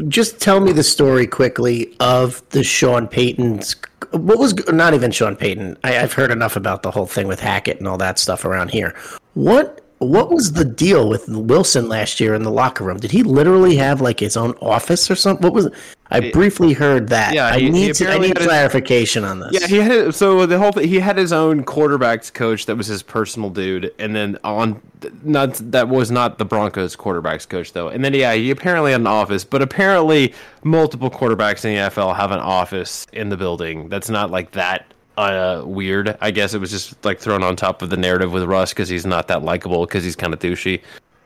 just 0.08 0.40
tell 0.40 0.60
me 0.60 0.72
the 0.72 0.82
story 0.82 1.26
quickly 1.26 1.94
of 2.00 2.46
the 2.50 2.62
Sean 2.62 3.08
Payton's 3.08 3.76
what 4.12 4.38
was 4.38 4.54
not 4.68 4.94
even 4.94 5.10
Sean 5.10 5.36
Payton. 5.36 5.76
I, 5.82 5.98
I've 5.98 6.12
heard 6.12 6.30
enough 6.30 6.56
about 6.56 6.82
the 6.82 6.90
whole 6.90 7.06
thing 7.06 7.26
with 7.26 7.40
Hackett 7.40 7.78
and 7.78 7.88
all 7.88 7.98
that 7.98 8.18
stuff 8.18 8.44
around 8.44 8.70
here. 8.70 8.94
What 9.34 9.80
what 9.98 10.30
was 10.30 10.52
the 10.52 10.64
deal 10.64 11.08
with 11.08 11.28
Wilson 11.28 11.88
last 11.88 12.20
year 12.20 12.34
in 12.34 12.42
the 12.42 12.50
locker 12.50 12.84
room? 12.84 12.98
Did 12.98 13.10
he 13.10 13.22
literally 13.22 13.76
have 13.76 14.00
like 14.00 14.20
his 14.20 14.36
own 14.36 14.54
office 14.60 15.10
or 15.10 15.16
something? 15.16 15.42
What 15.42 15.54
was? 15.54 15.70
I 16.10 16.30
briefly 16.30 16.74
heard 16.74 17.08
that. 17.08 17.34
Yeah, 17.34 17.46
I 17.46 17.58
he- 17.58 17.64
he 17.66 17.70
need 17.70 17.94
to, 17.96 18.08
I 18.10 18.18
need 18.18 18.28
had 18.28 18.38
his- 18.38 18.46
clarification 18.46 19.24
on 19.24 19.40
this. 19.40 19.52
Yeah, 19.52 19.66
he 19.66 19.76
had 19.78 20.14
so 20.14 20.44
the 20.46 20.58
whole 20.58 20.70
thing, 20.72 20.86
he 20.88 21.00
had 21.00 21.16
his 21.16 21.32
own 21.32 21.64
quarterbacks 21.64 22.32
coach 22.32 22.66
that 22.66 22.76
was 22.76 22.86
his 22.86 23.02
personal 23.02 23.50
dude, 23.50 23.92
and 23.98 24.14
then 24.14 24.38
on 24.44 24.80
not 25.22 25.54
that 25.72 25.88
was 25.88 26.10
not 26.10 26.38
the 26.38 26.44
Broncos 26.44 26.94
quarterbacks 26.94 27.48
coach 27.48 27.72
though. 27.72 27.88
And 27.88 28.04
then 28.04 28.14
yeah, 28.14 28.34
he 28.34 28.50
apparently 28.50 28.92
had 28.92 29.00
an 29.00 29.06
office, 29.06 29.44
but 29.44 29.62
apparently 29.62 30.34
multiple 30.62 31.10
quarterbacks 31.10 31.64
in 31.64 31.74
the 31.74 31.80
NFL 31.90 32.14
have 32.16 32.30
an 32.32 32.38
office 32.40 33.06
in 33.12 33.28
the 33.30 33.36
building. 33.36 33.88
That's 33.88 34.10
not 34.10 34.30
like 34.30 34.50
that 34.52 34.86
uh 35.16 35.62
weird. 35.64 36.16
I 36.20 36.30
guess 36.32 36.54
it 36.54 36.58
was 36.58 36.70
just 36.70 37.02
like 37.04 37.18
thrown 37.18 37.42
on 37.42 37.56
top 37.56 37.82
of 37.82 37.90
the 37.90 37.96
narrative 37.96 38.32
with 38.32 38.44
Russ 38.44 38.70
because 38.72 38.88
he's 38.88 39.06
not 39.06 39.28
that 39.28 39.42
likable 39.42 39.86
because 39.86 40.04
he's 40.04 40.16
kind 40.16 40.34
of 40.34 40.38
douchey, 40.40 40.80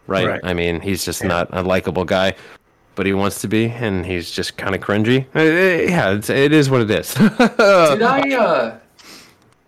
right? 0.06 0.26
Right. 0.26 0.40
I 0.44 0.54
mean, 0.54 0.80
he's 0.80 1.04
just 1.04 1.24
not 1.24 1.48
a 1.52 1.62
likable 1.62 2.04
guy. 2.04 2.34
But 2.98 3.06
he 3.06 3.12
wants 3.14 3.40
to 3.42 3.46
be, 3.48 3.66
and 3.66 4.04
he's 4.04 4.28
just 4.28 4.56
kind 4.56 4.74
of 4.74 4.80
cringy. 4.80 5.24
Uh, 5.32 5.40
yeah, 5.88 6.10
it's, 6.14 6.28
it 6.28 6.52
is 6.52 6.68
what 6.68 6.80
it 6.80 6.90
is. 6.90 7.14
Did 7.14 7.30
I 8.02 8.34
uh, 8.36 8.78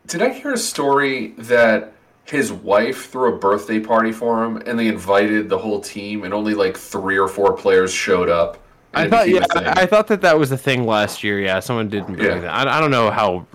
did 0.09 0.20
I 0.20 0.31
hear 0.31 0.53
a 0.55 0.59
story 0.59 1.28
that 1.39 1.93
his 2.24 2.51
wife 2.53 3.09
threw 3.09 3.33
a 3.33 3.39
birthday 3.39 3.78
party 3.78 4.11
for 4.11 4.43
him, 4.45 4.57
and 4.66 4.76
they 4.76 4.89
invited 4.89 5.49
the 5.49 5.59
whole 5.59 5.81
team, 5.81 6.24
and 6.24 6.35
only 6.35 6.55
like 6.55 6.76
three 6.76 7.16
or 7.16 7.28
four 7.28 7.53
players 7.53 7.95
showed 7.95 8.28
up. 8.28 8.59
I 8.95 9.09
thought, 9.09 9.28
yeah. 9.28 9.45
I 9.76 9.87
thought 9.87 10.09
that 10.09 10.22
that 10.22 10.37
was 10.37 10.51
a 10.51 10.59
thing 10.59 10.85
last 10.85 11.22
year. 11.22 11.39
Yeah, 11.41 11.61
someone 11.61 11.89
didn't 11.89 12.16
bring 12.16 12.26
Yeah. 12.26 12.41
that. 12.41 12.66
I, 12.66 12.78
I 12.78 12.81
don't 12.81 12.91
know 12.91 13.12
how 13.12 13.47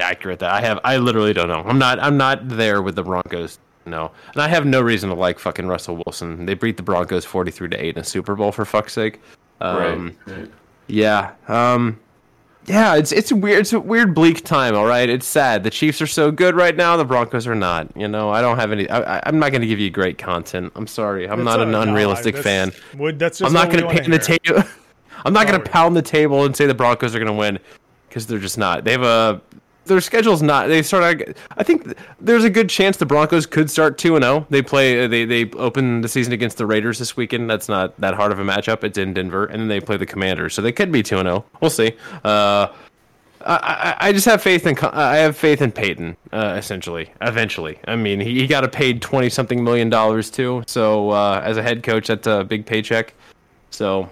accurate 0.00 0.38
that. 0.38 0.50
I 0.52 0.62
have. 0.62 0.80
I 0.84 0.96
literally 0.96 1.34
don't 1.34 1.48
know. 1.48 1.62
I'm 1.66 1.78
not. 1.78 2.00
I'm 2.00 2.16
not 2.16 2.48
there 2.48 2.80
with 2.80 2.96
the 2.96 3.02
Broncos. 3.02 3.58
No, 3.88 4.10
and 4.32 4.42
I 4.42 4.48
have 4.48 4.66
no 4.66 4.80
reason 4.80 5.08
to 5.10 5.14
like 5.16 5.38
fucking 5.38 5.66
Russell 5.66 5.96
Wilson. 6.06 6.46
They 6.46 6.54
beat 6.54 6.76
the 6.76 6.82
Broncos 6.82 7.24
43 7.24 7.68
to 7.70 7.84
eight 7.84 7.96
in 7.96 8.02
a 8.02 8.04
Super 8.04 8.34
Bowl 8.36 8.52
for 8.52 8.64
fuck's 8.64 8.92
sake. 8.92 9.20
Um, 9.60 10.16
right. 10.26 10.36
right. 10.38 10.50
yeah. 10.86 11.32
Um 11.48 11.98
yeah, 12.66 12.96
it's 12.96 13.12
it's 13.12 13.30
a 13.30 13.36
weird 13.36 13.60
it's 13.60 13.72
a 13.72 13.80
weird 13.80 14.14
bleak 14.14 14.44
time, 14.44 14.74
all 14.74 14.84
right? 14.84 15.08
It's 15.08 15.26
sad. 15.26 15.64
The 15.64 15.70
Chiefs 15.70 16.02
are 16.02 16.06
so 16.06 16.30
good 16.30 16.54
right 16.54 16.76
now, 16.76 16.96
the 16.98 17.04
Broncos 17.04 17.46
are 17.46 17.54
not. 17.54 17.88
You 17.96 18.08
know, 18.08 18.28
I 18.30 18.42
don't 18.42 18.58
have 18.58 18.72
any 18.72 18.88
I, 18.90 19.16
I- 19.18 19.22
I'm 19.24 19.38
not 19.38 19.52
going 19.52 19.62
to 19.62 19.66
give 19.66 19.78
you 19.78 19.88
great 19.90 20.18
content. 20.18 20.72
I'm 20.76 20.86
sorry. 20.86 21.26
I'm 21.28 21.44
That's 21.44 21.56
not 21.56 21.60
an. 21.60 21.70
No, 21.70 21.80
unrealistic 21.80 22.36
I- 22.36 22.42
fan. 22.42 22.72
would- 22.96 23.18
that's 23.18 23.38
just 23.38 23.48
I'm 23.48 23.54
not 23.54 23.68
going 23.70 23.80
to 23.80 23.86
wanna 23.86 24.02
the 24.02 24.18
table. 24.18 24.62
I'm 25.24 25.32
not 25.32 25.46
going 25.48 25.60
to 25.60 25.70
pound 25.70 25.96
the 25.96 26.02
table 26.02 26.44
and 26.44 26.54
say 26.54 26.66
the 26.66 26.74
Broncos 26.74 27.14
are 27.14 27.18
going 27.18 27.26
to 27.32 27.32
win 27.38 27.58
cuz 28.10 28.26
they're 28.26 28.38
just 28.38 28.58
not. 28.58 28.84
They 28.84 28.92
have 28.92 29.02
a 29.02 29.40
their 29.88 30.00
schedule's 30.00 30.42
not. 30.42 30.68
They 30.68 30.82
start. 30.82 31.36
I 31.56 31.62
think 31.62 31.96
there's 32.20 32.44
a 32.44 32.50
good 32.50 32.68
chance 32.68 32.96
the 32.96 33.06
Broncos 33.06 33.46
could 33.46 33.70
start 33.70 33.98
two 33.98 34.14
and 34.16 34.24
zero. 34.24 34.46
They 34.50 34.62
play. 34.62 35.06
They 35.06 35.24
they 35.24 35.50
open 35.52 36.00
the 36.00 36.08
season 36.08 36.32
against 36.32 36.58
the 36.58 36.66
Raiders 36.66 36.98
this 36.98 37.16
weekend. 37.16 37.50
That's 37.50 37.68
not 37.68 37.98
that 38.00 38.14
hard 38.14 38.30
of 38.32 38.38
a 38.38 38.44
matchup. 38.44 38.84
It's 38.84 38.98
in 38.98 39.14
Denver, 39.14 39.46
and 39.46 39.60
then 39.60 39.68
they 39.68 39.80
play 39.80 39.96
the 39.96 40.06
Commanders, 40.06 40.54
so 40.54 40.62
they 40.62 40.72
could 40.72 40.92
be 40.92 41.02
two 41.02 41.18
and 41.18 41.26
zero. 41.26 41.44
We'll 41.60 41.70
see. 41.70 41.92
Uh, 42.24 42.68
I, 43.40 43.56
I 43.56 43.96
I 44.08 44.12
just 44.12 44.26
have 44.26 44.42
faith 44.42 44.66
in 44.66 44.76
I 44.78 45.16
have 45.16 45.36
faith 45.36 45.62
in 45.62 45.72
Payton. 45.72 46.16
Uh, 46.32 46.54
essentially, 46.58 47.10
eventually. 47.20 47.78
I 47.86 47.96
mean, 47.96 48.20
he, 48.20 48.40
he 48.40 48.46
got 48.46 48.64
a 48.64 48.68
paid 48.68 49.00
twenty 49.02 49.30
something 49.30 49.62
million 49.64 49.90
dollars 49.90 50.30
too. 50.30 50.62
So 50.66 51.10
uh, 51.10 51.40
as 51.44 51.56
a 51.56 51.62
head 51.62 51.82
coach, 51.82 52.08
that's 52.08 52.26
a 52.26 52.44
big 52.44 52.66
paycheck. 52.66 53.14
So 53.70 54.08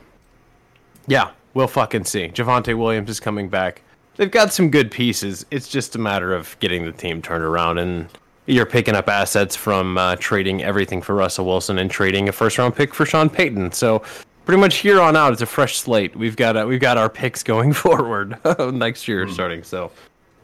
yeah, 1.06 1.30
we'll 1.54 1.68
fucking 1.68 2.04
see. 2.04 2.28
Javonte 2.28 2.76
Williams 2.76 3.10
is 3.10 3.20
coming 3.20 3.48
back. 3.48 3.82
They've 4.16 4.30
got 4.30 4.52
some 4.52 4.70
good 4.70 4.90
pieces. 4.90 5.44
It's 5.50 5.68
just 5.68 5.94
a 5.94 5.98
matter 5.98 6.34
of 6.34 6.58
getting 6.60 6.84
the 6.84 6.92
team 6.92 7.20
turned 7.20 7.44
around, 7.44 7.78
and 7.78 8.08
you're 8.46 8.66
picking 8.66 8.94
up 8.94 9.08
assets 9.08 9.54
from 9.56 9.98
uh, 9.98 10.16
trading 10.16 10.62
everything 10.62 11.02
for 11.02 11.14
Russell 11.14 11.46
Wilson 11.46 11.78
and 11.78 11.90
trading 11.90 12.28
a 12.28 12.32
first 12.32 12.58
round 12.58 12.74
pick 12.74 12.94
for 12.94 13.04
Sean 13.04 13.28
Payton. 13.28 13.72
So 13.72 14.02
pretty 14.44 14.60
much 14.60 14.76
here 14.76 15.00
on 15.00 15.16
out, 15.16 15.32
it's 15.32 15.42
a 15.42 15.46
fresh 15.46 15.76
slate. 15.76 16.16
We've 16.16 16.36
got 16.36 16.56
uh, 16.56 16.64
we've 16.66 16.80
got 16.80 16.96
our 16.96 17.10
picks 17.10 17.42
going 17.42 17.72
forward 17.74 18.38
next 18.72 19.06
year 19.06 19.28
starting. 19.28 19.62
So 19.62 19.90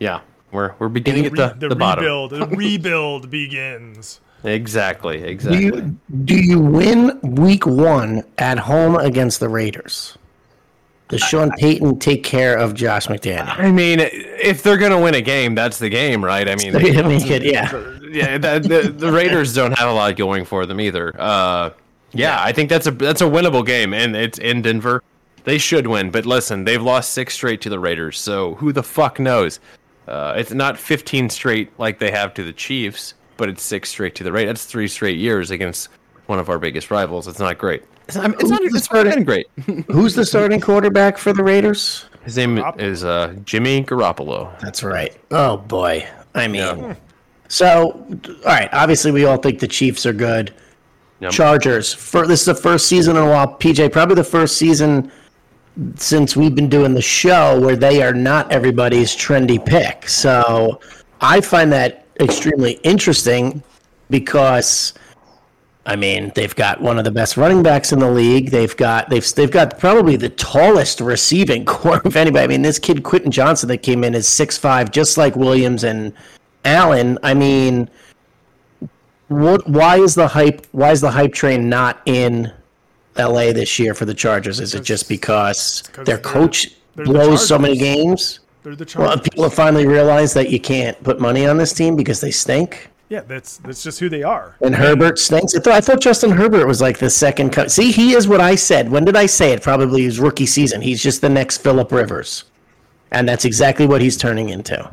yeah, 0.00 0.20
we're 0.50 0.74
we're 0.78 0.88
beginning 0.88 1.26
at 1.26 1.32
the, 1.32 1.56
the, 1.58 1.68
the, 1.70 1.76
bottom. 1.76 2.04
rebuild, 2.04 2.30
the 2.30 2.46
rebuild 2.56 3.30
begins. 3.30 4.20
Exactly, 4.44 5.18
Do 5.20 5.24
exactly. 5.26 5.64
you 5.64 5.98
do 6.24 6.34
you 6.34 6.58
win 6.58 7.18
week 7.22 7.64
one 7.64 8.24
at 8.38 8.58
home 8.58 8.96
against 8.96 9.38
the 9.40 9.48
Raiders? 9.48 10.18
Does 11.12 11.20
Sean 11.20 11.50
Payton 11.50 11.98
take 11.98 12.24
care 12.24 12.56
of 12.56 12.72
Josh 12.72 13.06
McDaniel? 13.06 13.58
I 13.58 13.70
mean, 13.70 14.00
if 14.00 14.62
they're 14.62 14.78
gonna 14.78 14.98
win 14.98 15.14
a 15.14 15.20
game, 15.20 15.54
that's 15.54 15.78
the 15.78 15.90
game, 15.90 16.24
right? 16.24 16.48
I 16.48 16.54
mean, 16.56 16.74
I 16.98 17.02
mean, 17.02 17.20
kid, 17.20 17.42
yeah. 17.42 17.70
yeah, 18.00 18.38
the, 18.38 18.58
the, 18.58 18.88
the 18.88 19.12
Raiders 19.12 19.54
don't 19.54 19.76
have 19.78 19.90
a 19.90 19.92
lot 19.92 20.16
going 20.16 20.46
for 20.46 20.64
them 20.64 20.80
either. 20.80 21.14
Uh, 21.20 21.68
yeah, 22.14 22.42
I 22.42 22.52
think 22.52 22.70
that's 22.70 22.86
a 22.86 22.92
that's 22.92 23.20
a 23.20 23.24
winnable 23.24 23.64
game, 23.64 23.92
and 23.92 24.16
it's 24.16 24.38
in 24.38 24.62
Denver. 24.62 25.02
They 25.44 25.58
should 25.58 25.86
win, 25.86 26.10
but 26.10 26.24
listen, 26.24 26.64
they've 26.64 26.80
lost 26.80 27.10
six 27.10 27.34
straight 27.34 27.60
to 27.60 27.68
the 27.68 27.78
Raiders, 27.78 28.18
so 28.18 28.54
who 28.54 28.72
the 28.72 28.82
fuck 28.82 29.20
knows? 29.20 29.60
Uh, 30.08 30.32
it's 30.38 30.52
not 30.52 30.78
15 30.78 31.28
straight 31.28 31.78
like 31.78 31.98
they 31.98 32.10
have 32.10 32.32
to 32.34 32.42
the 32.42 32.54
Chiefs, 32.54 33.12
but 33.36 33.50
it's 33.50 33.62
six 33.62 33.90
straight 33.90 34.14
to 34.14 34.24
the 34.24 34.32
Raiders. 34.32 34.48
That's 34.48 34.64
three 34.64 34.88
straight 34.88 35.18
years 35.18 35.50
against 35.50 35.90
one 36.24 36.38
of 36.38 36.48
our 36.48 36.58
biggest 36.58 36.90
rivals. 36.90 37.28
It's 37.28 37.38
not 37.38 37.58
great. 37.58 37.82
It's 38.16 38.16
not, 38.16 38.40
it's 38.40 38.50
not, 38.50 38.60
it's 38.62 38.92
not 38.92 39.06
even 39.06 39.24
great. 39.24 39.46
Who's 39.90 40.14
the 40.14 40.26
starting 40.26 40.60
quarterback 40.60 41.16
for 41.16 41.32
the 41.32 41.42
Raiders? 41.42 42.06
His 42.24 42.36
name 42.36 42.62
is 42.78 43.04
uh, 43.04 43.34
Jimmy 43.44 43.82
Garoppolo. 43.82 44.58
That's 44.60 44.82
right. 44.82 45.16
Oh 45.30 45.56
boy. 45.56 46.06
I 46.34 46.46
mean, 46.46 46.94
so 47.48 47.90
all 47.90 48.40
right. 48.44 48.68
Obviously, 48.72 49.10
we 49.10 49.24
all 49.24 49.38
think 49.38 49.60
the 49.60 49.68
Chiefs 49.68 50.04
are 50.04 50.12
good. 50.12 50.52
Yep. 51.20 51.32
Chargers. 51.32 51.92
For 51.92 52.26
this 52.26 52.40
is 52.40 52.46
the 52.46 52.54
first 52.54 52.86
season 52.86 53.16
in 53.16 53.22
a 53.22 53.28
while. 53.28 53.46
PJ, 53.58 53.90
probably 53.92 54.16
the 54.16 54.24
first 54.24 54.56
season 54.56 55.10
since 55.96 56.36
we've 56.36 56.54
been 56.54 56.68
doing 56.68 56.92
the 56.92 57.02
show 57.02 57.58
where 57.58 57.76
they 57.76 58.02
are 58.02 58.12
not 58.12 58.52
everybody's 58.52 59.16
trendy 59.16 59.64
pick. 59.64 60.06
So 60.08 60.80
I 61.22 61.40
find 61.40 61.72
that 61.72 62.06
extremely 62.20 62.72
interesting 62.82 63.62
because. 64.10 64.92
I 65.84 65.96
mean, 65.96 66.30
they've 66.36 66.54
got 66.54 66.80
one 66.80 66.98
of 66.98 67.04
the 67.04 67.10
best 67.10 67.36
running 67.36 67.62
backs 67.62 67.92
in 67.92 67.98
the 67.98 68.10
league. 68.10 68.50
They've 68.50 68.76
got 68.76 69.10
they've 69.10 69.26
they've 69.34 69.50
got 69.50 69.78
probably 69.78 70.14
the 70.16 70.28
tallest 70.28 71.00
receiving 71.00 71.64
core 71.66 72.00
of 72.04 72.14
anybody. 72.16 72.44
I 72.44 72.46
mean, 72.46 72.62
this 72.62 72.78
kid 72.78 73.02
Quentin 73.02 73.30
Johnston 73.32 73.68
that 73.68 73.78
came 73.78 74.04
in 74.04 74.14
is 74.14 74.28
six 74.28 74.56
five, 74.56 74.90
just 74.92 75.16
like 75.18 75.34
Williams 75.34 75.82
and 75.82 76.12
Allen. 76.64 77.18
I 77.24 77.34
mean, 77.34 77.90
what? 79.28 79.66
Why 79.68 79.98
is 79.98 80.14
the 80.14 80.28
hype? 80.28 80.66
Why 80.72 80.92
is 80.92 81.00
the 81.00 81.10
hype 81.10 81.32
train 81.32 81.68
not 81.68 82.00
in 82.06 82.52
L.A. 83.16 83.52
this 83.52 83.78
year 83.78 83.94
for 83.94 84.04
the 84.04 84.14
Chargers? 84.14 84.60
Is 84.60 84.74
it 84.76 84.84
just 84.84 85.08
because 85.08 85.82
their 85.94 86.04
they're- 86.04 86.18
coach 86.18 86.68
they're 86.94 87.06
the 87.06 87.12
blows 87.12 87.46
so 87.46 87.58
many 87.58 87.76
games? 87.76 88.38
They're 88.62 88.76
the 88.76 88.86
Well, 88.96 89.18
people 89.18 89.42
have 89.42 89.54
finally 89.54 89.86
realized 89.86 90.34
that 90.36 90.50
you 90.50 90.60
can't 90.60 91.02
put 91.02 91.18
money 91.18 91.44
on 91.48 91.56
this 91.56 91.72
team 91.72 91.96
because 91.96 92.20
they 92.20 92.30
stink. 92.30 92.91
Yeah, 93.12 93.20
that's 93.20 93.58
that's 93.58 93.82
just 93.82 94.00
who 94.00 94.08
they 94.08 94.22
are. 94.22 94.56
And 94.62 94.74
Herbert 94.74 95.18
stinks. 95.18 95.54
I 95.54 95.60
thought, 95.60 95.74
I 95.74 95.80
thought 95.82 96.00
Justin 96.00 96.30
Herbert 96.30 96.66
was 96.66 96.80
like 96.80 96.98
the 96.98 97.10
second 97.10 97.50
cut. 97.50 97.70
See, 97.70 97.92
he 97.92 98.14
is 98.14 98.26
what 98.26 98.40
I 98.40 98.54
said. 98.54 98.90
When 98.90 99.04
did 99.04 99.16
I 99.16 99.26
say 99.26 99.52
it? 99.52 99.62
Probably 99.62 100.04
his 100.04 100.18
rookie 100.18 100.46
season. 100.46 100.80
He's 100.80 101.02
just 101.02 101.20
the 101.20 101.28
next 101.28 101.58
Philip 101.58 101.92
Rivers, 101.92 102.44
and 103.10 103.28
that's 103.28 103.44
exactly 103.44 103.86
what 103.86 104.00
he's 104.00 104.16
turning 104.16 104.48
into. 104.48 104.82
Uh, 104.82 104.92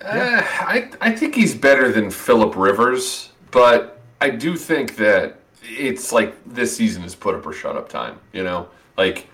I 0.00 0.90
I 1.00 1.10
think 1.10 1.34
he's 1.34 1.56
better 1.56 1.90
than 1.90 2.08
Philip 2.08 2.54
Rivers, 2.54 3.32
but 3.50 4.00
I 4.20 4.30
do 4.30 4.56
think 4.56 4.94
that 4.98 5.40
it's 5.64 6.12
like 6.12 6.36
this 6.46 6.76
season 6.76 7.02
is 7.02 7.16
put 7.16 7.34
up 7.34 7.44
or 7.44 7.52
shut 7.52 7.74
up 7.74 7.88
time. 7.88 8.20
You 8.32 8.44
know, 8.44 8.68
like 8.96 9.26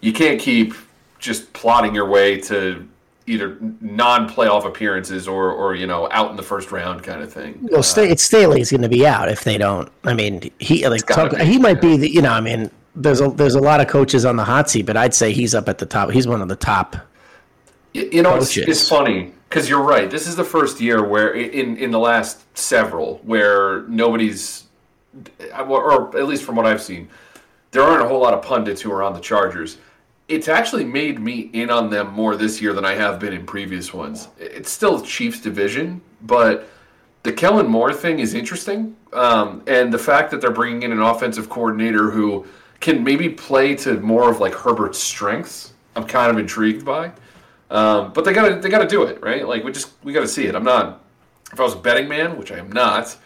you 0.00 0.12
can't 0.12 0.40
keep 0.40 0.74
just 1.18 1.52
plotting 1.54 1.92
your 1.92 2.06
way 2.06 2.40
to 2.42 2.88
either 3.30 3.56
non-playoff 3.80 4.64
appearances 4.66 5.28
or 5.28 5.50
or 5.52 5.74
you 5.74 5.86
know 5.86 6.08
out 6.10 6.30
in 6.30 6.36
the 6.36 6.42
first 6.42 6.70
round 6.72 7.02
kind 7.02 7.22
of 7.22 7.32
thing. 7.32 7.58
Well, 7.70 7.82
Sta 7.82 8.02
it's 8.02 8.22
Staley's 8.22 8.70
going 8.70 8.82
to 8.82 8.88
be 8.88 9.06
out 9.06 9.28
if 9.28 9.44
they 9.44 9.56
don't. 9.58 9.88
I 10.04 10.14
mean, 10.14 10.50
he 10.58 10.86
like 10.88 11.06
talk, 11.06 11.36
be, 11.36 11.44
he 11.44 11.58
might 11.58 11.80
be 11.80 11.96
the 11.96 12.10
you 12.10 12.22
know. 12.22 12.32
I 12.32 12.40
mean, 12.40 12.70
there's 12.94 13.20
a 13.20 13.28
there's 13.28 13.54
a 13.54 13.60
lot 13.60 13.80
of 13.80 13.86
coaches 13.88 14.24
on 14.24 14.36
the 14.36 14.44
hot 14.44 14.68
seat, 14.68 14.86
but 14.86 14.96
I'd 14.96 15.14
say 15.14 15.32
he's 15.32 15.54
up 15.54 15.68
at 15.68 15.78
the 15.78 15.86
top. 15.86 16.10
He's 16.10 16.26
one 16.26 16.42
of 16.42 16.48
the 16.48 16.56
top. 16.56 16.96
Y- 17.94 18.08
You 18.12 18.22
know, 18.22 18.36
it's, 18.36 18.56
it's 18.56 18.88
funny 18.88 19.32
because 19.48 19.68
you're 19.68 19.82
right. 19.82 20.10
This 20.10 20.26
is 20.26 20.36
the 20.36 20.44
first 20.44 20.80
year 20.80 21.02
where, 21.02 21.32
in 21.32 21.76
in 21.76 21.90
the 21.90 21.98
last 21.98 22.42
several, 22.58 23.18
where 23.24 23.82
nobody's 23.88 24.64
uh, 25.56 25.64
or 25.64 26.16
at 26.16 26.26
least 26.26 26.44
from 26.44 26.56
what 26.56 26.66
I've 26.66 26.82
seen, 26.82 27.08
there 27.72 27.82
aren't 27.82 28.02
a 28.04 28.08
whole 28.08 28.20
lot 28.20 28.34
of 28.34 28.42
pundits 28.42 28.80
who 28.80 28.92
are 28.92 29.02
on 29.02 29.12
the 29.14 29.20
Chargers. 29.20 29.78
It's 30.30 30.48
actually 30.48 30.84
made 30.84 31.18
me 31.18 31.50
in 31.52 31.70
on 31.70 31.90
them 31.90 32.12
more 32.12 32.36
this 32.36 32.62
year 32.62 32.72
than 32.72 32.84
I 32.84 32.94
have 32.94 33.18
been 33.18 33.32
in 33.32 33.44
previous 33.44 33.92
ones. 33.92 34.28
It's 34.38 34.70
still 34.70 35.00
Chiefs 35.02 35.40
division, 35.40 36.00
but 36.22 36.68
the 37.24 37.32
Kellen 37.32 37.66
Moore 37.66 37.92
thing 37.92 38.20
is 38.20 38.32
interesting, 38.34 38.96
um, 39.12 39.62
and 39.66 39.92
the 39.92 39.98
fact 39.98 40.30
that 40.30 40.40
they're 40.40 40.52
bringing 40.52 40.84
in 40.84 40.92
an 40.92 41.02
offensive 41.02 41.50
coordinator 41.50 42.10
who 42.10 42.46
can 42.78 43.02
maybe 43.02 43.28
play 43.28 43.74
to 43.76 43.98
more 44.00 44.30
of 44.30 44.38
like 44.38 44.54
Herbert's 44.54 44.98
strengths. 44.98 45.72
I'm 45.96 46.06
kind 46.06 46.30
of 46.30 46.38
intrigued 46.38 46.84
by, 46.84 47.10
um, 47.68 48.12
but 48.12 48.24
they 48.24 48.32
gotta 48.32 48.60
they 48.60 48.68
gotta 48.68 48.86
do 48.86 49.02
it 49.02 49.20
right. 49.20 49.46
Like 49.46 49.64
we 49.64 49.72
just 49.72 49.92
we 50.04 50.12
gotta 50.12 50.28
see 50.28 50.46
it. 50.46 50.54
I'm 50.54 50.64
not 50.64 51.02
if 51.52 51.58
I 51.58 51.64
was 51.64 51.74
a 51.74 51.78
betting 51.78 52.08
man, 52.08 52.38
which 52.38 52.52
I 52.52 52.58
am 52.58 52.70
not. 52.70 53.16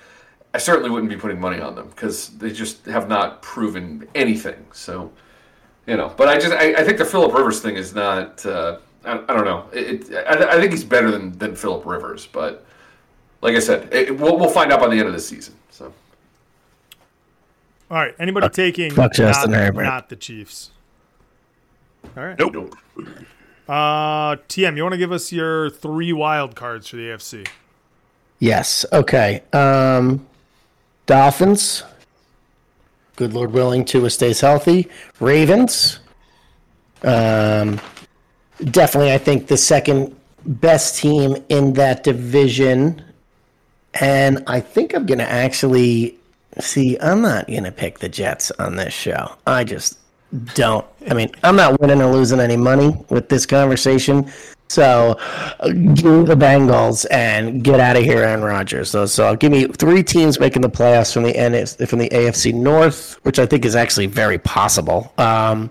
I 0.55 0.59
certainly 0.59 0.89
wouldn't 0.89 1.11
be 1.11 1.17
putting 1.17 1.41
money 1.41 1.61
on 1.61 1.75
them 1.75 1.89
because 1.89 2.29
they 2.39 2.51
just 2.51 2.87
have 2.87 3.09
not 3.09 3.43
proven 3.43 4.09
anything. 4.15 4.65
So, 4.73 5.11
you 5.87 5.97
know, 5.97 6.13
but 6.17 6.29
I 6.29 6.39
just 6.39 6.53
I, 6.53 6.75
I 6.75 6.85
think 6.85 6.99
the 6.99 7.05
Philip 7.05 7.35
Rivers 7.35 7.61
thing 7.61 7.77
is 7.77 7.95
not. 7.95 8.45
Uh, 8.45 8.79
I, 9.05 9.13
I, 9.13 9.35
don't 9.35 9.45
know. 9.45 9.69
It, 9.73 10.11
it, 10.11 10.27
I, 10.27 10.57
I, 10.57 10.61
think 10.61 10.73
he's 10.73 10.85
better 10.85 11.11
than 11.11 11.37
than 11.39 11.55
Philip 11.55 11.85
Rivers, 11.85 12.27
but 12.27 12.65
like 13.43 13.55
I 13.55 13.59
said, 13.59 13.93
it, 13.93 14.19
we'll 14.19 14.39
we'll 14.39 14.51
find 14.51 14.73
out 14.73 14.81
by 14.81 14.89
the 14.89 14.99
end 14.99 15.09
of 15.09 15.13
the 15.13 15.21
season. 15.21 15.55
So. 15.71 15.93
All 17.91 17.99
right. 17.99 18.15
Anybody 18.19 18.47
fuck, 18.47 18.55
taking 18.55 18.91
fuck 18.91 19.19
not, 19.19 19.51
not 19.75 20.09
the 20.09 20.17
Chiefs? 20.17 20.71
All 22.17 22.25
right. 22.25 22.39
Nope. 22.39 22.75
Uh, 23.69 24.37
TM, 24.49 24.77
you 24.77 24.83
want 24.83 24.93
to 24.93 24.99
give 24.99 25.13
us 25.13 25.33
your 25.33 25.71
three 25.71 26.13
wild 26.13 26.55
cards 26.55 26.89
for 26.89 26.97
the 26.97 27.09
AFC? 27.09 27.47
Yes. 28.39 28.85
Okay. 28.93 29.43
Um, 29.53 30.27
Dolphins. 31.07 31.83
Good 33.17 33.33
Lord 33.33 33.53
willing, 33.53 33.85
Tua 33.85 34.11
stays 34.11 34.41
healthy. 34.41 34.89
Ravens. 35.21 36.01
Um, 37.03 37.81
definitely, 38.71 39.13
I 39.13 39.19
think 39.19 39.47
the 39.47 39.57
second 39.57 40.17
best 40.45 40.97
team 40.97 41.37
in 41.49 41.75
that 41.75 42.03
division. 42.03 43.03
And 43.95 44.43
I 44.47 44.61
think 44.61 44.95
I'm 44.95 45.07
going 45.07 45.19
to 45.19 45.31
actually 45.31 46.19
see. 46.59 46.99
I'm 46.99 47.23
not 47.23 47.47
going 47.47 47.65
to 47.65 47.73
pick 47.73 48.01
the 48.01 48.09
Jets 48.09 48.51
on 48.53 48.77
this 48.77 48.93
show. 48.93 49.37
I 49.47 49.63
just 49.63 49.99
don't. 50.55 50.85
I 51.09 51.15
mean, 51.15 51.31
I'm 51.45 51.55
not 51.55 51.81
winning 51.81 52.03
or 52.03 52.13
losing 52.13 52.41
any 52.41 52.57
money 52.57 52.97
with 53.11 53.29
this 53.29 53.47
conversation. 53.47 54.31
So 54.69 55.17
uh, 55.61 55.69
give 55.69 56.27
the 56.27 56.35
Bengals 56.35 57.07
and 57.11 57.63
get 57.63 57.81
out 57.81 57.97
of 57.97 58.03
here, 58.03 58.19
Aaron 58.19 58.43
Rodgers. 58.43 58.91
So, 58.91 59.07
so 59.07 59.37
give 59.37 59.53
me 59.53 59.67
three 59.67 60.03
teams 60.03 60.41
making 60.41 60.63
the 60.63 60.71
playoffs 60.71 61.13
from 61.13 61.23
the 61.25 61.33
NS, 61.33 61.77
from 61.89 61.99
the 61.99 62.09
AFC 62.09 62.55
North, 62.55 63.19
which 63.25 63.39
I 63.39 63.47
think 63.47 63.65
is 63.65 63.77
actually 63.77 64.07
very 64.07 64.39
possible. 64.39 65.13
Um, 65.19 65.71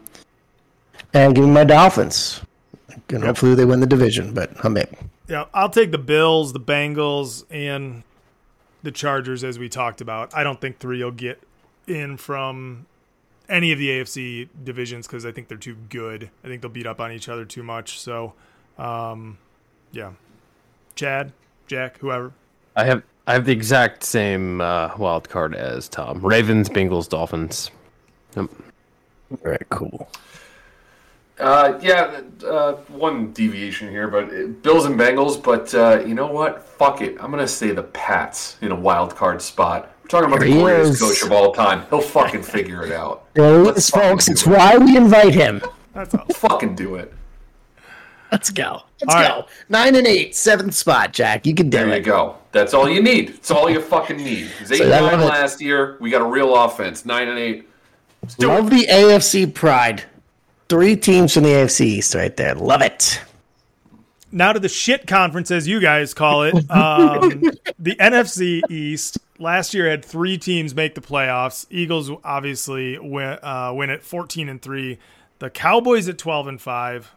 and 1.13 1.35
give 1.35 1.45
me 1.45 1.51
my 1.51 1.63
Dolphins. 1.63 2.41
And 3.09 3.19
yep. 3.19 3.23
hopefully 3.23 3.55
they 3.55 3.65
win 3.65 3.79
the 3.79 3.87
division, 3.87 4.33
but 4.33 4.51
I'm 4.63 4.77
in. 4.77 4.87
Yeah, 5.27 5.45
I'll 5.53 5.69
take 5.69 5.91
the 5.91 5.97
Bills, 5.97 6.53
the 6.53 6.59
Bengals, 6.59 7.45
and 7.49 8.03
the 8.83 8.91
Chargers 8.91 9.43
as 9.43 9.57
we 9.57 9.69
talked 9.69 10.01
about. 10.01 10.35
I 10.35 10.43
don't 10.43 10.59
think 10.59 10.79
three 10.79 11.03
will 11.03 11.11
get 11.11 11.41
in 11.87 12.17
from 12.17 12.85
any 13.49 13.71
of 13.71 13.79
the 13.79 13.89
AFC 13.89 14.49
divisions 14.63 15.07
because 15.07 15.25
I 15.25 15.31
think 15.31 15.47
they're 15.47 15.57
too 15.57 15.77
good. 15.89 16.29
I 16.43 16.47
think 16.47 16.61
they'll 16.61 16.71
beat 16.71 16.87
up 16.87 16.99
on 16.99 17.11
each 17.11 17.29
other 17.29 17.45
too 17.45 17.63
much. 17.63 17.99
So 17.99 18.33
um, 18.77 19.37
yeah, 19.91 20.11
Chad, 20.95 21.31
Jack, 21.67 21.99
whoever. 21.99 22.33
I 22.75 22.85
have 22.85 23.03
I 23.27 23.33
have 23.33 23.45
the 23.45 23.51
exact 23.51 24.03
same 24.03 24.59
uh, 24.59 24.91
wild 24.97 25.29
card 25.29 25.55
as 25.55 25.87
Tom. 25.87 26.19
Ravens, 26.25 26.69
Bengals, 26.69 27.07
Dolphins. 27.07 27.71
Yep. 28.35 28.49
Very 29.43 29.65
cool. 29.69 30.09
Uh, 31.39 31.79
yeah, 31.81 32.21
uh, 32.45 32.73
one 32.89 33.31
deviation 33.33 33.89
here, 33.89 34.07
but 34.07 34.25
uh, 34.25 34.47
Bills 34.61 34.85
and 34.85 34.99
Bengals. 34.99 35.41
But 35.41 35.73
uh, 35.73 36.03
you 36.05 36.13
know 36.13 36.27
what? 36.27 36.63
Fuck 36.63 37.01
it. 37.01 37.17
I'm 37.19 37.31
gonna 37.31 37.47
say 37.47 37.71
the 37.71 37.83
Pats 37.83 38.57
in 38.61 38.71
a 38.71 38.75
wild 38.75 39.15
card 39.15 39.41
spot. 39.41 39.95
We're 40.03 40.09
talking 40.09 40.27
about 40.27 40.41
there 40.41 40.49
the 40.49 40.61
greatest 40.61 41.01
coach 41.01 41.23
of 41.23 41.31
all 41.31 41.53
time. 41.53 41.85
He'll 41.89 42.01
fucking 42.01 42.43
figure 42.43 42.85
it 42.85 42.91
out. 42.91 43.33
There 43.33 43.75
is, 43.75 43.89
folks. 43.89 44.27
It's 44.27 44.45
it. 44.45 44.49
why 44.49 44.77
we 44.77 44.95
invite 44.95 45.33
him. 45.33 45.61
That's 45.93 46.13
all. 46.13 46.25
Fucking 46.25 46.75
do 46.75 46.95
it. 46.95 47.13
Let's 48.33 48.49
go. 48.49 48.81
Let's 48.99 49.13
all 49.13 49.21
go. 49.21 49.35
Right. 49.41 49.45
Nine 49.69 49.95
and 49.95 50.07
eight, 50.07 50.35
seventh 50.35 50.73
spot, 50.73 51.13
Jack. 51.13 51.45
You 51.45 51.53
can 51.53 51.69
do 51.69 51.77
there 51.77 51.85
it. 51.85 51.89
There 51.89 51.97
you 51.99 52.03
go. 52.03 52.37
That's 52.51 52.73
all 52.73 52.89
you 52.89 52.99
need. 52.99 53.29
It's 53.29 53.51
all 53.51 53.69
you 53.69 53.79
fucking 53.79 54.17
need. 54.17 54.47
It 54.47 54.61
was 54.61 54.71
eight 54.71 54.79
so 54.79 54.89
nine 54.89 55.21
last 55.21 55.61
year. 55.61 55.97
We 56.01 56.09
got 56.09 56.23
a 56.23 56.25
real 56.25 56.55
offense. 56.55 57.05
Nine 57.05 57.27
and 57.27 57.37
eight. 57.37 57.69
Love 58.39 58.67
it. 58.67 58.69
the 58.71 58.87
AFC 58.87 59.53
pride. 59.53 60.05
Three 60.67 60.95
teams 60.95 61.31
from 61.35 61.43
the 61.43 61.49
AFC 61.49 61.81
East 61.81 62.15
right 62.15 62.35
there. 62.35 62.55
Love 62.55 62.81
it. 62.81 63.21
Now 64.31 64.51
to 64.51 64.59
the 64.59 64.67
shit 64.67 65.05
conference, 65.05 65.51
as 65.51 65.67
you 65.67 65.79
guys 65.79 66.15
call 66.15 66.41
it. 66.41 66.55
Um, 66.71 67.51
the 67.77 67.95
NFC 67.97 68.61
East 68.67 69.19
last 69.37 69.75
year 69.75 69.87
had 69.87 70.03
three 70.03 70.39
teams 70.39 70.73
make 70.73 70.95
the 70.95 71.01
playoffs. 71.01 71.67
Eagles 71.69 72.09
obviously 72.23 72.97
win, 72.97 73.37
uh, 73.43 73.71
win 73.75 73.91
at 73.91 74.01
fourteen 74.01 74.49
and 74.49 74.59
three. 74.59 74.97
The 75.37 75.51
Cowboys 75.51 76.09
at 76.09 76.17
twelve 76.17 76.47
and 76.47 76.59
five 76.59 77.13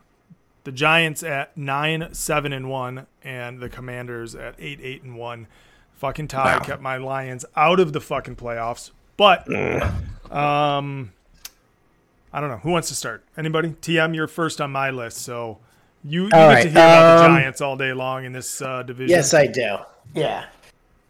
the 0.67 0.73
Giants 0.73 1.23
at 1.23 1.57
nine, 1.57 2.09
seven, 2.13 2.53
and 2.53 2.69
one, 2.69 3.07
and 3.23 3.61
the 3.61 3.69
Commanders 3.69 4.35
at 4.35 4.57
eight, 4.59 4.81
eight, 4.83 5.05
and 5.05 5.17
one. 5.17 5.47
Fucking 5.95 6.27
tie 6.27 6.57
wow. 6.57 6.63
kept 6.63 6.83
my 6.83 6.97
Lions 6.97 7.45
out 7.55 7.79
of 7.79 7.93
the 7.93 8.01
fucking 8.01 8.35
playoffs. 8.35 8.91
But 9.17 9.49
um 10.31 11.13
I 12.33 12.41
don't 12.41 12.51
know. 12.51 12.59
Who 12.59 12.71
wants 12.71 12.89
to 12.89 12.97
start? 12.97 13.25
Anybody? 13.39 13.71
TM, 13.81 14.15
you're 14.15 14.27
first 14.27 14.61
on 14.61 14.73
my 14.73 14.91
list, 14.91 15.19
so 15.19 15.59
you, 16.05 16.25
you 16.25 16.31
get 16.31 16.47
right. 16.47 16.63
to 16.65 16.69
hear 16.69 16.79
about 16.79 17.19
the 17.19 17.25
um, 17.25 17.37
Giants 17.37 17.61
all 17.61 17.77
day 17.77 17.93
long 17.95 18.25
in 18.25 18.33
this 18.33 18.61
uh, 18.61 18.83
division. 18.83 19.17
Yes, 19.17 19.33
I 19.33 19.47
do. 19.47 19.77
Yeah. 20.15 20.47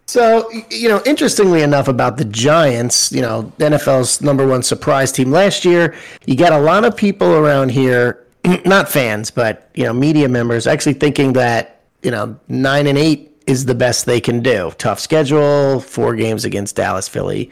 So, 0.07 0.48
you 0.70 0.88
know, 0.88 1.02
interestingly 1.04 1.62
enough 1.62 1.88
about 1.88 2.18
the 2.18 2.26
Giants, 2.26 3.11
you 3.11 3.22
know, 3.22 3.52
NFL's 3.59 4.20
number 4.20 4.46
one 4.46 4.62
surprise 4.62 5.11
team 5.11 5.32
last 5.32 5.64
year, 5.64 5.96
you 6.26 6.36
got 6.36 6.52
a 6.52 6.61
lot 6.61 6.84
of 6.84 6.96
people 6.96 7.32
around 7.32 7.70
here 7.70 8.26
not 8.64 8.88
fans, 8.88 9.30
but 9.30 9.70
you 9.74 9.84
know, 9.84 9.92
media 9.92 10.28
members 10.28 10.66
actually 10.66 10.94
thinking 10.94 11.32
that 11.34 11.80
you 12.03 12.11
know 12.11 12.38
nine 12.49 12.86
and 12.86 12.99
eight 12.99 13.36
is 13.47 13.64
the 13.64 13.74
best 13.74 14.07
they 14.07 14.20
can 14.20 14.40
do. 14.40 14.72
Tough 14.78 15.01
schedule, 15.01 15.80
four 15.80 16.14
games 16.14 16.44
against 16.44 16.76
Dallas, 16.76 17.09
Philly, 17.09 17.51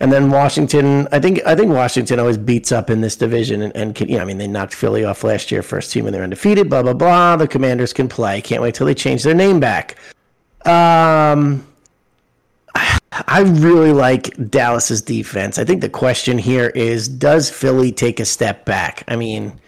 and 0.00 0.12
then 0.12 0.30
Washington. 0.30 1.08
I 1.12 1.20
think 1.20 1.40
I 1.46 1.54
think 1.54 1.72
Washington 1.72 2.18
always 2.18 2.38
beats 2.38 2.72
up 2.72 2.90
in 2.90 3.00
this 3.00 3.16
division, 3.16 3.62
and, 3.62 3.76
and 3.76 3.94
can, 3.94 4.08
you 4.08 4.16
know, 4.16 4.22
I 4.22 4.24
mean, 4.24 4.38
they 4.38 4.48
knocked 4.48 4.74
Philly 4.74 5.04
off 5.04 5.24
last 5.24 5.50
year, 5.50 5.62
first 5.62 5.92
team, 5.92 6.06
and 6.06 6.14
they're 6.14 6.22
undefeated. 6.22 6.68
Blah 6.68 6.82
blah 6.82 6.94
blah. 6.94 7.36
The 7.36 7.48
Commanders 7.48 7.92
can 7.92 8.08
play. 8.08 8.40
Can't 8.40 8.62
wait 8.62 8.74
till 8.74 8.86
they 8.86 8.94
change 8.94 9.22
their 9.22 9.34
name 9.34 9.60
back. 9.60 9.96
Um. 10.64 11.64
I 13.26 13.40
really 13.40 13.92
like 13.92 14.50
Dallas's 14.50 15.02
defense. 15.02 15.58
I 15.58 15.64
think 15.64 15.80
the 15.80 15.88
question 15.88 16.38
here 16.38 16.68
is 16.68 17.08
does 17.08 17.50
Philly 17.50 17.90
take 17.90 18.20
a 18.20 18.24
step 18.24 18.64
back? 18.64 19.02
I 19.08 19.16
mean, 19.16 19.58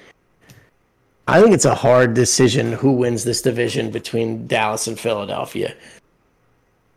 I 1.30 1.40
think 1.40 1.54
it's 1.54 1.64
a 1.64 1.76
hard 1.76 2.14
decision 2.14 2.72
who 2.72 2.90
wins 2.90 3.22
this 3.22 3.40
division 3.40 3.92
between 3.92 4.48
Dallas 4.48 4.88
and 4.88 4.98
Philadelphia. 4.98 5.76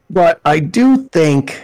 But 0.10 0.41
I 0.43 0.60
do 0.60 1.07
think 1.10 1.61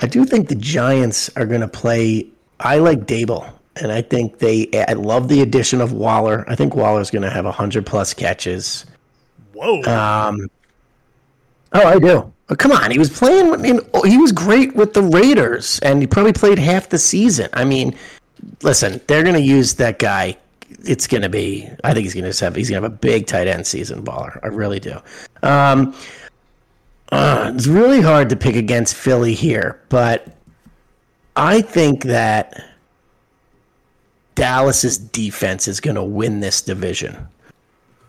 I 0.00 0.08
do 0.08 0.24
think 0.24 0.48
the 0.48 0.56
Giants 0.56 1.30
are 1.36 1.46
going 1.46 1.60
to 1.60 1.68
play 1.68 2.26
I 2.58 2.78
like 2.78 3.06
Daboll 3.06 3.52
and 3.76 3.92
I 3.92 4.02
think 4.02 4.38
they 4.40 4.68
I 4.88 4.94
love 4.94 5.28
the 5.28 5.42
addition 5.42 5.80
of 5.80 5.92
Waller. 5.92 6.44
I 6.48 6.56
think 6.56 6.74
Waller's 6.74 7.10
going 7.10 7.22
to 7.22 7.30
have 7.30 7.44
100 7.44 7.86
plus 7.86 8.12
catches. 8.12 8.84
Whoa. 9.52 9.82
Um 9.82 10.50
Oh, 11.72 11.86
I 11.86 12.00
do. 12.00 12.32
Oh, 12.48 12.56
come 12.56 12.72
on, 12.72 12.90
he 12.90 12.98
was 12.98 13.10
playing. 13.10 13.64
In, 13.64 13.80
he 14.04 14.18
was 14.18 14.32
great 14.32 14.74
with 14.74 14.92
the 14.92 15.02
Raiders, 15.02 15.78
and 15.84 16.00
he 16.00 16.06
probably 16.08 16.32
played 16.32 16.58
half 16.58 16.88
the 16.88 16.98
season. 16.98 17.48
I 17.52 17.64
mean, 17.64 17.96
listen, 18.62 19.00
they're 19.06 19.22
going 19.22 19.36
to 19.36 19.40
use 19.40 19.74
that 19.74 20.00
guy 20.00 20.36
it's 20.84 21.06
going 21.06 21.22
to 21.22 21.28
be. 21.28 21.68
I 21.84 21.92
think 21.92 22.04
he's 22.04 22.14
going 22.14 22.30
to 22.30 22.44
have. 22.44 22.54
He's 22.54 22.70
going 22.70 22.82
to 22.82 22.86
have 22.86 22.92
a 22.92 22.96
big 22.96 23.26
tight 23.26 23.46
end 23.46 23.66
season, 23.66 24.04
baller. 24.04 24.38
I 24.42 24.48
really 24.48 24.80
do. 24.80 24.98
Um, 25.42 25.94
uh, 27.12 27.52
it's 27.54 27.66
really 27.66 28.00
hard 28.00 28.28
to 28.30 28.36
pick 28.36 28.56
against 28.56 28.94
Philly 28.94 29.34
here, 29.34 29.80
but 29.88 30.28
I 31.36 31.60
think 31.60 32.04
that 32.04 32.62
Dallas's 34.36 34.96
defense 34.96 35.66
is 35.66 35.80
going 35.80 35.96
to 35.96 36.04
win 36.04 36.40
this 36.40 36.62
division 36.62 37.26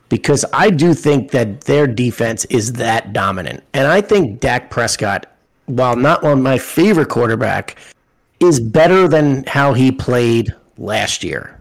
because 0.10 0.46
I 0.54 0.70
do 0.70 0.94
think 0.94 1.32
that 1.32 1.62
their 1.62 1.88
defense 1.88 2.46
is 2.46 2.74
that 2.74 3.12
dominant, 3.12 3.64
and 3.74 3.88
I 3.88 4.02
think 4.02 4.40
Dak 4.40 4.70
Prescott, 4.70 5.26
while 5.66 5.96
not 5.96 6.22
one 6.22 6.34
of 6.34 6.40
my 6.40 6.60
favorite 6.60 7.10
quarterback, 7.10 7.78
is 8.40 8.60
better 8.60 9.08
than 9.08 9.46
how 9.46 9.74
he 9.74 9.92
played 9.92 10.54
last 10.78 11.24
year 11.24 11.61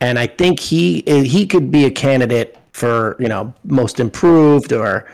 and 0.00 0.18
I 0.18 0.26
think 0.26 0.60
he 0.60 1.02
he 1.06 1.46
could 1.46 1.70
be 1.70 1.84
a 1.84 1.90
candidate 1.90 2.58
for 2.72 3.16
you 3.18 3.28
know 3.28 3.54
most 3.64 4.00
improved 4.00 4.72
or 4.72 5.06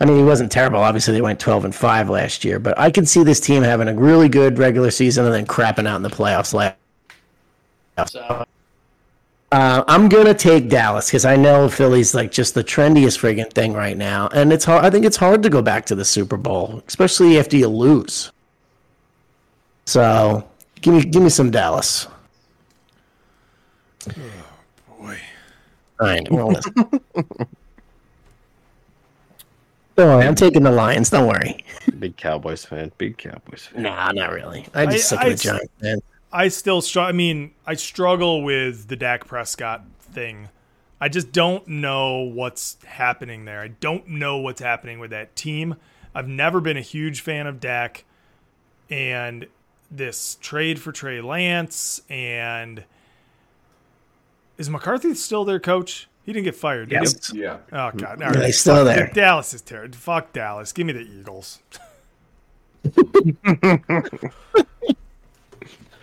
I 0.00 0.04
mean, 0.04 0.18
he 0.18 0.22
wasn't 0.22 0.52
terrible. 0.52 0.80
Obviously, 0.80 1.14
they 1.14 1.22
went 1.22 1.40
12 1.40 1.66
and 1.66 1.74
5 1.74 2.10
last 2.10 2.44
year, 2.44 2.58
but 2.58 2.78
I 2.78 2.90
can 2.90 3.06
see 3.06 3.24
this 3.24 3.40
team 3.40 3.62
having 3.62 3.88
a 3.88 3.94
really 3.94 4.28
good 4.28 4.58
regular 4.58 4.90
season 4.90 5.24
and 5.24 5.34
then 5.34 5.46
crapping 5.46 5.86
out 5.86 5.96
in 5.96 6.02
the 6.02 6.10
playoffs 6.10 6.52
last. 6.52 6.76
So, 8.12 8.44
uh, 9.52 9.84
I'm 9.88 10.08
gonna 10.10 10.34
take 10.34 10.68
Dallas 10.68 11.06
because 11.06 11.24
I 11.24 11.36
know 11.36 11.68
Philly's 11.68 12.14
like 12.14 12.30
just 12.30 12.54
the 12.54 12.62
trendiest 12.62 13.18
friggin' 13.18 13.50
thing 13.52 13.72
right 13.72 13.96
now, 13.96 14.28
and 14.34 14.52
it's 14.52 14.66
hard. 14.66 14.84
I 14.84 14.90
think 14.90 15.06
it's 15.06 15.16
hard 15.16 15.42
to 15.44 15.48
go 15.48 15.62
back 15.62 15.86
to 15.86 15.94
the 15.94 16.04
Super 16.04 16.36
Bowl, 16.36 16.82
especially 16.88 17.38
after 17.38 17.56
you 17.56 17.68
lose. 17.68 18.32
So, 19.86 20.46
give 20.82 20.92
me 20.92 21.04
give 21.04 21.22
me 21.22 21.30
some 21.30 21.50
Dallas. 21.50 22.06
Oh, 24.08 24.98
boy. 25.00 25.18
Fine. 25.98 26.26
Well. 26.30 26.52
Don't 29.96 30.08
worry, 30.08 30.26
I'm 30.26 30.34
taking 30.34 30.62
the 30.62 30.70
Lions. 30.70 31.08
Don't 31.08 31.26
worry. 31.26 31.64
Big 31.98 32.18
Cowboys 32.18 32.66
fan. 32.66 32.92
Big 32.98 33.16
Cowboys 33.16 33.66
fan. 33.66 33.84
Nah, 33.84 34.12
not 34.12 34.30
really. 34.30 34.66
I 34.74 34.84
just 34.86 35.10
I- 35.12 35.16
sick 35.16 35.32
of 35.32 35.38
the 35.38 35.42
Giants, 35.42 35.72
man. 35.80 36.00
I 36.32 36.48
still 36.48 36.82
struggle. 36.82 37.08
I 37.08 37.12
mean, 37.12 37.52
I 37.66 37.74
struggle 37.74 38.42
with 38.42 38.88
the 38.88 38.96
Dak 38.96 39.26
Prescott 39.26 39.84
thing. 40.00 40.50
I 41.00 41.08
just 41.08 41.32
don't 41.32 41.66
know 41.66 42.20
what's 42.20 42.76
happening 42.84 43.46
there. 43.46 43.60
I 43.60 43.68
don't 43.68 44.06
know 44.08 44.38
what's 44.38 44.60
happening 44.60 44.98
with 44.98 45.10
that 45.10 45.34
team. 45.34 45.76
I've 46.14 46.28
never 46.28 46.60
been 46.60 46.76
a 46.76 46.82
huge 46.82 47.20
fan 47.20 47.46
of 47.46 47.60
Dak, 47.60 48.04
and 48.90 49.46
this 49.90 50.36
trade 50.40 50.78
for 50.80 50.92
Trey 50.92 51.20
Lance 51.20 52.02
and 52.10 52.84
is 54.58 54.68
McCarthy 54.70 55.14
still 55.14 55.44
their 55.44 55.60
coach? 55.60 56.08
He 56.24 56.32
didn't 56.32 56.44
get 56.44 56.56
fired. 56.56 56.88
Did 56.88 57.02
Yes. 57.02 57.30
he? 57.30 57.40
Yeah. 57.42 57.58
Oh 57.72 57.90
God. 57.96 58.18
Yeah, 58.20 58.44
he's 58.46 58.58
still 58.60 58.84
Fuck- 58.84 58.96
there. 58.96 59.10
Dallas 59.14 59.54
is 59.54 59.62
terrible. 59.62 59.96
Fuck 59.96 60.32
Dallas. 60.32 60.72
Give 60.72 60.86
me 60.86 60.92
the 60.92 61.00
Eagles. 61.00 61.60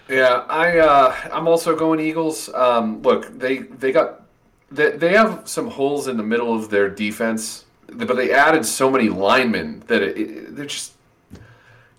Yeah, 0.09 0.43
I 0.49 0.79
uh, 0.79 1.15
I'm 1.31 1.47
also 1.47 1.75
going 1.75 1.99
Eagles. 2.01 2.49
Um, 2.53 3.01
look, 3.01 3.37
they 3.39 3.59
they 3.59 3.91
got 3.93 4.23
they, 4.69 4.91
they 4.91 5.13
have 5.13 5.47
some 5.47 5.69
holes 5.69 6.07
in 6.09 6.17
the 6.17 6.23
middle 6.23 6.53
of 6.53 6.69
their 6.69 6.89
defense, 6.89 7.63
but 7.87 8.13
they 8.15 8.31
added 8.33 8.65
so 8.65 8.91
many 8.91 9.07
linemen 9.09 9.81
that 9.87 10.01
it, 10.03 10.17
it, 10.17 10.55
they're 10.57 10.65
just 10.65 10.93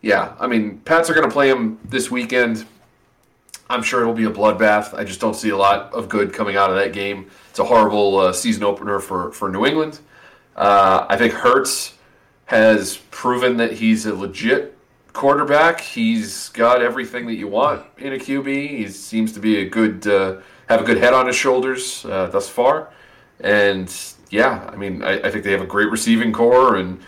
yeah. 0.02 0.34
I 0.38 0.46
mean, 0.46 0.78
Pats 0.84 1.08
are 1.08 1.14
going 1.14 1.26
to 1.26 1.32
play 1.32 1.48
them 1.48 1.80
this 1.86 2.10
weekend. 2.10 2.66
I'm 3.70 3.82
sure 3.82 4.00
it'll 4.02 4.14
be 4.14 4.24
a 4.24 4.30
bloodbath. 4.30 4.94
I 4.94 5.04
just 5.04 5.20
don't 5.20 5.34
see 5.34 5.50
a 5.50 5.56
lot 5.56 5.92
of 5.92 6.08
good 6.08 6.32
coming 6.32 6.56
out 6.56 6.70
of 6.70 6.76
that 6.76 6.92
game. 6.92 7.30
It's 7.50 7.58
a 7.58 7.64
horrible 7.64 8.18
uh, 8.18 8.32
season 8.32 8.64
opener 8.64 9.00
for 9.00 9.32
for 9.32 9.48
New 9.48 9.64
England. 9.64 10.00
Uh, 10.56 11.06
I 11.08 11.16
think 11.16 11.32
Hurts 11.32 11.94
has 12.46 12.98
proven 13.10 13.56
that 13.56 13.72
he's 13.72 14.06
a 14.06 14.14
legit 14.14 14.76
quarterback. 15.12 15.80
He's 15.80 16.50
got 16.50 16.82
everything 16.82 17.26
that 17.26 17.36
you 17.36 17.48
want 17.48 17.84
in 17.98 18.12
a 18.12 18.16
QB. 18.16 18.68
He 18.68 18.88
seems 18.88 19.32
to 19.32 19.40
be 19.40 19.58
a 19.58 19.68
good, 19.68 20.06
uh, 20.06 20.36
have 20.68 20.82
a 20.82 20.84
good 20.84 20.98
head 20.98 21.14
on 21.14 21.26
his 21.26 21.36
shoulders 21.36 22.04
uh, 22.04 22.26
thus 22.26 22.48
far. 22.48 22.92
And 23.40 23.92
yeah, 24.30 24.68
I 24.70 24.76
mean, 24.76 25.02
I, 25.02 25.20
I 25.20 25.30
think 25.30 25.44
they 25.44 25.52
have 25.52 25.62
a 25.62 25.66
great 25.66 25.90
receiving 25.90 26.32
core, 26.32 26.76
and 26.76 27.00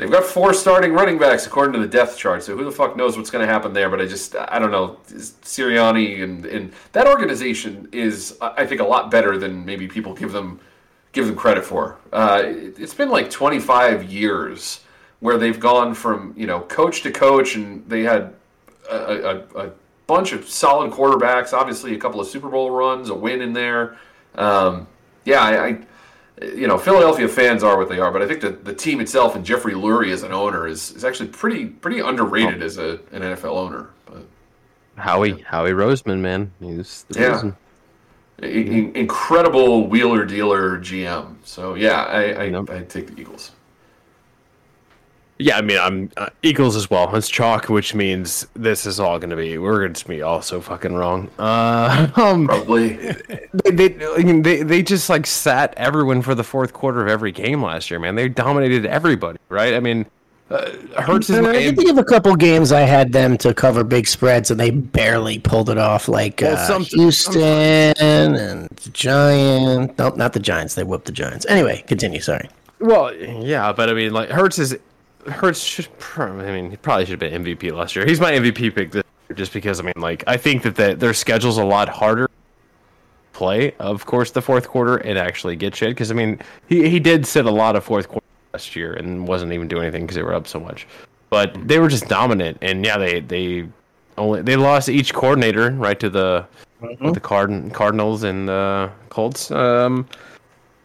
they've 0.00 0.10
got 0.10 0.24
four 0.24 0.54
starting 0.54 0.94
running 0.94 1.18
backs 1.18 1.46
according 1.46 1.74
to 1.74 1.78
the 1.78 1.86
depth 1.86 2.16
chart. 2.16 2.42
So 2.42 2.56
who 2.56 2.64
the 2.64 2.72
fuck 2.72 2.96
knows 2.96 3.16
what's 3.16 3.30
going 3.30 3.46
to 3.46 3.52
happen 3.52 3.72
there? 3.74 3.90
But 3.90 4.00
I 4.00 4.06
just, 4.06 4.34
I 4.34 4.58
don't 4.58 4.70
know. 4.70 4.98
Sirianni 5.08 6.24
and 6.24 6.46
and 6.46 6.72
that 6.92 7.06
organization 7.06 7.88
is, 7.92 8.36
I 8.40 8.66
think, 8.66 8.80
a 8.80 8.84
lot 8.84 9.10
better 9.10 9.36
than 9.38 9.64
maybe 9.64 9.86
people 9.86 10.14
give 10.14 10.32
them 10.32 10.58
give 11.12 11.26
them 11.26 11.36
credit 11.36 11.64
for. 11.64 11.98
Uh, 12.12 12.42
it, 12.44 12.78
it's 12.78 12.94
been 12.94 13.10
like 13.10 13.30
25 13.30 14.04
years 14.04 14.80
where 15.20 15.36
they've 15.36 15.60
gone 15.60 15.92
from 15.92 16.32
you 16.36 16.46
know 16.46 16.60
coach 16.62 17.02
to 17.02 17.10
coach, 17.10 17.54
and 17.54 17.88
they 17.88 18.02
had 18.02 18.34
a, 18.90 18.96
a, 18.96 19.66
a 19.66 19.72
bunch 20.06 20.32
of 20.32 20.48
solid 20.48 20.90
quarterbacks. 20.92 21.52
Obviously, 21.52 21.94
a 21.94 21.98
couple 21.98 22.20
of 22.20 22.26
Super 22.26 22.48
Bowl 22.48 22.70
runs, 22.70 23.10
a 23.10 23.14
win 23.14 23.42
in 23.42 23.52
there. 23.52 23.98
Um, 24.34 24.86
yeah, 25.24 25.40
I, 25.42 25.66
I 25.66 25.78
you 26.42 26.66
know 26.66 26.78
Philadelphia 26.78 27.28
fans 27.28 27.62
are 27.62 27.76
what 27.76 27.88
they 27.88 27.98
are, 27.98 28.10
but 28.10 28.22
I 28.22 28.26
think 28.26 28.40
the, 28.40 28.50
the 28.50 28.74
team 28.74 29.00
itself 29.00 29.36
and 29.36 29.44
Jeffrey 29.44 29.74
Lurie 29.74 30.12
as 30.12 30.22
an 30.22 30.32
owner 30.32 30.66
is, 30.66 30.92
is 30.92 31.04
actually 31.04 31.28
pretty 31.28 31.66
pretty 31.66 32.00
underrated 32.00 32.62
oh. 32.62 32.66
as 32.66 32.78
a, 32.78 32.92
an 33.12 33.22
NFL 33.22 33.56
owner. 33.56 33.90
But 34.06 34.22
Howie, 34.96 35.40
Howie 35.42 35.72
Roseman, 35.72 36.20
man, 36.20 36.52
he's 36.60 37.04
the 37.08 37.20
Yeah. 37.20 37.32
reason. 37.32 37.56
i- 38.42 38.46
i- 38.46 38.92
incredible 38.98 39.86
wheeler 39.88 40.24
dealer 40.24 40.78
GM. 40.78 41.36
So 41.44 41.74
yeah, 41.74 42.02
I 42.04 42.46
I, 42.46 42.58
I 42.78 42.82
take 42.82 43.14
the 43.14 43.20
Eagles. 43.20 43.52
Yeah, 45.40 45.56
I 45.56 45.62
mean, 45.62 45.78
I'm 45.78 46.12
uh, 46.18 46.28
Eagles 46.42 46.76
as 46.76 46.90
well. 46.90 47.14
It's 47.16 47.28
chalk, 47.28 47.70
which 47.70 47.94
means 47.94 48.46
this 48.54 48.84
is 48.84 49.00
all 49.00 49.18
going 49.18 49.30
to 49.30 49.36
be 49.36 49.56
we're 49.56 49.80
going 49.80 49.94
to 49.94 50.08
be 50.08 50.20
all 50.20 50.42
so 50.42 50.60
fucking 50.60 50.94
wrong. 50.94 51.30
Uh, 51.38 52.10
um, 52.16 52.46
Probably. 52.46 52.90
they, 53.54 53.70
they, 53.70 54.06
I 54.06 54.18
mean, 54.18 54.42
they 54.42 54.62
they 54.62 54.82
just 54.82 55.08
like 55.08 55.26
sat 55.26 55.72
everyone 55.78 56.20
for 56.20 56.34
the 56.34 56.44
fourth 56.44 56.74
quarter 56.74 57.00
of 57.02 57.08
every 57.08 57.32
game 57.32 57.62
last 57.62 57.90
year. 57.90 57.98
Man, 57.98 58.16
they 58.16 58.28
dominated 58.28 58.84
everybody, 58.84 59.38
right? 59.48 59.72
I 59.72 59.80
mean, 59.80 60.04
uh, 60.50 60.68
Hurts 60.98 61.30
is 61.30 61.38
And 61.38 61.46
I 61.46 61.62
can 61.62 61.76
think 61.76 61.88
of 61.88 61.96
a 61.96 62.04
couple 62.04 62.34
games 62.36 62.70
I 62.70 62.80
had 62.80 63.12
them 63.12 63.38
to 63.38 63.54
cover 63.54 63.82
big 63.82 64.08
spreads, 64.08 64.50
and 64.50 64.60
they 64.60 64.70
barely 64.70 65.38
pulled 65.38 65.70
it 65.70 65.78
off. 65.78 66.06
Like 66.06 66.40
Well, 66.42 66.56
uh, 66.56 66.66
some- 66.66 66.84
Houston 66.84 67.94
and 67.98 68.68
the 68.68 68.90
Giants. 68.90 69.94
Nope, 69.96 70.16
not 70.16 70.34
the 70.34 70.40
Giants. 70.40 70.74
They 70.74 70.84
whooped 70.84 71.06
the 71.06 71.12
Giants. 71.12 71.46
Anyway, 71.48 71.82
continue. 71.86 72.20
Sorry. 72.20 72.48
Well, 72.80 73.14
yeah, 73.14 73.72
but 73.72 73.88
I 73.88 73.94
mean, 73.94 74.12
like 74.12 74.30
Hurts 74.30 74.58
is 74.58 74.76
Hurts 75.26 75.62
should. 75.62 75.86
pr- 75.98 76.24
I 76.24 76.52
mean, 76.52 76.70
he 76.70 76.76
probably 76.76 77.04
should 77.06 77.20
have 77.20 77.32
been 77.32 77.44
MVP 77.44 77.72
last 77.72 77.94
year. 77.96 78.06
He's 78.06 78.20
my 78.20 78.32
MVP 78.32 78.74
pick 78.74 78.90
this 78.90 79.04
year 79.28 79.36
just 79.36 79.52
because 79.52 79.80
I 79.80 79.82
mean, 79.84 79.94
like, 79.96 80.24
I 80.26 80.36
think 80.36 80.62
that 80.62 80.76
the, 80.76 80.94
their 80.94 81.14
schedule's 81.14 81.58
a 81.58 81.64
lot 81.64 81.88
harder. 81.88 82.28
Play, 83.32 83.72
of 83.78 84.04
course, 84.04 84.32
the 84.32 84.42
fourth 84.42 84.68
quarter 84.68 84.96
and 84.98 85.16
actually 85.16 85.56
get 85.56 85.74
shit 85.74 85.90
because 85.90 86.10
I 86.10 86.14
mean, 86.14 86.40
he 86.68 86.90
he 86.90 87.00
did 87.00 87.24
sit 87.24 87.46
a 87.46 87.50
lot 87.50 87.74
of 87.74 87.84
fourth 87.84 88.06
quarter 88.08 88.26
last 88.52 88.76
year 88.76 88.92
and 88.92 89.26
wasn't 89.26 89.52
even 89.52 89.66
doing 89.66 89.84
anything 89.84 90.02
because 90.02 90.16
they 90.16 90.22
were 90.22 90.34
up 90.34 90.46
so 90.46 90.60
much. 90.60 90.86
But 91.30 91.56
they 91.66 91.78
were 91.78 91.88
just 91.88 92.06
dominant, 92.08 92.58
and 92.60 92.84
yeah, 92.84 92.98
they 92.98 93.20
they 93.20 93.68
only 94.18 94.42
they 94.42 94.56
lost 94.56 94.88
each 94.90 95.14
coordinator 95.14 95.70
right 95.70 95.98
to 96.00 96.10
the 96.10 96.44
with 96.80 97.14
the 97.14 97.20
Card- 97.20 97.72
Cardinals 97.72 98.24
and 98.24 98.48
the 98.48 98.90
Colts. 99.08 99.50
Um, 99.50 100.06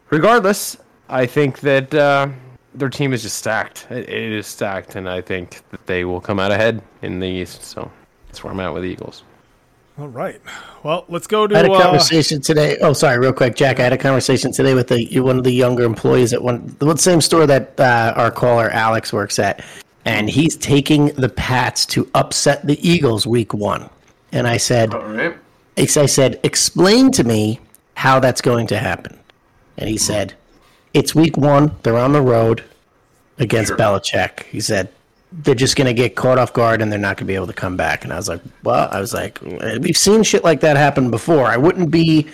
regardless, 0.09 0.77
I 1.09 1.25
think 1.25 1.59
that 1.61 1.93
uh, 1.93 2.29
their 2.75 2.89
team 2.89 3.13
is 3.13 3.23
just 3.23 3.37
stacked. 3.37 3.87
It, 3.89 4.09
it 4.09 4.31
is 4.31 4.47
stacked, 4.47 4.95
and 4.95 5.09
I 5.09 5.21
think 5.21 5.61
that 5.71 5.85
they 5.87 6.05
will 6.05 6.21
come 6.21 6.39
out 6.39 6.51
ahead 6.51 6.81
in 7.01 7.19
the 7.19 7.27
East. 7.27 7.63
So 7.63 7.91
that's 8.27 8.43
where 8.43 8.53
I'm 8.53 8.59
at 8.59 8.73
with 8.73 8.83
the 8.83 8.89
Eagles. 8.89 9.23
All 9.97 10.09
right. 10.09 10.41
Well, 10.83 11.05
let's 11.07 11.25
go 11.25 11.47
to 11.47 11.55
I 11.55 11.59
had 11.59 11.67
a 11.67 11.71
uh, 11.71 11.81
conversation 11.81 12.41
today. 12.41 12.77
Oh, 12.81 12.91
sorry, 12.91 13.17
real 13.17 13.31
quick, 13.31 13.55
Jack. 13.55 13.79
I 13.79 13.83
had 13.83 13.93
a 13.93 13.97
conversation 13.97 14.51
today 14.51 14.73
with 14.73 14.89
the 14.89 15.19
one 15.21 15.37
of 15.37 15.45
the 15.45 15.53
younger 15.53 15.83
employees 15.83 16.33
at 16.33 16.43
one 16.43 16.75
the 16.79 16.97
same 16.97 17.21
store 17.21 17.47
that 17.47 17.79
uh, 17.79 18.13
our 18.17 18.29
caller 18.29 18.69
Alex 18.69 19.13
works 19.13 19.39
at, 19.39 19.63
and 20.03 20.29
he's 20.29 20.57
taking 20.57 21.07
the 21.15 21.29
Pats 21.29 21.85
to 21.87 22.09
upset 22.13 22.67
the 22.67 22.77
Eagles 22.87 23.25
week 23.25 23.53
one. 23.53 23.89
And 24.33 24.47
I 24.47 24.57
said, 24.57 24.93
All 24.93 25.01
right. 25.01 25.37
I 25.77 25.85
said, 25.85 26.39
explain 26.43 27.11
to 27.11 27.23
me 27.23 27.59
how 27.95 28.19
that's 28.19 28.41
going 28.41 28.67
to 28.67 28.77
happen. 28.77 29.17
And 29.77 29.89
he 29.89 29.97
said, 29.97 30.33
it's 30.95 31.13
week 31.13 31.37
one. 31.37 31.75
They're 31.83 31.97
on 31.97 32.13
the 32.13 32.21
road 32.21 32.63
against 33.37 33.67
Sure. 33.69 33.77
Belichick. 33.77 34.43
He 34.45 34.59
said, 34.61 34.89
they're 35.31 35.53
just 35.53 35.75
going 35.75 35.87
to 35.87 35.93
get 35.93 36.15
caught 36.15 36.37
off 36.37 36.53
guard 36.53 36.81
and 36.81 36.89
they're 36.91 36.97
not 36.97 37.17
going 37.17 37.25
to 37.27 37.31
be 37.31 37.35
able 37.35 37.47
to 37.47 37.53
come 37.53 37.75
back. 37.75 38.03
And 38.05 38.13
I 38.13 38.15
was 38.15 38.29
like, 38.29 38.41
well, 38.63 38.87
I 38.91 38.99
was 39.01 39.13
like, 39.13 39.39
we've 39.81 39.97
seen 39.97 40.23
shit 40.23 40.43
like 40.45 40.61
that 40.61 40.77
happen 40.77 41.11
before. 41.11 41.47
I 41.47 41.57
wouldn't 41.57 41.91
be 41.91 42.27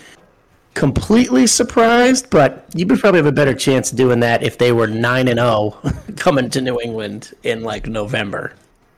completely 0.76 1.48
surprised, 1.48 2.30
but 2.30 2.66
you 2.76 2.86
would 2.86 3.00
probably 3.00 3.18
have 3.18 3.26
a 3.26 3.32
better 3.32 3.56
chance 3.56 3.92
of 3.92 3.98
doing 3.98 4.20
that 4.20 4.44
if 4.44 4.58
they 4.60 4.72
were 4.72 4.88
9 4.88 5.28
and 5.28 5.40
0 5.40 5.72
coming 6.18 6.50
to 6.52 6.62
New 6.62 6.80
England 6.80 7.34
in 7.44 7.64
like 7.64 7.88
November 7.88 8.54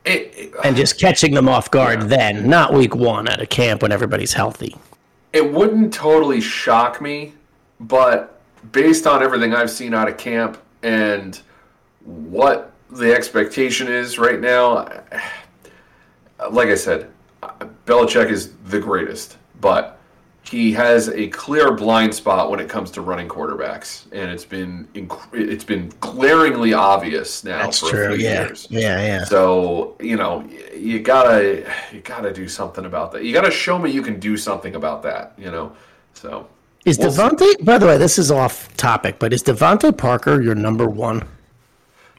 It, 0.06 0.34
it, 0.36 0.54
and 0.66 0.76
just 0.76 1.00
catching 1.00 1.34
them 1.34 1.48
off 1.48 1.72
guard 1.72 2.02
then, 2.10 2.48
not 2.50 2.74
week 2.74 2.96
one 2.96 3.28
at 3.30 3.42
a 3.42 3.48
camp 3.48 3.82
when 3.82 3.92
everybody's 3.94 4.34
healthy. 4.34 4.76
it 5.32 5.54
wouldn't 5.54 5.94
totally 5.94 6.42
shock 6.42 7.02
me, 7.02 7.34
but 7.80 8.33
based 8.72 9.06
on 9.08 9.22
everything 9.24 9.54
I've 9.54 9.70
seen 9.72 9.94
out 9.94 10.08
of 10.08 10.18
camp 10.18 10.58
and 10.82 11.40
what 12.04 12.72
the 12.90 13.14
expectation 13.14 13.88
is 13.88 14.18
right 14.20 14.40
now, 14.40 14.88
like 16.52 16.70
I 16.70 16.76
said, 16.76 17.10
Belichick 17.86 18.30
is 18.30 18.54
the 18.66 18.80
greatest, 18.80 19.38
but 19.62 20.00
he 20.44 20.72
has 20.74 21.10
a 21.10 21.28
clear 21.30 21.72
blind 21.72 22.14
spot 22.14 22.52
when 22.52 22.60
it 22.60 22.68
comes 22.70 22.92
to 22.92 23.02
running 23.02 23.28
quarterbacks, 23.30 24.06
and 24.12 24.30
it's 24.30 24.46
been 24.46 24.88
inc- 24.94 25.20
it's 25.34 25.64
been 25.64 25.92
glaringly 26.02 26.74
obvious 26.74 27.44
now 27.44 27.64
That's 27.64 27.80
for 27.80 28.10
a 28.10 28.16
few 28.16 28.26
Yeah. 28.26 28.46
years. 28.46 28.68
Yeah. 28.70 29.02
Yeah. 29.02 29.24
So 29.24 29.96
you 30.00 30.18
know, 30.18 30.48
you 30.76 31.00
gotta 31.00 31.66
you 31.92 32.02
gotta 32.02 32.32
do 32.34 32.48
something 32.48 32.86
about 32.86 33.14
that. 33.14 33.24
You 33.24 33.34
gotta 33.34 33.52
show 33.52 33.80
me 33.80 33.90
you 33.90 34.02
can 34.02 34.20
do 34.20 34.36
something 34.38 34.76
about 34.76 35.02
that. 35.04 35.34
You 35.38 35.50
know, 35.50 35.72
so 36.14 36.48
Is 36.86 36.98
We'll. 37.00 37.12
Devontae, 37.12 37.64
by 37.64 37.78
the 37.78 37.86
way, 37.88 37.98
this 37.98 38.18
is 38.20 38.30
off 38.32 38.76
topic, 38.76 39.18
but 39.20 39.32
is 39.34 39.42
DeVante 39.44 39.98
Parker 39.98 40.42
your 40.42 40.56
number 40.56 40.86
one? 40.88 41.26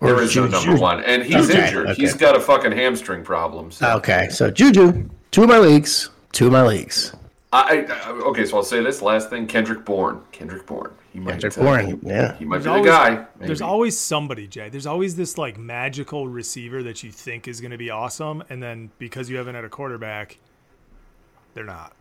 There 0.00 0.20
is 0.20 0.34
no 0.36 0.46
Juju? 0.48 0.66
number 0.68 0.80
one, 0.80 1.02
and 1.04 1.22
he's 1.22 1.48
Okay, 1.50 1.66
injured. 1.66 1.86
okay. 1.90 2.00
He's 2.00 2.14
got 2.14 2.36
a 2.36 2.40
fucking 2.40 2.72
hamstring 2.72 3.22
problem. 3.24 3.70
So. 3.70 3.96
Okay, 3.96 4.28
so 4.30 4.50
Juju, 4.50 5.08
two 5.30 5.42
of 5.44 5.48
my 5.48 5.58
leagues, 5.58 6.10
two 6.32 6.46
of 6.46 6.52
my 6.52 6.62
leagues. 6.66 7.14
I, 7.52 7.86
I, 7.86 8.10
okay, 8.10 8.44
so 8.44 8.56
I'll 8.56 8.62
say 8.64 8.82
this 8.82 9.00
last 9.00 9.30
thing: 9.30 9.46
Kendrick 9.46 9.84
Bourne. 9.84 10.20
Kendrick 10.32 10.66
Bourne. 10.66 10.92
He 11.12 11.20
might. 11.20 11.32
Kendrick 11.40 11.54
Bourne, 11.54 11.86
he- 11.86 12.08
yeah. 12.08 12.36
He 12.36 12.44
might 12.44 12.62
There's 12.62 12.64
be 12.64 12.82
the 12.82 12.90
always- 12.92 13.16
guy. 13.18 13.26
There's 13.38 13.62
always 13.62 13.98
somebody, 13.98 14.46
Jay. 14.48 14.68
There's 14.68 14.86
always 14.86 15.14
this 15.16 15.38
like 15.38 15.56
magical 15.58 16.26
receiver 16.26 16.82
that 16.82 17.02
you 17.02 17.12
think 17.12 17.46
is 17.48 17.60
going 17.60 17.70
to 17.70 17.78
be 17.78 17.90
awesome, 17.90 18.42
and 18.50 18.62
then 18.62 18.90
because 18.98 19.30
you 19.30 19.36
haven't 19.36 19.54
had 19.54 19.64
a 19.64 19.68
quarterback, 19.68 20.38
they're 21.54 21.64
not. 21.64 21.92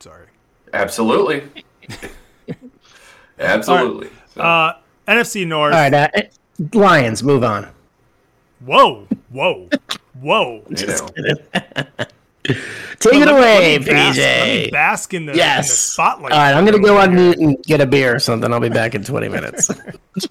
Sorry. 0.00 0.26
Absolutely. 0.72 1.44
Absolutely. 3.38 4.10
So, 4.34 4.40
Uh, 4.40 4.76
NFC 5.06 5.46
North. 5.46 5.74
All 5.74 5.80
right, 5.80 5.94
uh, 5.94 6.08
Lions, 6.72 7.22
move 7.22 7.44
on. 7.44 7.68
Whoa, 8.64 9.06
whoa, 9.30 9.68
whoa. 10.20 10.62
you 10.70 10.86
know. 10.86 11.08
Take 12.44 13.14
it 13.14 13.26
me- 13.26 13.30
away, 13.32 13.78
let 13.78 13.86
bask- 13.86 14.18
PJ. 14.18 14.70
bask 14.70 15.14
in 15.14 15.26
the, 15.26 15.32
in 15.32 15.38
the 15.38 15.62
spotlight. 15.62 16.32
All 16.32 16.38
right, 16.38 16.54
I'm 16.54 16.64
gonna 16.64 16.78
go 16.78 16.98
on 16.98 17.14
mute 17.14 17.38
and 17.38 17.62
get 17.64 17.80
a 17.80 17.86
beer 17.86 18.14
or 18.14 18.18
something. 18.18 18.52
I'll 18.52 18.60
be 18.60 18.68
back 18.68 18.94
in 18.94 19.02
20 19.02 19.28
minutes. 19.28 19.70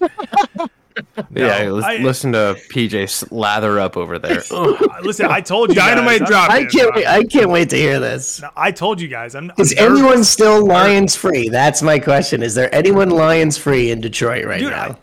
yeah, 1.30 1.64
No, 1.64 1.74
lis- 1.74 1.84
I- 1.84 1.96
listen 1.96 2.32
to 2.32 2.56
PJ 2.72 3.08
slather 3.10 3.80
up 3.80 3.96
over 3.96 4.18
there. 4.18 4.42
Oh. 4.50 4.78
Listen, 5.02 5.26
I 5.26 5.40
told 5.40 5.70
you. 5.70 5.74
Dynamite 5.74 6.20
guys, 6.20 6.28
drop. 6.28 6.50
I'm- 6.50 6.62
I 6.62 6.66
can't 6.66 6.94
wait. 6.94 7.06
I 7.06 7.24
can't 7.24 7.50
wait 7.50 7.70
to 7.70 7.76
hear 7.76 7.98
this. 7.98 8.42
I 8.56 8.70
told 8.70 9.00
you 9.00 9.08
guys. 9.08 9.34
I'm. 9.34 9.50
Is 9.58 9.72
I'm 9.72 9.84
nervous. 9.84 9.98
anyone 10.00 10.24
still 10.24 10.64
Lions 10.66 11.16
free? 11.16 11.48
That's 11.48 11.82
my 11.82 11.98
question. 11.98 12.42
Is 12.42 12.54
there 12.54 12.72
anyone 12.74 13.10
Lions 13.10 13.58
free 13.58 13.90
in 13.90 14.00
Detroit 14.00 14.44
right 14.46 14.60
Dude, 14.60 14.70
now? 14.70 14.82
I- 14.90 14.96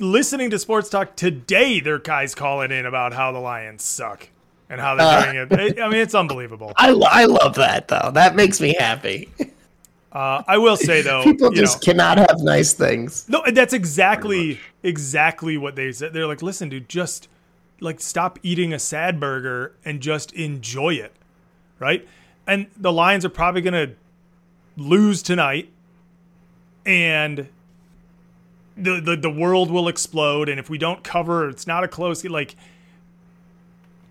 listening 0.00 0.50
to 0.50 0.58
sports 0.58 0.88
talk 0.88 1.14
today? 1.16 1.80
There 1.80 1.94
are 1.96 1.98
guys 1.98 2.34
calling 2.34 2.70
in 2.72 2.86
about 2.86 3.12
how 3.12 3.32
the 3.32 3.38
Lions 3.38 3.82
suck 3.82 4.28
and 4.70 4.80
how 4.80 4.94
they're 4.94 5.06
Uh. 5.06 5.44
doing 5.46 5.68
it. 5.70 5.80
I 5.80 5.88
mean, 5.88 6.00
it's 6.00 6.14
unbelievable. 6.14 6.72
I, 6.76 6.90
I 6.90 7.24
love 7.26 7.54
that 7.56 7.88
though. 7.88 8.10
That 8.12 8.34
makes 8.36 8.60
me 8.60 8.74
happy. 8.78 9.28
Uh, 10.12 10.42
I 10.46 10.58
will 10.58 10.76
say 10.76 11.02
though, 11.02 11.22
People 11.24 11.50
just 11.50 11.82
know, 11.82 11.92
cannot 11.92 12.18
have 12.18 12.38
nice 12.40 12.72
things. 12.72 13.28
No, 13.28 13.42
that's 13.52 13.72
exactly 13.72 14.60
exactly 14.82 15.56
what 15.58 15.74
they 15.76 15.90
said. 15.92 16.12
They're 16.12 16.26
like, 16.26 16.42
listen, 16.42 16.68
dude, 16.68 16.88
just 16.88 17.28
like 17.80 18.00
stop 18.00 18.38
eating 18.42 18.72
a 18.72 18.78
sad 18.78 19.18
burger 19.18 19.74
and 19.84 20.00
just 20.00 20.32
enjoy 20.32 20.94
it, 20.94 21.12
right? 21.80 22.06
And 22.46 22.66
the 22.76 22.92
Lions 22.92 23.24
are 23.24 23.28
probably 23.30 23.60
gonna 23.62 23.92
lose 24.76 25.22
tonight, 25.22 25.68
and 26.86 27.48
the 28.76 29.00
the 29.00 29.16
the 29.16 29.30
world 29.30 29.70
will 29.70 29.88
explode. 29.88 30.48
And 30.48 30.60
if 30.60 30.70
we 30.70 30.78
don't 30.78 31.02
cover, 31.02 31.48
it's 31.48 31.66
not 31.66 31.82
a 31.84 31.88
close 31.88 32.24
like, 32.24 32.54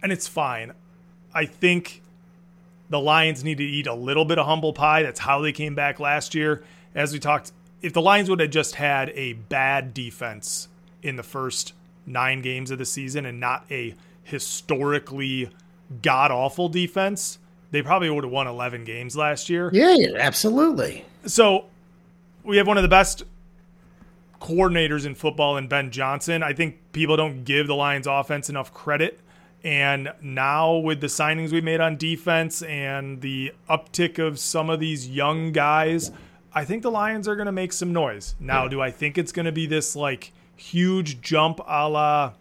and 0.03 0.11
it's 0.11 0.27
fine. 0.27 0.73
I 1.33 1.45
think 1.45 2.01
the 2.89 2.99
Lions 2.99 3.43
need 3.43 3.57
to 3.57 3.63
eat 3.63 3.87
a 3.87 3.93
little 3.95 4.25
bit 4.25 4.37
of 4.37 4.45
humble 4.45 4.73
pie. 4.73 5.01
That's 5.01 5.21
how 5.21 5.41
they 5.41 5.51
came 5.51 5.73
back 5.73 5.99
last 5.99 6.35
year. 6.35 6.63
As 6.93 7.11
we 7.11 7.19
talked, 7.19 7.51
if 7.81 7.93
the 7.93 8.01
Lions 8.01 8.29
would 8.29 8.39
have 8.39 8.51
just 8.51 8.75
had 8.75 9.09
a 9.15 9.33
bad 9.33 9.93
defense 9.93 10.67
in 11.01 11.15
the 11.15 11.23
first 11.23 11.73
nine 12.05 12.41
games 12.41 12.69
of 12.69 12.77
the 12.77 12.85
season 12.85 13.25
and 13.25 13.39
not 13.39 13.65
a 13.71 13.95
historically 14.23 15.49
god 16.01 16.29
awful 16.31 16.69
defense, 16.69 17.39
they 17.71 17.81
probably 17.81 18.09
would 18.09 18.23
have 18.23 18.31
won 18.31 18.45
11 18.45 18.83
games 18.83 19.15
last 19.15 19.49
year. 19.49 19.71
Yeah, 19.73 19.95
yeah, 19.95 20.17
absolutely. 20.17 21.05
So 21.25 21.65
we 22.43 22.57
have 22.57 22.67
one 22.67 22.77
of 22.77 22.83
the 22.83 22.89
best 22.89 23.23
coordinators 24.39 25.05
in 25.05 25.15
football 25.15 25.57
in 25.57 25.67
Ben 25.67 25.89
Johnson. 25.89 26.43
I 26.43 26.53
think 26.53 26.77
people 26.91 27.15
don't 27.17 27.43
give 27.43 27.65
the 27.67 27.75
Lions 27.75 28.05
offense 28.05 28.49
enough 28.49 28.73
credit. 28.73 29.19
And 29.63 30.11
now 30.21 30.75
with 30.75 30.99
the 30.99 31.07
signings 31.07 31.51
we 31.51 31.61
made 31.61 31.79
on 31.79 31.95
defense 31.95 32.61
and 32.63 33.21
the 33.21 33.53
uptick 33.69 34.19
of 34.19 34.37
some 34.37 34.69
of 34.69 34.81
these 34.81 35.07
young 35.07 35.53
guys, 35.53 36.11
I 36.53 36.65
think 36.65 36.83
the 36.83 36.91
Lions 36.91 37.27
are 37.27 37.35
going 37.35 37.45
to 37.45 37.53
make 37.53 37.71
some 37.71 37.93
noise. 37.93 38.35
Now, 38.39 38.67
do 38.67 38.81
I 38.81 38.91
think 38.91 39.17
it's 39.17 39.31
going 39.31 39.45
to 39.45 39.53
be 39.53 39.65
this 39.65 39.95
like 39.95 40.33
huge 40.57 41.21
jump 41.21 41.59
a 41.65 41.87
la, 41.87 42.33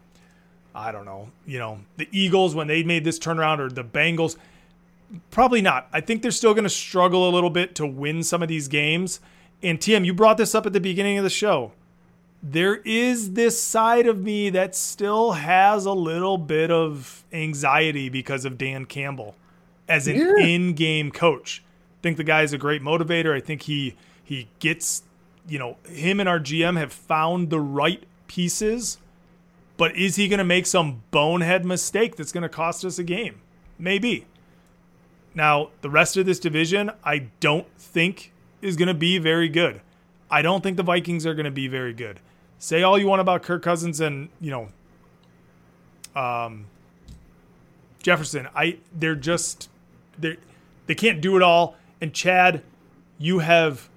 I 0.75 0.91
don't 0.91 1.05
know, 1.05 1.31
you 1.47 1.59
know, 1.59 1.79
the 1.97 2.09
Eagles 2.11 2.55
when 2.55 2.67
they 2.67 2.83
made 2.83 3.05
this 3.05 3.21
turnaround 3.21 3.61
or 3.61 3.69
the 3.69 3.85
Bengals? 3.85 4.37
Probably 5.31 5.63
not. 5.63 5.89
I 5.93 6.01
think 6.01 6.23
they're 6.23 6.31
still 6.31 6.55
going 6.55 6.65
to 6.65 6.71
struggle 6.71 7.29
a 7.29 7.31
little 7.31 7.51
bit 7.51 7.75
to 7.77 7.87
win 7.87 8.23
some 8.23 8.43
of 8.43 8.49
these 8.49 8.67
games. 8.67 9.21
And 9.63 9.79
TM, 9.79 10.05
you 10.05 10.13
brought 10.13 10.39
this 10.39 10.55
up 10.55 10.67
at 10.67 10.73
the 10.73 10.81
beginning 10.81 11.19
of 11.19 11.25
the 11.25 11.31
show. 11.31 11.73
There 12.43 12.77
is 12.77 13.33
this 13.35 13.63
side 13.63 14.07
of 14.07 14.21
me 14.21 14.51
that 14.51 14.75
still 14.75 15.33
has 15.33 15.87
a 15.87 15.93
little 15.93 16.39
bit 16.39 16.71
of 16.73 17.25
anxiety 17.33 18.09
because 18.09 18.45
of 18.45 18.59
Dan 18.59 18.85
Campbell 18.85 19.37
as 19.89 20.09
an 20.09 20.17
Yeah. 20.17 20.37
in-game 20.45 21.13
coach. 21.13 21.63
I 21.65 22.03
think 22.03 22.17
the 22.17 22.25
guy 22.25 22.43
is 22.43 22.53
a 22.53 22.59
great 22.59 22.83
motivator. 22.83 23.35
I 23.35 23.41
think 23.41 23.63
he 23.63 23.95
he 24.25 24.49
gets, 24.61 25.03
you 25.49 25.59
know, 25.59 25.77
him 25.87 26.19
and 26.19 26.29
our 26.29 26.41
GM 26.41 26.77
have 26.79 26.93
found 26.93 27.51
the 27.51 27.61
right 27.61 28.03
pieces. 28.29 28.99
But 29.77 29.95
is 29.97 30.17
he 30.17 30.27
going 30.29 30.39
to 30.39 30.45
make 30.45 30.67
some 30.67 31.03
bonehead 31.11 31.65
mistake 31.67 32.17
that's 32.17 32.33
going 32.33 32.43
to 32.43 32.49
cost 32.49 32.85
us 32.85 32.99
a 32.99 33.05
game? 33.05 33.41
Maybe. 33.79 34.27
Now, 35.35 35.71
the 35.81 35.91
rest 35.91 36.17
of 36.17 36.25
this 36.25 36.39
division, 36.39 36.91
I 37.05 37.27
don't 37.41 37.67
think 37.79 38.33
is 38.63 38.77
going 38.77 38.89
to 38.89 38.95
be 38.95 39.19
very 39.19 39.49
good. 39.49 39.81
I 40.31 40.41
don't 40.41 40.63
think 40.63 40.77
the 40.77 40.83
Vikings 40.83 41.27
are 41.27 41.35
going 41.35 41.45
to 41.45 41.51
be 41.51 41.69
very 41.69 41.93
good. 41.93 42.21
Say 42.63 42.85
all 42.85 42.97
you 42.97 43.09
want 43.09 43.21
about 43.21 43.43
Kirk 43.43 43.61
Cousins 43.61 44.01
and, 44.01 44.29
you 44.41 44.53
know, 44.53 46.21
um, 46.21 46.67
Jefferson. 48.01 48.47
I 48.55 48.77
they're 48.97 49.17
just 49.17 49.69
they 50.17 50.37
they 50.87 50.95
can't 50.95 51.21
do 51.21 51.35
it 51.35 51.43
all. 51.43 51.75
And 52.01 52.15
Chad, 52.15 52.63
you 53.19 53.41
have 53.41 53.89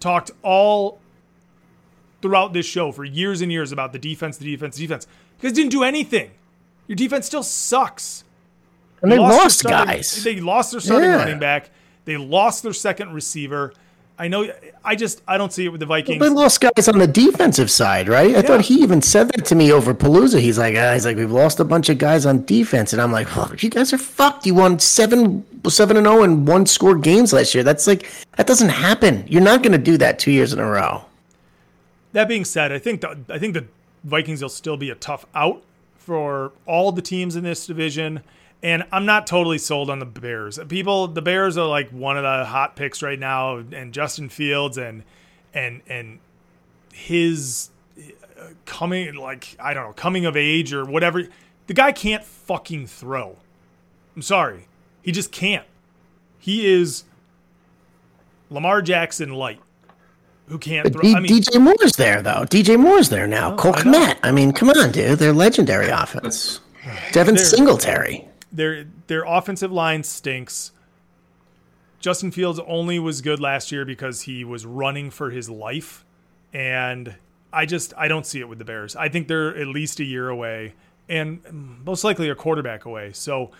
talked 0.00 0.32
all 0.42 1.00
throughout 2.20 2.52
this 2.52 2.66
show 2.66 2.92
for 2.92 3.06
years 3.06 3.40
and 3.40 3.50
years 3.50 3.72
about 3.72 3.94
the 3.94 3.98
defense, 3.98 4.36
the 4.36 4.44
defense, 4.44 4.76
the 4.76 4.82
defense. 4.86 5.06
You 5.40 5.48
guys 5.48 5.56
didn't 5.56 5.70
do 5.72 5.82
anything. 5.82 6.30
Your 6.88 6.96
defense 6.96 7.24
still 7.24 7.42
sucks. 7.42 8.24
And 9.00 9.10
they 9.10 9.18
lost 9.18 9.60
starting- 9.60 9.94
guys. 9.94 10.22
They 10.22 10.40
lost 10.40 10.72
their 10.72 10.80
starting 10.80 11.08
Yeah. 11.08 11.16
running 11.16 11.38
back. 11.38 11.70
They 12.04 12.18
lost 12.18 12.62
their 12.62 12.74
second 12.74 13.14
receiver. 13.14 13.72
I 14.16 14.28
know. 14.28 14.48
I 14.84 14.94
just 14.94 15.22
I 15.26 15.38
don't 15.38 15.52
see 15.52 15.64
it 15.64 15.70
with 15.70 15.80
the 15.80 15.86
Vikings. 15.86 16.20
They 16.20 16.28
lost 16.28 16.60
guys 16.60 16.86
on 16.88 16.98
the 16.98 17.06
defensive 17.06 17.68
side, 17.68 18.08
right? 18.08 18.36
I 18.36 18.42
thought 18.42 18.60
he 18.60 18.74
even 18.74 19.02
said 19.02 19.28
that 19.30 19.44
to 19.46 19.56
me 19.56 19.72
over 19.72 19.92
Palooza. 19.92 20.40
He's 20.40 20.56
like, 20.56 20.76
ah, 20.78 20.92
he's 20.92 21.04
like, 21.04 21.16
we've 21.16 21.32
lost 21.32 21.58
a 21.58 21.64
bunch 21.64 21.88
of 21.88 21.98
guys 21.98 22.24
on 22.24 22.44
defense, 22.44 22.92
and 22.92 23.02
I'm 23.02 23.10
like, 23.10 23.34
well, 23.34 23.50
you 23.58 23.70
guys 23.70 23.92
are 23.92 23.98
fucked. 23.98 24.46
You 24.46 24.54
won 24.54 24.78
seven, 24.78 25.44
seven 25.68 25.96
and 25.96 26.06
zero 26.06 26.22
in 26.22 26.44
one 26.44 26.64
score 26.66 26.94
games 26.94 27.32
last 27.32 27.56
year. 27.56 27.64
That's 27.64 27.88
like 27.88 28.08
that 28.36 28.46
doesn't 28.46 28.68
happen. 28.68 29.24
You're 29.26 29.42
not 29.42 29.62
going 29.62 29.72
to 29.72 29.78
do 29.78 29.96
that 29.98 30.20
two 30.20 30.30
years 30.30 30.52
in 30.52 30.60
a 30.60 30.68
row. 30.68 31.04
That 32.12 32.28
being 32.28 32.44
said, 32.44 32.70
I 32.70 32.78
think 32.78 33.00
the, 33.00 33.18
I 33.28 33.40
think 33.40 33.54
the 33.54 33.64
Vikings 34.04 34.42
will 34.42 34.48
still 34.48 34.76
be 34.76 34.90
a 34.90 34.94
tough 34.94 35.26
out 35.34 35.62
for 35.98 36.52
all 36.66 36.92
the 36.92 37.02
teams 37.02 37.34
in 37.34 37.42
this 37.42 37.66
division. 37.66 38.20
And 38.64 38.82
I'm 38.90 39.04
not 39.04 39.26
totally 39.26 39.58
sold 39.58 39.90
on 39.90 39.98
the 39.98 40.06
Bears. 40.06 40.58
People, 40.68 41.06
the 41.06 41.20
Bears 41.20 41.58
are 41.58 41.66
like 41.68 41.90
one 41.90 42.16
of 42.16 42.22
the 42.22 42.46
hot 42.46 42.74
picks 42.76 43.02
right 43.02 43.18
now, 43.18 43.58
and 43.58 43.92
Justin 43.92 44.30
Fields 44.30 44.78
and 44.78 45.04
and 45.52 45.82
and 45.86 46.18
his 46.92 47.68
uh, 47.98 48.46
coming 48.64 49.14
like 49.16 49.54
I 49.60 49.74
don't 49.74 49.84
know 49.86 49.92
coming 49.92 50.24
of 50.24 50.34
age 50.36 50.72
or 50.72 50.84
whatever. 50.86 51.24
The 51.66 51.74
guy 51.74 51.92
can't 51.92 52.24
fucking 52.24 52.86
throw. 52.86 53.36
I'm 54.16 54.22
sorry, 54.22 54.66
he 55.02 55.12
just 55.12 55.30
can't. 55.30 55.66
He 56.38 56.66
is 56.66 57.04
Lamar 58.50 58.80
Jackson 58.80 59.34
light, 59.34 59.60
who 60.48 60.56
can't 60.58 60.84
But 60.84 60.92
throw. 60.94 61.02
D- 61.02 61.14
I 61.14 61.20
mean, 61.20 61.30
DJ 61.30 61.60
Moore's 61.60 61.96
there 61.96 62.22
though. 62.22 62.44
DJ 62.48 62.78
Moore's 62.80 63.10
there 63.10 63.26
now. 63.26 63.52
Oh, 63.52 63.56
Cole 63.56 63.74
I. 63.76 63.80
Kmet. 63.82 64.18
I 64.22 64.30
mean, 64.32 64.52
come 64.52 64.70
on, 64.70 64.90
dude. 64.92 65.18
They're 65.18 65.32
legendary 65.34 65.88
offense. 65.90 66.60
Devin 67.12 67.34
They're- 67.34 67.44
Singletary. 67.44 68.28
Their 68.54 68.86
their 69.08 69.24
offensive 69.24 69.72
line 69.72 70.02
stinks. 70.04 70.72
Justin 71.98 72.30
Fields 72.30 72.60
only 72.66 72.98
was 72.98 73.20
good 73.20 73.40
last 73.40 73.72
year 73.72 73.84
because 73.84 74.22
he 74.22 74.44
was 74.44 74.64
running 74.64 75.10
for 75.10 75.30
his 75.30 75.50
life, 75.50 76.04
and 76.52 77.14
I 77.52 77.66
just 77.66 77.92
I 77.96 78.08
don't 78.08 78.26
see 78.26 78.40
it 78.40 78.48
with 78.48 78.58
the 78.58 78.64
Bears. 78.64 78.94
I 78.94 79.08
think 79.08 79.28
they're 79.28 79.56
at 79.56 79.66
least 79.66 80.00
a 80.00 80.04
year 80.04 80.28
away, 80.28 80.74
and 81.08 81.40
most 81.84 82.04
likely 82.04 82.28
a 82.28 82.34
quarterback 82.34 82.84
away. 82.84 83.12
So, 83.12 83.50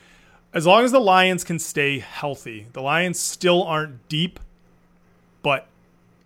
as 0.53 0.66
long 0.66 0.85
as 0.85 0.93
the 0.93 1.01
Lions 1.01 1.43
can 1.43 1.59
stay 1.59 1.99
healthy, 1.99 2.66
the 2.73 2.83
Lions 2.83 3.19
still 3.19 3.62
aren't 3.65 4.09
deep, 4.09 4.39
but 5.43 5.66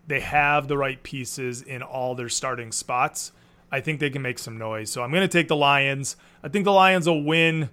they 0.06 0.20
have 0.20 0.68
the 0.68 0.76
right 0.76 1.02
pieces 1.02 1.62
in 1.62 1.82
all 1.82 2.14
their 2.14 2.28
starting 2.28 2.72
spots. 2.72 3.32
I 3.70 3.80
think 3.80 4.00
they 4.00 4.10
can 4.10 4.22
make 4.22 4.38
some 4.38 4.56
noise. 4.56 4.90
So 4.90 5.02
I'm 5.02 5.10
going 5.10 5.22
to 5.22 5.28
take 5.28 5.48
the 5.48 5.56
Lions. 5.56 6.16
I 6.42 6.48
think 6.48 6.64
the 6.64 6.72
Lions 6.72 7.06
will 7.06 7.22
win 7.22 7.68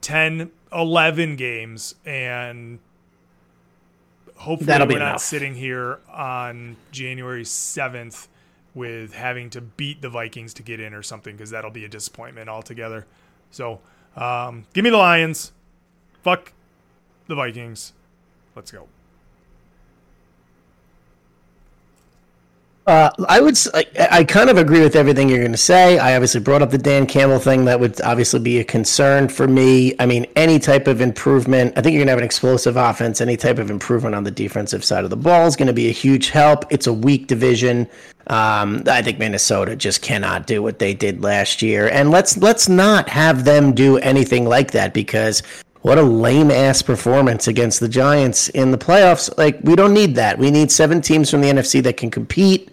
10, 0.00 0.50
11 0.72 1.36
games, 1.36 1.94
and 2.04 2.78
hopefully 4.36 4.66
That'll 4.66 4.86
we're 4.86 4.98
not 4.98 5.08
enough. 5.10 5.20
sitting 5.20 5.54
here 5.54 6.00
on 6.12 6.76
January 6.92 7.44
7th 7.44 8.28
with 8.74 9.12
having 9.14 9.50
to 9.50 9.60
beat 9.60 10.00
the 10.02 10.08
Vikings 10.08 10.54
to 10.54 10.62
get 10.62 10.78
in 10.78 10.94
or 10.94 11.02
something 11.02 11.34
because 11.36 11.50
that'll 11.50 11.70
be 11.70 11.84
a 11.84 11.88
disappointment 11.88 12.48
altogether. 12.48 13.06
So 13.50 13.80
um, 14.16 14.66
give 14.72 14.84
me 14.84 14.90
the 14.90 14.96
Lions. 14.98 15.52
Fuck 16.22 16.52
the 17.26 17.34
Vikings. 17.34 17.92
Let's 18.54 18.70
go. 18.70 18.86
Uh, 22.88 23.10
I 23.28 23.42
would. 23.42 23.58
I, 23.74 23.84
I 24.10 24.24
kind 24.24 24.48
of 24.48 24.56
agree 24.56 24.80
with 24.80 24.96
everything 24.96 25.28
you're 25.28 25.40
going 25.40 25.52
to 25.52 25.58
say. 25.58 25.98
I 25.98 26.14
obviously 26.14 26.40
brought 26.40 26.62
up 26.62 26.70
the 26.70 26.78
Dan 26.78 27.04
Campbell 27.04 27.38
thing. 27.38 27.66
That 27.66 27.78
would 27.78 28.00
obviously 28.00 28.40
be 28.40 28.60
a 28.60 28.64
concern 28.64 29.28
for 29.28 29.46
me. 29.46 29.94
I 29.98 30.06
mean, 30.06 30.24
any 30.36 30.58
type 30.58 30.86
of 30.86 31.02
improvement. 31.02 31.74
I 31.76 31.82
think 31.82 31.92
you're 31.92 32.00
going 32.00 32.06
to 32.06 32.12
have 32.12 32.18
an 32.18 32.24
explosive 32.24 32.78
offense. 32.78 33.20
Any 33.20 33.36
type 33.36 33.58
of 33.58 33.70
improvement 33.70 34.14
on 34.14 34.24
the 34.24 34.30
defensive 34.30 34.82
side 34.82 35.04
of 35.04 35.10
the 35.10 35.18
ball 35.18 35.46
is 35.46 35.54
going 35.54 35.66
to 35.66 35.74
be 35.74 35.88
a 35.88 35.92
huge 35.92 36.30
help. 36.30 36.64
It's 36.70 36.86
a 36.86 36.92
weak 36.92 37.26
division. 37.26 37.86
Um, 38.28 38.82
I 38.86 39.02
think 39.02 39.18
Minnesota 39.18 39.76
just 39.76 40.00
cannot 40.00 40.46
do 40.46 40.62
what 40.62 40.78
they 40.78 40.94
did 40.94 41.22
last 41.22 41.60
year, 41.60 41.88
and 41.88 42.10
let's 42.10 42.38
let's 42.38 42.70
not 42.70 43.10
have 43.10 43.44
them 43.44 43.74
do 43.74 43.98
anything 43.98 44.46
like 44.46 44.70
that 44.70 44.94
because 44.94 45.42
what 45.82 45.98
a 45.98 46.02
lame 46.02 46.50
ass 46.50 46.80
performance 46.80 47.48
against 47.48 47.80
the 47.80 47.88
Giants 47.88 48.48
in 48.48 48.70
the 48.70 48.78
playoffs. 48.78 49.36
Like, 49.36 49.58
we 49.62 49.76
don't 49.76 49.92
need 49.92 50.14
that. 50.16 50.38
We 50.38 50.50
need 50.50 50.72
seven 50.72 51.02
teams 51.02 51.30
from 51.30 51.42
the 51.42 51.48
NFC 51.48 51.82
that 51.82 51.96
can 51.98 52.10
compete. 52.10 52.70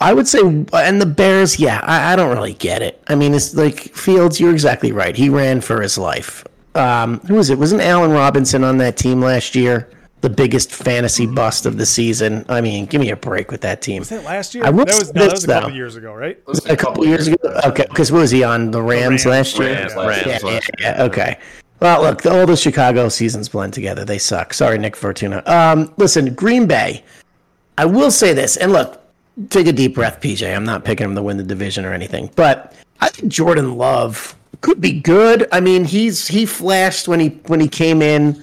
I 0.00 0.12
would 0.12 0.28
say, 0.28 0.40
and 0.40 1.00
the 1.00 1.06
Bears, 1.06 1.58
yeah, 1.58 1.80
I, 1.82 2.12
I, 2.12 2.16
don't 2.16 2.34
really 2.36 2.52
get 2.54 2.82
it. 2.82 3.02
I 3.08 3.14
mean, 3.14 3.32
it's 3.32 3.54
like 3.54 3.94
Fields, 3.94 4.38
you're 4.38 4.52
exactly 4.52 4.92
right. 4.92 5.16
He 5.16 5.30
ran 5.30 5.62
for 5.62 5.80
his 5.80 5.96
life. 5.96 6.44
Um, 6.74 7.20
who 7.20 7.34
was 7.34 7.48
it? 7.48 7.58
Wasn't 7.58 7.80
Allen 7.80 8.10
Robinson 8.10 8.62
on 8.62 8.76
that 8.78 8.98
team 8.98 9.22
last 9.22 9.54
year? 9.54 9.88
The 10.20 10.28
biggest 10.28 10.70
fantasy 10.70 11.26
bust 11.26 11.64
of 11.64 11.78
the 11.78 11.86
season. 11.86 12.44
I 12.48 12.60
mean, 12.60 12.84
give 12.86 13.00
me 13.00 13.10
a 13.10 13.16
break 13.16 13.50
with 13.50 13.62
that 13.62 13.80
team. 13.80 14.00
Was 14.00 14.10
that 14.10 14.24
last 14.24 14.54
year? 14.54 14.64
I 14.64 14.70
will 14.70 14.84
that 14.84 14.98
was, 14.98 15.14
no, 15.14 15.24
that 15.24 15.32
was 15.32 15.44
a 15.44 15.46
couple 15.46 15.72
years 15.72 15.96
ago, 15.96 16.12
right? 16.12 16.46
Was 16.46 16.66
a 16.66 16.76
couple 16.76 17.06
years 17.06 17.28
ago? 17.28 17.60
Okay, 17.64 17.86
because 17.88 18.12
was 18.12 18.30
he 18.30 18.42
on 18.42 18.70
the 18.72 18.82
Rams, 18.82 19.24
the 19.24 19.30
Rams 19.30 19.56
last 19.56 19.58
year? 19.58 19.74
Rams, 19.74 19.94
Rams, 19.94 20.26
yeah, 20.26 20.38
yeah, 20.42 20.60
yeah, 20.78 21.02
okay. 21.04 21.38
Well, 21.80 22.02
look, 22.02 22.26
all 22.26 22.46
the 22.46 22.56
Chicago 22.56 23.08
seasons 23.08 23.48
blend 23.48 23.74
together. 23.74 24.04
They 24.04 24.18
suck. 24.18 24.52
Sorry, 24.52 24.78
Nick 24.78 24.96
Fortuna. 24.96 25.42
Um, 25.46 25.92
listen, 25.96 26.34
Green 26.34 26.66
Bay. 26.66 27.04
I 27.78 27.84
will 27.84 28.10
say 28.10 28.32
this, 28.32 28.56
and 28.56 28.72
look, 28.72 29.05
take 29.50 29.66
a 29.66 29.72
deep 29.72 29.94
breath, 29.94 30.20
PJ. 30.20 30.54
I'm 30.54 30.64
not 30.64 30.84
picking 30.84 31.04
him 31.04 31.14
to 31.14 31.22
win 31.22 31.36
the 31.36 31.42
division 31.42 31.84
or 31.84 31.92
anything, 31.92 32.30
but 32.36 32.74
I 33.00 33.08
think 33.08 33.30
Jordan 33.32 33.76
Love 33.76 34.34
could 34.60 34.80
be 34.80 35.00
good. 35.00 35.46
I 35.52 35.60
mean, 35.60 35.84
he's 35.84 36.26
he 36.26 36.46
flashed 36.46 37.08
when 37.08 37.20
he 37.20 37.28
when 37.46 37.60
he 37.60 37.68
came 37.68 38.02
in 38.02 38.42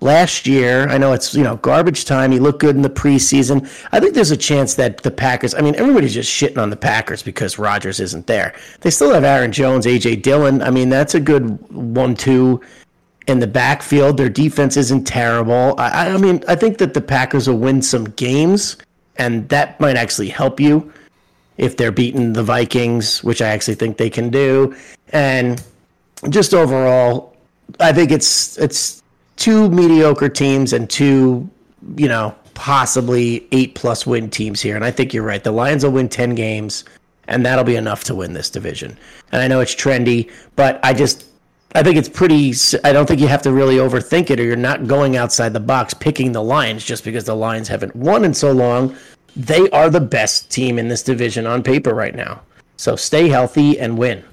last 0.00 0.46
year. 0.46 0.88
I 0.88 0.98
know 0.98 1.12
it's 1.12 1.34
you 1.34 1.42
know 1.42 1.56
garbage 1.56 2.04
time. 2.04 2.30
He 2.30 2.38
looked 2.38 2.60
good 2.60 2.76
in 2.76 2.82
the 2.82 2.90
preseason. 2.90 3.68
I 3.92 4.00
think 4.00 4.14
there's 4.14 4.30
a 4.30 4.36
chance 4.36 4.74
that 4.74 5.02
the 5.02 5.10
Packers. 5.10 5.54
I 5.54 5.60
mean, 5.60 5.74
everybody's 5.76 6.14
just 6.14 6.30
shitting 6.30 6.60
on 6.60 6.70
the 6.70 6.76
Packers 6.76 7.22
because 7.22 7.58
Rodgers 7.58 8.00
isn't 8.00 8.26
there. 8.26 8.54
They 8.80 8.90
still 8.90 9.12
have 9.12 9.24
Aaron 9.24 9.52
Jones, 9.52 9.86
AJ 9.86 10.22
Dillon. 10.22 10.62
I 10.62 10.70
mean, 10.70 10.88
that's 10.88 11.14
a 11.14 11.20
good 11.20 11.58
one-two 11.72 12.60
in 13.26 13.40
the 13.40 13.46
backfield. 13.46 14.16
Their 14.16 14.28
defense 14.28 14.76
isn't 14.76 15.04
terrible. 15.04 15.74
I, 15.78 16.10
I 16.10 16.16
mean, 16.16 16.42
I 16.48 16.54
think 16.54 16.78
that 16.78 16.94
the 16.94 17.00
Packers 17.00 17.48
will 17.48 17.58
win 17.58 17.82
some 17.82 18.04
games 18.04 18.76
and 19.18 19.48
that 19.48 19.78
might 19.80 19.96
actually 19.96 20.28
help 20.28 20.60
you 20.60 20.92
if 21.58 21.76
they're 21.76 21.92
beating 21.92 22.32
the 22.32 22.42
Vikings, 22.42 23.22
which 23.24 23.42
I 23.42 23.48
actually 23.48 23.74
think 23.74 23.96
they 23.96 24.10
can 24.10 24.30
do. 24.30 24.74
And 25.12 25.62
just 26.30 26.54
overall, 26.54 27.36
I 27.80 27.92
think 27.92 28.10
it's 28.10 28.56
it's 28.58 29.02
two 29.36 29.68
mediocre 29.70 30.28
teams 30.28 30.72
and 30.72 30.88
two, 30.88 31.48
you 31.96 32.08
know, 32.08 32.34
possibly 32.54 33.46
eight 33.52 33.74
plus 33.74 34.06
win 34.06 34.30
teams 34.30 34.60
here. 34.60 34.76
And 34.76 34.84
I 34.84 34.90
think 34.90 35.12
you're 35.12 35.24
right. 35.24 35.42
The 35.42 35.52
Lions 35.52 35.84
will 35.84 35.92
win 35.92 36.08
ten 36.08 36.34
games, 36.34 36.84
and 37.26 37.44
that'll 37.44 37.64
be 37.64 37.76
enough 37.76 38.04
to 38.04 38.14
win 38.14 38.32
this 38.32 38.50
division. 38.50 38.96
And 39.32 39.42
I 39.42 39.48
know 39.48 39.60
it's 39.60 39.74
trendy, 39.74 40.30
but 40.56 40.80
I 40.84 40.94
just 40.94 41.24
I 41.74 41.82
think 41.82 41.96
it's 41.96 42.08
pretty. 42.08 42.54
I 42.82 42.92
don't 42.92 43.06
think 43.06 43.20
you 43.20 43.28
have 43.28 43.42
to 43.42 43.52
really 43.52 43.76
overthink 43.76 44.30
it, 44.30 44.40
or 44.40 44.42
you're 44.42 44.56
not 44.56 44.86
going 44.86 45.16
outside 45.16 45.52
the 45.52 45.60
box 45.60 45.92
picking 45.94 46.32
the 46.32 46.42
Lions 46.42 46.84
just 46.84 47.04
because 47.04 47.24
the 47.24 47.36
Lions 47.36 47.68
haven't 47.68 47.94
won 47.94 48.24
in 48.24 48.32
so 48.32 48.52
long. 48.52 48.96
They 49.36 49.68
are 49.70 49.90
the 49.90 50.00
best 50.00 50.50
team 50.50 50.78
in 50.78 50.88
this 50.88 51.02
division 51.02 51.46
on 51.46 51.62
paper 51.62 51.94
right 51.94 52.14
now. 52.14 52.42
So 52.76 52.96
stay 52.96 53.28
healthy 53.28 53.78
and 53.78 53.98
win, 53.98 54.24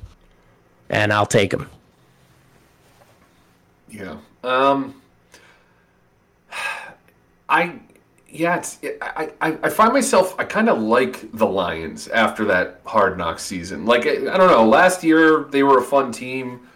and 0.89 1.11
I'll 1.11 1.25
take 1.25 1.51
them. 1.51 1.69
Yeah. 3.89 4.17
Um. 4.43 5.01
I. 7.49 7.79
Yeah, 8.27 8.57
it's, 8.57 8.79
I, 9.01 9.31
I, 9.39 9.57
I 9.63 9.69
find 9.69 9.93
myself, 9.93 10.35
I 10.37 10.43
kind 10.43 10.67
of 10.67 10.81
like 10.81 11.31
the 11.31 11.45
Lions 11.45 12.09
after 12.09 12.43
that 12.43 12.81
hard 12.85 13.17
knock 13.17 13.39
season. 13.39 13.85
Like, 13.85 14.05
I, 14.05 14.11
I 14.33 14.35
don't 14.35 14.51
know, 14.51 14.67
last 14.67 15.05
year 15.05 15.45
they 15.51 15.63
were 15.63 15.79
a 15.79 15.81
fun 15.81 16.11
team 16.11 16.67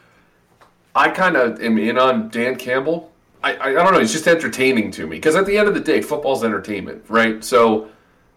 I 0.95 1.09
kind 1.09 1.35
of 1.35 1.61
am 1.61 1.77
in 1.77 1.97
on 1.97 2.29
Dan 2.29 2.55
Campbell. 2.55 3.11
I, 3.43 3.53
I, 3.53 3.69
I 3.69 3.73
don't 3.73 3.93
know. 3.93 3.99
He's 3.99 4.11
just 4.11 4.27
entertaining 4.27 4.91
to 4.91 5.07
me 5.07 5.17
because 5.17 5.35
at 5.35 5.45
the 5.45 5.57
end 5.57 5.67
of 5.67 5.73
the 5.73 5.79
day, 5.79 6.01
football's 6.01 6.43
entertainment, 6.43 7.05
right? 7.07 7.43
So, 7.43 7.89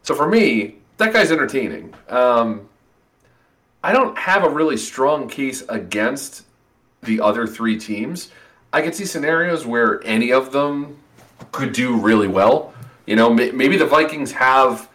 so 0.02 0.14
for 0.14 0.28
me, 0.28 0.76
that 0.98 1.12
guy's 1.12 1.32
entertaining. 1.32 1.94
Um, 2.08 2.68
I 3.82 3.92
don't 3.92 4.16
have 4.16 4.44
a 4.44 4.48
really 4.48 4.76
strong 4.76 5.28
case 5.28 5.62
against 5.68 6.44
the 7.02 7.20
other 7.20 7.46
three 7.46 7.78
teams. 7.78 8.30
I 8.72 8.80
could 8.80 8.94
see 8.94 9.04
scenarios 9.04 9.66
where 9.66 10.04
any 10.06 10.32
of 10.32 10.52
them 10.52 10.98
could 11.50 11.72
do 11.72 11.96
really 11.96 12.28
well. 12.28 12.72
You 13.06 13.16
know, 13.16 13.30
maybe 13.30 13.76
the 13.76 13.86
Vikings 13.86 14.30
have 14.32 14.88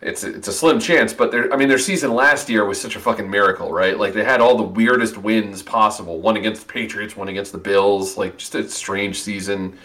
it's 0.00 0.22
a, 0.24 0.34
it's 0.34 0.48
a 0.48 0.52
slim 0.52 0.78
chance, 0.78 1.12
but 1.12 1.30
their 1.30 1.52
I 1.52 1.56
mean 1.56 1.68
their 1.68 1.78
season 1.78 2.14
last 2.14 2.48
year 2.48 2.64
was 2.64 2.80
such 2.80 2.96
a 2.96 3.00
fucking 3.00 3.28
miracle, 3.28 3.72
right? 3.72 3.98
Like 3.98 4.12
they 4.12 4.24
had 4.24 4.40
all 4.40 4.56
the 4.56 4.62
weirdest 4.62 5.16
wins 5.16 5.62
possible. 5.62 6.20
One 6.20 6.36
against 6.36 6.66
the 6.66 6.72
Patriots, 6.72 7.16
one 7.16 7.28
against 7.28 7.52
the 7.52 7.58
Bills. 7.58 8.16
Like 8.16 8.36
just 8.36 8.54
a 8.54 8.68
strange 8.68 9.22
season. 9.22 9.78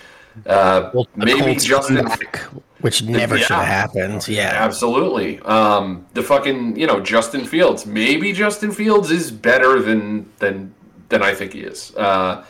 Uh, 0.46 0.92
well, 0.94 1.08
maybe 1.16 1.56
Justin, 1.56 2.06
back, 2.06 2.38
which 2.82 3.04
never 3.04 3.36
yeah, 3.36 3.44
should 3.44 3.56
have 3.56 3.66
happened. 3.66 4.28
Yeah, 4.28 4.52
absolutely. 4.54 5.40
Um, 5.40 6.06
the 6.14 6.24
fucking 6.24 6.78
you 6.78 6.88
know 6.88 7.00
Justin 7.00 7.46
Fields. 7.46 7.86
Maybe 7.86 8.34
Justin 8.34 8.72
Fields 8.72 9.12
is 9.12 9.32
better 9.32 9.82
than 9.82 10.30
than 10.40 10.74
than 11.10 11.24
I 11.24 11.34
think 11.34 11.54
he 11.54 11.62
is. 11.62 11.96
Uh, 11.96 12.46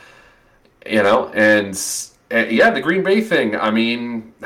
you 0.85 1.03
know, 1.03 1.29
and, 1.29 1.79
and 2.31 2.51
yeah, 2.51 2.69
the 2.71 2.81
Green 2.81 3.03
Bay 3.03 3.21
thing. 3.21 3.55
I 3.55 3.69
mean. 3.69 4.33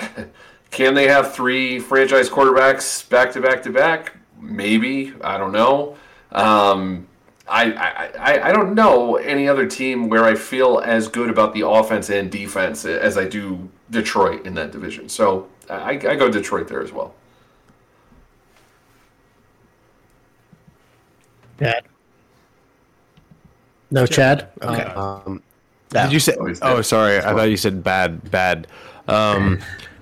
Can 0.74 0.96
they 0.96 1.08
have 1.08 1.36
three 1.36 1.78
franchise 1.78 2.32
quarterbacks 2.32 3.08
back 3.08 3.32
to 3.34 3.42
back 3.42 3.62
to 3.62 3.70
back? 3.70 4.14
Maybe. 4.42 5.14
I 5.22 5.38
don't 5.38 5.52
know. 5.52 5.96
Um, 6.32 7.08
I, 7.48 7.74
I, 8.18 8.50
I 8.50 8.52
don't 8.52 8.74
know 8.74 9.18
any 9.18 9.48
other 9.48 9.68
team 9.68 10.10
where 10.10 10.26
I 10.26 10.34
feel 10.34 10.82
as 10.84 11.08
good 11.08 11.30
about 11.30 11.54
the 11.54 11.68
offense 11.68 12.10
and 12.10 12.32
defense 12.32 12.86
as 12.86 13.20
I 13.20 13.26
do 13.26 13.70
Detroit 13.92 14.48
in 14.48 14.56
that 14.56 14.72
division. 14.72 15.10
So 15.10 15.48
I, 15.70 15.92
I 15.92 16.16
go 16.16 16.32
Detroit 16.32 16.68
there 16.68 16.82
as 16.82 16.92
well. 16.92 17.14
Chad? 21.60 21.86
No, 23.92 24.08
Chad. 24.08 24.50
Okay. 24.60 24.82
Um, 24.82 25.44
Did 25.90 26.12
you 26.12 26.20
say? 26.20 26.36
Oh, 26.64 26.82
sorry. 26.82 27.20
I 27.20 27.36
thought 27.36 27.44
you 27.44 27.58
said 27.58 27.84
bad. 27.84 28.32
Bad. 28.32 28.66
Um, 29.08 29.60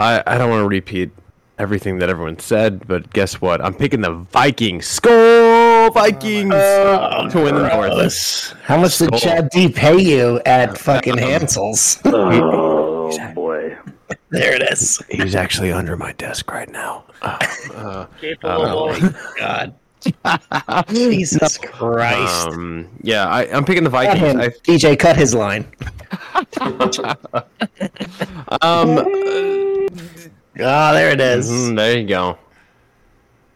I, 0.00 0.22
I 0.26 0.38
don't 0.38 0.48
want 0.48 0.62
to 0.62 0.68
repeat 0.68 1.10
everything 1.58 1.98
that 1.98 2.08
everyone 2.08 2.38
said, 2.38 2.88
but 2.88 3.12
guess 3.12 3.40
what? 3.40 3.62
I'm 3.62 3.74
picking 3.74 4.00
the 4.00 4.14
Vikings. 4.14 4.86
Skull 4.86 5.90
Vikings 5.90 6.54
oh, 6.54 7.28
to 7.30 7.42
win 7.42 7.54
the 7.54 7.68
North. 7.68 8.52
How 8.62 8.78
much 8.78 8.92
Skull. 8.92 9.08
did 9.10 9.20
Chad 9.20 9.50
D 9.50 9.68
pay 9.68 9.98
you 9.98 10.40
at 10.46 10.78
fucking 10.78 11.18
Hansel's? 11.18 11.98
oh 12.06 13.10
boy. 13.34 13.76
There 14.30 14.54
it 14.54 14.62
is. 14.72 15.02
He's 15.10 15.34
actually 15.34 15.70
under 15.70 15.96
my 15.96 16.12
desk 16.12 16.50
right 16.50 16.70
now. 16.70 17.04
Uh, 17.22 18.06
uh, 18.42 18.44
oh 18.44 18.98
my 18.98 19.14
god. 19.38 19.74
Jesus 20.88 21.58
Christ. 21.58 22.48
Um, 22.48 22.88
yeah, 23.02 23.26
I, 23.26 23.44
am 23.44 23.64
picking 23.64 23.84
the 23.84 23.90
Vikings. 23.90 24.36
I, 24.36 24.48
DJ, 24.48 24.98
cut 24.98 25.16
his 25.16 25.34
line. 25.34 25.66
um, 28.62 29.04
Ah, 30.62 30.90
oh, 30.90 30.94
there 30.94 31.10
it 31.10 31.20
is. 31.20 31.50
Mm, 31.50 31.76
there 31.76 31.98
you 31.98 32.06
go. 32.06 32.38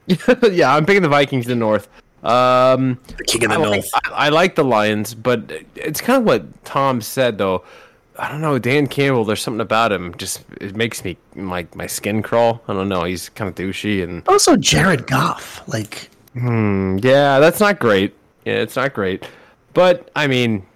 yeah, 0.52 0.74
I'm 0.74 0.86
picking 0.86 1.02
the 1.02 1.08
Vikings 1.08 1.46
in 1.46 1.50
the 1.50 1.56
North. 1.56 1.88
Um, 2.22 2.98
the 3.18 3.24
king 3.24 3.44
of 3.44 3.50
the 3.50 3.56
I 3.56 3.62
North. 3.62 3.90
Like, 3.92 4.12
I, 4.12 4.26
I, 4.26 4.28
like 4.30 4.54
the 4.54 4.64
Lions, 4.64 5.14
but 5.14 5.50
it's 5.74 6.00
kind 6.00 6.18
of 6.18 6.24
what 6.24 6.64
Tom 6.64 7.00
said, 7.00 7.38
though. 7.38 7.64
I 8.16 8.30
don't 8.30 8.40
know, 8.40 8.58
Dan 8.58 8.86
Campbell. 8.86 9.24
There's 9.24 9.42
something 9.42 9.60
about 9.60 9.92
him. 9.92 10.14
Just 10.14 10.44
it 10.60 10.76
makes 10.76 11.04
me 11.04 11.16
my 11.34 11.66
my 11.74 11.88
skin 11.88 12.22
crawl. 12.22 12.62
I 12.68 12.72
don't 12.72 12.88
know. 12.88 13.02
He's 13.02 13.28
kind 13.30 13.48
of 13.48 13.56
douchey 13.56 14.04
and 14.04 14.26
also 14.28 14.56
Jared 14.56 15.08
Goff. 15.08 15.66
Like, 15.66 16.10
hmm, 16.34 16.98
yeah, 17.02 17.38
that's 17.40 17.60
not 17.60 17.78
great. 17.78 18.14
Yeah, 18.44 18.54
it's 18.54 18.76
not 18.76 18.92
great. 18.92 19.26
But 19.72 20.10
I 20.14 20.26
mean, 20.26 20.66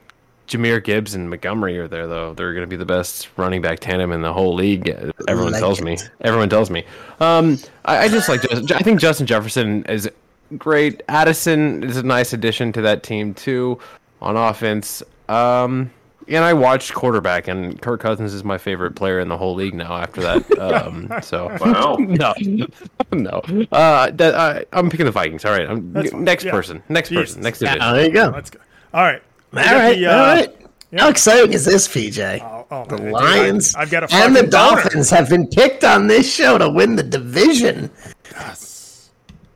Jahmyr 0.49 0.83
Gibbs 0.83 1.15
and 1.15 1.29
Montgomery 1.29 1.79
are 1.79 1.87
there 1.89 2.07
though. 2.07 2.33
They're 2.35 2.53
going 2.55 2.65
to 2.65 2.69
be 2.69 2.77
the 2.77 2.87
best 2.87 3.29
running 3.37 3.61
back 3.61 3.81
tandem 3.81 4.11
in 4.13 4.23
the 4.23 4.33
whole 4.33 4.55
league. 4.55 4.89
Everyone 5.29 5.53
Like 5.53 5.61
tells 5.61 5.81
it. 5.81 5.85
me. 5.85 5.99
Everyone 6.23 6.49
tells 6.49 6.71
me. 6.71 6.85
Um, 7.21 7.59
I, 7.85 7.99
I 8.05 8.09
just 8.09 8.29
like. 8.29 8.41
I 8.73 8.79
think 8.81 9.01
Justin 9.01 9.27
Jefferson 9.27 9.85
is 9.85 10.11
great. 10.57 11.03
Addison 11.09 11.85
is 11.85 11.97
a 11.99 12.03
nice 12.03 12.33
addition 12.33 12.73
to 12.73 12.81
that 12.83 13.03
team 13.03 13.35
too, 13.35 13.79
on 14.23 14.37
offense. 14.37 15.03
Um, 15.29 15.91
and 16.29 16.45
I 16.45 16.53
watched 16.53 16.93
quarterback, 16.95 17.49
and 17.49 17.81
Kirk 17.81 18.01
Cousins 18.01 18.35
is 18.35 18.45
my 18.45 18.59
favorite 18.59 18.95
player 18.97 19.21
in 19.21 19.29
the 19.29 19.37
whole 19.37 19.55
league 19.55 19.75
now. 19.75 19.97
After 19.97 20.21
that, 20.23 20.59
um, 20.59 21.11
so 21.23 21.57
Wow. 21.61 21.97
no, 22.01 22.35
no. 23.13 23.67
Uh, 23.73 24.11
that, 24.11 24.35
uh, 24.35 24.65
I'm 24.73 24.91
picking 24.91 25.07
the 25.07 25.13
Vikings. 25.13 25.45
All 25.45 25.53
right, 25.53 25.69
I'm, 25.69 25.93
next 25.93 26.45
Yeah. 26.45 26.51
person. 26.51 26.83
Next 26.89 27.09
Jesus. 27.09 27.31
person. 27.31 27.43
Next 27.43 27.63
Yeah, 27.63 27.75
division. 27.75 27.95
there 27.95 28.07
you 28.07 28.13
go. 28.13 28.31
Let's 28.35 28.51
go. 28.51 28.59
All 28.95 29.03
right. 29.03 29.23
We 29.53 29.61
All 29.61 29.65
the, 29.95 30.07
all 30.07 30.15
uh, 30.15 30.35
right. 30.35 30.55
How 30.97 31.09
exciting 31.11 31.53
is 31.53 31.65
this, 31.67 31.87
PJ? 31.87 32.41
Oh, 32.43 32.67
oh, 32.71 32.85
the 32.87 32.97
man, 32.97 33.05
dude, 33.05 33.13
Lions 33.13 33.75
I, 33.75 33.81
have 33.81 33.91
got 33.91 34.05
a 34.05 34.15
and 34.15 34.35
the 34.35 34.39
fucking 34.41 34.51
boner. 34.51 34.81
Dolphins 34.83 35.11
have 35.11 35.29
been 35.29 35.47
picked 35.47 35.85
on 35.85 36.07
this 36.07 36.33
show 36.33 36.57
to 36.57 36.69
win 36.71 36.97
the 36.97 37.03
division. 37.03 37.91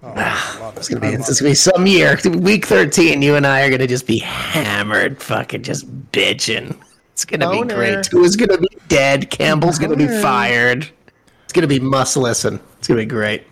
Oh, 0.05 0.73
It's 0.77 0.89
gonna 0.89 1.01
be 1.01 1.11
love 1.17 1.21
it's 1.29 1.41
gonna 1.41 1.51
be 1.51 1.55
some 1.55 1.87
year. 1.87 2.19
Week 2.25 2.67
thirteen, 2.67 3.23
you 3.23 3.37
and 3.37 3.47
I 3.47 3.63
are 3.63 3.71
gonna 3.71 3.87
just 3.87 4.07
be 4.07 4.19
hammered, 4.19 5.23
fucking 5.23 5.63
just 5.63 5.87
bitching. 6.11 6.77
It's 7.13 7.25
gonna 7.25 7.49
be 7.51 7.59
Boner. 7.59 7.75
great. 7.77 8.03
Tua's 8.05 8.35
gonna 8.35 8.59
be 8.59 8.69
dead. 8.89 9.31
Campbell's 9.31 9.79
gonna 9.79 9.97
be 9.97 10.09
fired. 10.09 10.89
It's 11.45 11.53
gonna 11.53 11.69
be 11.69 11.79
must 11.79 12.17
listen. 12.17 12.59
It's 12.79 12.89
gonna 12.89 13.01
be 13.03 13.07
great. 13.07 13.45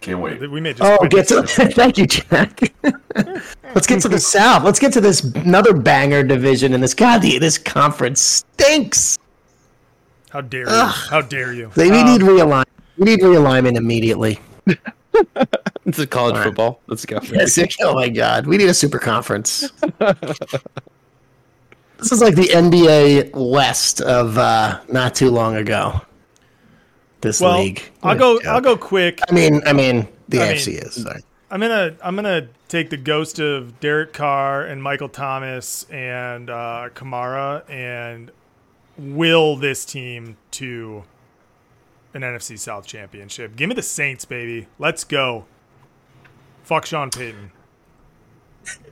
Can't 0.00 0.18
wait. 0.18 0.40
We 0.50 0.60
may 0.60 0.72
just 0.72 0.82
Oh, 0.82 1.06
get 1.06 1.28
to 1.28 1.42
this. 1.42 1.54
thank 1.74 1.98
you, 1.98 2.06
Jack. 2.06 2.58
Let's 3.74 3.86
get 3.86 4.00
to 4.00 4.08
the 4.08 4.18
South. 4.18 4.64
Let's 4.64 4.78
get 4.80 4.92
to 4.94 5.00
this 5.00 5.22
another 5.22 5.74
banger 5.74 6.22
division 6.22 6.72
in 6.72 6.80
this. 6.80 6.94
God, 6.94 7.18
the, 7.22 7.38
this 7.38 7.58
conference 7.58 8.20
stinks. 8.20 9.18
How 10.30 10.40
dare 10.40 10.68
you? 10.68 10.84
How 10.86 11.20
dare 11.20 11.52
you? 11.52 11.70
They, 11.74 11.90
we 11.90 11.98
Um, 12.00 12.06
need 12.06 12.20
realignment. 12.22 12.64
We 12.96 13.04
need 13.04 13.20
realignment 13.20 13.76
immediately. 13.76 14.40
This 15.86 15.98
a 15.98 16.06
college 16.06 16.40
football. 16.42 16.80
Let's 16.86 17.06
go. 17.06 17.18
Yes, 17.32 17.58
oh 17.82 17.94
my 17.94 18.10
god, 18.10 18.46
we 18.46 18.58
need 18.58 18.68
a 18.68 18.74
super 18.74 18.98
conference. 18.98 19.70
this 19.98 20.12
is 22.12 22.20
like 22.20 22.34
the 22.34 22.48
NBA 22.48 23.32
West 23.34 24.02
of 24.02 24.36
uh, 24.38 24.80
not 24.88 25.14
too 25.14 25.30
long 25.30 25.56
ago. 25.56 26.00
This 27.22 27.40
well, 27.40 27.58
league. 27.58 27.82
I'll 28.02 28.16
go. 28.16 28.40
I'll 28.46 28.60
go 28.60 28.76
quick. 28.76 29.20
I 29.28 29.32
mean, 29.32 29.62
I 29.66 29.72
mean, 29.72 30.06
the 30.28 30.42
I 30.42 30.54
AFC 30.54 30.66
mean- 30.68 30.78
is. 30.78 31.02
Sorry. 31.02 31.22
I'm 31.50 31.60
gonna 31.60 31.96
I'm 32.02 32.14
gonna 32.14 32.48
take 32.68 32.90
the 32.90 32.96
ghost 32.96 33.40
of 33.40 33.80
Derek 33.80 34.12
Carr 34.12 34.62
and 34.62 34.80
Michael 34.80 35.08
Thomas 35.08 35.84
and 35.90 36.48
uh, 36.48 36.90
Kamara 36.94 37.68
and 37.68 38.30
will 38.96 39.56
this 39.56 39.84
team 39.84 40.36
to 40.52 41.02
an 42.14 42.22
NFC 42.22 42.58
South 42.58 42.86
championship. 42.86 43.56
Give 43.56 43.68
me 43.68 43.74
the 43.74 43.82
Saints, 43.82 44.24
baby. 44.24 44.66
Let's 44.78 45.04
go. 45.04 45.44
Fuck 46.62 46.86
Sean 46.86 47.10
Payton. 47.10 47.52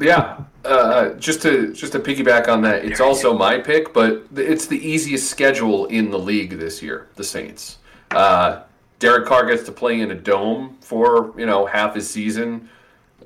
Yeah, 0.01 0.45
uh, 0.65 1.11
just 1.15 1.43
to 1.43 1.73
just 1.73 1.93
to 1.93 2.01
piggyback 2.01 2.49
on 2.49 2.63
that, 2.63 2.85
it's 2.85 3.01
also 3.01 3.37
my 3.37 3.59
pick, 3.59 3.93
but 3.93 4.27
it's 4.35 4.67
the 4.67 4.79
easiest 4.79 5.31
schedule 5.31 5.87
in 5.87 6.11
the 6.11 6.19
league 6.19 6.59
this 6.59 6.83
year. 6.83 7.09
The 7.17 7.25
Saints. 7.25 7.79
Uh, 8.11 8.63
Derek 8.99 9.27
Carr 9.27 9.47
gets 9.47 9.63
to 9.65 9.73
play 9.73 10.01
in 10.01 10.11
a 10.11 10.15
dome 10.15 10.79
for 10.81 11.35
you 11.39 11.47
know 11.47 11.67
half 11.67 11.95
his 11.95 12.09
season. 12.09 12.69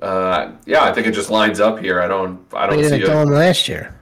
Uh, 0.01 0.51
yeah, 0.65 0.83
I 0.83 0.91
think 0.91 1.07
it 1.07 1.11
just 1.13 1.29
lines 1.29 1.59
up 1.61 1.79
here. 1.79 2.01
I 2.01 2.07
don't. 2.07 2.45
I 2.53 2.67
don't 2.67 2.77
They 2.77 2.83
see 2.83 2.97
didn't 2.99 3.09
it. 3.09 3.13
go 3.13 3.23
last 3.23 3.67
year. 3.69 3.97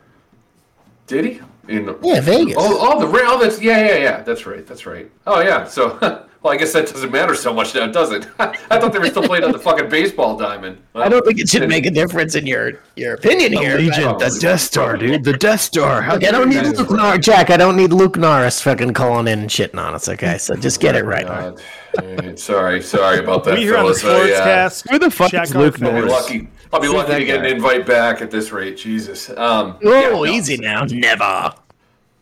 Did 1.08 1.26
he? 1.26 1.42
In 1.72 1.96
Yeah, 2.02 2.22
Vegas. 2.22 2.56
Oh, 2.58 2.78
oh, 2.80 3.00
the 3.00 3.08
Ra- 3.08 3.22
oh, 3.26 3.40
that's 3.40 3.62
yeah, 3.62 3.86
yeah, 3.86 3.98
yeah. 3.98 4.22
That's 4.22 4.46
right. 4.46 4.66
That's 4.66 4.86
right. 4.86 5.10
Oh, 5.26 5.42
yeah. 5.42 5.66
So, 5.66 5.98
well, 6.42 6.54
I 6.54 6.58
guess 6.58 6.74
that 6.74 6.88
doesn't 6.88 7.12
matter 7.12 7.36
so 7.36 7.54
much 7.54 7.74
now, 7.76 7.88
does 7.88 8.12
it? 8.12 8.28
I 8.40 8.80
thought 8.80 8.92
they 8.92 9.00
were 9.00 9.08
still 9.08 9.24
playing 9.24 9.44
on 9.44 9.52
the 9.52 9.60
fucking 9.60 9.90
baseball 9.90 10.38
diamond. 10.38 10.82
I 10.96 11.08
don't 11.10 11.26
think 11.26 11.40
it 11.40 11.48
should 11.50 11.68
make 11.70 11.86
a 11.86 11.92
difference 11.92 12.36
in 12.36 12.46
your 12.46 12.74
your 12.96 13.14
opinion 13.14 13.54
here. 13.54 13.78
Legion, 13.78 14.18
the 14.18 14.38
Death 14.42 14.62
Star, 14.62 14.98
dude. 14.98 15.24
The 15.24 15.34
Death 15.34 15.62
Star. 15.62 16.02
How 16.02 16.16
Okay, 16.16 16.28
I 16.28 16.32
don't 16.32 16.50
need 16.50 16.66
Luke 16.78 16.92
Norris, 16.92 17.26
Jack. 17.26 17.50
I 17.50 17.58
don't 17.58 17.78
need 17.78 17.94
Luke 17.94 18.18
Norris 18.18 18.62
fucking 18.62 18.94
calling 18.94 19.28
in 19.28 19.40
and 19.40 19.50
shitting 19.50 19.80
on 19.80 19.94
us. 19.94 20.10
Okay, 20.10 20.38
so 20.38 20.56
just 20.56 20.82
get 20.82 20.96
it 20.96 21.06
right. 21.06 21.26
God. 21.26 21.62
Uh, 21.98 22.36
sorry, 22.36 22.82
sorry 22.82 23.20
about 23.20 23.44
that, 23.44 23.56
we 23.56 23.62
here 23.62 23.78
on 23.78 23.86
the 23.86 23.94
fellas. 23.94 24.04
I, 24.04 24.32
uh, 24.32 24.70
Sportscast. 24.70 24.90
Who 24.90 25.00
the 25.00 25.12
fuck 25.12 25.32
check 25.32 25.44
is 25.44 25.56
our 25.56 25.62
Luke 25.62 25.82
I'll 25.82 25.92
be 25.94 26.02
lucky. 26.08 26.48
I'll 26.74 26.80
be 26.80 26.88
lucky 26.88 27.14
to 27.14 27.26
get 27.26 27.42
guy? 27.42 27.48
an 27.48 27.56
invite 27.56 27.86
back 27.86 28.22
at 28.22 28.32
this 28.32 28.52
rate. 28.52 28.78
Jesus. 28.78 29.30
Um, 29.32 29.78
Oh, 29.84 30.00
yeah, 30.00 30.10
no. 30.10 30.26
easy 30.26 30.58
now. 30.58 30.86
Never. 30.86 31.54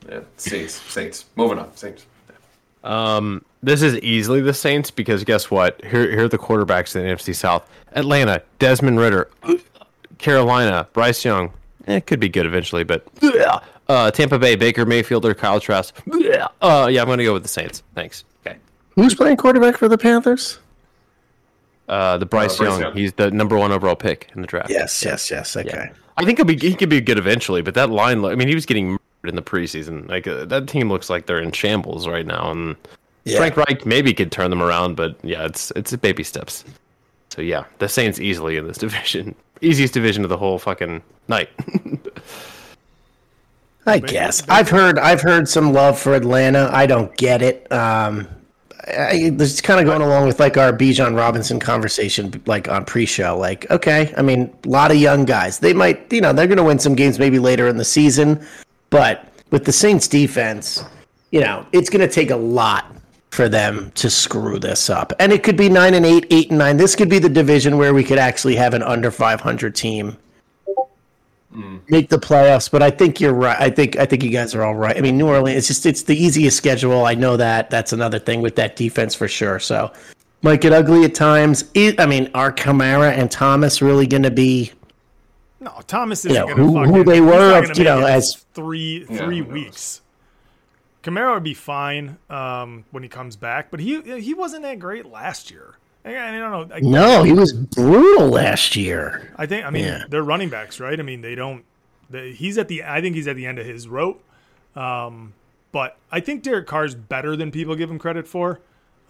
Yeah, 0.10 0.22
Saints. 0.38 0.73
Saints. 0.91 1.26
Moving 1.36 1.60
on. 1.60 1.76
Saints. 1.76 2.06
Um, 2.84 3.44
this 3.61 3.81
is 3.81 3.95
easily 3.99 4.41
the 4.41 4.53
Saints 4.53 4.90
because 4.90 5.23
guess 5.23 5.52
what? 5.52 5.84
Here, 5.84 6.10
here 6.10 6.26
are 6.26 6.30
the 6.30 6.38
quarterbacks 6.38 6.95
in 6.95 7.03
the 7.03 7.10
NFC 7.10 7.36
South: 7.36 7.69
Atlanta, 7.94 8.41
Desmond 8.57 8.99
Ridder, 8.99 9.30
Carolina, 10.18 10.88
Bryce 10.94 11.23
Young. 11.26 11.52
Eh, 11.88 11.98
it 11.98 12.06
could 12.07 12.19
be 12.19 12.30
good 12.30 12.45
eventually, 12.45 12.84
but 12.84 13.06
uh, 13.88 14.11
Tampa 14.11 14.40
Bay, 14.40 14.56
Baker 14.56 14.86
Mayfield 14.86 15.26
or 15.26 15.34
Kyle 15.34 15.60
Trask. 15.60 15.95
Uh, 16.61 16.88
yeah, 16.91 17.02
I'm 17.02 17.07
gonna 17.07 17.23
go 17.23 17.34
with 17.34 17.44
the 17.44 17.49
Saints. 17.49 17.84
Thanks. 17.95 18.23
Okay. 18.45 18.57
Who's 18.95 19.15
playing 19.15 19.38
quarterback 19.38 19.77
for 19.77 19.88
the 19.88 19.98
Panthers? 19.98 20.60
Uh, 21.88 22.18
the 22.18 22.26
Bryce, 22.26 22.57
Bryce 22.57 22.69
Young, 22.69 22.81
Young. 22.81 22.94
he's 22.94 23.14
the 23.14 23.31
number 23.31 23.57
one 23.57 23.72
overall 23.72 23.95
pick 23.95 24.30
in 24.36 24.41
the 24.41 24.48
draft. 24.48 24.69
Yes, 24.69 25.03
yes, 25.03 25.31
yes. 25.31 25.57
Okay. 25.57 25.69
Yeah. 25.73 25.90
I 26.18 26.26
think 26.26 26.38
he'll 26.38 26.45
be, 26.45 26.56
he 26.57 26.76
could 26.76 26.90
be 26.90 27.02
good 27.02 27.18
eventually, 27.18 27.61
but 27.61 27.73
that 27.76 27.90
line, 27.90 28.23
I 28.26 28.36
mean, 28.36 28.48
he 28.48 28.53
was 28.53 28.65
getting 28.65 28.90
murdered 28.90 28.99
in 29.24 29.36
the 29.36 29.41
preseason. 29.41 30.08
Like 30.08 30.28
uh, 30.28 30.46
that 30.46 30.68
team 30.68 30.90
looks 30.90 31.10
like 31.10 31.26
they're 31.26 31.40
in 31.40 31.52
shambles 31.52 32.08
right 32.08 32.26
now, 32.26 32.52
and 32.52 32.76
Yeah. 33.26 33.38
Frank 33.38 33.58
Reich 33.58 33.86
maybe 33.86 34.14
could 34.14 34.32
turn 34.32 34.50
them 34.50 34.62
around, 34.62 34.96
but 34.96 35.16
yeah, 35.24 35.46
it's 35.46 35.72
it's 35.76 35.96
baby 35.98 36.24
steps. 36.24 36.64
So 37.30 37.41
yeah, 37.41 37.66
the 37.80 37.90
Saints 37.90 38.20
easily 38.20 38.58
in 38.58 38.68
this 38.68 38.78
division, 38.86 39.36
easiest 39.62 39.94
division 39.94 40.24
of 40.24 40.30
the 40.30 40.38
whole 40.38 40.60
fucking 40.60 41.02
night. 41.28 41.50
I 43.86 44.00
guess 44.00 44.44
I've 44.50 44.70
heard 44.70 45.00
I've 45.00 45.22
heard 45.22 45.48
some 45.48 45.74
love 45.74 45.98
for 46.00 46.14
Atlanta. 46.14 46.70
I 46.72 46.86
don't 46.86 47.16
get 47.18 47.41
it. 47.41 47.72
Um, 47.72 48.28
I, 48.88 49.32
this 49.34 49.54
is 49.54 49.62
kind 49.62 49.80
of 49.80 49.86
going 49.86 50.02
along 50.02 50.28
with 50.28 50.40
like 50.40 50.58
our 50.58 50.72
Bijan 50.74 51.16
Robinson 51.16 51.60
conversation, 51.60 52.41
like 52.46 52.68
on 52.68 52.86
pre-show. 52.86 53.38
Like, 53.38 53.70
okay, 53.70 54.14
I 54.18 54.22
mean, 54.22 54.54
a 54.66 54.70
lot 54.70 54.91
of 54.91 54.98
young 54.98 55.26
guys. 55.26 55.60
They 55.60 55.74
might, 55.74 56.12
you 56.12 56.22
know, 56.22 56.34
they're 56.34 56.48
going 56.48 56.58
to 56.58 56.64
win 56.64 56.80
some 56.80 56.96
games 56.96 57.20
maybe 57.20 57.40
later 57.40 57.68
in 57.68 57.78
the 57.78 57.86
season, 57.86 58.44
but 58.90 59.26
with 59.52 59.66
the 59.66 59.72
Saints 59.72 60.07
defense, 60.07 60.84
you 61.32 61.41
know, 61.41 61.66
it's 61.72 61.90
going 61.90 62.07
to 62.07 62.14
take 62.14 62.32
a 62.32 62.36
lot 62.36 62.95
for 63.32 63.48
them 63.48 63.91
to 63.95 64.10
screw 64.10 64.60
this 64.60 64.90
up. 64.90 65.14
And 65.20 65.32
it 65.32 65.44
could 65.44 65.57
be 65.57 65.70
nine 65.70 65.94
and 65.94 66.06
eight, 66.06 66.26
eight 66.32 66.49
and 66.49 66.60
nine. 66.60 66.78
This 66.78 66.95
could 66.95 67.10
be 67.10 67.20
the 67.20 67.30
division 67.30 67.78
where 67.78 67.94
we 67.94 68.03
could 68.03 68.18
actually 68.18 68.56
have 68.56 68.74
an 68.74 68.84
under 68.84 69.11
500 69.11 69.76
team 69.76 70.18
mm. 71.53 71.80
make 71.90 72.10
the 72.10 72.20
playoffs. 72.20 72.70
But 72.70 72.82
I 72.82 72.90
think 72.90 73.20
you're 73.20 73.34
right. 73.34 73.60
I 73.60 73.70
think 73.70 73.98
I 73.98 74.06
think 74.06 74.24
you 74.24 74.30
guys 74.30 74.56
are 74.56 74.64
all 74.64 74.76
right. 74.76 74.98
I 74.98 75.02
mean, 75.02 75.18
New 75.18 75.28
Orleans. 75.28 75.57
It's 75.57 75.68
just 75.68 75.86
it's 75.86 76.03
the 76.03 76.16
easiest 76.16 76.57
schedule. 76.57 77.06
I 77.06 77.16
know 77.16 77.38
that. 77.38 77.70
That's 77.70 77.94
another 77.94 78.20
thing 78.20 78.41
with 78.41 78.56
that 78.56 78.76
defense 78.76 79.16
for 79.16 79.28
sure. 79.28 79.60
So 79.60 79.91
might 80.41 80.61
get 80.61 80.74
ugly 80.74 81.03
at 81.03 81.16
times. 81.16 81.70
I 81.76 82.06
mean, 82.06 82.32
are 82.34 82.52
Kamara 82.52 83.11
and 83.11 83.30
Thomas 83.30 83.82
really 83.82 84.07
going 84.07 84.24
to 84.24 84.32
be? 84.32 84.72
No, 85.61 85.72
Thomas 85.88 86.23
isn't 86.26 86.34
know, 86.34 86.45
going 86.45 86.57
to 86.57 86.64
who- 86.64 86.73
fucking. 86.73 86.94
who 86.94 87.03
they 87.03 87.22
were 87.22 87.57
of, 87.69 87.77
you 87.77 87.84
know, 87.84 88.06
as- 88.06 88.45
three 88.53 89.06
three 89.06 89.40
who 89.40 89.44
knows? 89.45 89.53
weeks. 89.53 90.02
Kamara 91.03 91.34
would 91.36 91.44
be 91.44 91.53
fine 91.53 92.18
um, 92.30 92.84
when 92.91 93.03
he 93.03 93.10
comes 93.10 93.36
back, 93.36 93.72
but 93.72 93.80
he 93.80 94.02
he 94.19 94.34
wasn't 94.34 94.64
that 94.64 94.80
great 94.80 95.06
last 95.06 95.49
year. 95.52 95.76
I, 96.06 96.11
I 96.18 96.38
don't 96.40 96.69
know. 96.69 96.76
I, 96.76 96.80
No, 96.81 97.23
he 97.23 97.31
was 97.34 97.53
brutal 97.53 98.27
last 98.30 98.76
year. 98.76 99.34
I 99.38 99.45
think 99.45 99.65
I 99.65 99.69
mean 99.69 99.86
Yeah. 99.86 100.03
they're 100.10 100.23
running 100.23 100.49
backs, 100.49 100.80
right? 100.80 100.99
I 100.99 101.03
mean 101.03 101.22
they 101.22 101.36
don't. 101.36 101.64
The, 102.10 102.31
he's 102.34 102.57
at 102.57 102.68
the. 102.68 102.84
I 102.84 103.02
think 103.02 103.15
he's 103.15 103.27
at 103.27 103.36
the 103.36 103.45
end 103.45 103.60
of 103.60 103.65
his 103.65 103.88
rope. 103.88 104.23
Um, 104.76 105.34
but 105.72 105.98
I 106.11 106.19
think 106.19 106.44
Derek 106.44 106.68
Carr's 106.68 106.95
better 106.95 107.36
than 107.36 107.52
people 107.52 107.76
give 107.76 107.90
him 107.91 107.99
credit 107.99 108.27
for. 108.27 108.60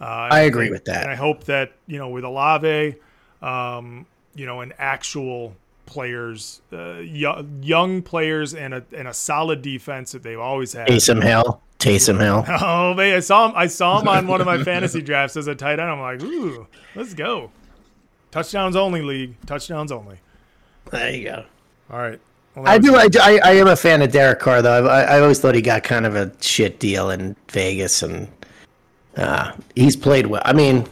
Uh, 0.00 0.28
I 0.30 0.40
agree 0.40 0.70
with 0.70 0.84
that. 0.86 1.02
And 1.02 1.10
I 1.10 1.14
hope 1.14 1.44
that 1.44 1.72
you 1.86 1.98
know 1.98 2.08
with 2.08 2.24
Olave, 2.24 2.96
um, 3.42 4.06
you 4.34 4.46
know, 4.46 4.60
an 4.60 4.72
actual 4.78 5.54
players, 5.90 6.62
uh, 6.72 6.94
yo- 7.00 7.44
young 7.60 8.00
players, 8.00 8.54
and 8.54 8.72
a 8.72 8.84
and 8.96 9.06
a 9.08 9.12
solid 9.12 9.60
defense 9.60 10.12
that 10.12 10.22
they've 10.22 10.38
always 10.40 10.72
had. 10.72 10.88
Taysom 10.88 11.22
Hill. 11.22 11.60
Taysom 11.78 12.20
Hill. 12.20 12.44
Oh 12.62 12.94
man, 12.94 13.16
I 13.16 13.20
saw 13.20 13.48
him. 13.48 13.52
I 13.56 13.66
saw 13.66 14.00
him 14.00 14.08
on 14.08 14.26
one 14.26 14.40
of 14.40 14.46
my 14.46 14.62
fantasy 14.64 15.02
drafts 15.02 15.36
as 15.36 15.46
a 15.46 15.54
tight 15.54 15.78
end. 15.78 15.90
I'm 15.90 16.00
like, 16.00 16.22
ooh, 16.22 16.66
let's 16.94 17.12
go. 17.14 17.50
Touchdowns 18.30 18.76
only 18.76 19.02
league. 19.02 19.34
Touchdowns 19.46 19.90
only. 19.92 20.18
There 20.90 21.10
you 21.14 21.24
go. 21.24 21.44
All 21.90 21.98
right. 21.98 22.20
Well, 22.54 22.66
I 22.68 22.78
do. 22.78 22.94
I, 22.96 23.08
do- 23.08 23.20
I, 23.20 23.40
I 23.44 23.50
am 23.52 23.66
a 23.68 23.76
fan 23.76 24.02
of 24.02 24.10
Derek 24.12 24.38
Carr, 24.40 24.60
though. 24.62 24.86
I, 24.86 25.02
I 25.02 25.20
always 25.20 25.38
thought 25.40 25.54
he 25.54 25.62
got 25.62 25.82
kind 25.82 26.04
of 26.06 26.14
a 26.16 26.32
shit 26.40 26.78
deal 26.80 27.10
in 27.10 27.36
Vegas, 27.50 28.02
and 28.02 28.28
uh, 29.16 29.52
he's 29.76 29.96
played 29.96 30.26
well. 30.26 30.42
I 30.44 30.52
mean, 30.52 30.86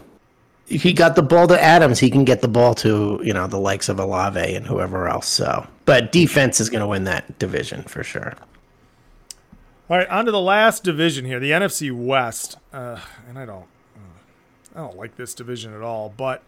he 0.69 0.93
got 0.93 1.17
the 1.17 1.23
ball 1.23 1.49
to 1.49 1.63
Adams. 1.63 1.99
He 1.99 2.11
can 2.11 2.25
get 2.25 2.43
the 2.43 2.49
ball 2.49 2.75
to 2.77 3.21
you 3.25 3.33
know 3.33 3.47
the 3.47 3.59
likes 3.59 3.89
of 3.89 3.99
Olave 3.99 4.55
and 4.55 4.67
whoever 4.67 5.09
else. 5.09 5.27
So, 5.27 5.67
but 5.87 6.13
defense 6.13 6.61
is 6.61 6.69
going 6.69 6.81
to 6.81 6.87
win 6.87 7.05
that 7.05 7.39
division 7.39 7.83
for 7.85 8.05
sure. 8.05 8.35
All 9.91 9.97
right, 9.97 10.09
on 10.09 10.27
to 10.27 10.31
the 10.31 10.41
last 10.41 10.85
division 10.85 11.25
here, 11.25 11.41
the 11.41 11.51
NFC 11.53 11.91
West. 11.91 12.59
Uh, 12.75 13.01
and 13.27 13.39
I 13.39 13.47
don't, 13.47 13.65
uh, 13.97 14.75
I 14.75 14.79
don't 14.81 14.99
like 14.99 15.17
this 15.17 15.33
division 15.33 15.73
at 15.73 15.81
all. 15.81 16.13
But 16.15 16.43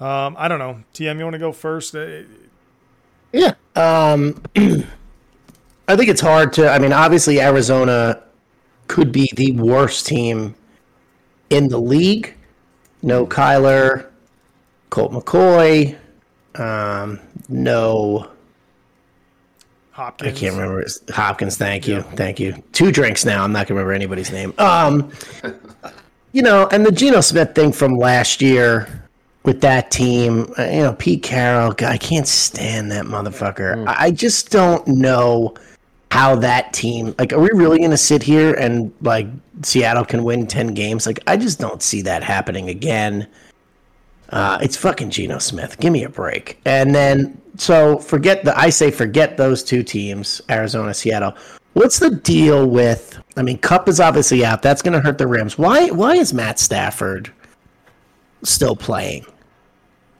um, 0.00 0.34
I 0.36 0.48
don't 0.48 0.58
know. 0.58 0.82
TM, 0.92 1.16
you 1.16 1.22
want 1.22 1.34
to 1.34 1.38
go 1.38 1.52
first? 1.52 1.94
Uh, 1.94 2.22
yeah. 3.32 3.54
Um, 3.76 4.42
I 5.86 5.96
think 5.96 6.08
it's 6.08 6.20
hard 6.20 6.52
to. 6.54 6.68
I 6.68 6.80
mean, 6.80 6.92
obviously, 6.92 7.40
Arizona 7.40 8.20
could 8.88 9.12
be 9.12 9.30
the 9.36 9.52
worst 9.52 10.06
team 10.06 10.56
in 11.50 11.68
the 11.68 11.78
league. 11.78 12.34
No 13.02 13.26
Kyler, 13.26 14.06
Colt 14.90 15.12
McCoy, 15.12 15.96
um, 16.54 17.18
no 17.48 18.28
Hopkins. 19.90 20.36
I 20.36 20.38
can't 20.38 20.54
remember 20.54 20.82
his, 20.82 21.02
Hopkins. 21.10 21.56
Thank 21.56 21.86
you, 21.86 21.96
yeah. 21.96 22.02
thank 22.02 22.40
you. 22.40 22.62
Two 22.72 22.92
drinks 22.92 23.24
now. 23.24 23.44
I'm 23.44 23.52
not 23.52 23.66
gonna 23.66 23.78
remember 23.78 23.92
anybody's 23.92 24.30
name. 24.30 24.54
Um, 24.58 25.10
you 26.32 26.42
know, 26.42 26.68
and 26.68 26.86
the 26.86 26.92
Geno 26.92 27.20
Smith 27.20 27.54
thing 27.54 27.72
from 27.72 27.96
last 27.96 28.40
year 28.40 29.02
with 29.44 29.60
that 29.60 29.90
team. 29.90 30.52
Uh, 30.58 30.64
you 30.64 30.82
know, 30.82 30.94
Pete 30.94 31.22
Carroll. 31.22 31.74
I 31.80 31.98
can't 31.98 32.26
stand 32.26 32.90
that 32.92 33.04
motherfucker. 33.04 33.76
Mm. 33.76 33.94
I 33.98 34.10
just 34.10 34.50
don't 34.50 34.86
know 34.86 35.54
how 36.12 36.36
that 36.36 36.74
team. 36.74 37.14
Like, 37.18 37.32
are 37.32 37.40
we 37.40 37.48
really 37.54 37.78
gonna 37.78 37.96
sit 37.96 38.22
here 38.22 38.52
and 38.52 38.92
like 39.00 39.26
Seattle 39.62 40.04
can 40.04 40.24
win 40.24 40.46
ten 40.46 40.74
games? 40.74 41.06
Like, 41.06 41.20
I 41.26 41.38
just 41.38 41.58
don't 41.58 41.82
see 41.82 42.02
that 42.02 42.22
happening 42.22 42.68
again. 42.68 43.26
Uh, 44.28 44.58
it's 44.60 44.76
fucking 44.76 45.08
Geno 45.08 45.38
Smith. 45.38 45.80
Give 45.80 45.90
me 45.90 46.04
a 46.04 46.10
break. 46.10 46.60
And 46.66 46.94
then 46.94 47.40
so 47.56 47.96
forget 47.96 48.44
the 48.44 48.54
I 48.58 48.68
say 48.68 48.90
forget 48.90 49.38
those 49.38 49.64
two 49.64 49.82
teams, 49.82 50.42
Arizona, 50.50 50.92
Seattle. 50.92 51.34
What's 51.72 51.98
the 51.98 52.10
deal 52.10 52.68
with 52.68 53.18
I 53.38 53.42
mean 53.42 53.56
Kupp 53.56 53.88
is 53.88 53.98
obviously 53.98 54.44
out. 54.44 54.60
That's 54.60 54.82
gonna 54.82 55.00
hurt 55.00 55.16
the 55.16 55.26
Rams. 55.26 55.56
Why 55.56 55.88
why 55.92 56.16
is 56.16 56.34
Matt 56.34 56.58
Stafford 56.58 57.32
still 58.42 58.76
playing? 58.76 59.24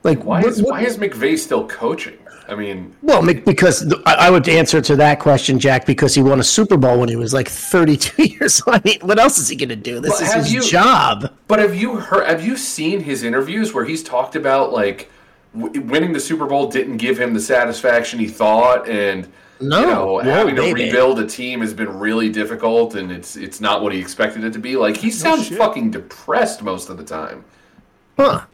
Like 0.04 0.24
why 0.24 0.40
is 0.40 0.62
what, 0.62 0.70
why 0.70 0.86
is 0.86 0.96
McVay 0.96 1.38
still 1.38 1.68
coaching? 1.68 2.16
I 2.52 2.54
mean, 2.54 2.94
well, 3.00 3.22
because 3.22 3.90
I 4.04 4.28
would 4.28 4.46
answer 4.46 4.82
to 4.82 4.96
that 4.96 5.20
question, 5.20 5.58
Jack, 5.58 5.86
because 5.86 6.14
he 6.14 6.22
won 6.22 6.38
a 6.38 6.44
Super 6.44 6.76
Bowl 6.76 7.00
when 7.00 7.08
he 7.08 7.16
was 7.16 7.32
like 7.32 7.48
32 7.48 8.24
years 8.24 8.60
old. 8.66 8.76
I 8.76 8.82
mean, 8.84 8.98
what 9.00 9.18
else 9.18 9.38
is 9.38 9.48
he 9.48 9.56
going 9.56 9.70
to 9.70 9.76
do? 9.76 10.00
This 10.00 10.20
is 10.20 10.34
his 10.34 10.52
you, 10.52 10.62
job. 10.62 11.32
But 11.48 11.60
have 11.60 11.74
you 11.74 11.96
heard? 11.96 12.28
Have 12.28 12.44
you 12.44 12.58
seen 12.58 13.00
his 13.00 13.22
interviews 13.22 13.72
where 13.72 13.86
he's 13.86 14.02
talked 14.02 14.36
about 14.36 14.70
like 14.70 15.10
w- 15.58 15.80
winning 15.80 16.12
the 16.12 16.20
Super 16.20 16.44
Bowl 16.44 16.68
didn't 16.68 16.98
give 16.98 17.18
him 17.18 17.32
the 17.32 17.40
satisfaction 17.40 18.18
he 18.18 18.28
thought, 18.28 18.86
and 18.86 19.32
no, 19.58 19.80
you 19.80 19.86
know, 19.86 20.18
no, 20.18 20.30
having 20.30 20.56
to 20.56 20.72
rebuild 20.74 21.20
a 21.20 21.26
team 21.26 21.62
has 21.62 21.72
been 21.72 21.98
really 21.98 22.28
difficult, 22.28 22.96
and 22.96 23.10
it's 23.10 23.34
it's 23.34 23.62
not 23.62 23.82
what 23.82 23.94
he 23.94 23.98
expected 23.98 24.44
it 24.44 24.52
to 24.52 24.58
be. 24.58 24.76
Like 24.76 24.98
he 24.98 25.10
sounds 25.10 25.50
no 25.50 25.56
fucking 25.56 25.90
depressed 25.90 26.62
most 26.62 26.90
of 26.90 26.98
the 26.98 27.04
time. 27.04 27.46
Huh. 28.18 28.44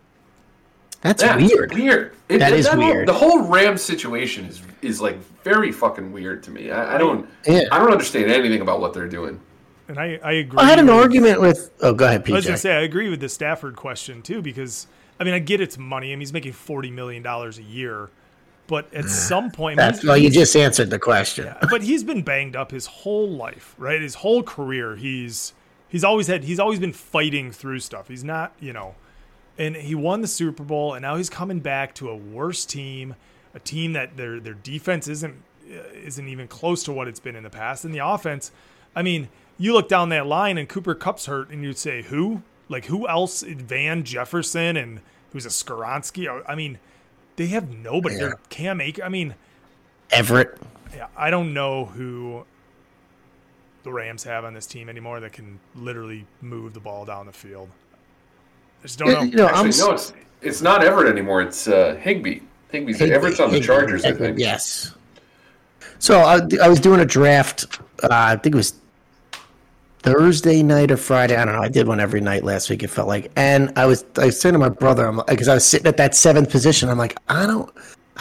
That's 1.01 1.23
yeah, 1.23 1.37
weird. 1.37 1.73
Weird. 1.73 2.17
It, 2.29 2.39
that 2.39 2.53
is 2.53 2.67
that 2.67 2.77
weird. 2.77 3.09
Whole, 3.09 3.15
the 3.15 3.37
whole 3.37 3.49
Rams 3.49 3.83
situation 3.83 4.47
is 4.47 4.61
is 4.83 5.01
like 5.01 5.19
very 5.45 5.71
fucking 5.71 6.13
weird 6.13 6.43
to 6.45 6.51
me. 6.51 6.71
I, 6.71 6.97
I 6.97 6.99
don't. 6.99 7.29
Yeah. 7.47 7.65
I 7.71 7.79
don't 7.79 7.93
understand 7.93 8.31
anything 8.31 8.61
about 8.61 8.81
what 8.81 8.95
they're 8.95 9.09
doing. 9.09 9.41
And 9.87 9.99
I, 9.99 10.19
I 10.23 10.33
agree. 10.33 10.59
I 10.59 10.65
had 10.65 10.79
an 10.79 10.87
with, 10.87 10.97
argument 10.97 11.41
with. 11.41 11.71
Oh, 11.81 11.95
go 11.95 12.07
ahead, 12.07 12.25
PJ. 12.25 12.33
I 12.33 12.35
was 12.35 12.47
gonna 12.47 12.59
say 12.59 12.77
I 12.77 12.81
agree 12.81 13.09
with 13.09 13.21
the 13.21 13.29
Stafford 13.29 13.77
question 13.77 14.23
too 14.23 14.43
because 14.43 14.87
I 15.21 15.25
mean 15.25 15.35
I 15.35 15.39
get 15.39 15.61
it's 15.61 15.79
money. 15.79 16.09
I 16.09 16.11
mean 16.11 16.21
he's 16.21 16.33
making 16.33 16.53
forty 16.53 16.91
million 16.91 17.23
dollars 17.23 17.59
a 17.59 17.63
year, 17.63 18.11
but 18.67 18.93
at 18.93 19.05
some 19.09 19.53
point, 19.53 19.77
that's 19.77 20.05
well, 20.05 20.19
you 20.19 20.31
just 20.31 20.57
answered 20.57 20.91
the 20.91 20.99
question. 20.99 21.47
Yeah, 21.47 21.59
but 21.71 21.83
he's 21.83 22.03
been 22.03 22.23
banged 22.23 22.57
up 22.57 22.73
his 22.73 22.87
whole 22.87 23.29
life, 23.29 23.77
right? 23.79 24.01
His 24.01 24.17
whole 24.17 24.43
career, 24.43 24.97
he's 24.97 25.55
he's 25.89 26.03
always 26.03 26.27
had 26.27 26.43
he's 26.43 26.59
always 26.59 26.81
been 26.81 26.93
fighting 26.93 27.53
through 27.53 27.79
stuff. 27.79 28.09
He's 28.09 28.25
not, 28.25 28.53
you 28.59 28.73
know 28.73 28.97
and 29.59 29.77
he 29.77 29.95
won 29.95 30.21
the 30.21 30.29
Super 30.29 30.63
Bowl, 30.63 30.95
and 30.95 31.03
now 31.03 31.17
he's 31.17 31.31
coming 31.31 31.61
back 31.61 31.95
to 31.97 32.09
a 32.09 32.17
worse 32.17 32.65
team, 32.65 33.17
a 33.55 33.59
team 33.59 33.93
that 33.95 34.17
their 34.17 34.41
their 34.41 34.55
defense 34.55 35.09
isn't 35.09 35.43
uh, 35.71 35.83
isn't 35.95 36.29
even 36.29 36.49
close 36.49 36.83
to 36.85 36.93
what 36.93 37.09
it's 37.09 37.21
been 37.21 37.37
in 37.37 37.43
the 37.43 37.51
past, 37.51 37.85
and 37.85 37.95
the 37.95 38.07
offense. 38.07 38.53
I 38.95 39.03
mean, 39.03 39.29
you 39.59 39.73
look 39.73 39.89
down 39.89 40.09
that 40.11 40.27
line, 40.27 40.59
and 40.59 40.69
Cooper 40.69 40.95
Kupp's 40.95 41.27
hurt, 41.27 41.51
and 41.51 41.63
you'd 41.63 41.79
say 41.79 42.03
who? 42.03 42.43
Like 42.69 42.87
who 42.87 43.09
else? 43.09 43.43
Van 43.43 44.05
Jefferson 44.05 44.77
and 44.77 45.01
who's 45.33 45.47
a 45.47 45.51
Skoronski? 45.51 46.43
I 46.47 46.55
mean, 46.55 46.79
they 47.37 47.47
have 47.49 47.71
nobody. 47.71 48.17
Yeah. 48.17 48.21
They're 48.21 48.39
Cam 48.51 48.81
Akers. 48.81 49.05
I 49.05 49.09
mean, 49.09 49.35
Everett. 50.11 50.59
Yeah, 50.95 51.09
I 51.17 51.31
don't 51.31 51.53
know 51.53 51.87
who 51.87 52.45
the 53.83 53.93
Rams 53.93 54.25
have 54.25 54.45
on 54.45 54.55
this 54.55 54.67
team 54.67 54.89
anymore 54.89 55.21
that 55.21 55.33
can 55.33 55.61
literally 55.75 56.27
move 56.41 56.75
the 56.75 56.81
ball 56.81 57.05
down 57.05 57.27
the 57.27 57.33
field. 57.33 57.71
I 58.81 58.83
just 58.83 58.99
don't 58.99 59.13
know. 59.13 59.23
You 59.23 59.37
know 59.37 59.49
Actually, 59.49 59.79
no, 59.79 59.93
it's 59.93 60.13
it's 60.41 60.63
not 60.63 60.85
Everett 60.85 61.09
anymore. 61.09 61.43
It's 61.43 61.69
uh, 61.69 61.97
Higbee. 62.01 62.41
Higbee's 62.73 62.99
Higbee, 62.99 63.15
Everett's 63.15 63.41
on 63.41 63.49
the 63.49 63.55
Higbee, 63.55 63.67
Chargers, 63.67 64.05
I 64.05 64.13
think. 64.13 64.39
Yes. 64.39 64.95
So 65.99 66.21
I, 66.21 66.41
I 66.63 66.69
was 66.69 66.81
doing 66.81 67.01
a 67.01 67.05
draft. 67.05 67.81
Uh, 68.03 68.09
I 68.11 68.37
think 68.37 68.55
it 68.55 68.57
was 68.57 68.75
Thursday 70.01 70.63
night 70.63 70.91
or 70.91 70.97
Friday. 70.97 71.37
I 71.37 71.45
don't 71.45 71.55
know. 71.55 71.63
I 71.63 71.69
did 71.69 71.89
one 71.89 71.99
every 71.99 72.21
night 72.21 72.45
last 72.45 72.71
week. 72.71 72.83
It 72.83 72.89
felt 72.89 73.09
like, 73.09 73.33
and 73.37 73.73
I 73.77 73.87
was 73.87 74.05
I 74.17 74.27
was 74.27 74.41
saying 74.41 74.53
to 74.53 74.59
my 74.59 74.69
brother, 74.69 75.07
I'm 75.07 75.21
because 75.27 75.49
I 75.49 75.55
was 75.55 75.65
sitting 75.65 75.87
at 75.87 75.97
that 75.97 76.15
seventh 76.15 76.51
position. 76.51 76.89
I'm 76.89 76.99
like, 76.99 77.17
I 77.29 77.47
don't, 77.47 77.71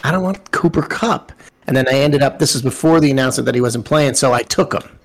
I 0.03 0.11
don't 0.11 0.23
want 0.23 0.51
Cooper 0.51 0.81
Kupp. 0.81 1.31
And 1.67 1.75
then 1.75 1.88
I 1.88 1.99
ended 1.99 2.23
up. 2.23 2.39
This 2.39 2.53
was 2.53 2.63
before 2.63 2.99
the 2.99 3.11
announcement 3.11 3.45
that 3.45 3.55
he 3.55 3.61
wasn't 3.61 3.85
playing, 3.85 4.13
so 4.13 4.34
I 4.34 4.41
took 4.43 4.73
him. 4.73 4.97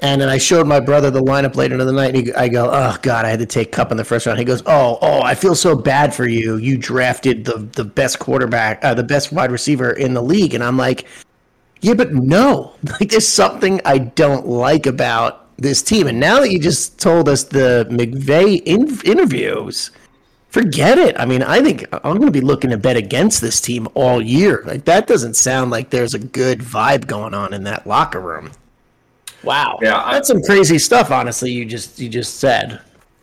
And 0.00 0.20
then 0.20 0.28
I 0.28 0.38
showed 0.38 0.66
my 0.66 0.80
brother 0.80 1.10
the 1.10 1.22
lineup 1.22 1.56
later 1.56 1.78
in 1.78 1.86
the 1.86 1.92
night. 1.92 2.14
And 2.14 2.26
he, 2.26 2.34
I 2.34 2.48
go, 2.48 2.70
oh 2.70 2.96
god, 3.02 3.24
I 3.24 3.28
had 3.28 3.40
to 3.40 3.46
take 3.46 3.72
Kupp 3.72 3.90
in 3.90 3.96
the 3.96 4.04
first 4.04 4.26
round. 4.26 4.38
He 4.38 4.44
goes, 4.44 4.62
oh, 4.66 4.98
oh, 5.02 5.22
I 5.22 5.34
feel 5.34 5.54
so 5.54 5.76
bad 5.76 6.14
for 6.14 6.26
you. 6.26 6.56
You 6.56 6.76
drafted 6.76 7.44
the 7.44 7.58
the 7.72 7.84
best 7.84 8.18
quarterback, 8.18 8.84
uh, 8.84 8.94
the 8.94 9.02
best 9.02 9.32
wide 9.32 9.50
receiver 9.50 9.90
in 9.90 10.14
the 10.14 10.22
league, 10.22 10.54
and 10.54 10.62
I'm 10.62 10.76
like, 10.76 11.06
yeah, 11.80 11.94
but 11.94 12.14
no, 12.14 12.74
like 13.00 13.10
there's 13.10 13.28
something 13.28 13.80
I 13.84 13.98
don't 13.98 14.46
like 14.46 14.86
about 14.86 15.42
this 15.58 15.82
team. 15.82 16.06
And 16.06 16.18
now 16.18 16.40
that 16.40 16.50
you 16.50 16.58
just 16.58 16.98
told 16.98 17.28
us 17.28 17.44
the 17.44 17.86
McVay 17.90 18.62
in- 18.64 19.00
interviews, 19.04 19.90
forget 20.48 20.98
it. 20.98 21.18
I 21.18 21.24
mean, 21.24 21.42
I 21.42 21.60
think 21.62 21.86
I'm 21.92 22.16
going 22.16 22.26
to 22.26 22.30
be 22.30 22.40
looking 22.40 22.70
to 22.70 22.76
bet 22.76 22.96
against 22.96 23.40
this 23.40 23.60
team 23.60 23.88
all 23.94 24.20
year. 24.20 24.62
Like 24.66 24.84
that 24.84 25.06
doesn't 25.06 25.34
sound 25.34 25.70
like 25.70 25.90
there's 25.90 26.14
a 26.14 26.18
good 26.18 26.60
vibe 26.60 27.06
going 27.06 27.34
on 27.34 27.52
in 27.52 27.64
that 27.64 27.86
locker 27.86 28.20
room. 28.20 28.52
Wow. 29.44 29.78
Yeah, 29.82 30.02
that's 30.10 30.30
I, 30.30 30.34
some 30.34 30.42
crazy 30.42 30.78
stuff. 30.78 31.10
Honestly, 31.10 31.50
you 31.50 31.64
just 31.64 31.98
you 31.98 32.08
just 32.08 32.36
said. 32.36 32.80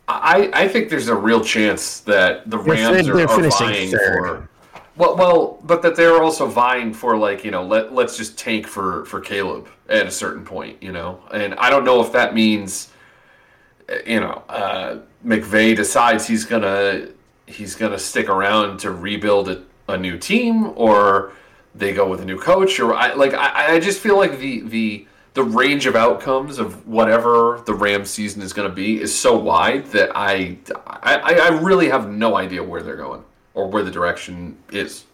I, 0.08 0.50
I 0.54 0.68
think 0.68 0.90
there's 0.90 1.08
a 1.08 1.16
real 1.16 1.41
chance 1.41 2.00
that 2.02 2.50
the 2.50 2.58
Rams 2.58 3.06
they're, 3.06 3.16
they're 3.16 3.30
are, 3.30 3.46
are 3.46 3.50
vying 3.52 3.91
third. 3.91 4.00
for. 4.18 4.50
Well, 4.98 5.16
well, 5.16 5.60
but 5.64 5.82
that 5.84 5.96
they're 5.96 6.22
also 6.22 6.48
vying 6.48 6.94
for 6.94 7.16
like 7.16 7.46
you 7.46 7.52
know 7.52 7.64
let 7.64 7.94
let's 7.94 8.18
just 8.18 8.38
tank 8.38 8.68
for 8.68 9.06
for 9.06 9.22
Caleb 9.22 9.70
at 9.88 10.06
a 10.06 10.12
certain 10.12 10.46
point, 10.46 10.82
you 10.82 10.91
know, 10.91 11.20
and 11.32 11.56
I 11.56 11.70
don't 11.70 11.84
know 11.84 12.02
if 12.02 12.12
that 12.12 12.34
means, 12.34 12.91
you 14.06 14.20
know, 14.20 14.44
uh, 14.48 15.00
McVay 15.26 15.76
decides 15.76 16.28
he's 16.28 16.46
gonna 16.46 17.10
he's 17.48 17.76
gonna 17.76 18.00
stick 18.00 18.30
around 18.30 18.80
to 18.80 18.91
rebuild 18.91 19.50
a, 19.50 19.64
a 19.88 19.98
new 19.98 20.18
team 20.18 20.74
or 20.76 21.34
they 21.76 21.94
go 21.94 22.08
with 22.08 22.22
a 22.22 22.26
new 22.26 22.40
coach 22.40 22.80
or 22.80 22.94
I 22.94 23.14
like 23.14 23.34
I, 23.34 23.76
I 23.76 23.80
just 23.80 24.00
feel 24.00 24.18
like 24.18 24.38
the 24.40 24.62
the 24.62 25.08
the 25.40 25.45
range 25.45 25.86
of 25.86 25.95
outcomes 25.95 26.60
of 26.60 26.86
whatever 26.86 27.64
the 27.66 27.74
Rams 27.74 28.10
season 28.10 28.41
is 28.41 28.52
going 28.52 28.68
to 28.68 28.76
be 28.76 29.02
is 29.02 29.18
so 29.18 29.38
wide 29.38 29.86
that 29.88 30.11
I, 30.14 30.57
I 30.86 31.16
I 31.16 31.48
really 31.61 31.88
have 31.88 32.10
no 32.10 32.36
idea 32.36 32.61
where 32.61 32.84
they're 32.84 32.98
going 32.98 33.24
or 33.53 33.70
where 33.70 33.82
the 33.82 33.90
direction 33.90 34.57
is. 34.70 35.06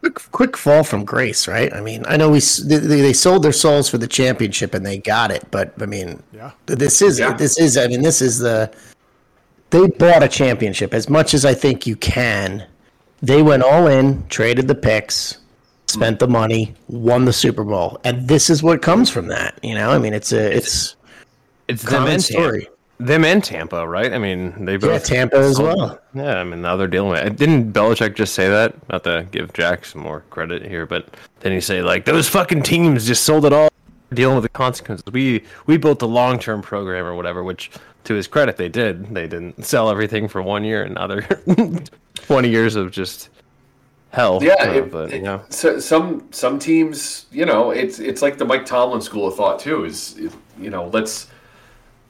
Quick, 0.00 0.16
quick 0.32 0.56
fall 0.58 0.84
from 0.84 1.06
grace, 1.06 1.48
right? 1.48 1.72
I 1.72 1.80
mean, 1.80 2.04
I 2.06 2.18
know 2.18 2.28
we 2.28 2.40
they, 2.40 2.76
they 2.76 3.14
sold 3.14 3.42
their 3.42 3.52
souls 3.52 3.88
for 3.88 3.96
the 3.96 4.06
championship 4.06 4.74
and 4.74 4.84
they 4.84 4.98
got 4.98 5.30
it, 5.30 5.50
but 5.50 5.72
I 5.80 5.86
mean, 5.86 6.22
yeah, 6.34 6.50
this 6.66 7.00
is 7.00 7.18
yeah. 7.18 7.32
this 7.32 7.58
is 7.58 7.78
I 7.78 7.86
mean, 7.86 8.02
this 8.02 8.20
is 8.20 8.38
the 8.38 8.70
they 9.70 9.86
bought 9.86 10.22
a 10.22 10.28
championship 10.28 10.92
as 10.92 11.08
much 11.08 11.32
as 11.32 11.46
I 11.46 11.54
think 11.54 11.86
you 11.86 11.96
can. 11.96 12.66
They 13.22 13.42
went 13.42 13.62
all 13.62 13.86
in, 13.86 14.26
traded 14.28 14.68
the 14.68 14.74
picks, 14.74 15.38
spent 15.92 16.18
the 16.18 16.28
money, 16.28 16.74
won 16.88 17.24
the 17.24 17.32
Super 17.32 17.64
Bowl, 17.64 18.00
and 18.04 18.26
this 18.28 18.50
is 18.50 18.62
what 18.62 18.82
comes 18.82 19.10
from 19.10 19.28
that. 19.28 19.58
You 19.62 19.74
know, 19.74 19.90
I 19.90 19.98
mean, 19.98 20.14
it's 20.14 20.32
a 20.32 20.56
it's 20.56 20.96
it's 21.68 21.82
them 21.82 22.06
and 22.06 22.22
story. 22.22 22.62
Tampa. 22.62 22.72
Them 22.98 23.24
and 23.24 23.42
Tampa, 23.42 23.88
right? 23.88 24.12
I 24.12 24.18
mean, 24.18 24.64
they 24.64 24.76
both 24.76 24.90
yeah 24.90 24.98
Tampa 24.98 25.38
as 25.38 25.58
well. 25.58 25.98
Yeah, 26.14 26.38
I 26.38 26.44
mean 26.44 26.62
now 26.62 26.76
they're 26.76 26.86
dealing 26.86 27.10
with 27.10 27.24
it. 27.24 27.36
Didn't 27.36 27.72
Belichick 27.72 28.14
just 28.14 28.34
say 28.34 28.48
that? 28.48 28.74
Not 28.88 29.04
to 29.04 29.26
give 29.30 29.52
Jack 29.52 29.84
some 29.84 30.02
more 30.02 30.20
credit 30.30 30.64
here, 30.64 30.86
but 30.86 31.08
then 31.40 31.52
he 31.52 31.60
say 31.60 31.82
like 31.82 32.04
those 32.04 32.28
fucking 32.28 32.62
teams 32.62 33.06
just 33.06 33.24
sold 33.24 33.44
it 33.44 33.52
all 33.52 33.68
dealing 34.14 34.36
with 34.36 34.44
the 34.44 34.48
consequences. 34.50 35.04
We 35.12 35.42
we 35.66 35.76
built 35.76 36.02
a 36.02 36.06
long 36.06 36.38
term 36.38 36.62
program 36.62 37.04
or 37.04 37.14
whatever, 37.14 37.42
which 37.42 37.70
to 38.04 38.14
his 38.14 38.26
credit 38.26 38.56
they 38.56 38.68
did. 38.68 39.14
They 39.14 39.26
didn't 39.26 39.64
sell 39.64 39.90
everything 39.90 40.28
for 40.28 40.42
one 40.42 40.64
year 40.64 40.84
and 40.84 40.96
other 40.96 41.22
twenty 42.14 42.50
years 42.50 42.76
of 42.76 42.90
just 42.90 43.30
hell. 44.12 44.38
Yeah, 44.42 44.54
Uh, 44.60 44.72
it- 44.72 44.90
but 44.92 45.12
so, 45.48 45.78
some 45.80 46.24
some 46.30 46.58
teams, 46.58 47.26
you 47.32 47.44
know, 47.46 47.70
it's 47.70 47.98
it's 47.98 48.22
like 48.22 48.38
the 48.38 48.44
Mike 48.44 48.64
Tomlin 48.66 49.00
school 49.00 49.26
of 49.26 49.34
thought 49.36 49.58
too. 49.58 49.84
Is 49.84 50.16
is, 50.18 50.32
you 50.58 50.70
know, 50.70 50.88
let's 50.92 51.26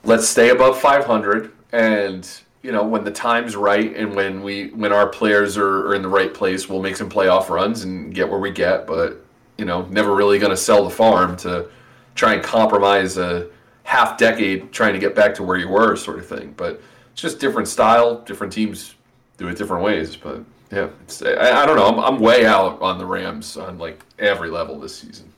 let's 0.04 0.28
stay 0.28 0.50
above 0.50 0.78
500, 0.80 1.52
and 1.72 2.28
you 2.62 2.70
know, 2.72 2.84
when 2.84 3.02
the 3.04 3.10
time's 3.10 3.56
right 3.56 3.94
and 3.96 4.14
when 4.14 4.42
we 4.42 4.68
when 4.68 4.92
our 4.92 5.08
players 5.08 5.56
are, 5.58 5.88
are 5.88 5.94
in 5.94 6.02
the 6.02 6.08
right 6.08 6.32
place, 6.32 6.68
we'll 6.68 6.82
make 6.82 6.96
some 6.96 7.10
playoff 7.10 7.48
runs 7.48 7.84
and 7.84 8.14
get 8.14 8.28
where 8.28 8.38
we 8.38 8.50
get. 8.50 8.86
But 8.86 9.24
you 9.58 9.64
know, 9.64 9.82
never 9.90 10.14
really 10.14 10.38
going 10.38 10.50
to 10.50 10.56
sell 10.56 10.84
the 10.84 10.90
farm 10.90 11.36
to 11.38 11.68
try 12.14 12.34
and 12.34 12.42
compromise 12.42 13.16
a 13.18 13.48
half 13.84 14.16
decade 14.16 14.72
trying 14.72 14.92
to 14.92 14.98
get 14.98 15.14
back 15.14 15.34
to 15.34 15.42
where 15.42 15.56
you 15.56 15.68
were, 15.68 15.96
sort 15.96 16.18
of 16.18 16.26
thing. 16.26 16.54
But 16.56 16.80
it's 17.12 17.20
just 17.20 17.38
different 17.40 17.68
style. 17.68 18.20
Different 18.22 18.52
teams 18.52 18.94
do 19.38 19.48
it 19.48 19.56
different 19.58 19.82
ways. 19.84 20.16
But 20.16 20.42
yeah, 20.72 20.88
it's, 21.02 21.22
I, 21.22 21.62
I 21.62 21.66
don't 21.66 21.76
know. 21.76 21.86
I'm, 21.86 21.98
I'm 21.98 22.20
way 22.20 22.46
out 22.46 22.80
on 22.82 22.98
the 22.98 23.06
Rams 23.06 23.56
on 23.56 23.78
like 23.78 24.04
every 24.18 24.50
level 24.50 24.80
this 24.80 24.96
season. 24.96 25.32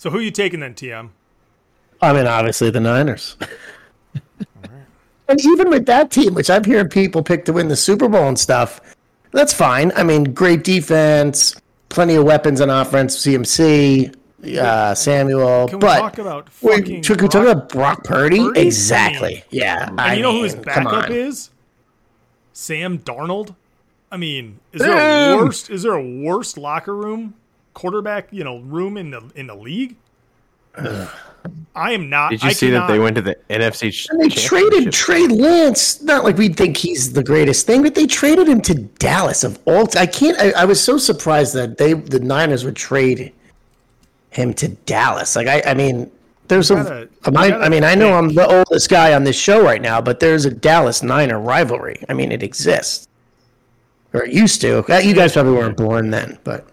So 0.00 0.08
who 0.08 0.16
are 0.16 0.22
you 0.22 0.30
taking 0.30 0.60
then, 0.60 0.72
TM? 0.72 1.10
I 2.00 2.14
mean, 2.14 2.26
obviously 2.26 2.70
the 2.70 2.80
Niners. 2.80 3.36
and 5.28 5.44
even 5.44 5.68
with 5.68 5.84
that 5.84 6.10
team, 6.10 6.32
which 6.32 6.48
I'm 6.48 6.64
hearing 6.64 6.88
people 6.88 7.22
pick 7.22 7.44
to 7.44 7.52
win 7.52 7.68
the 7.68 7.76
Super 7.76 8.08
Bowl 8.08 8.26
and 8.26 8.38
stuff, 8.38 8.80
that's 9.30 9.52
fine. 9.52 9.92
I 9.96 10.02
mean, 10.02 10.32
great 10.32 10.64
defense, 10.64 11.54
plenty 11.90 12.14
of 12.14 12.24
weapons 12.24 12.62
on 12.62 12.70
offense, 12.70 13.14
CMC, 13.18 14.16
uh, 14.56 14.94
Samuel. 14.94 15.68
Can 15.68 15.80
we 15.80 15.80
but 15.80 15.98
talk 15.98 16.16
about 16.16 16.48
we 16.62 16.78
fucking 16.78 17.02
took, 17.02 17.20
we 17.20 17.28
talk 17.28 17.42
Brock 17.42 17.52
about 17.52 17.68
Brock 17.68 18.04
Purdy? 18.04 18.38
Purdy? 18.38 18.60
Exactly. 18.62 19.44
Yeah. 19.50 19.86
And 19.86 20.00
I 20.00 20.14
you 20.14 20.22
know 20.22 20.32
who 20.32 20.44
his 20.44 20.54
backup 20.54 21.10
is? 21.10 21.50
Sam 22.54 23.00
Darnold. 23.00 23.54
I 24.10 24.16
mean, 24.16 24.58
is 24.72 24.80
there 24.80 24.92
a 24.92 24.96
Damn. 24.96 25.38
worst? 25.38 25.70
Is 25.70 25.82
there 25.82 25.94
a 25.94 26.02
worst 26.22 26.58
locker 26.58 26.94
room 26.96 27.34
quarterback? 27.74 28.28
You 28.32 28.44
know, 28.44 28.58
room 28.60 28.96
in 28.96 29.10
the 29.10 29.22
in 29.34 29.46
the 29.46 29.54
league. 29.54 29.96
I 31.74 31.92
am 31.92 32.10
not. 32.10 32.30
Did 32.30 32.42
you 32.42 32.50
I 32.50 32.52
see 32.52 32.70
that 32.70 32.86
they 32.86 32.98
went 32.98 33.16
to 33.16 33.22
the 33.22 33.34
NFC? 33.48 34.08
And 34.10 34.20
they 34.20 34.28
traded 34.28 34.92
championship? 34.92 34.92
Trey 34.92 35.26
Lance. 35.26 36.02
Not 36.02 36.22
like 36.24 36.36
we'd 36.36 36.56
think 36.56 36.76
he's 36.76 37.12
the 37.14 37.24
greatest 37.24 37.66
thing, 37.66 37.82
but 37.82 37.94
they 37.94 38.06
traded 38.06 38.46
him 38.48 38.60
to 38.62 38.74
Dallas 38.74 39.42
of 39.42 39.58
all. 39.64 39.86
T- 39.86 39.98
I 39.98 40.06
can't. 40.06 40.38
I, 40.38 40.50
I 40.50 40.64
was 40.66 40.82
so 40.82 40.98
surprised 40.98 41.54
that 41.54 41.78
they, 41.78 41.94
the 41.94 42.20
Niners, 42.20 42.64
would 42.64 42.76
trade 42.76 43.32
him 44.30 44.52
to 44.54 44.68
Dallas. 44.68 45.34
Like 45.34 45.46
I, 45.46 45.62
I 45.66 45.74
mean, 45.74 46.10
there's 46.48 46.68
You 46.68 46.76
a. 46.76 46.84
gotta- 46.84 47.08
am 47.24 47.36
I, 47.38 47.48
gotta 47.50 47.64
I 47.64 47.68
mean, 47.70 47.84
I 47.84 47.94
know. 47.94 48.12
I'm 48.12 48.34
the 48.34 48.46
oldest 48.46 48.90
guy 48.90 49.14
on 49.14 49.24
this 49.24 49.36
show 49.38 49.62
right 49.62 49.80
now, 49.80 50.00
but 50.00 50.20
there's 50.20 50.44
a 50.44 50.50
Dallas 50.50 51.02
Niner 51.02 51.40
rivalry. 51.40 52.02
I 52.10 52.12
mean, 52.12 52.32
it 52.32 52.42
exists, 52.42 53.08
or 54.12 54.24
it 54.24 54.32
used 54.32 54.60
to. 54.62 54.84
You 55.02 55.14
guys 55.14 55.32
probably 55.32 55.52
weren't 55.52 55.76
born 55.76 56.10
then, 56.10 56.38
but 56.44 56.66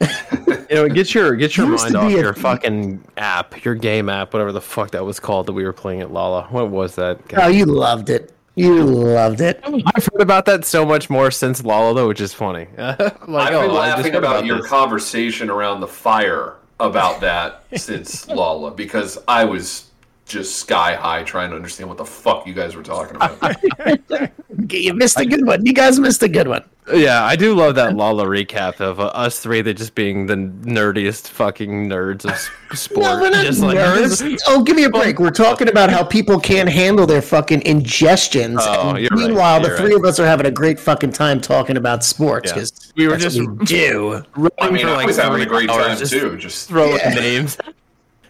You 0.00 0.76
know, 0.76 0.88
get 0.88 1.14
your 1.14 1.34
get 1.36 1.56
your 1.56 1.68
mind 1.68 1.96
off 1.96 2.08
be 2.08 2.16
a- 2.16 2.20
your 2.20 2.34
fucking 2.34 3.02
app, 3.16 3.64
your 3.64 3.74
game 3.74 4.08
app, 4.08 4.32
whatever 4.32 4.52
the 4.52 4.60
fuck 4.60 4.90
that 4.90 5.04
was 5.04 5.20
called 5.20 5.46
that 5.46 5.52
we 5.52 5.64
were 5.64 5.72
playing 5.72 6.00
at 6.00 6.12
Lala. 6.12 6.46
What 6.50 6.70
was 6.70 6.96
that? 6.96 7.20
oh, 7.36 7.48
you 7.48 7.64
loved 7.64 8.10
it. 8.10 8.32
You 8.56 8.82
loved 8.82 9.42
it. 9.42 9.60
I've 9.64 10.08
heard 10.12 10.22
about 10.22 10.46
that 10.46 10.64
so 10.64 10.86
much 10.86 11.10
more 11.10 11.30
since 11.30 11.62
Lala, 11.62 11.94
though, 11.94 12.08
which 12.08 12.22
is 12.22 12.32
funny. 12.32 12.66
like, 12.78 13.00
I've 13.00 13.10
oh, 13.20 13.20
been 13.20 13.26
just 13.26 13.72
laughing 13.72 14.12
heard 14.12 14.14
about, 14.24 14.46
your 14.46 14.58
this. 14.58 14.66
conversation 14.66 15.50
around 15.50 15.80
the 15.80 15.86
fire 15.86 16.54
about 16.80 17.20
that 17.20 17.64
since 17.76 18.26
Lala 18.28 18.70
because 18.70 19.18
I 19.28 19.44
was 19.44 19.85
just 20.26 20.56
sky 20.56 20.94
high 20.94 21.22
trying 21.22 21.50
to 21.50 21.56
understand 21.56 21.88
what 21.88 21.98
the 21.98 22.04
fuck 22.04 22.46
you 22.46 22.52
guys 22.52 22.74
were 22.76 22.82
talking 22.82 23.16
about. 23.16 23.56
You 24.70 24.94
missed 24.94 25.20
a 25.20 25.26
good 25.26 25.46
one. 25.46 25.64
You 25.66 25.72
guys 25.72 26.00
missed 26.00 26.22
a 26.22 26.28
good 26.28 26.48
one. 26.48 26.64
Yeah, 26.92 27.22
I 27.24 27.36
do 27.36 27.54
love 27.54 27.74
that 27.76 27.94
Lala 27.94 28.24
recap 28.24 28.80
of 28.80 28.98
uh, 28.98 29.06
us 29.08 29.38
three, 29.38 29.60
that 29.60 29.74
just 29.74 29.94
being 29.94 30.26
the 30.26 30.34
nerdiest 30.34 31.28
fucking 31.28 31.88
nerds 31.88 32.24
of 32.24 32.30
s- 32.30 32.48
sport. 32.80 33.04
No, 33.04 33.20
we're 33.20 33.30
not 33.30 33.44
just 33.44 33.60
like 33.60 33.76
nerds. 33.76 34.40
oh, 34.46 34.62
give 34.62 34.74
me 34.76 34.84
a 34.84 34.90
break. 34.90 35.18
We're 35.20 35.30
talking 35.30 35.68
about 35.68 35.90
how 35.90 36.02
people 36.02 36.40
can't 36.40 36.68
handle 36.68 37.06
their 37.06 37.20
fucking 37.22 37.60
ingestions. 37.60 38.56
Oh, 38.60 38.90
and 38.90 38.98
you're 39.00 39.08
right. 39.10 39.18
meanwhile, 39.26 39.60
the 39.60 39.68
You're 39.68 39.76
three 39.76 39.86
right. 39.94 39.96
of 39.98 40.04
us 40.04 40.18
are 40.18 40.26
having 40.26 40.46
a 40.46 40.50
great 40.50 40.80
fucking 40.80 41.12
time 41.12 41.40
talking 41.40 41.76
about 41.76 42.02
sports 42.02 42.48
Yeah. 42.50 42.54
because 42.54 42.92
We 42.96 43.06
were 43.06 43.12
that's 43.18 43.34
just 43.34 43.46
what 43.46 43.58
we 43.58 43.66
do. 43.66 44.22
running 44.36 44.50
I 44.58 44.70
mean, 44.70 44.86
for 44.86 44.92
I 44.92 44.96
like 44.96 45.06
was 45.06 45.16
having 45.18 45.42
a 45.42 45.46
great 45.46 45.68
hours 45.70 45.86
time 45.86 45.98
just 45.98 46.12
too. 46.12 46.36
Just 46.38 46.66
throwing 46.68 46.96
Yeah. 46.96 47.10
names. 47.14 47.58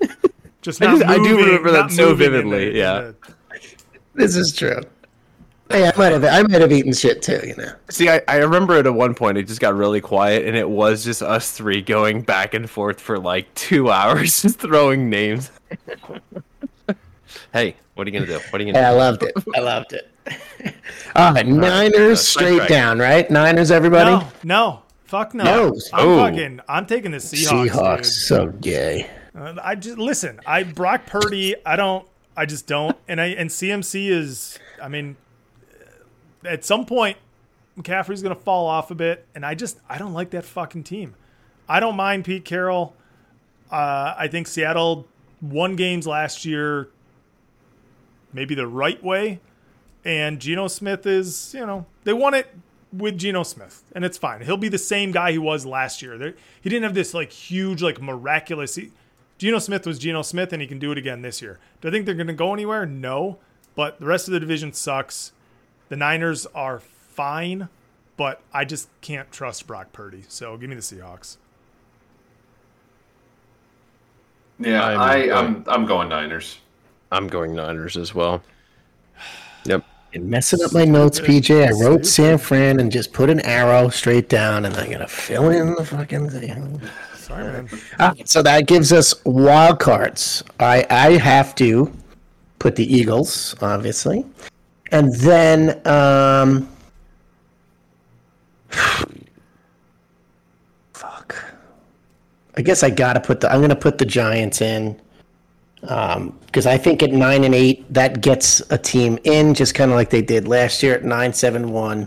Just 0.67 0.83
I 0.83 0.87
not 0.87 0.99
just- 0.99 1.09
I 1.11 1.17
do 1.17 1.37
remember 1.37 1.71
that 1.71 1.93
so 1.93 2.13
vividly, 2.15 2.77
yeah. 2.77 3.13
the- 3.13 3.15
This 4.15 4.35
is 4.35 4.53
true. 4.53 4.81
Oh, 5.71 5.75
hey, 5.77 5.87
I 5.89 5.97
might 5.97 6.11
have 6.13 6.25
I 6.25 6.43
might 6.43 6.61
have 6.61 6.73
eaten 6.73 6.93
shit 6.93 7.23
too. 7.23 7.41
You 7.45 7.55
know. 7.57 7.73
See, 7.89 8.09
I, 8.09 8.21
I 8.27 8.37
remember 8.39 8.75
at 8.79 8.93
one 8.93 9.15
point 9.15 9.39
it 9.39 9.47
just 9.47 9.61
got 9.61 9.75
really 9.75 10.01
quiet, 10.01 10.45
and 10.47 10.57
it 10.57 10.69
was 10.69 11.05
just 11.05 11.23
us 11.23 11.53
three 11.53 11.83
going 11.83 12.23
back 12.23 12.53
and 12.55 12.69
forth 12.69 13.01
for 13.01 13.19
like 13.19 13.53
two 13.55 13.91
hours, 13.93 14.43
just 14.43 14.59
throwing 14.59 15.09
names. 15.09 15.51
hey, 17.53 17.77
what 17.95 18.07
are 18.07 18.11
you 18.11 18.19
gonna 18.19 18.27
do? 18.27 18.41
What 18.51 18.61
are 18.61 18.65
you 18.65 18.73
gonna 18.73 18.85
do? 18.85 18.89
I 18.89 18.97
loved 18.97 19.23
it. 19.23 19.33
I 19.55 19.61
loved 19.61 19.93
it. 19.93 20.11
All 21.15 21.33
right, 21.33 21.47
Niners 21.47 22.21
straight 22.27 22.59
right. 22.59 22.69
down, 22.69 22.99
right? 22.99 23.31
Niners, 23.31 23.71
everybody. 23.71 24.11
No, 24.11 24.29
no, 24.45 24.83
fuck 25.05 25.35
no. 25.35 25.45
No. 25.45 25.67
I'm 25.93 26.09
Oh. 26.09 26.17
fucking. 26.19 26.61
I'm 26.69 26.87
taking 26.87 27.11
the 27.13 27.19
Seahawks. 27.19 27.69
Seahawks, 27.71 27.97
dude. 27.99 28.07
so 28.07 28.47
gay. 28.61 29.11
I 29.37 29.75
just 29.75 29.99
listen. 29.99 30.41
I 30.47 30.63
Brock 30.63 31.07
Purdy. 31.07 31.55
I 31.65 31.77
don't. 31.77 32.07
I 32.37 32.47
just 32.47 32.67
don't. 32.67 32.97
And 33.07 33.21
I 33.21 33.27
and 33.27 33.51
CMC 33.51 34.09
is. 34.09 34.59
I 34.83 34.89
mean, 34.89 35.17
at 36.45 36.65
some 36.65 36.87
point, 36.87 37.19
McCaffrey's 37.79 38.23
gonna 38.23 38.35
fall 38.35 38.67
off 38.67 38.91
a 38.91 38.95
bit, 38.95 39.27
and 39.35 39.45
I 39.45 39.55
just 39.55 39.79
I 39.89 39.99
don't 39.99 40.15
like 40.15 40.31
that 40.31 40.45
fucking 40.45 40.85
team. 40.85 41.15
I 41.69 41.81
don't 41.81 41.97
mind 41.97 42.25
Pete 42.25 42.45
Carroll. 42.45 42.95
Uh, 43.71 44.15
I 44.17 44.29
think 44.29 44.47
Seattle 44.47 45.07
won 45.43 45.77
games 45.77 46.07
last 46.07 46.45
year, 46.45 46.89
maybe 48.33 48.55
the 48.55 48.67
right 48.67 49.03
way, 49.03 49.41
and 50.05 50.41
Geno 50.41 50.69
Smith 50.69 51.05
is 51.07 51.53
you 51.55 51.67
know 51.67 51.85
they 52.05 52.13
won 52.13 52.33
it 52.33 52.49
with 52.93 53.19
Geno 53.19 53.43
Smith, 53.43 53.83
and 53.93 54.05
it's 54.05 54.17
fine. 54.17 54.41
He'll 54.43 54.57
be 54.57 54.69
the 54.69 54.79
same 54.79 55.13
guy 55.13 55.33
he 55.33 55.39
was 55.39 55.67
last 55.67 56.01
year. 56.01 56.17
There, 56.17 56.35
he 56.61 56.71
didn't 56.71 56.85
have 56.85 56.95
this 56.95 57.13
like 57.13 57.33
huge 57.33 57.83
like 57.83 58.01
miraculous. 58.01 58.77
He, 58.77 58.93
Geno 59.39 59.59
Smith 59.59 59.87
was 59.87 59.99
Geno 59.99 60.23
Smith, 60.23 60.53
and 60.53 60.63
he 60.63 60.69
can 60.69 60.79
do 60.79 60.93
it 60.93 60.99
again 60.99 61.23
this 61.23 61.43
year. 61.43 61.59
Do 61.81 61.89
I 61.89 61.91
think 61.91 62.07
they're 62.07 62.15
going 62.15 62.27
to 62.27 62.33
go 62.33 62.53
anywhere? 62.55 62.87
No, 62.87 63.39
but 63.75 64.01
the 64.01 64.07
rest 64.07 64.29
of 64.29 64.33
the 64.33 64.41
division 64.41 64.73
sucks. 64.73 65.33
The 65.91 65.97
Niners 65.97 66.47
are 66.55 66.81
fine, 66.81 67.69
but 68.17 68.41
I 68.53 68.65
just 68.65 68.89
can't 69.03 69.31
trust 69.31 69.67
Brock 69.67 69.93
Purdy. 69.93 70.25
So 70.29 70.57
give 70.57 70.69
me 70.71 70.75
the 70.77 70.83
Seahawks. 70.83 71.37
yeah, 74.59 74.83
I'm- 74.85 75.01
I, 75.01 75.31
I'm 75.33 75.65
I'm 75.67 75.87
going 75.87 76.09
Niners. 76.09 76.59
I'm 77.13 77.29
going 77.29 77.55
Niners 77.55 77.97
as 77.97 78.15
well. 78.15 78.43
Yep. 79.65 79.85
You're 80.13 80.23
messing 80.25 80.63
up 80.65 80.73
my 80.73 80.85
notes, 80.85 81.21
PJ. 81.21 81.67
I 81.69 81.71
wrote 81.85 82.07
San 82.07 82.39
Fran 82.39 82.81
and 82.81 82.91
just 82.91 83.13
put 83.13 83.29
an 83.31 83.41
arrow 83.41 83.91
straight 83.91 84.29
down, 84.29 84.65
and 84.65 84.75
I'm 84.77 84.91
gonna 84.91 85.07
fill 85.07 85.51
in 85.51 85.75
the 85.75 85.85
fucking 85.85 86.31
thing. 86.31 86.81
Sorry, 87.27 87.43
man. 87.43 87.69
Ah, 87.99 88.15
so 88.25 88.41
that 88.41 88.69
gives 88.69 88.93
us 88.93 89.13
wild 89.25 89.81
cards. 89.81 90.45
I 90.61 90.87
I 90.91 91.19
have 91.19 91.57
to 91.57 91.93
put 92.61 92.77
the 92.77 92.87
Eagles, 92.87 93.57
obviously, 93.61 94.25
and 94.93 95.13
then 95.17 95.85
um, 95.89 96.69
fuck. 100.93 101.35
I 102.57 102.63
guess 102.63 102.85
I 102.85 102.91
gotta 102.91 103.19
put 103.19 103.41
the. 103.41 103.53
I'm 103.53 103.61
gonna 103.61 103.75
put 103.75 103.99
the 103.99 104.07
Giants 104.07 104.61
in. 104.61 104.97
because 105.81 106.67
I 106.67 106.79
think 106.79 107.03
at 107.03 107.11
nine 107.11 107.43
and 107.43 107.57
eight 107.57 107.93
that 107.93 108.21
gets 108.21 108.63
a 108.71 108.79
team 108.79 109.19
in, 109.25 109.53
just 109.53 109.75
kind 109.75 109.91
of 109.91 109.97
like 109.97 110.11
they 110.11 110.23
did 110.23 110.47
last 110.47 110.81
year 110.81 110.95
at 110.95 111.03
nine 111.03 111.33
seven 111.33 111.73
one. 111.73 112.07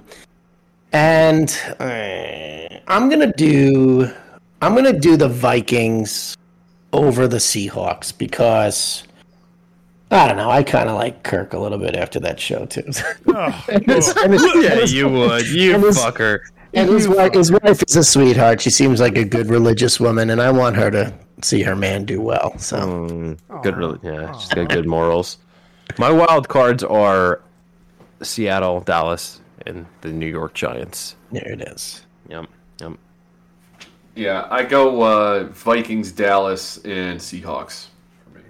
And 0.93 1.49
uh, 1.81 2.79
I'm 2.87 3.09
gonna 3.09 3.33
do 3.33 4.09
I'm 4.61 4.75
gonna 4.75 4.93
do 4.97 5.15
the 5.17 5.29
Vikings 5.29 6.35
over 6.93 7.27
the 7.27 7.37
Seahawks 7.37 8.15
because 8.17 9.03
I 10.11 10.27
don't 10.27 10.37
know. 10.37 10.49
I 10.49 10.63
kind 10.63 10.89
of 10.89 10.95
like 10.95 11.23
Kirk 11.23 11.53
a 11.53 11.59
little 11.59 11.77
bit 11.77 11.95
after 11.95 12.19
that 12.21 12.39
show 12.39 12.65
too. 12.65 12.83
Oh, 13.27 13.65
And 13.71 13.85
his- 13.85 14.09
and 14.17 14.33
his- 14.33 14.43
Yeah, 14.55 14.83
you 14.85 15.07
would. 15.07 15.47
You 15.47 15.75
And 15.75 15.83
his- 15.83 15.97
fucker. 15.97 16.39
and 16.73 16.89
his 16.89 17.07
wife, 17.07 17.33
his 17.33 17.51
wife 17.51 17.83
is 17.87 17.95
a 17.95 18.03
sweetheart. 18.03 18.59
She 18.61 18.69
seems 18.71 18.99
like 18.99 19.17
a 19.17 19.23
good 19.25 19.47
religious 19.49 19.99
woman, 19.99 20.29
and 20.31 20.41
I 20.41 20.49
want 20.51 20.75
her 20.77 20.89
to 20.91 21.13
see 21.41 21.61
her 21.63 21.75
man 21.75 22.05
do 22.05 22.19
well. 22.21 22.57
So 22.57 22.77
Mm, 22.79 23.37
good, 23.63 23.77
really. 23.77 23.99
Yeah, 24.03 24.35
she's 24.37 24.49
got 24.49 24.69
good 24.69 24.87
morals. 24.87 25.37
My 25.97 26.11
wild 26.11 26.49
cards 26.49 26.83
are 26.83 27.41
Seattle, 28.21 28.81
Dallas, 28.81 29.41
and 29.65 29.85
the 30.01 30.09
New 30.09 30.27
York 30.27 30.53
Giants. 30.53 31.15
there 31.31 31.51
it 31.51 31.61
is. 31.61 32.01
Yep. 32.29 32.45
Yep. 32.81 32.93
Yeah, 34.19 34.47
I 34.51 34.63
go 34.63 35.01
uh, 35.01 35.43
Vikings, 35.45 36.11
Dallas, 36.11 36.77
and 36.83 37.17
Seahawks 37.19 37.87
for 38.25 38.37
me. 38.37 38.43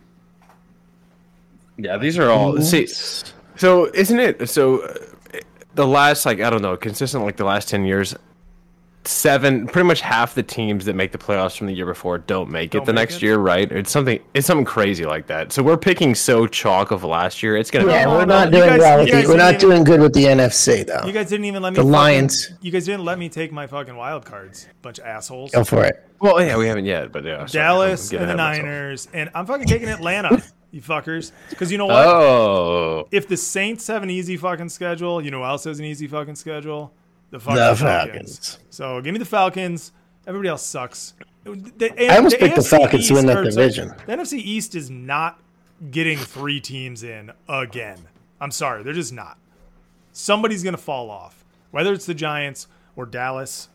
Yeah, 1.78 1.98
these 1.98 2.18
are 2.18 2.30
all 2.32 2.60
see. 2.62 2.88
So 3.56 3.86
isn't 3.94 4.20
it 4.20 4.50
so? 4.50 4.80
uh, 4.82 4.94
The 5.76 5.86
last 5.86 6.26
like 6.26 6.42
I 6.42 6.50
don't 6.50 6.64
know, 6.64 6.76
consistent 6.76 7.24
like 7.24 7.38
the 7.38 7.46
last 7.46 7.70
ten 7.70 7.86
years, 7.86 8.16
seven 9.06 9.66
pretty 9.66 9.88
much 9.88 10.02
half 10.02 10.36
the 10.36 10.44
teams 10.44 10.86
that 10.86 10.94
make 10.96 11.12
the 11.12 11.18
playoffs 11.18 11.58
from 11.58 11.68
the 11.68 11.74
year 11.74 11.86
before 11.86 12.18
don't 12.18 12.50
make 12.50 12.76
it 12.76 12.78
Don't 12.80 12.86
the 12.86 12.94
make 12.94 13.02
next 13.10 13.16
it? 13.16 13.22
year, 13.24 13.38
right? 13.38 13.72
It's 13.72 13.92
something 13.92 14.20
it's 14.34 14.46
something 14.46 14.66
crazy 14.66 15.06
like 15.06 15.28
that. 15.28 15.52
So 15.52 15.64
we're 15.64 15.78
picking 15.78 16.14
so 16.16 16.46
chalk 16.48 16.92
of 16.92 17.04
last 17.04 17.42
year. 17.42 17.56
It's 17.58 17.72
gonna 17.72 17.88
Yeah, 17.92 18.06
No, 18.06 18.18
we're 18.18 18.26
not 18.26 18.48
you 18.52 18.58
doing 18.60 18.70
guys- 18.70 18.80
well. 18.80 19.00
With 19.00 19.12
the, 19.12 19.28
we're 19.28 19.38
not 19.38 19.56
even- 19.56 19.60
doing 19.70 19.84
good 19.84 20.02
with 20.02 20.14
the 20.14 20.26
NFC 20.26 20.84
though. 20.86 21.02
You 21.08 21.14
guys 21.14 21.30
didn't 21.30 21.46
even 21.46 21.62
let 21.64 21.72
me. 21.74 21.76
The 21.78 21.82
fucking- 21.82 21.92
Lions. 21.92 22.52
You 22.62 22.72
guys 22.72 22.86
didn't 22.86 23.06
let 23.06 23.18
me 23.18 23.30
take 23.30 23.52
my 23.52 23.68
fucking 23.68 23.96
wild 23.96 24.26
cards. 24.26 24.68
Bunch 24.82 25.00
of 25.00 25.06
assholes. 25.06 25.52
Go 25.52 25.64
for 25.64 25.84
it. 25.86 26.06
well, 26.20 26.42
yeah, 26.42 26.58
we 26.58 26.68
haven't 26.68 26.86
yet, 26.86 27.12
but 27.12 27.24
yeah. 27.24 27.46
Dallas 27.50 28.12
I'm 28.12 28.20
and 28.20 28.30
the 28.30 28.34
ahead 28.34 28.36
of 28.36 28.38
myself. 28.38 28.66
Niners, 28.66 29.08
and 29.14 29.30
I'm 29.34 29.46
fucking 29.46 29.68
taking 29.68 29.88
Atlanta. 29.90 30.44
you 30.72 30.82
fuckers. 30.82 31.32
Because 31.50 31.72
you 31.72 31.78
know 31.78 31.86
what? 31.88 32.06
Oh, 32.06 33.08
if 33.12 33.28
the 33.28 33.38
Saints 33.38 33.88
have 33.88 34.04
an 34.04 34.10
easy 34.10 34.38
fucking 34.38 34.70
schedule, 34.70 35.22
you 35.24 35.32
know 35.32 35.40
who 35.40 35.46
else 35.46 35.64
has 35.64 35.80
an 35.80 35.86
easy 35.86 36.06
fucking 36.08 36.36
schedule? 36.36 36.94
The 37.32 37.40
fucking 37.40 37.56
The 37.56 37.76
Falcons. 37.76 37.80
Falcons. 38.40 38.60
So 38.70 39.02
give 39.02 39.14
me 39.14 39.20
the 39.20 39.26
Falcons. 39.26 39.92
Everybody 40.28 40.50
else 40.50 40.66
sucks. 40.66 41.14
The, 41.44 42.12
I 42.12 42.18
almost 42.18 42.38
picked 42.38 42.56
the 42.56 42.62
AFC 42.62 42.70
Falcons 42.70 43.08
to 43.08 43.14
win 43.16 43.26
that 43.28 43.38
or, 43.38 43.52
sorry, 43.52 43.68
division. 43.68 43.94
The 44.06 44.14
NFC 44.14 44.34
East 44.34 44.76
is 44.76 44.90
not 44.90 45.40
getting 45.92 46.18
three 46.18 46.60
teams 46.60 47.04
in 47.04 47.32
again. 47.48 47.98
I'm 48.42 48.52
sorry, 48.52 48.84
they're 48.84 48.94
just 48.94 49.14
not. 49.14 49.38
Somebody's 50.12 50.64
gonna 50.64 50.78
fall 50.78 51.10
off, 51.10 51.44
whether 51.72 51.94
it's 51.94 52.06
the 52.06 52.14
Giants 52.14 52.68
or 52.96 53.06
Dallas. 53.06 53.70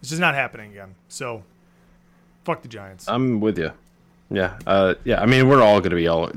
It's 0.00 0.08
just 0.08 0.20
not 0.20 0.34
happening 0.34 0.72
again. 0.72 0.94
So, 1.08 1.42
fuck 2.44 2.62
the 2.62 2.68
Giants. 2.68 3.08
I'm 3.08 3.40
with 3.40 3.58
you. 3.58 3.72
Yeah, 4.30 4.58
uh, 4.66 4.94
yeah. 5.04 5.20
I 5.20 5.26
mean, 5.26 5.48
we're 5.48 5.62
all 5.62 5.80
gonna 5.80 5.96
be 5.96 6.08
all. 6.08 6.30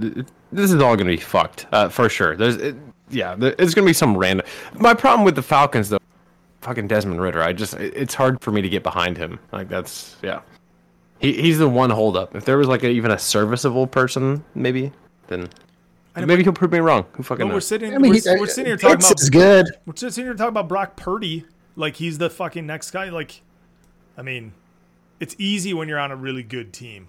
This 0.52 0.72
is 0.72 0.82
all 0.82 0.96
gonna 0.96 1.10
be 1.12 1.18
fucked 1.18 1.68
uh, 1.72 1.90
for 1.90 2.10
sure. 2.10 2.36
There's, 2.36 2.58
it, 2.58 2.76
yeah, 3.10 3.36
there, 3.36 3.56
it's 3.58 3.74
gonna 3.74 3.88
be 3.88 3.94
some 3.94 4.18
random. 4.18 4.46
My 4.76 4.94
problem 4.94 5.24
with 5.24 5.36
the 5.36 5.44
Falcons 5.44 5.90
though, 5.90 6.00
fucking 6.64 6.88
Desmond 6.88 7.22
Ridder. 7.22 7.42
I 7.42 7.54
just 7.54 7.74
it's 7.76 8.14
hard 8.14 8.42
for 8.42 8.52
me 8.52 8.62
to 8.62 8.70
get 8.70 8.84
behind 8.84 9.18
him. 9.18 9.40
Like 9.52 9.70
that's, 9.70 10.16
yeah. 10.24 10.42
He 11.20 11.34
he's 11.34 11.60
the 11.60 11.70
one 11.70 11.90
holdup. 11.90 12.36
If 12.36 12.46
there 12.46 12.58
was 12.58 12.68
like 12.68 12.84
a, 12.84 12.90
even 12.90 13.12
a 13.12 13.20
serviceable 13.20 13.88
person, 13.88 14.44
maybe 14.56 14.92
then. 15.28 15.50
Maybe 16.16 16.44
he'll 16.44 16.54
prove 16.54 16.72
me 16.72 16.78
wrong. 16.78 17.06
Who 17.14 17.24
fucking 17.24 17.40
But 17.40 17.48
we're 17.48 17.54
knows? 17.54 17.66
sitting, 17.68 17.96
I 17.96 17.98
mean, 17.98 18.12
we're, 18.12 18.20
he- 18.22 18.40
we're 18.40 18.44
uh, 18.44 18.48
sitting 18.48 18.68
here 18.68 18.78
talking 18.78 18.98
Pitts 18.98 19.10
about 19.10 19.22
is 19.22 19.30
good. 19.32 19.66
We're 19.88 19.96
sitting 19.96 20.26
here 20.26 20.34
talking 20.36 20.50
about 20.50 20.68
Brock 20.68 20.96
Purdy 20.96 21.46
like 21.76 21.96
he's 21.96 22.20
the 22.20 22.30
fucking 22.30 22.68
next 22.68 22.92
guy. 22.92 23.10
Like, 23.10 23.42
I 24.16 24.22
mean, 24.22 24.54
it's 25.20 25.36
easy 25.40 25.74
when 25.74 25.88
you're 25.90 25.98
on 25.98 26.12
a 26.12 26.16
really 26.16 26.44
good 26.44 26.72
team. 26.72 27.08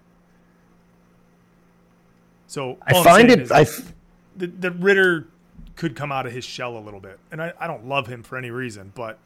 So 2.47 2.79
I 2.83 3.03
find 3.03 3.31
it. 3.31 3.41
it. 3.41 3.43
is 3.43 3.53
I 3.53 3.63
f- 3.63 3.93
that, 4.37 4.61
that 4.63 4.71
Ritter 4.73 5.29
could 5.77 5.97
come 5.97 6.13
out 6.13 6.25
of 6.25 6.33
his 6.33 6.45
shell 6.45 6.79
a 6.79 6.81
little 6.81 7.01
bit, 7.01 7.19
and 7.33 7.43
I, 7.43 7.53
I 7.59 7.67
don't 7.67 7.87
love 7.87 8.07
him 8.07 8.23
for 8.23 8.39
any 8.39 8.51
reason, 8.51 8.93
but 8.95 9.19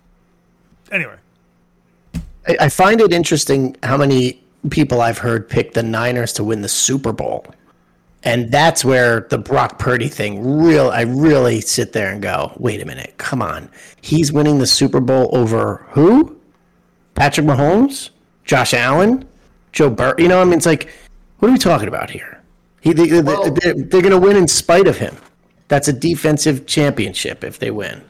anyway, 0.92 1.16
I 2.46 2.56
I 2.60 2.68
find 2.68 3.00
it 3.00 3.12
interesting 3.12 3.76
how 3.82 3.96
many 3.96 4.42
people 4.70 5.00
I've 5.00 5.18
heard 5.18 5.48
pick 5.48 5.74
the 5.74 5.82
Niners 5.82 6.32
to 6.34 6.44
win 6.44 6.62
the 6.62 6.68
Super 6.68 7.12
Bowl. 7.12 7.46
And 8.24 8.50
that's 8.50 8.84
where 8.84 9.20
the 9.30 9.38
Brock 9.38 9.78
Purdy 9.78 10.08
thing 10.08 10.60
real 10.60 10.90
I 10.90 11.02
really 11.02 11.60
sit 11.60 11.92
there 11.92 12.12
and 12.12 12.20
go, 12.20 12.52
wait 12.56 12.82
a 12.82 12.84
minute, 12.84 13.14
come 13.16 13.40
on. 13.40 13.70
He's 14.00 14.32
winning 14.32 14.58
the 14.58 14.66
Super 14.66 15.00
Bowl 15.00 15.30
over 15.32 15.86
who? 15.90 16.36
Patrick 17.14 17.46
Mahomes? 17.46 18.10
Josh 18.44 18.74
Allen? 18.74 19.26
Joe 19.72 19.90
Burrow? 19.90 20.14
You 20.18 20.28
know, 20.28 20.40
I 20.40 20.44
mean 20.44 20.54
it's 20.54 20.66
like 20.66 20.88
what 21.38 21.48
are 21.48 21.52
we 21.52 21.58
talking 21.58 21.88
about 21.88 22.10
here? 22.10 22.42
He 22.80 22.92
they, 22.92 23.06
they, 23.06 23.20
they're, 23.20 23.74
they're 23.74 24.02
going 24.02 24.10
to 24.10 24.18
win 24.18 24.36
in 24.36 24.48
spite 24.48 24.88
of 24.88 24.98
him. 24.98 25.16
That's 25.68 25.88
a 25.88 25.92
defensive 25.92 26.66
championship 26.66 27.44
if 27.44 27.58
they 27.58 27.70
win. 27.70 28.02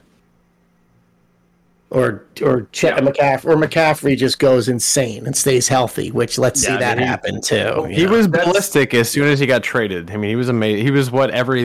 Or 1.90 2.24
or 2.43 2.66
Chet 2.73 3.02
Yeah. 3.02 3.09
McCaffrey 3.10 3.44
or 3.47 3.56
McCaffrey 3.56 4.15
just 4.16 4.39
goes 4.39 4.69
insane 4.69 5.24
and 5.27 5.35
stays 5.35 5.69
healthy, 5.69 6.10
which 6.10 6.36
let's 6.39 6.60
see 6.60 6.69
Yeah, 6.69 6.77
I 6.77 6.81
that 6.81 6.97
mean, 6.98 7.06
he- 7.06 7.09
happen 7.10 7.40
too. 7.40 7.85
He 7.90 8.05
know? 8.05 8.10
was 8.12 8.28
That's- 8.28 8.47
ballistic 8.47 8.93
as 8.93 9.09
soon 9.09 9.27
as 9.27 9.40
he 9.40 9.47
got 9.47 9.62
traded. 9.62 10.10
I 10.10 10.19
mean, 10.19 10.28
he 10.28 10.36
was 10.36 10.51
amazing. 10.51 10.85
He 10.85 10.90
was 10.90 11.10
whatever 11.10 11.56
he 11.56 11.65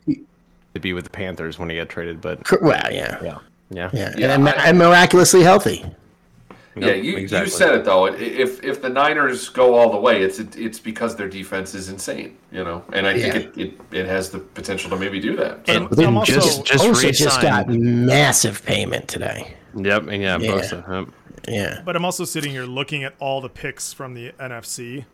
to 0.76 0.80
be 0.80 0.94
with 0.94 1.04
the 1.04 1.10
Panthers 1.10 1.60
when 1.60 1.70
he 1.70 1.76
got 1.76 1.90
traded. 1.90 2.22
But 2.22 2.40
well, 2.62 2.80
yeah, 2.90 3.18
yeah, 3.22 3.38
yeah, 3.70 3.90
yeah, 3.94 4.14
Yeah, 4.18 4.34
and, 4.36 4.48
I- 4.48 4.52
and 4.70 4.78
miraculously 4.78 5.44
healthy. 5.44 5.86
Yeah, 6.76 6.94
you, 6.94 7.18
exactly. 7.18 7.52
you 7.52 7.56
said 7.58 7.76
it 7.76 7.84
though. 7.86 8.06
If 8.06 8.64
if 8.64 8.82
the 8.82 8.90
Niners 8.90 9.50
go 9.50 9.76
all 9.76 9.92
the 9.92 10.00
way, 10.00 10.24
it's 10.24 10.40
it's 10.40 10.80
because 10.80 11.18
their 11.18 11.28
defense 11.30 11.76
is 11.76 11.90
insane, 11.90 12.38
you 12.52 12.64
know, 12.64 12.82
and 12.94 13.06
I 13.06 13.20
think 13.20 13.36
it, 13.36 13.58
it, 13.58 13.74
it 13.92 14.06
has 14.08 14.30
the 14.32 14.40
potential 14.40 14.90
to 14.92 14.96
maybe 14.96 15.20
do 15.20 15.36
that. 15.36 15.68
So. 15.68 15.74
And 15.74 15.90
They 15.92 16.06
also 16.06 16.34
just- 16.34 16.66
just 16.66 16.84
also 16.86 17.12
just 17.12 17.42
got 17.42 17.68
massive 17.68 18.66
payment 18.66 19.08
today. 19.10 19.54
Yep, 19.76 20.08
and 20.08 20.22
yeah, 20.22 20.38
Yeah. 20.38 20.52
both 20.52 20.72
of 20.72 20.86
them. 20.86 21.14
Yeah, 21.48 21.82
But 21.84 21.96
I'm 21.96 22.06
also 22.06 22.24
sitting 22.26 22.52
here 22.52 22.66
looking 22.66 23.04
at 23.04 23.16
all 23.20 23.42
the 23.42 23.50
picks 23.50 23.92
from 23.92 24.14
the 24.14 24.32
NFC. 24.40 25.06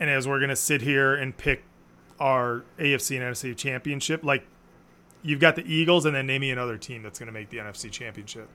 And 0.00 0.08
as 0.10 0.26
we're 0.26 0.38
going 0.38 0.48
to 0.50 0.56
sit 0.56 0.80
here 0.82 1.14
and 1.14 1.36
pick 1.36 1.62
our 2.18 2.64
AFC 2.78 3.16
and 3.16 3.24
NFC 3.34 3.56
championship, 3.56 4.24
like 4.24 4.46
you've 5.22 5.38
got 5.40 5.54
the 5.56 5.62
Eagles 5.70 6.06
and 6.06 6.14
then 6.16 6.26
name 6.26 6.40
me 6.40 6.50
another 6.50 6.76
team 6.78 7.02
that's 7.02 7.18
going 7.18 7.26
to 7.28 7.32
make 7.32 7.50
the 7.50 7.58
NFC 7.58 7.90
championship. 7.90 8.48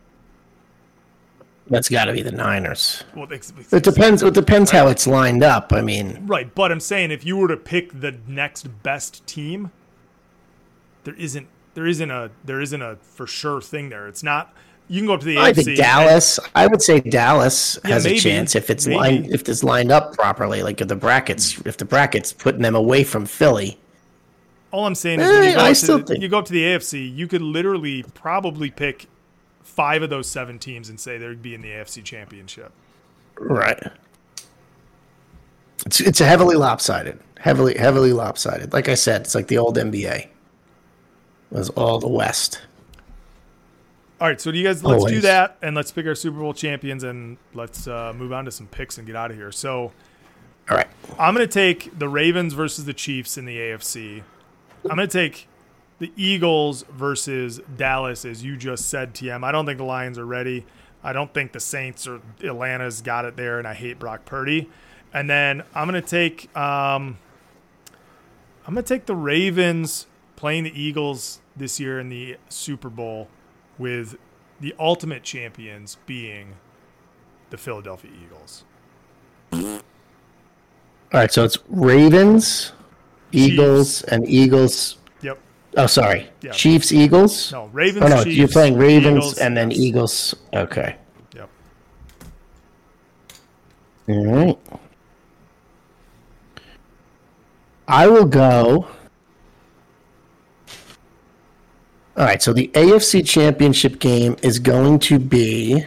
that's 1.67 1.89
got 1.89 2.05
to 2.05 2.13
be 2.13 2.21
the 2.21 2.31
Niners. 2.31 3.03
Well, 3.15 3.31
it's, 3.31 3.49
it's- 3.51 3.71
It 3.73 3.83
depends. 3.83 4.21
It 4.21 4.33
depends 4.33 4.71
how 4.71 4.87
it's 4.87 5.07
lined 5.07 5.43
up. 5.43 5.71
I 5.73 5.81
mean, 5.81 6.25
right, 6.27 6.53
but 6.53 6.71
I'm 6.71 6.79
saying 6.79 7.11
if 7.11 7.25
you 7.25 7.37
were 7.37 7.47
to 7.47 7.57
pick 7.57 8.01
the 8.01 8.17
next 8.27 8.83
best 8.83 9.25
team, 9.25 9.71
there 11.05 11.15
isn't 11.15 11.47
there 11.75 11.85
isn't 11.85 12.09
a 12.09 12.31
there 12.43 12.59
isn't 12.61 12.81
a 12.81 12.95
for 13.01 13.27
sure 13.27 13.61
thing 13.61 13.89
there. 13.89 14.07
It's 14.07 14.23
not 14.23 14.53
you 14.87 14.99
can 14.99 15.07
go 15.07 15.13
up 15.15 15.19
to 15.21 15.25
the 15.25 15.35
AFC. 15.35 15.39
I 15.41 15.51
AFC. 15.51 15.55
think 15.55 15.67
and- 15.69 15.77
Dallas. 15.77 16.39
I 16.55 16.67
would 16.67 16.81
say 16.81 16.99
Dallas 16.99 17.79
Yeah, 17.83 17.91
has 17.91 18.03
maybe, 18.05 18.17
a 18.17 18.21
chance 18.21 18.55
if 18.55 18.69
it's 18.69 18.85
maybe. 18.87 18.97
lined 18.97 19.33
if 19.33 19.47
it's 19.47 19.63
lined 19.63 19.91
up 19.91 20.13
properly. 20.13 20.63
Like 20.63 20.81
if 20.81 20.87
the 20.87 20.95
brackets, 20.95 21.59
if 21.65 21.77
the 21.77 21.85
brackets 21.85 22.33
putting 22.33 22.61
them 22.63 22.75
away 22.75 23.03
from 23.03 23.25
Philly. 23.25 23.77
All 24.71 24.85
I'm 24.85 24.95
saying 24.95 25.21
is 25.21 25.27
when 25.29 25.43
you 25.43 25.49
Eh, 25.51 25.53
go, 25.53 25.59
I 25.61 25.69
up 25.71 25.75
still 25.77 25.97
to 25.99 26.03
the, 26.03 26.07
think- 26.13 26.21
you 26.23 26.27
go 26.29 26.39
up 26.39 26.45
to 26.45 26.51
the 26.53 26.63
AFC, 26.63 27.15
you 27.15 27.27
could 27.27 27.41
literally 27.41 28.03
probably 28.13 28.69
pick 28.71 29.07
five 29.63 30.01
of 30.03 30.09
those 30.09 30.27
seven 30.27 30.59
teams 30.59 30.89
and 30.89 30.99
say 30.99 31.17
they'd 31.17 31.41
be 31.41 31.53
in 31.55 31.61
the 31.61 31.69
AFC 31.69 32.03
championship. 32.03 32.71
Right. 33.39 33.81
It's 35.85 35.99
it's 35.99 36.19
heavily 36.19 36.55
lopsided, 36.55 37.19
heavily 37.39 37.77
heavily 37.77 38.13
lopsided. 38.13 38.73
Like 38.73 38.89
I 38.89 38.95
said, 38.95 39.21
it's 39.21 39.35
like 39.35 39.47
the 39.47 39.57
old 39.57 39.77
NBA. 39.77 40.27
Was 41.55 41.69
all 41.69 41.99
the 41.99 42.09
West. 42.09 42.59
All 44.19 44.27
right, 44.27 44.39
so 44.41 44.51
do 44.51 44.57
you 44.57 44.63
guys 44.65 44.83
let's 44.83 45.05
do 45.05 45.21
that 45.21 45.57
and 45.61 45.73
let's 45.73 45.89
pick 45.89 46.05
our 46.05 46.13
Super 46.13 46.39
Bowl 46.39 46.53
champions 46.53 47.03
and 47.03 47.37
let's 47.53 47.87
uh, 47.87 48.11
move 48.13 48.33
on 48.33 48.43
to 48.43 48.51
some 48.51 48.67
picks 48.67 48.97
and 48.97 49.07
get 49.07 49.15
out 49.15 49.31
of 49.31 49.37
here. 49.37 49.53
So 49.53 49.93
All 50.69 50.77
right. 50.77 50.87
I'm 51.17 51.33
going 51.33 51.47
to 51.47 51.53
take 51.53 51.97
the 51.97 52.09
Ravens 52.09 52.53
versus 52.53 52.83
the 52.83 52.93
Chiefs 52.93 53.37
in 53.37 53.45
the 53.45 53.57
AFC. 53.57 54.21
I'm 54.83 54.97
going 54.97 55.07
to 55.07 55.07
take 55.07 55.47
the 55.99 56.11
Eagles 56.17 56.83
versus 56.91 57.61
Dallas, 57.77 58.25
as 58.25 58.43
you 58.43 58.57
just 58.57 58.89
said, 58.89 59.13
TM. 59.13 59.41
I 59.43 59.53
don't 59.53 59.65
think 59.65 59.77
the 59.77 59.85
Lions 59.85 60.17
are 60.17 60.25
ready. 60.25 60.65
I 61.03 61.13
don't 61.13 61.33
think 61.33 61.53
the 61.53 61.61
Saints 61.61 62.05
or 62.05 62.19
Atlanta's 62.43 63.01
got 63.01 63.23
it 63.23 63.37
there, 63.37 63.59
and 63.59 63.67
I 63.67 63.75
hate 63.75 63.97
Brock 63.97 64.25
Purdy. 64.25 64.69
And 65.13 65.29
then 65.29 65.63
I'm 65.73 65.89
going 65.89 66.01
to 66.01 66.07
take 66.07 66.53
um, 66.57 67.17
I'm 68.67 68.73
going 68.73 68.83
to 68.83 68.93
take 68.93 69.05
the 69.05 69.15
Ravens 69.15 70.07
playing 70.35 70.65
the 70.65 70.81
Eagles 70.81 71.39
this 71.55 71.79
year 71.79 71.99
in 71.99 72.09
the 72.09 72.37
Super 72.49 72.89
Bowl, 72.89 73.27
with 73.77 74.17
the 74.59 74.73
ultimate 74.79 75.23
champions 75.23 75.97
being 76.05 76.55
the 77.49 77.57
Philadelphia 77.57 78.11
Eagles. 78.23 78.63
All 79.53 79.81
right. 81.13 81.31
So 81.31 81.43
it's 81.43 81.57
Ravens, 81.69 82.73
Eagles, 83.31 84.01
and 84.03 84.27
Eagles. 84.27 84.97
Yep. 85.21 85.39
Oh, 85.77 85.87
sorry. 85.87 86.29
Yeah. 86.41 86.51
Chiefs, 86.51 86.91
Eagles. 86.91 87.51
No, 87.51 87.67
Ravens. 87.67 88.05
Oh 88.05 88.07
no, 88.07 88.23
Chiefs, 88.23 88.37
you're 88.37 88.47
playing 88.47 88.77
Ravens 88.77 89.17
Eagles, 89.17 89.37
and 89.37 89.55
then 89.55 89.71
yes. 89.71 89.79
Eagles. 89.79 90.35
Okay. 90.53 90.95
Yep. 91.35 91.49
All 94.09 94.25
right. 94.25 94.59
I 97.87 98.07
will 98.07 98.25
go. 98.25 98.87
All 102.17 102.23
right, 102.23 102.41
so 102.41 102.53
the 102.53 102.69
AFC 102.69 103.27
Championship 103.27 103.99
game 103.99 104.37
is 104.41 104.57
going 104.57 104.99
to 104.99 105.19
be 105.19 105.83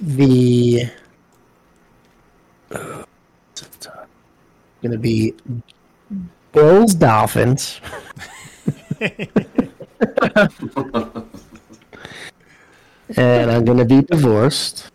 the 0.00 0.88
going 4.80 4.92
to 4.92 4.98
be 4.98 5.34
Bills 6.52 6.94
Dolphins. 6.94 7.80
and 13.16 13.50
I'm 13.50 13.64
going 13.66 13.78
to 13.78 13.84
be 13.84 14.00
divorced. 14.02 14.90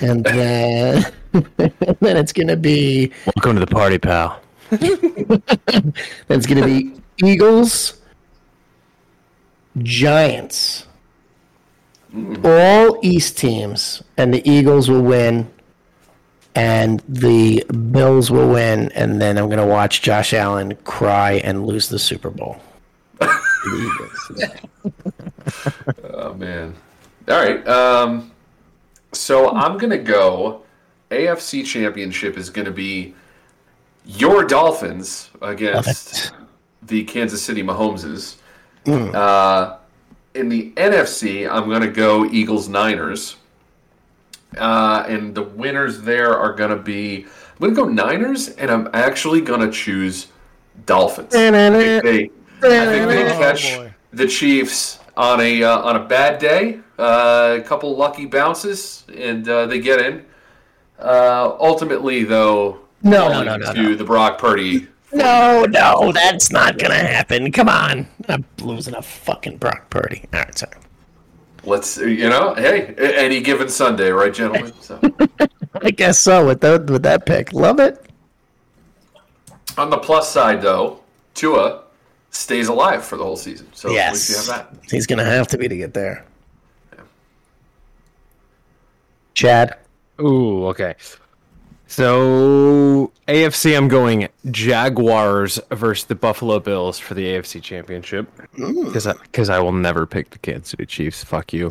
and 0.00 0.24
then 0.24 1.04
and 1.32 1.44
then 2.00 2.16
it's 2.16 2.32
gonna 2.32 2.56
be 2.56 3.12
Welcome 3.36 3.54
to 3.54 3.60
the 3.60 3.66
party, 3.66 3.98
pal. 3.98 4.43
it's 6.28 6.46
gonna 6.46 6.64
be 6.64 6.92
Eagles, 7.22 8.00
Giants, 9.78 10.86
all 12.44 12.98
East 13.02 13.38
teams, 13.38 14.02
and 14.16 14.32
the 14.32 14.48
Eagles 14.48 14.88
will 14.88 15.02
win, 15.02 15.50
and 16.54 17.02
the 17.08 17.64
Bills 17.90 18.30
will 18.30 18.48
win, 18.48 18.90
and 18.92 19.20
then 19.20 19.38
I'm 19.38 19.48
gonna 19.48 19.66
watch 19.66 20.02
Josh 20.02 20.32
Allen 20.32 20.76
cry 20.84 21.32
and 21.44 21.66
lose 21.66 21.88
the 21.88 21.98
Super 21.98 22.30
Bowl. 22.30 22.60
The. 23.64 24.50
Oh 26.12 26.34
man. 26.34 26.74
All 27.28 27.34
right. 27.36 27.66
Um, 27.66 28.32
so 29.12 29.50
I'm 29.50 29.78
gonna 29.78 29.98
go. 29.98 30.62
AFC 31.10 31.64
Championship 31.64 32.36
is 32.36 32.50
gonna 32.50 32.70
be 32.70 33.14
your 34.04 34.44
Dolphins 34.44 35.30
against 35.42 36.32
the 36.82 37.04
Kansas 37.04 37.42
City 37.42 37.62
Mahomeses. 37.62 38.36
Uh, 38.86 39.78
in 40.34 40.48
the 40.48 40.72
NFC, 40.76 41.48
I'm 41.50 41.68
gonna 41.70 41.88
go 41.90 42.24
Eagles 42.26 42.68
Niners. 42.68 43.36
Uh, 44.58 45.04
and 45.08 45.34
the 45.34 45.42
winners 45.42 46.02
there 46.02 46.36
are 46.36 46.52
gonna 46.52 46.76
be. 46.76 47.24
I'm 47.24 47.58
gonna 47.60 47.74
go 47.74 47.84
Niners, 47.84 48.50
and 48.50 48.70
I'm 48.70 48.88
actually 48.92 49.40
gonna 49.40 49.70
choose 49.70 50.28
Dolphins. 50.86 51.34
I 51.34 51.50
think 51.50 52.02
they, 52.04 52.24
I 52.24 52.86
think 52.86 53.08
they 53.08 53.24
Oh, 53.32 53.38
catch 53.38 53.76
boy. 53.76 53.94
the 54.12 54.26
Chiefs 54.28 54.98
on 55.16 55.40
a 55.40 55.62
uh, 55.64 55.78
on 55.80 55.96
a 55.96 56.04
bad 56.04 56.38
day. 56.38 56.80
Uh, 56.98 57.56
a 57.58 57.62
couple 57.62 57.96
lucky 57.96 58.26
bounces, 58.26 59.04
and 59.16 59.48
uh, 59.48 59.66
they 59.66 59.80
get 59.80 60.00
in. 60.00 60.24
Uh, 61.00 61.56
ultimately, 61.58 62.22
though, 62.22 62.78
No, 63.04 63.28
no, 63.28 63.44
no, 63.44 63.56
no, 63.56 63.72
to 63.72 63.82
no. 63.82 63.94
the 63.94 64.04
Brock 64.04 64.38
Purdy. 64.38 64.88
No, 65.12 65.64
no, 65.68 66.10
that's 66.10 66.50
not 66.50 66.78
gonna 66.78 66.94
happen. 66.94 67.52
Come 67.52 67.68
on, 67.68 68.08
I'm 68.28 68.44
losing 68.60 68.94
a 68.96 69.02
fucking 69.02 69.58
Brock 69.58 69.88
Purdy. 69.90 70.24
All 70.32 70.40
right, 70.40 70.58
sorry. 70.58 70.76
Let's 71.64 71.96
you 71.98 72.28
know, 72.28 72.54
hey, 72.54 72.94
any 72.98 73.40
given 73.40 73.68
Sunday, 73.68 74.10
right, 74.10 74.32
gentlemen? 74.34 74.72
So 74.80 74.98
I 75.82 75.90
guess 75.90 76.18
so. 76.18 76.46
With 76.46 76.60
that, 76.62 76.88
with 76.90 77.02
that 77.04 77.26
pick, 77.26 77.52
love 77.52 77.78
it. 77.80 78.04
on 79.78 79.90
the 79.90 79.98
plus 79.98 80.30
side, 80.30 80.62
though, 80.62 81.00
Tua 81.34 81.82
stays 82.30 82.68
alive 82.68 83.04
for 83.04 83.16
the 83.16 83.24
whole 83.24 83.36
season. 83.36 83.68
So 83.74 83.88
at 83.96 84.12
least 84.12 84.28
you 84.30 84.34
Yes, 84.36 84.46
have 84.48 84.70
that. 84.72 84.90
he's 84.90 85.06
gonna 85.06 85.24
have 85.24 85.46
to 85.48 85.58
be 85.58 85.68
to 85.68 85.76
get 85.76 85.94
there. 85.94 86.24
Chad, 89.34 89.76
Ooh, 90.20 90.66
okay. 90.66 90.94
So 91.86 93.12
AFC, 93.28 93.76
I'm 93.76 93.88
going 93.88 94.28
Jaguars 94.50 95.60
versus 95.70 96.04
the 96.06 96.14
Buffalo 96.14 96.58
Bills 96.58 96.98
for 96.98 97.14
the 97.14 97.24
AFC 97.26 97.62
Championship 97.62 98.28
because 98.56 99.06
I, 99.06 99.12
'cause 99.32 99.48
I 99.50 99.58
will 99.60 99.72
never 99.72 100.06
pick 100.06 100.30
the 100.30 100.38
Kansas 100.38 100.70
City 100.70 100.86
Chiefs. 100.86 101.22
Fuck 101.24 101.52
you, 101.52 101.70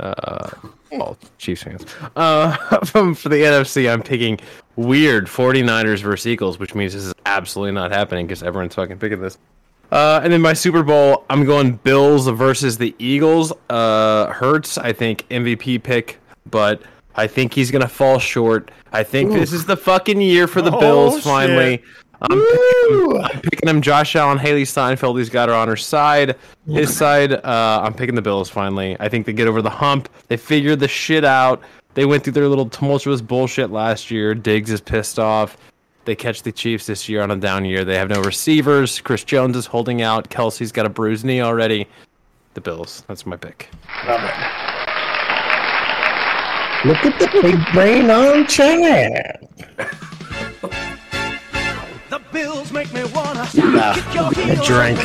uh, 0.00 0.50
well, 0.92 1.16
Chiefs 1.38 1.62
fans. 1.62 1.84
Uh, 2.14 2.52
for 2.84 3.28
the 3.28 3.42
NFC, 3.42 3.90
I'm 3.92 4.02
picking 4.02 4.38
weird 4.76 5.26
49ers 5.26 6.02
versus 6.02 6.26
Eagles, 6.26 6.58
which 6.58 6.74
means 6.74 6.92
this 6.92 7.04
is 7.04 7.14
absolutely 7.26 7.72
not 7.72 7.90
happening 7.90 8.26
because 8.26 8.42
everyone's 8.42 8.74
fucking 8.74 8.98
picking 8.98 9.20
this. 9.20 9.38
Uh, 9.90 10.20
and 10.22 10.30
then 10.32 10.42
my 10.42 10.52
Super 10.52 10.82
Bowl, 10.82 11.24
I'm 11.30 11.46
going 11.46 11.72
Bills 11.72 12.28
versus 12.28 12.76
the 12.76 12.94
Eagles. 12.98 13.52
Uh, 13.70 14.26
Hurts, 14.26 14.76
I 14.76 14.92
think 14.92 15.26
MVP 15.30 15.82
pick, 15.82 16.18
but 16.50 16.82
I 17.18 17.26
think 17.26 17.52
he's 17.52 17.70
gonna 17.70 17.88
fall 17.88 18.18
short. 18.18 18.70
I 18.92 19.02
think 19.02 19.32
this 19.32 19.52
is 19.52 19.66
the 19.66 19.76
fucking 19.76 20.20
year 20.20 20.46
for 20.46 20.62
the 20.62 20.70
Oh, 20.72 20.80
Bills. 20.80 21.14
shit. 21.16 21.24
Finally, 21.24 21.82
I'm 22.22 22.28
picking, 22.40 23.20
I'm 23.22 23.40
picking 23.40 23.68
him. 23.68 23.82
Josh 23.82 24.16
Allen, 24.16 24.38
Hailee 24.38 24.66
Steinfeld. 24.66 25.18
He's 25.18 25.28
got 25.28 25.48
her 25.48 25.54
on 25.54 25.68
her 25.68 25.76
side. 25.76 26.36
His 26.66 26.96
side. 26.96 27.32
Uh, 27.32 27.80
I'm 27.84 27.92
picking 27.92 28.14
the 28.14 28.22
Bills. 28.22 28.48
Finally, 28.48 28.96
I 29.00 29.08
think 29.08 29.26
they 29.26 29.32
get 29.32 29.46
over 29.48 29.60
the 29.62 29.70
hump. 29.70 30.08
They 30.28 30.36
figured 30.36 30.80
the 30.80 30.88
shit 30.88 31.24
out. 31.24 31.60
They 31.94 32.06
went 32.06 32.22
through 32.24 32.34
their 32.34 32.48
little 32.48 32.68
tumultuous 32.68 33.20
bullshit 33.20 33.70
last 33.70 34.10
year. 34.10 34.34
Diggs 34.34 34.70
is 34.70 34.80
pissed 34.80 35.18
off. 35.18 35.56
They 36.04 36.14
catch 36.16 36.42
the 36.42 36.52
Chiefs 36.52 36.86
this 36.86 37.08
year 37.08 37.20
on 37.22 37.30
a 37.32 37.36
down 37.36 37.64
year. 37.64 37.84
They 37.84 37.96
have 37.96 38.08
no 38.08 38.22
receivers. 38.22 39.00
Chris 39.00 39.24
Jones 39.24 39.56
is 39.56 39.66
holding 39.66 40.00
out. 40.02 40.30
Kelce's 40.30 40.72
got 40.72 40.86
a 40.86 40.88
bruised 40.88 41.24
knee 41.24 41.40
already. 41.42 41.86
The 42.54 42.60
Bills. 42.60 43.04
That's 43.08 43.26
my 43.26 43.36
pick. 43.36 43.68
Look 46.84 47.04
at 47.04 47.18
the 47.18 47.28
big 47.42 47.58
brain 47.72 48.10
on 48.10 48.46
Chad. 48.46 49.48
The 52.10 52.20
bills 52.32 52.72
make 52.72 52.92
me 52.92 53.02
wanna 53.14 53.46
Ah, 53.56 54.30
a 54.48 54.56
drink. 54.64 54.98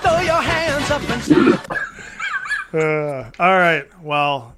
throw 0.00 0.20
your 0.20 0.42
hands 0.42 0.90
up 0.90 1.02
and 1.10 1.58
Uh, 2.74 3.30
all 3.38 3.56
right. 3.58 3.86
Well, 4.02 4.54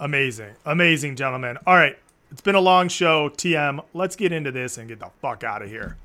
amazing. 0.00 0.54
Amazing, 0.64 1.16
gentlemen. 1.16 1.58
All 1.66 1.76
right. 1.76 1.96
It's 2.32 2.40
been 2.40 2.56
a 2.56 2.60
long 2.60 2.88
show, 2.88 3.28
TM. 3.28 3.80
Let's 3.92 4.16
get 4.16 4.32
into 4.32 4.50
this 4.50 4.76
and 4.78 4.88
get 4.88 4.98
the 4.98 5.10
fuck 5.22 5.44
out 5.44 5.62
of 5.62 5.68
here. 5.68 5.96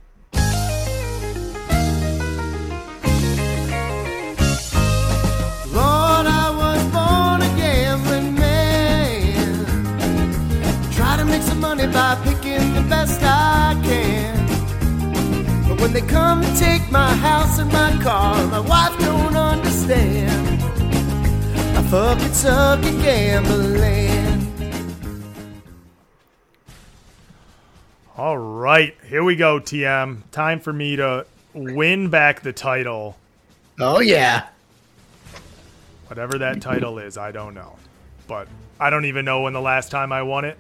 Money 11.69 11.93
by 11.93 12.15
picking 12.23 12.73
the 12.73 12.81
best 12.89 13.21
I 13.21 13.79
can. 13.83 15.67
But 15.67 15.79
when 15.79 15.93
they 15.93 16.01
come 16.01 16.41
to 16.41 16.55
take 16.57 16.89
my 16.91 17.13
house 17.13 17.59
and 17.59 17.71
my 17.71 17.91
car, 18.01 18.47
my 18.47 18.59
wife 18.59 18.97
don't 18.99 19.35
understand. 19.35 20.63
I 21.77 21.83
fucking 21.83 22.33
suck 22.33 22.83
at 22.83 23.03
gambling. 23.03 24.47
All 28.17 28.39
right. 28.39 28.97
Here 29.05 29.23
we 29.23 29.35
go, 29.35 29.59
TM. 29.59 30.23
Time 30.31 30.59
for 30.59 30.73
me 30.73 30.95
to 30.95 31.27
win 31.53 32.09
back 32.09 32.41
the 32.41 32.51
title. 32.51 33.15
Oh 33.79 33.99
yeah. 33.99 34.47
Whatever 36.07 36.39
that 36.39 36.63
title 36.63 36.97
is, 36.97 37.15
I 37.15 37.31
don't 37.31 37.53
know. 37.53 37.75
But 38.27 38.47
I 38.79 38.89
don't 38.89 39.05
even 39.05 39.23
know 39.23 39.43
when 39.43 39.53
the 39.53 39.61
last 39.61 39.91
time 39.91 40.11
I 40.11 40.23
won 40.23 40.45
it. 40.45 40.57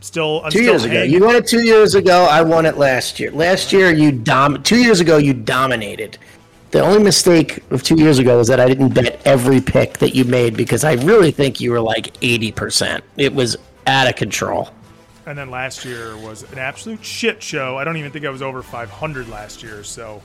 Still, 0.00 0.42
I'm 0.44 0.52
Two 0.52 0.58
still 0.58 0.72
years 0.72 0.84
ago, 0.84 1.02
you 1.02 1.24
won 1.24 1.34
it 1.34 1.46
two 1.46 1.64
years 1.64 1.94
ago. 1.94 2.24
I 2.30 2.42
won 2.42 2.66
it 2.66 2.78
last 2.78 3.18
year. 3.18 3.32
Last 3.32 3.72
year, 3.72 3.92
you 3.92 4.12
dom. 4.12 4.62
Two 4.62 4.78
years 4.78 5.00
ago, 5.00 5.16
you 5.16 5.34
dominated. 5.34 6.18
The 6.70 6.80
only 6.80 7.02
mistake 7.02 7.64
of 7.70 7.82
two 7.82 7.96
years 7.96 8.18
ago 8.18 8.38
was 8.38 8.46
that 8.48 8.60
I 8.60 8.68
didn't 8.68 8.90
bet 8.90 9.20
every 9.24 9.60
pick 9.60 9.98
that 9.98 10.14
you 10.14 10.24
made 10.24 10.56
because 10.56 10.84
I 10.84 10.92
really 10.92 11.30
think 11.30 11.60
you 11.60 11.72
were 11.72 11.80
like 11.80 12.12
eighty 12.22 12.52
percent. 12.52 13.02
It 13.16 13.34
was 13.34 13.56
out 13.86 14.08
of 14.08 14.16
control. 14.16 14.70
And 15.26 15.36
then 15.36 15.50
last 15.50 15.84
year 15.84 16.16
was 16.16 16.50
an 16.52 16.58
absolute 16.58 17.04
shit 17.04 17.42
show. 17.42 17.76
I 17.76 17.84
don't 17.84 17.96
even 17.96 18.10
think 18.10 18.24
I 18.24 18.30
was 18.30 18.40
over 18.40 18.62
500 18.62 19.28
last 19.28 19.62
year. 19.62 19.84
So, 19.84 20.22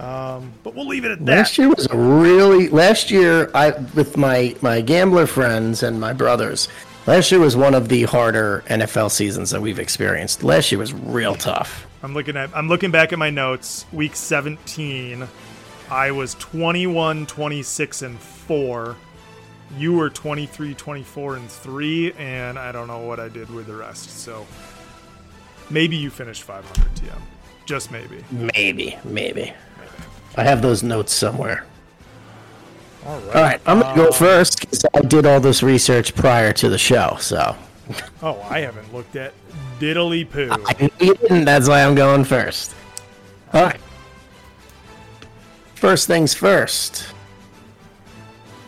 um, 0.00 0.52
but 0.64 0.74
we'll 0.74 0.88
leave 0.88 1.04
it 1.04 1.12
at 1.12 1.24
that. 1.24 1.36
Last 1.36 1.58
year 1.58 1.68
was 1.68 1.86
a 1.86 1.96
really 1.96 2.68
last 2.68 3.10
year 3.10 3.52
I 3.54 3.70
with 3.94 4.16
my 4.16 4.56
my 4.60 4.80
gambler 4.80 5.26
friends 5.26 5.82
and 5.82 6.00
my 6.00 6.12
brothers. 6.12 6.68
Last 7.04 7.32
year 7.32 7.40
was 7.40 7.56
one 7.56 7.74
of 7.74 7.88
the 7.88 8.04
harder 8.04 8.62
NFL 8.68 9.10
seasons 9.10 9.50
that 9.50 9.60
we've 9.60 9.80
experienced. 9.80 10.44
Last 10.44 10.70
year 10.70 10.78
was 10.78 10.92
real 10.92 11.34
tough. 11.34 11.84
I'm 12.00 12.14
looking 12.14 12.36
at 12.36 12.56
I'm 12.56 12.68
looking 12.68 12.92
back 12.92 13.12
at 13.12 13.18
my 13.18 13.28
notes. 13.28 13.86
Week 13.92 14.14
17, 14.14 15.26
I 15.90 16.10
was 16.12 16.34
21, 16.34 17.26
26 17.26 18.02
and 18.02 18.20
4. 18.20 18.96
You 19.76 19.94
were 19.94 20.10
23, 20.10 20.74
24 20.74 21.36
and 21.36 21.50
3 21.50 22.12
and 22.12 22.56
I 22.56 22.70
don't 22.70 22.86
know 22.86 23.00
what 23.00 23.18
I 23.18 23.28
did 23.28 23.50
with 23.50 23.66
the 23.66 23.74
rest. 23.74 24.10
So 24.20 24.46
maybe 25.70 25.96
you 25.96 26.08
finished 26.08 26.44
500 26.44 26.94
TM. 26.94 27.20
Just 27.66 27.90
maybe. 27.90 28.24
Maybe, 28.30 28.96
maybe. 29.02 29.52
I 30.36 30.44
have 30.44 30.62
those 30.62 30.84
notes 30.84 31.12
somewhere. 31.12 31.66
All 33.04 33.18
right. 33.18 33.36
All 33.36 33.42
right, 33.42 33.60
I'm 33.66 33.80
gonna 33.80 33.96
go 33.96 34.12
first 34.12 34.60
because 34.60 34.84
I 34.94 35.00
did 35.00 35.26
all 35.26 35.40
this 35.40 35.62
research 35.62 36.14
prior 36.14 36.52
to 36.54 36.68
the 36.68 36.78
show. 36.78 37.16
So 37.20 37.56
Oh, 38.22 38.40
I 38.48 38.60
haven't 38.60 38.92
looked 38.94 39.16
at 39.16 39.34
diddly 39.80 40.28
poo. 40.28 40.50
I 40.50 40.72
didn't. 40.74 41.44
That's 41.44 41.68
why 41.68 41.84
I'm 41.84 41.94
going 41.94 42.24
first. 42.24 42.74
All 43.52 43.62
right. 43.64 43.80
First 45.74 46.06
things 46.06 46.32
first. 46.32 47.12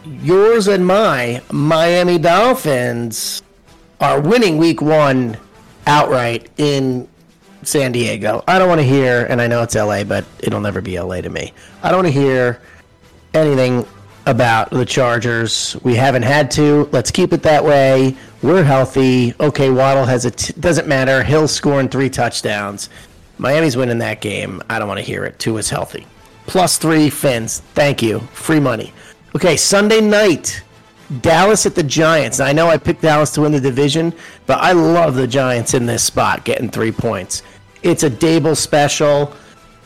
Yours 0.05 0.67
and 0.69 0.87
my 0.87 1.41
Miami 1.51 2.19
Dolphins 2.19 3.43
are 4.01 4.21
winning 4.21 4.59
week 4.59 4.83
one 4.83 5.39
outright 5.87 6.51
in 6.59 7.09
San 7.63 7.93
Diego. 7.93 8.43
I 8.47 8.59
don't 8.59 8.69
want 8.69 8.81
to 8.81 8.87
hear, 8.87 9.25
and 9.27 9.41
I 9.41 9.47
know 9.47 9.63
it's 9.63 9.75
LA, 9.75 10.05
but 10.05 10.25
it'll 10.41 10.61
never 10.61 10.81
be 10.81 10.99
LA 10.99 11.21
to 11.23 11.31
me. 11.31 11.53
I 11.83 11.91
don't 11.91 12.03
want 12.05 12.13
to 12.15 12.21
hear 12.21 12.61
anything 13.33 13.87
about 14.27 14.71
the 14.71 14.85
Chargers. 14.85 15.77
We 15.83 15.95
haven't 15.95 16.23
had 16.23 16.51
to. 16.53 16.89
Let's 16.93 17.11
keep 17.11 17.33
it 17.33 17.43
that 17.43 17.65
way. 17.65 18.17
We're 18.43 18.65
healthy. 18.65 19.35
Okay, 19.41 19.71
Waddle 19.71 20.05
has 20.05 20.25
a 20.25 20.31
t- 20.31 20.55
doesn't 20.59 20.89
matter. 20.89 21.23
Hill 21.23 21.49
scoring 21.49 21.89
three 21.89 22.11
touchdowns. 22.11 22.89
Miami's 23.39 23.77
winning 23.77 23.99
that 23.99 24.21
game. 24.21 24.63
I 24.71 24.79
don't 24.79 24.89
want 24.89 24.99
to 24.99 25.05
hear 25.05 25.25
it. 25.25 25.39
Tua 25.39 25.59
is 25.59 25.71
healthy. 25.71 26.07
Plus 26.47 26.79
three 26.79 27.11
fins. 27.11 27.61
Thank 27.75 28.03
you. 28.03 28.21
Free 28.33 28.61
money. 28.61 28.93
Okay, 29.35 29.57
Sunday 29.57 30.01
night. 30.01 30.63
Dallas 31.21 31.67
at 31.67 31.75
the 31.75 31.83
Giants. 31.83 32.41
I 32.41 32.53
know 32.53 32.69
I 32.69 32.79
picked 32.79 33.03
Dallas 33.03 33.31
to 33.33 33.43
win 33.43 33.53
the 33.53 33.61
division, 33.61 34.13
but 34.47 34.59
I 34.61 34.73
love 34.73 35.15
the 35.15 35.27
Giants 35.27 35.75
in 35.75 35.85
this 35.87 36.03
spot 36.03 36.45
getting 36.45 36.71
three 36.71 36.93
points. 36.93 37.43
It's 37.83 38.03
a 38.05 38.11
Daboll 38.11 38.57
special. 38.57 39.35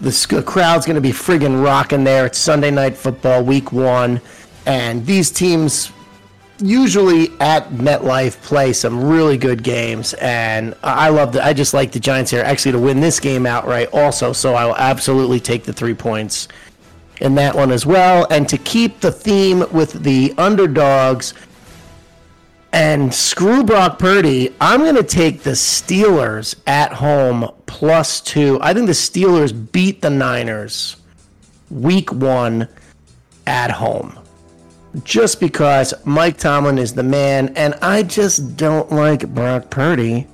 The 0.01 0.13
sc- 0.13 0.45
crowd's 0.45 0.87
going 0.87 0.95
to 0.95 1.01
be 1.01 1.11
friggin' 1.11 1.63
rocking 1.63 2.05
there. 2.05 2.27
It's 2.27 2.39
Sunday 2.39 2.71
night 2.71 2.97
football, 2.97 3.43
week 3.43 3.73
one. 3.73 4.21
And 4.65 5.05
these 5.05 5.31
teams 5.31 5.91
usually 6.61 7.31
at 7.41 7.69
MetLife 7.71 8.41
play 8.43 8.73
some 8.73 9.09
really 9.09 9.39
good 9.39 9.63
games, 9.63 10.15
and 10.15 10.75
I 10.83 11.09
love 11.09 11.33
the. 11.33 11.45
I 11.45 11.53
just 11.53 11.75
like 11.75 11.93
the 11.93 12.01
Giants 12.01 12.31
here 12.31 12.43
actually 12.43 12.73
to 12.73 12.79
win 12.79 13.01
this 13.01 13.19
game 13.21 13.47
outright 13.47 13.89
also. 13.93 14.33
So 14.33 14.55
I 14.55 14.67
will 14.67 14.77
absolutely 14.77 15.41
take 15.41 15.65
the 15.65 15.73
three 15.73 15.95
points 15.95 16.49
in 17.21 17.35
that 17.35 17.55
one 17.55 17.73
as 17.73 17.85
well, 17.85 18.27
and 18.31 18.49
to 18.49 18.59
keep 18.59 19.01
the 19.01 19.11
theme 19.11 19.65
with 19.73 20.05
the 20.05 20.35
underdogs. 20.39 21.35
And 22.73 23.13
screw 23.13 23.65
Brock 23.65 23.99
Purdy. 23.99 24.55
I'm 24.61 24.81
going 24.81 24.95
to 24.95 25.03
take 25.03 25.43
the 25.43 25.53
Steelers 25.53 26.55
at 26.67 26.93
home 26.93 27.51
plus 27.67 28.21
two. 28.21 28.59
I 28.61 28.75
think 28.75 28.87
the 28.87 28.93
Steelers 28.93 29.73
beat 29.73 30.03
the 30.03 30.11
Niners 30.11 30.97
week 31.71 32.13
one 32.13 32.69
at 33.47 33.71
home 33.71 34.19
just 35.05 35.41
because 35.41 35.95
Mike 36.05 36.39
Tomlin 36.39 36.79
is 36.79 36.95
the 36.95 37.03
man, 37.03 37.53
and 37.57 37.75
I 37.83 38.03
just 38.03 38.57
don't 38.57 38.91
like 38.91 39.29
Brock 39.35 39.71
Purdy. 39.71 40.27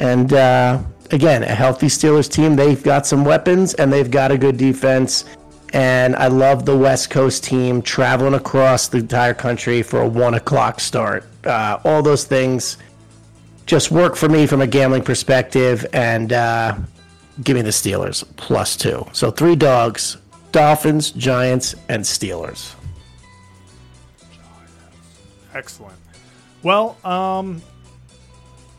And 0.00 0.32
uh, 0.32 0.82
again, 1.10 1.42
a 1.42 1.54
healthy 1.54 1.86
Steelers 1.86 2.30
team. 2.30 2.56
They've 2.56 2.82
got 2.82 3.06
some 3.06 3.24
weapons 3.24 3.74
and 3.74 3.92
they've 3.92 4.10
got 4.10 4.32
a 4.32 4.38
good 4.38 4.56
defense. 4.56 5.24
And 5.72 6.14
I 6.16 6.26
love 6.26 6.66
the 6.66 6.76
West 6.76 7.10
Coast 7.10 7.44
team 7.44 7.80
traveling 7.80 8.34
across 8.34 8.88
the 8.88 8.98
entire 8.98 9.34
country 9.34 9.82
for 9.82 10.02
a 10.02 10.08
one 10.08 10.34
o'clock 10.34 10.80
start. 10.80 11.26
Uh, 11.44 11.78
all 11.84 12.02
those 12.02 12.24
things 12.24 12.76
just 13.64 13.90
work 13.90 14.16
for 14.16 14.28
me 14.28 14.46
from 14.46 14.60
a 14.60 14.66
gambling 14.66 15.02
perspective. 15.02 15.86
And 15.92 16.32
uh, 16.32 16.76
give 17.42 17.56
me 17.56 17.62
the 17.62 17.70
Steelers 17.70 18.24
plus 18.36 18.76
two. 18.76 19.06
So 19.12 19.30
three 19.30 19.56
dogs 19.56 20.18
Dolphins, 20.52 21.10
Giants, 21.12 21.74
and 21.88 22.04
Steelers. 22.04 22.74
Excellent. 25.54 25.96
Well, 26.62 26.96
um, 27.04 27.62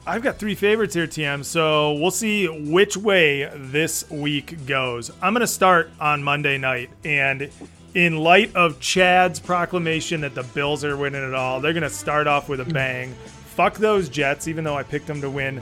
I've 0.06 0.22
got 0.22 0.38
three 0.38 0.56
favorites 0.56 0.94
here, 0.94 1.08
TM. 1.08 1.46
So 1.46 1.94
we'll 1.94 2.12
see 2.12 2.48
which 2.48 2.98
way 2.98 3.50
this 3.56 4.10
week 4.10 4.66
goes. 4.66 5.12
I'm 5.22 5.34
going 5.34 5.42
to 5.42 5.48
start 5.48 5.92
on 6.00 6.22
Monday 6.22 6.58
night, 6.58 6.90
and 7.06 7.50
in 7.96 8.18
light 8.18 8.54
of 8.54 8.82
Chad's 8.82 9.40
proclamation 9.40 10.20
that 10.22 10.36
the 10.36 10.44
Bills 10.44 10.84
are 10.84 10.98
winning 10.98 11.24
it 11.24 11.34
all, 11.34 11.62
they're 11.62 11.72
going 11.72 11.84
to 11.84 11.90
start 11.90 12.28
off 12.28 12.50
with 12.50 12.60
a 12.60 12.66
bang. 12.66 13.14
Fuck 13.56 13.76
those 13.76 14.10
Jets, 14.10 14.50
even 14.50 14.66
though 14.66 14.76
I 14.76 14.84
picked 14.84 15.08
them 15.08 15.22
to 15.22 15.30
win. 15.30 15.62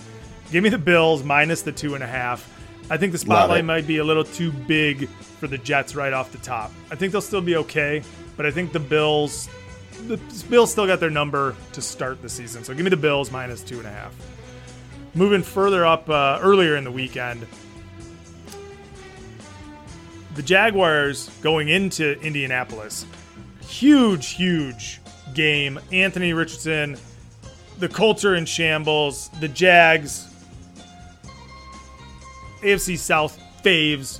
Give 0.52 0.64
me 0.64 0.70
the 0.70 0.78
Bills 0.80 1.24
minus 1.24 1.62
the 1.62 1.72
two 1.72 1.94
and 1.94 2.04
a 2.04 2.08
half. 2.08 2.50
I 2.90 2.98
think 2.98 3.12
the 3.12 3.20
spotlight 3.20 3.64
might 3.64 3.86
be 3.86 3.98
a 3.98 4.04
little 4.04 4.24
too 4.24 4.52
big 4.52 5.08
for 5.08 5.48
the 5.48 5.58
Jets 5.60 5.96
right 5.96 6.14
off 6.14 6.32
the 6.32 6.40
top. 6.40 6.72
I 6.90 6.96
think 6.96 7.12
they'll 7.12 7.22
still 7.22 7.42
be 7.42 7.58
okay, 7.58 8.02
but 8.36 8.48
I 8.48 8.52
think 8.52 8.74
the 8.74 8.80
Bills 8.80 9.50
the 10.08 10.18
Bills 10.50 10.72
still 10.72 10.88
got 10.88 11.00
their 11.00 11.10
number 11.10 11.56
to 11.74 11.82
start 11.82 12.22
the 12.22 12.30
season. 12.30 12.64
So 12.64 12.74
give 12.74 12.84
me 12.84 12.90
the 12.90 12.98
Bills 12.98 13.32
minus 13.32 13.62
two 13.62 13.78
and 13.78 13.88
a 13.88 13.92
half. 13.92 14.14
Moving 15.14 15.44
further 15.44 15.86
up 15.86 16.10
uh, 16.10 16.40
earlier 16.42 16.76
in 16.76 16.84
the 16.84 16.92
weekend, 16.92 17.46
the 20.36 20.42
Jaguars 20.42 21.30
going 21.42 21.70
into 21.70 22.20
Indianapolis. 22.22 23.06
Huge, 23.62 24.30
huge 24.30 25.02
game. 25.34 25.80
Anthony 25.92 26.34
Richardson, 26.34 26.98
the 27.80 27.90
Colts 27.90 28.24
are 28.24 28.36
in 28.36 28.46
shambles. 28.46 29.30
The 29.40 29.48
Jags, 29.50 30.34
AFC 32.62 32.98
South 32.98 33.40
faves 33.64 34.20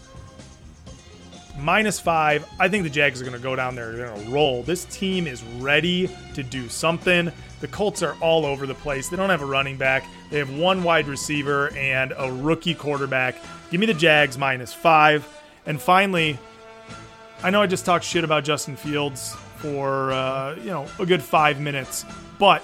minus 1.58 2.00
five. 2.00 2.48
I 2.60 2.68
think 2.68 2.84
the 2.84 2.90
Jags 2.90 3.22
are 3.22 3.26
going 3.26 3.38
to 3.38 3.44
go 3.44 3.56
down 3.56 3.76
there. 3.76 3.92
They're 3.92 4.08
going 4.08 4.26
to 4.26 4.32
roll. 4.32 4.64
This 4.64 4.86
team 4.86 5.28
is 5.28 5.44
ready 5.44 6.10
to 6.34 6.44
do 6.44 6.70
something. 6.70 7.32
The 7.60 7.68
Colts 7.68 8.02
are 8.02 8.16
all 8.22 8.46
over 8.46 8.66
the 8.66 8.74
place. 8.74 9.10
They 9.10 9.18
don't 9.18 9.30
have 9.30 9.42
a 9.42 9.46
running 9.46 9.78
back. 9.78 10.04
They 10.30 10.40
have 10.40 10.56
one 10.56 10.84
wide 10.84 11.08
receiver 11.08 11.72
and 11.76 12.14
a 12.18 12.32
rookie 12.32 12.74
quarterback. 12.74 13.36
Give 13.70 13.80
me 13.80 13.86
the 13.86 13.94
Jags 13.94 14.38
minus 14.38 14.74
five. 14.74 15.28
And 15.66 15.80
finally, 15.80 16.40
I 17.44 17.50
know 17.50 17.62
I 17.62 17.68
just 17.68 17.86
talked 17.86 18.06
shit 18.06 18.24
about 18.24 18.44
Justin 18.44 18.76
Fields 18.76 19.36
for 19.58 20.12
uh, 20.12 20.56
you 20.56 20.72
know 20.72 20.88
a 21.00 21.06
good 21.06 21.22
five 21.22 21.60
minutes, 21.60 22.06
but 22.40 22.64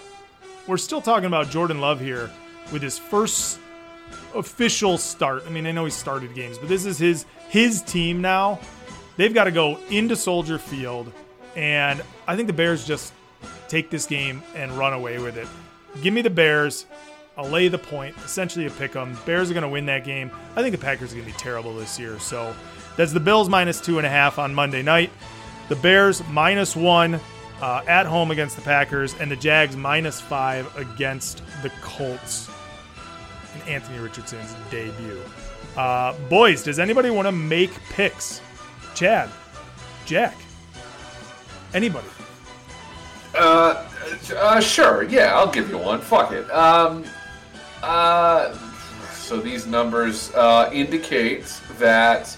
we're 0.67 0.77
still 0.77 1.01
talking 1.01 1.25
about 1.27 1.49
Jordan 1.49 1.79
Love 1.79 1.99
here 1.99 2.31
with 2.71 2.81
his 2.81 2.97
first 2.97 3.59
official 4.35 4.97
start. 4.97 5.43
I 5.45 5.49
mean, 5.49 5.67
I 5.67 5.71
know 5.71 5.85
he 5.85 5.91
started 5.91 6.33
games, 6.33 6.57
but 6.57 6.69
this 6.69 6.85
is 6.85 6.97
his 6.97 7.25
his 7.49 7.81
team 7.81 8.21
now 8.21 8.59
They've 9.17 9.33
got 9.33 9.45
to 9.45 9.51
go 9.51 9.79
into 9.89 10.15
Soldier 10.15 10.57
Field, 10.57 11.11
and 11.55 12.01
I 12.27 12.35
think 12.35 12.47
the 12.47 12.53
Bears 12.53 12.85
just 12.85 13.13
take 13.67 13.89
this 13.89 14.05
game 14.05 14.41
and 14.55 14.71
run 14.71 14.93
away 14.93 15.19
with 15.19 15.37
it. 15.37 15.47
Give 16.01 16.13
me 16.13 16.21
the 16.21 16.29
Bears. 16.29 16.85
I'll 17.37 17.49
lay 17.49 17.67
the 17.67 17.77
point. 17.77 18.15
Essentially, 18.23 18.65
a 18.65 18.69
pick 18.69 18.95
'em. 18.95 19.17
Bears 19.25 19.51
are 19.51 19.53
going 19.53 19.63
to 19.63 19.69
win 19.69 19.85
that 19.87 20.03
game. 20.05 20.31
I 20.55 20.61
think 20.61 20.71
the 20.71 20.81
Packers 20.81 21.11
are 21.11 21.15
going 21.15 21.27
to 21.27 21.33
be 21.33 21.37
terrible 21.37 21.75
this 21.75 21.99
year. 21.99 22.19
So 22.19 22.55
that's 22.95 23.11
the 23.11 23.19
Bills 23.19 23.49
minus 23.49 23.79
two 23.81 23.97
and 23.97 24.07
a 24.07 24.09
half 24.09 24.39
on 24.39 24.55
Monday 24.55 24.81
night. 24.81 25.11
The 25.69 25.75
Bears 25.75 26.23
minus 26.29 26.75
one 26.75 27.19
uh, 27.61 27.81
at 27.87 28.05
home 28.05 28.31
against 28.31 28.55
the 28.55 28.61
Packers, 28.61 29.15
and 29.19 29.29
the 29.29 29.35
Jags 29.35 29.75
minus 29.75 30.21
five 30.21 30.75
against 30.77 31.41
the 31.61 31.69
Colts 31.81 32.49
in 33.55 33.73
Anthony 33.73 33.99
Richardson's 33.99 34.55
debut. 34.71 35.21
Uh, 35.75 36.13
boys, 36.29 36.63
does 36.63 36.79
anybody 36.79 37.09
want 37.09 37.27
to 37.27 37.31
make 37.31 37.71
picks? 37.89 38.41
Chad, 38.97 39.29
Jack, 40.07 40.35
anybody? 41.75 42.07
Uh, 43.37 43.87
uh, 44.35 44.59
sure. 44.59 45.03
Yeah, 45.03 45.35
I'll 45.35 45.51
give 45.51 45.69
you 45.69 45.77
one. 45.77 46.01
Fuck 46.01 46.31
it. 46.31 46.49
Um, 46.49 47.05
uh, 47.83 48.57
so 49.11 49.39
these 49.39 49.67
numbers 49.67 50.33
uh, 50.33 50.71
indicate 50.73 51.45
that. 51.77 52.35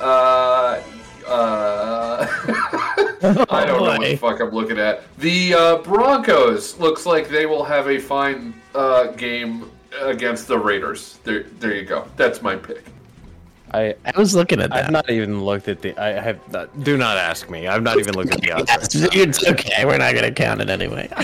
Uh, 0.00 0.80
uh, 1.26 2.26
I 3.50 3.66
don't 3.66 3.84
know 3.84 3.90
what 3.90 4.00
the 4.00 4.16
fuck 4.16 4.40
I'm 4.40 4.48
looking 4.48 4.78
at. 4.78 5.02
The 5.18 5.52
uh, 5.52 5.76
Broncos 5.82 6.78
looks 6.78 7.04
like 7.04 7.28
they 7.28 7.44
will 7.44 7.64
have 7.64 7.88
a 7.88 7.98
fine 7.98 8.54
uh, 8.74 9.08
game 9.08 9.70
against 10.00 10.48
the 10.48 10.58
Raiders. 10.58 11.18
There, 11.22 11.42
there 11.60 11.74
you 11.74 11.84
go. 11.84 12.08
That's 12.16 12.40
my 12.40 12.56
pick. 12.56 12.82
I 13.74 13.94
I 14.04 14.18
was 14.18 14.34
looking 14.34 14.60
at 14.60 14.70
that. 14.70 14.84
I've 14.86 14.90
not 14.90 15.10
even 15.10 15.44
looked 15.44 15.68
at 15.68 15.82
the. 15.82 15.96
I 15.98 16.20
have. 16.20 16.52
Not, 16.52 16.84
do 16.84 16.96
not 16.96 17.16
ask 17.16 17.48
me. 17.48 17.66
I've 17.66 17.82
not 17.82 17.98
even 17.98 18.14
looked 18.14 18.32
at 18.32 18.40
the 18.40 18.52
odds. 18.72 18.94
it's 18.94 19.46
okay. 19.46 19.84
We're 19.84 19.98
not 19.98 20.12
going 20.14 20.24
to 20.24 20.32
count 20.32 20.60
it 20.60 20.68
anyway. 20.68 21.08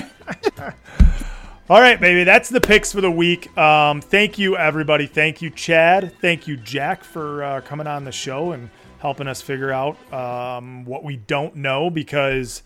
All 1.71 1.83
right, 1.83 2.01
baby. 2.01 2.25
That's 2.25 2.49
the 2.49 2.63
picks 2.63 2.93
for 2.93 3.03
the 3.03 3.11
week. 3.11 3.57
Um, 3.59 4.01
thank 4.01 4.39
you, 4.39 4.57
everybody. 4.57 5.07
Thank 5.07 5.43
you, 5.43 5.51
Chad. 5.51 6.15
Thank 6.21 6.47
you, 6.47 6.57
Jack, 6.57 7.05
for 7.05 7.45
uh, 7.45 7.61
coming 7.61 7.87
on 7.87 8.05
the 8.05 8.13
show 8.13 8.53
and 8.53 8.71
helping 9.01 9.29
us 9.29 9.43
figure 9.43 9.71
out 9.71 9.97
um, 10.13 10.87
what 10.87 11.05
we 11.05 11.17
don't 11.17 11.57
know. 11.57 11.91
Because 11.91 12.63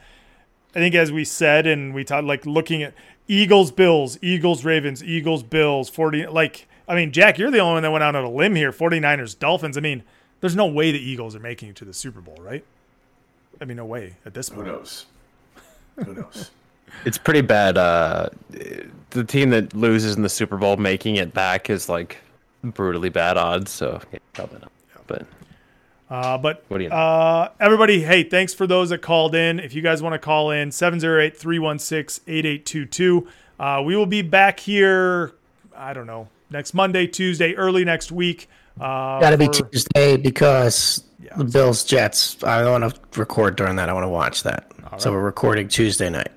I 0.77 0.79
think, 0.79 0.95
as 0.95 1.11
we 1.11 1.25
said, 1.25 1.67
and 1.67 1.93
we 1.93 2.05
talked, 2.05 2.27
like 2.27 2.47
looking 2.47 2.85
at 2.85 2.95
Eagles, 3.27 3.73
Bills, 3.73 4.19
Eagles, 4.23 4.65
Ravens, 4.65 5.03
Eagles, 5.03 5.43
Bills, 5.43 5.89
forty. 5.89 6.25
Like, 6.29 6.69
I 6.93 6.95
mean, 6.95 7.11
Jack, 7.11 7.39
you're 7.39 7.51
the 7.51 7.59
only 7.59 7.73
one 7.73 7.83
that 7.85 7.91
went 7.91 8.05
out 8.05 8.15
on 8.15 8.23
a 8.23 8.31
limb 8.31 8.55
here. 8.55 8.71
49ers, 8.71 9.39
Dolphins. 9.39 9.79
I 9.79 9.81
mean, 9.81 10.03
there's 10.43 10.55
no 10.55 10.67
way 10.67 10.93
the 10.93 10.99
Eagles 10.99 11.35
are 11.35 11.41
making 11.41 11.71
it 11.71 11.77
to 11.77 11.87
the 11.87 11.95
Super 11.95 12.21
Bowl, 12.21 12.37
right? 12.39 12.63
I 13.63 13.65
mean, 13.65 13.79
no 13.79 13.87
way 13.87 14.17
at 14.27 14.35
this 14.35 14.51
point. 14.51 14.67
Who 14.67 14.73
knows? 14.75 15.07
Who 16.05 16.13
knows? 16.13 16.51
it's 17.07 17.17
pretty 17.17 17.41
bad. 17.41 17.79
Uh, 17.79 18.29
the 19.09 19.25
team 19.25 19.49
that 19.51 19.73
loses 19.73 20.17
in 20.17 20.23
the 20.23 20.29
Super 20.29 20.59
Bowl 20.59 20.77
making 20.77 21.17
it 21.17 21.33
back 21.33 21.71
is 21.71 21.89
like 21.89 22.19
brutally 22.63 23.09
bad 23.09 23.39
odds. 23.39 23.71
So 23.71 24.03
yeah, 24.13 24.19
probably 24.35 24.59
not. 24.61 24.73
But 25.07 25.27
uh, 26.11 26.37
but 26.37 26.63
what 26.69 26.77
do 26.77 26.85
you 26.85 26.91
know? 26.91 26.97
uh, 26.97 27.49
everybody, 27.59 28.03
hey, 28.03 28.23
thanks 28.23 28.53
for 28.53 28.67
those 28.67 28.91
that 28.91 28.99
called 28.99 29.35
in. 29.35 29.59
If 29.59 29.73
you 29.75 29.81
guys 29.81 30.03
want 30.03 30.13
to 30.13 30.19
call 30.19 30.51
in, 30.51 30.71
708 30.71 31.39
316 31.39 32.23
8822. 32.27 33.29
Uh, 33.59 33.83
we 33.83 33.97
will 33.97 34.05
be 34.05 34.21
back 34.21 34.61
here, 34.61 35.33
I 35.75 35.95
don't 35.95 36.07
know, 36.07 36.29
next 36.53 36.75
Monday, 36.75 37.07
Tuesday, 37.07 37.55
early 37.55 37.85
next 37.85 38.13
week. 38.13 38.49
Uh, 38.81 39.21
Got 39.21 39.31
to 39.31 39.39
be 39.39 39.49
Tuesday 39.49 40.17
because 40.17 41.05
yeah, 41.21 41.37
the 41.37 41.45
Bills 41.45 41.85
Jets. 41.85 42.43
I 42.45 42.63
don't 42.63 42.81
want 42.81 42.95
to 43.13 43.21
record 43.21 43.57
during 43.57 43.77
that. 43.77 43.89
I 43.89 43.93
want 43.93 44.05
to 44.05 44.09
watch 44.09 44.43
that. 44.45 44.71
Right. 44.91 45.01
So 45.01 45.13
we're 45.13 45.21
recording 45.21 45.69
Tuesday 45.69 46.09
night. 46.11 46.31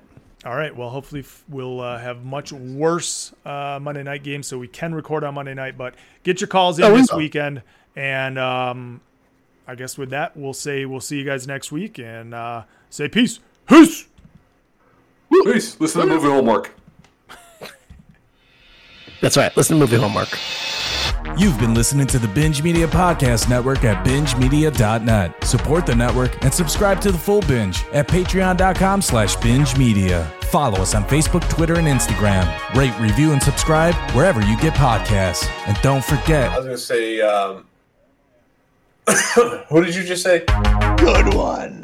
All 0.44 0.54
right. 0.54 0.74
Well, 0.74 0.90
hopefully 0.90 1.24
we'll 1.48 1.80
uh, 1.80 1.98
have 1.98 2.24
much 2.24 2.52
worse 2.52 3.32
uh, 3.44 3.78
Monday 3.82 4.02
night 4.02 4.22
games, 4.22 4.46
so 4.46 4.58
we 4.58 4.68
can 4.68 4.94
record 4.94 5.24
on 5.24 5.34
Monday 5.34 5.54
night. 5.54 5.76
But 5.76 5.94
get 6.22 6.40
your 6.40 6.48
calls 6.48 6.78
in 6.78 6.84
Oh, 6.84 6.96
this 6.96 7.10
will. 7.10 7.18
weekend, 7.18 7.62
and 7.96 8.38
um, 8.38 9.00
I 9.66 9.74
guess 9.74 9.98
with 9.98 10.10
that, 10.10 10.36
we'll 10.36 10.52
say 10.52 10.84
we'll 10.84 11.00
see 11.00 11.18
you 11.18 11.24
guys 11.24 11.46
next 11.48 11.72
week, 11.72 11.98
and 11.98 12.32
uh, 12.34 12.62
say 12.90 13.08
peace. 13.08 13.40
Peace. 13.66 14.06
Peace. 15.44 15.80
Listen 15.80 16.02
to 16.02 16.06
the 16.08 16.14
movie 16.14 16.28
homework. 16.28 16.72
That's 19.20 19.36
right. 19.36 19.56
Listen 19.56 19.76
to 19.76 19.80
movie 19.80 19.96
homework. 19.96 20.38
You've 21.38 21.58
been 21.58 21.74
listening 21.74 22.06
to 22.08 22.18
the 22.18 22.28
Binge 22.28 22.62
Media 22.62 22.86
Podcast 22.86 23.48
Network 23.48 23.84
at 23.84 24.06
bingemedia.net. 24.06 25.44
Support 25.44 25.86
the 25.86 25.94
network 25.94 26.42
and 26.42 26.52
subscribe 26.52 27.00
to 27.02 27.12
the 27.12 27.18
full 27.18 27.42
binge 27.42 27.84
at 27.92 28.08
patreon.com 28.08 29.02
slash 29.02 29.36
binge 29.36 29.76
media. 29.76 30.30
Follow 30.42 30.78
us 30.78 30.94
on 30.94 31.04
Facebook, 31.04 31.48
Twitter, 31.50 31.74
and 31.74 31.86
Instagram. 31.86 32.46
Rate, 32.74 32.98
review, 33.00 33.32
and 33.32 33.42
subscribe 33.42 33.94
wherever 34.14 34.40
you 34.40 34.56
get 34.60 34.72
podcasts. 34.74 35.48
And 35.66 35.76
don't 35.82 36.04
forget, 36.04 36.50
I 36.50 36.58
was 36.58 36.66
gonna 36.66 36.78
say, 36.78 37.20
um, 37.20 37.66
who 39.68 39.84
did 39.84 39.94
you 39.94 40.04
just 40.04 40.22
say? 40.22 40.44
Good 40.96 41.34
one. 41.34 41.75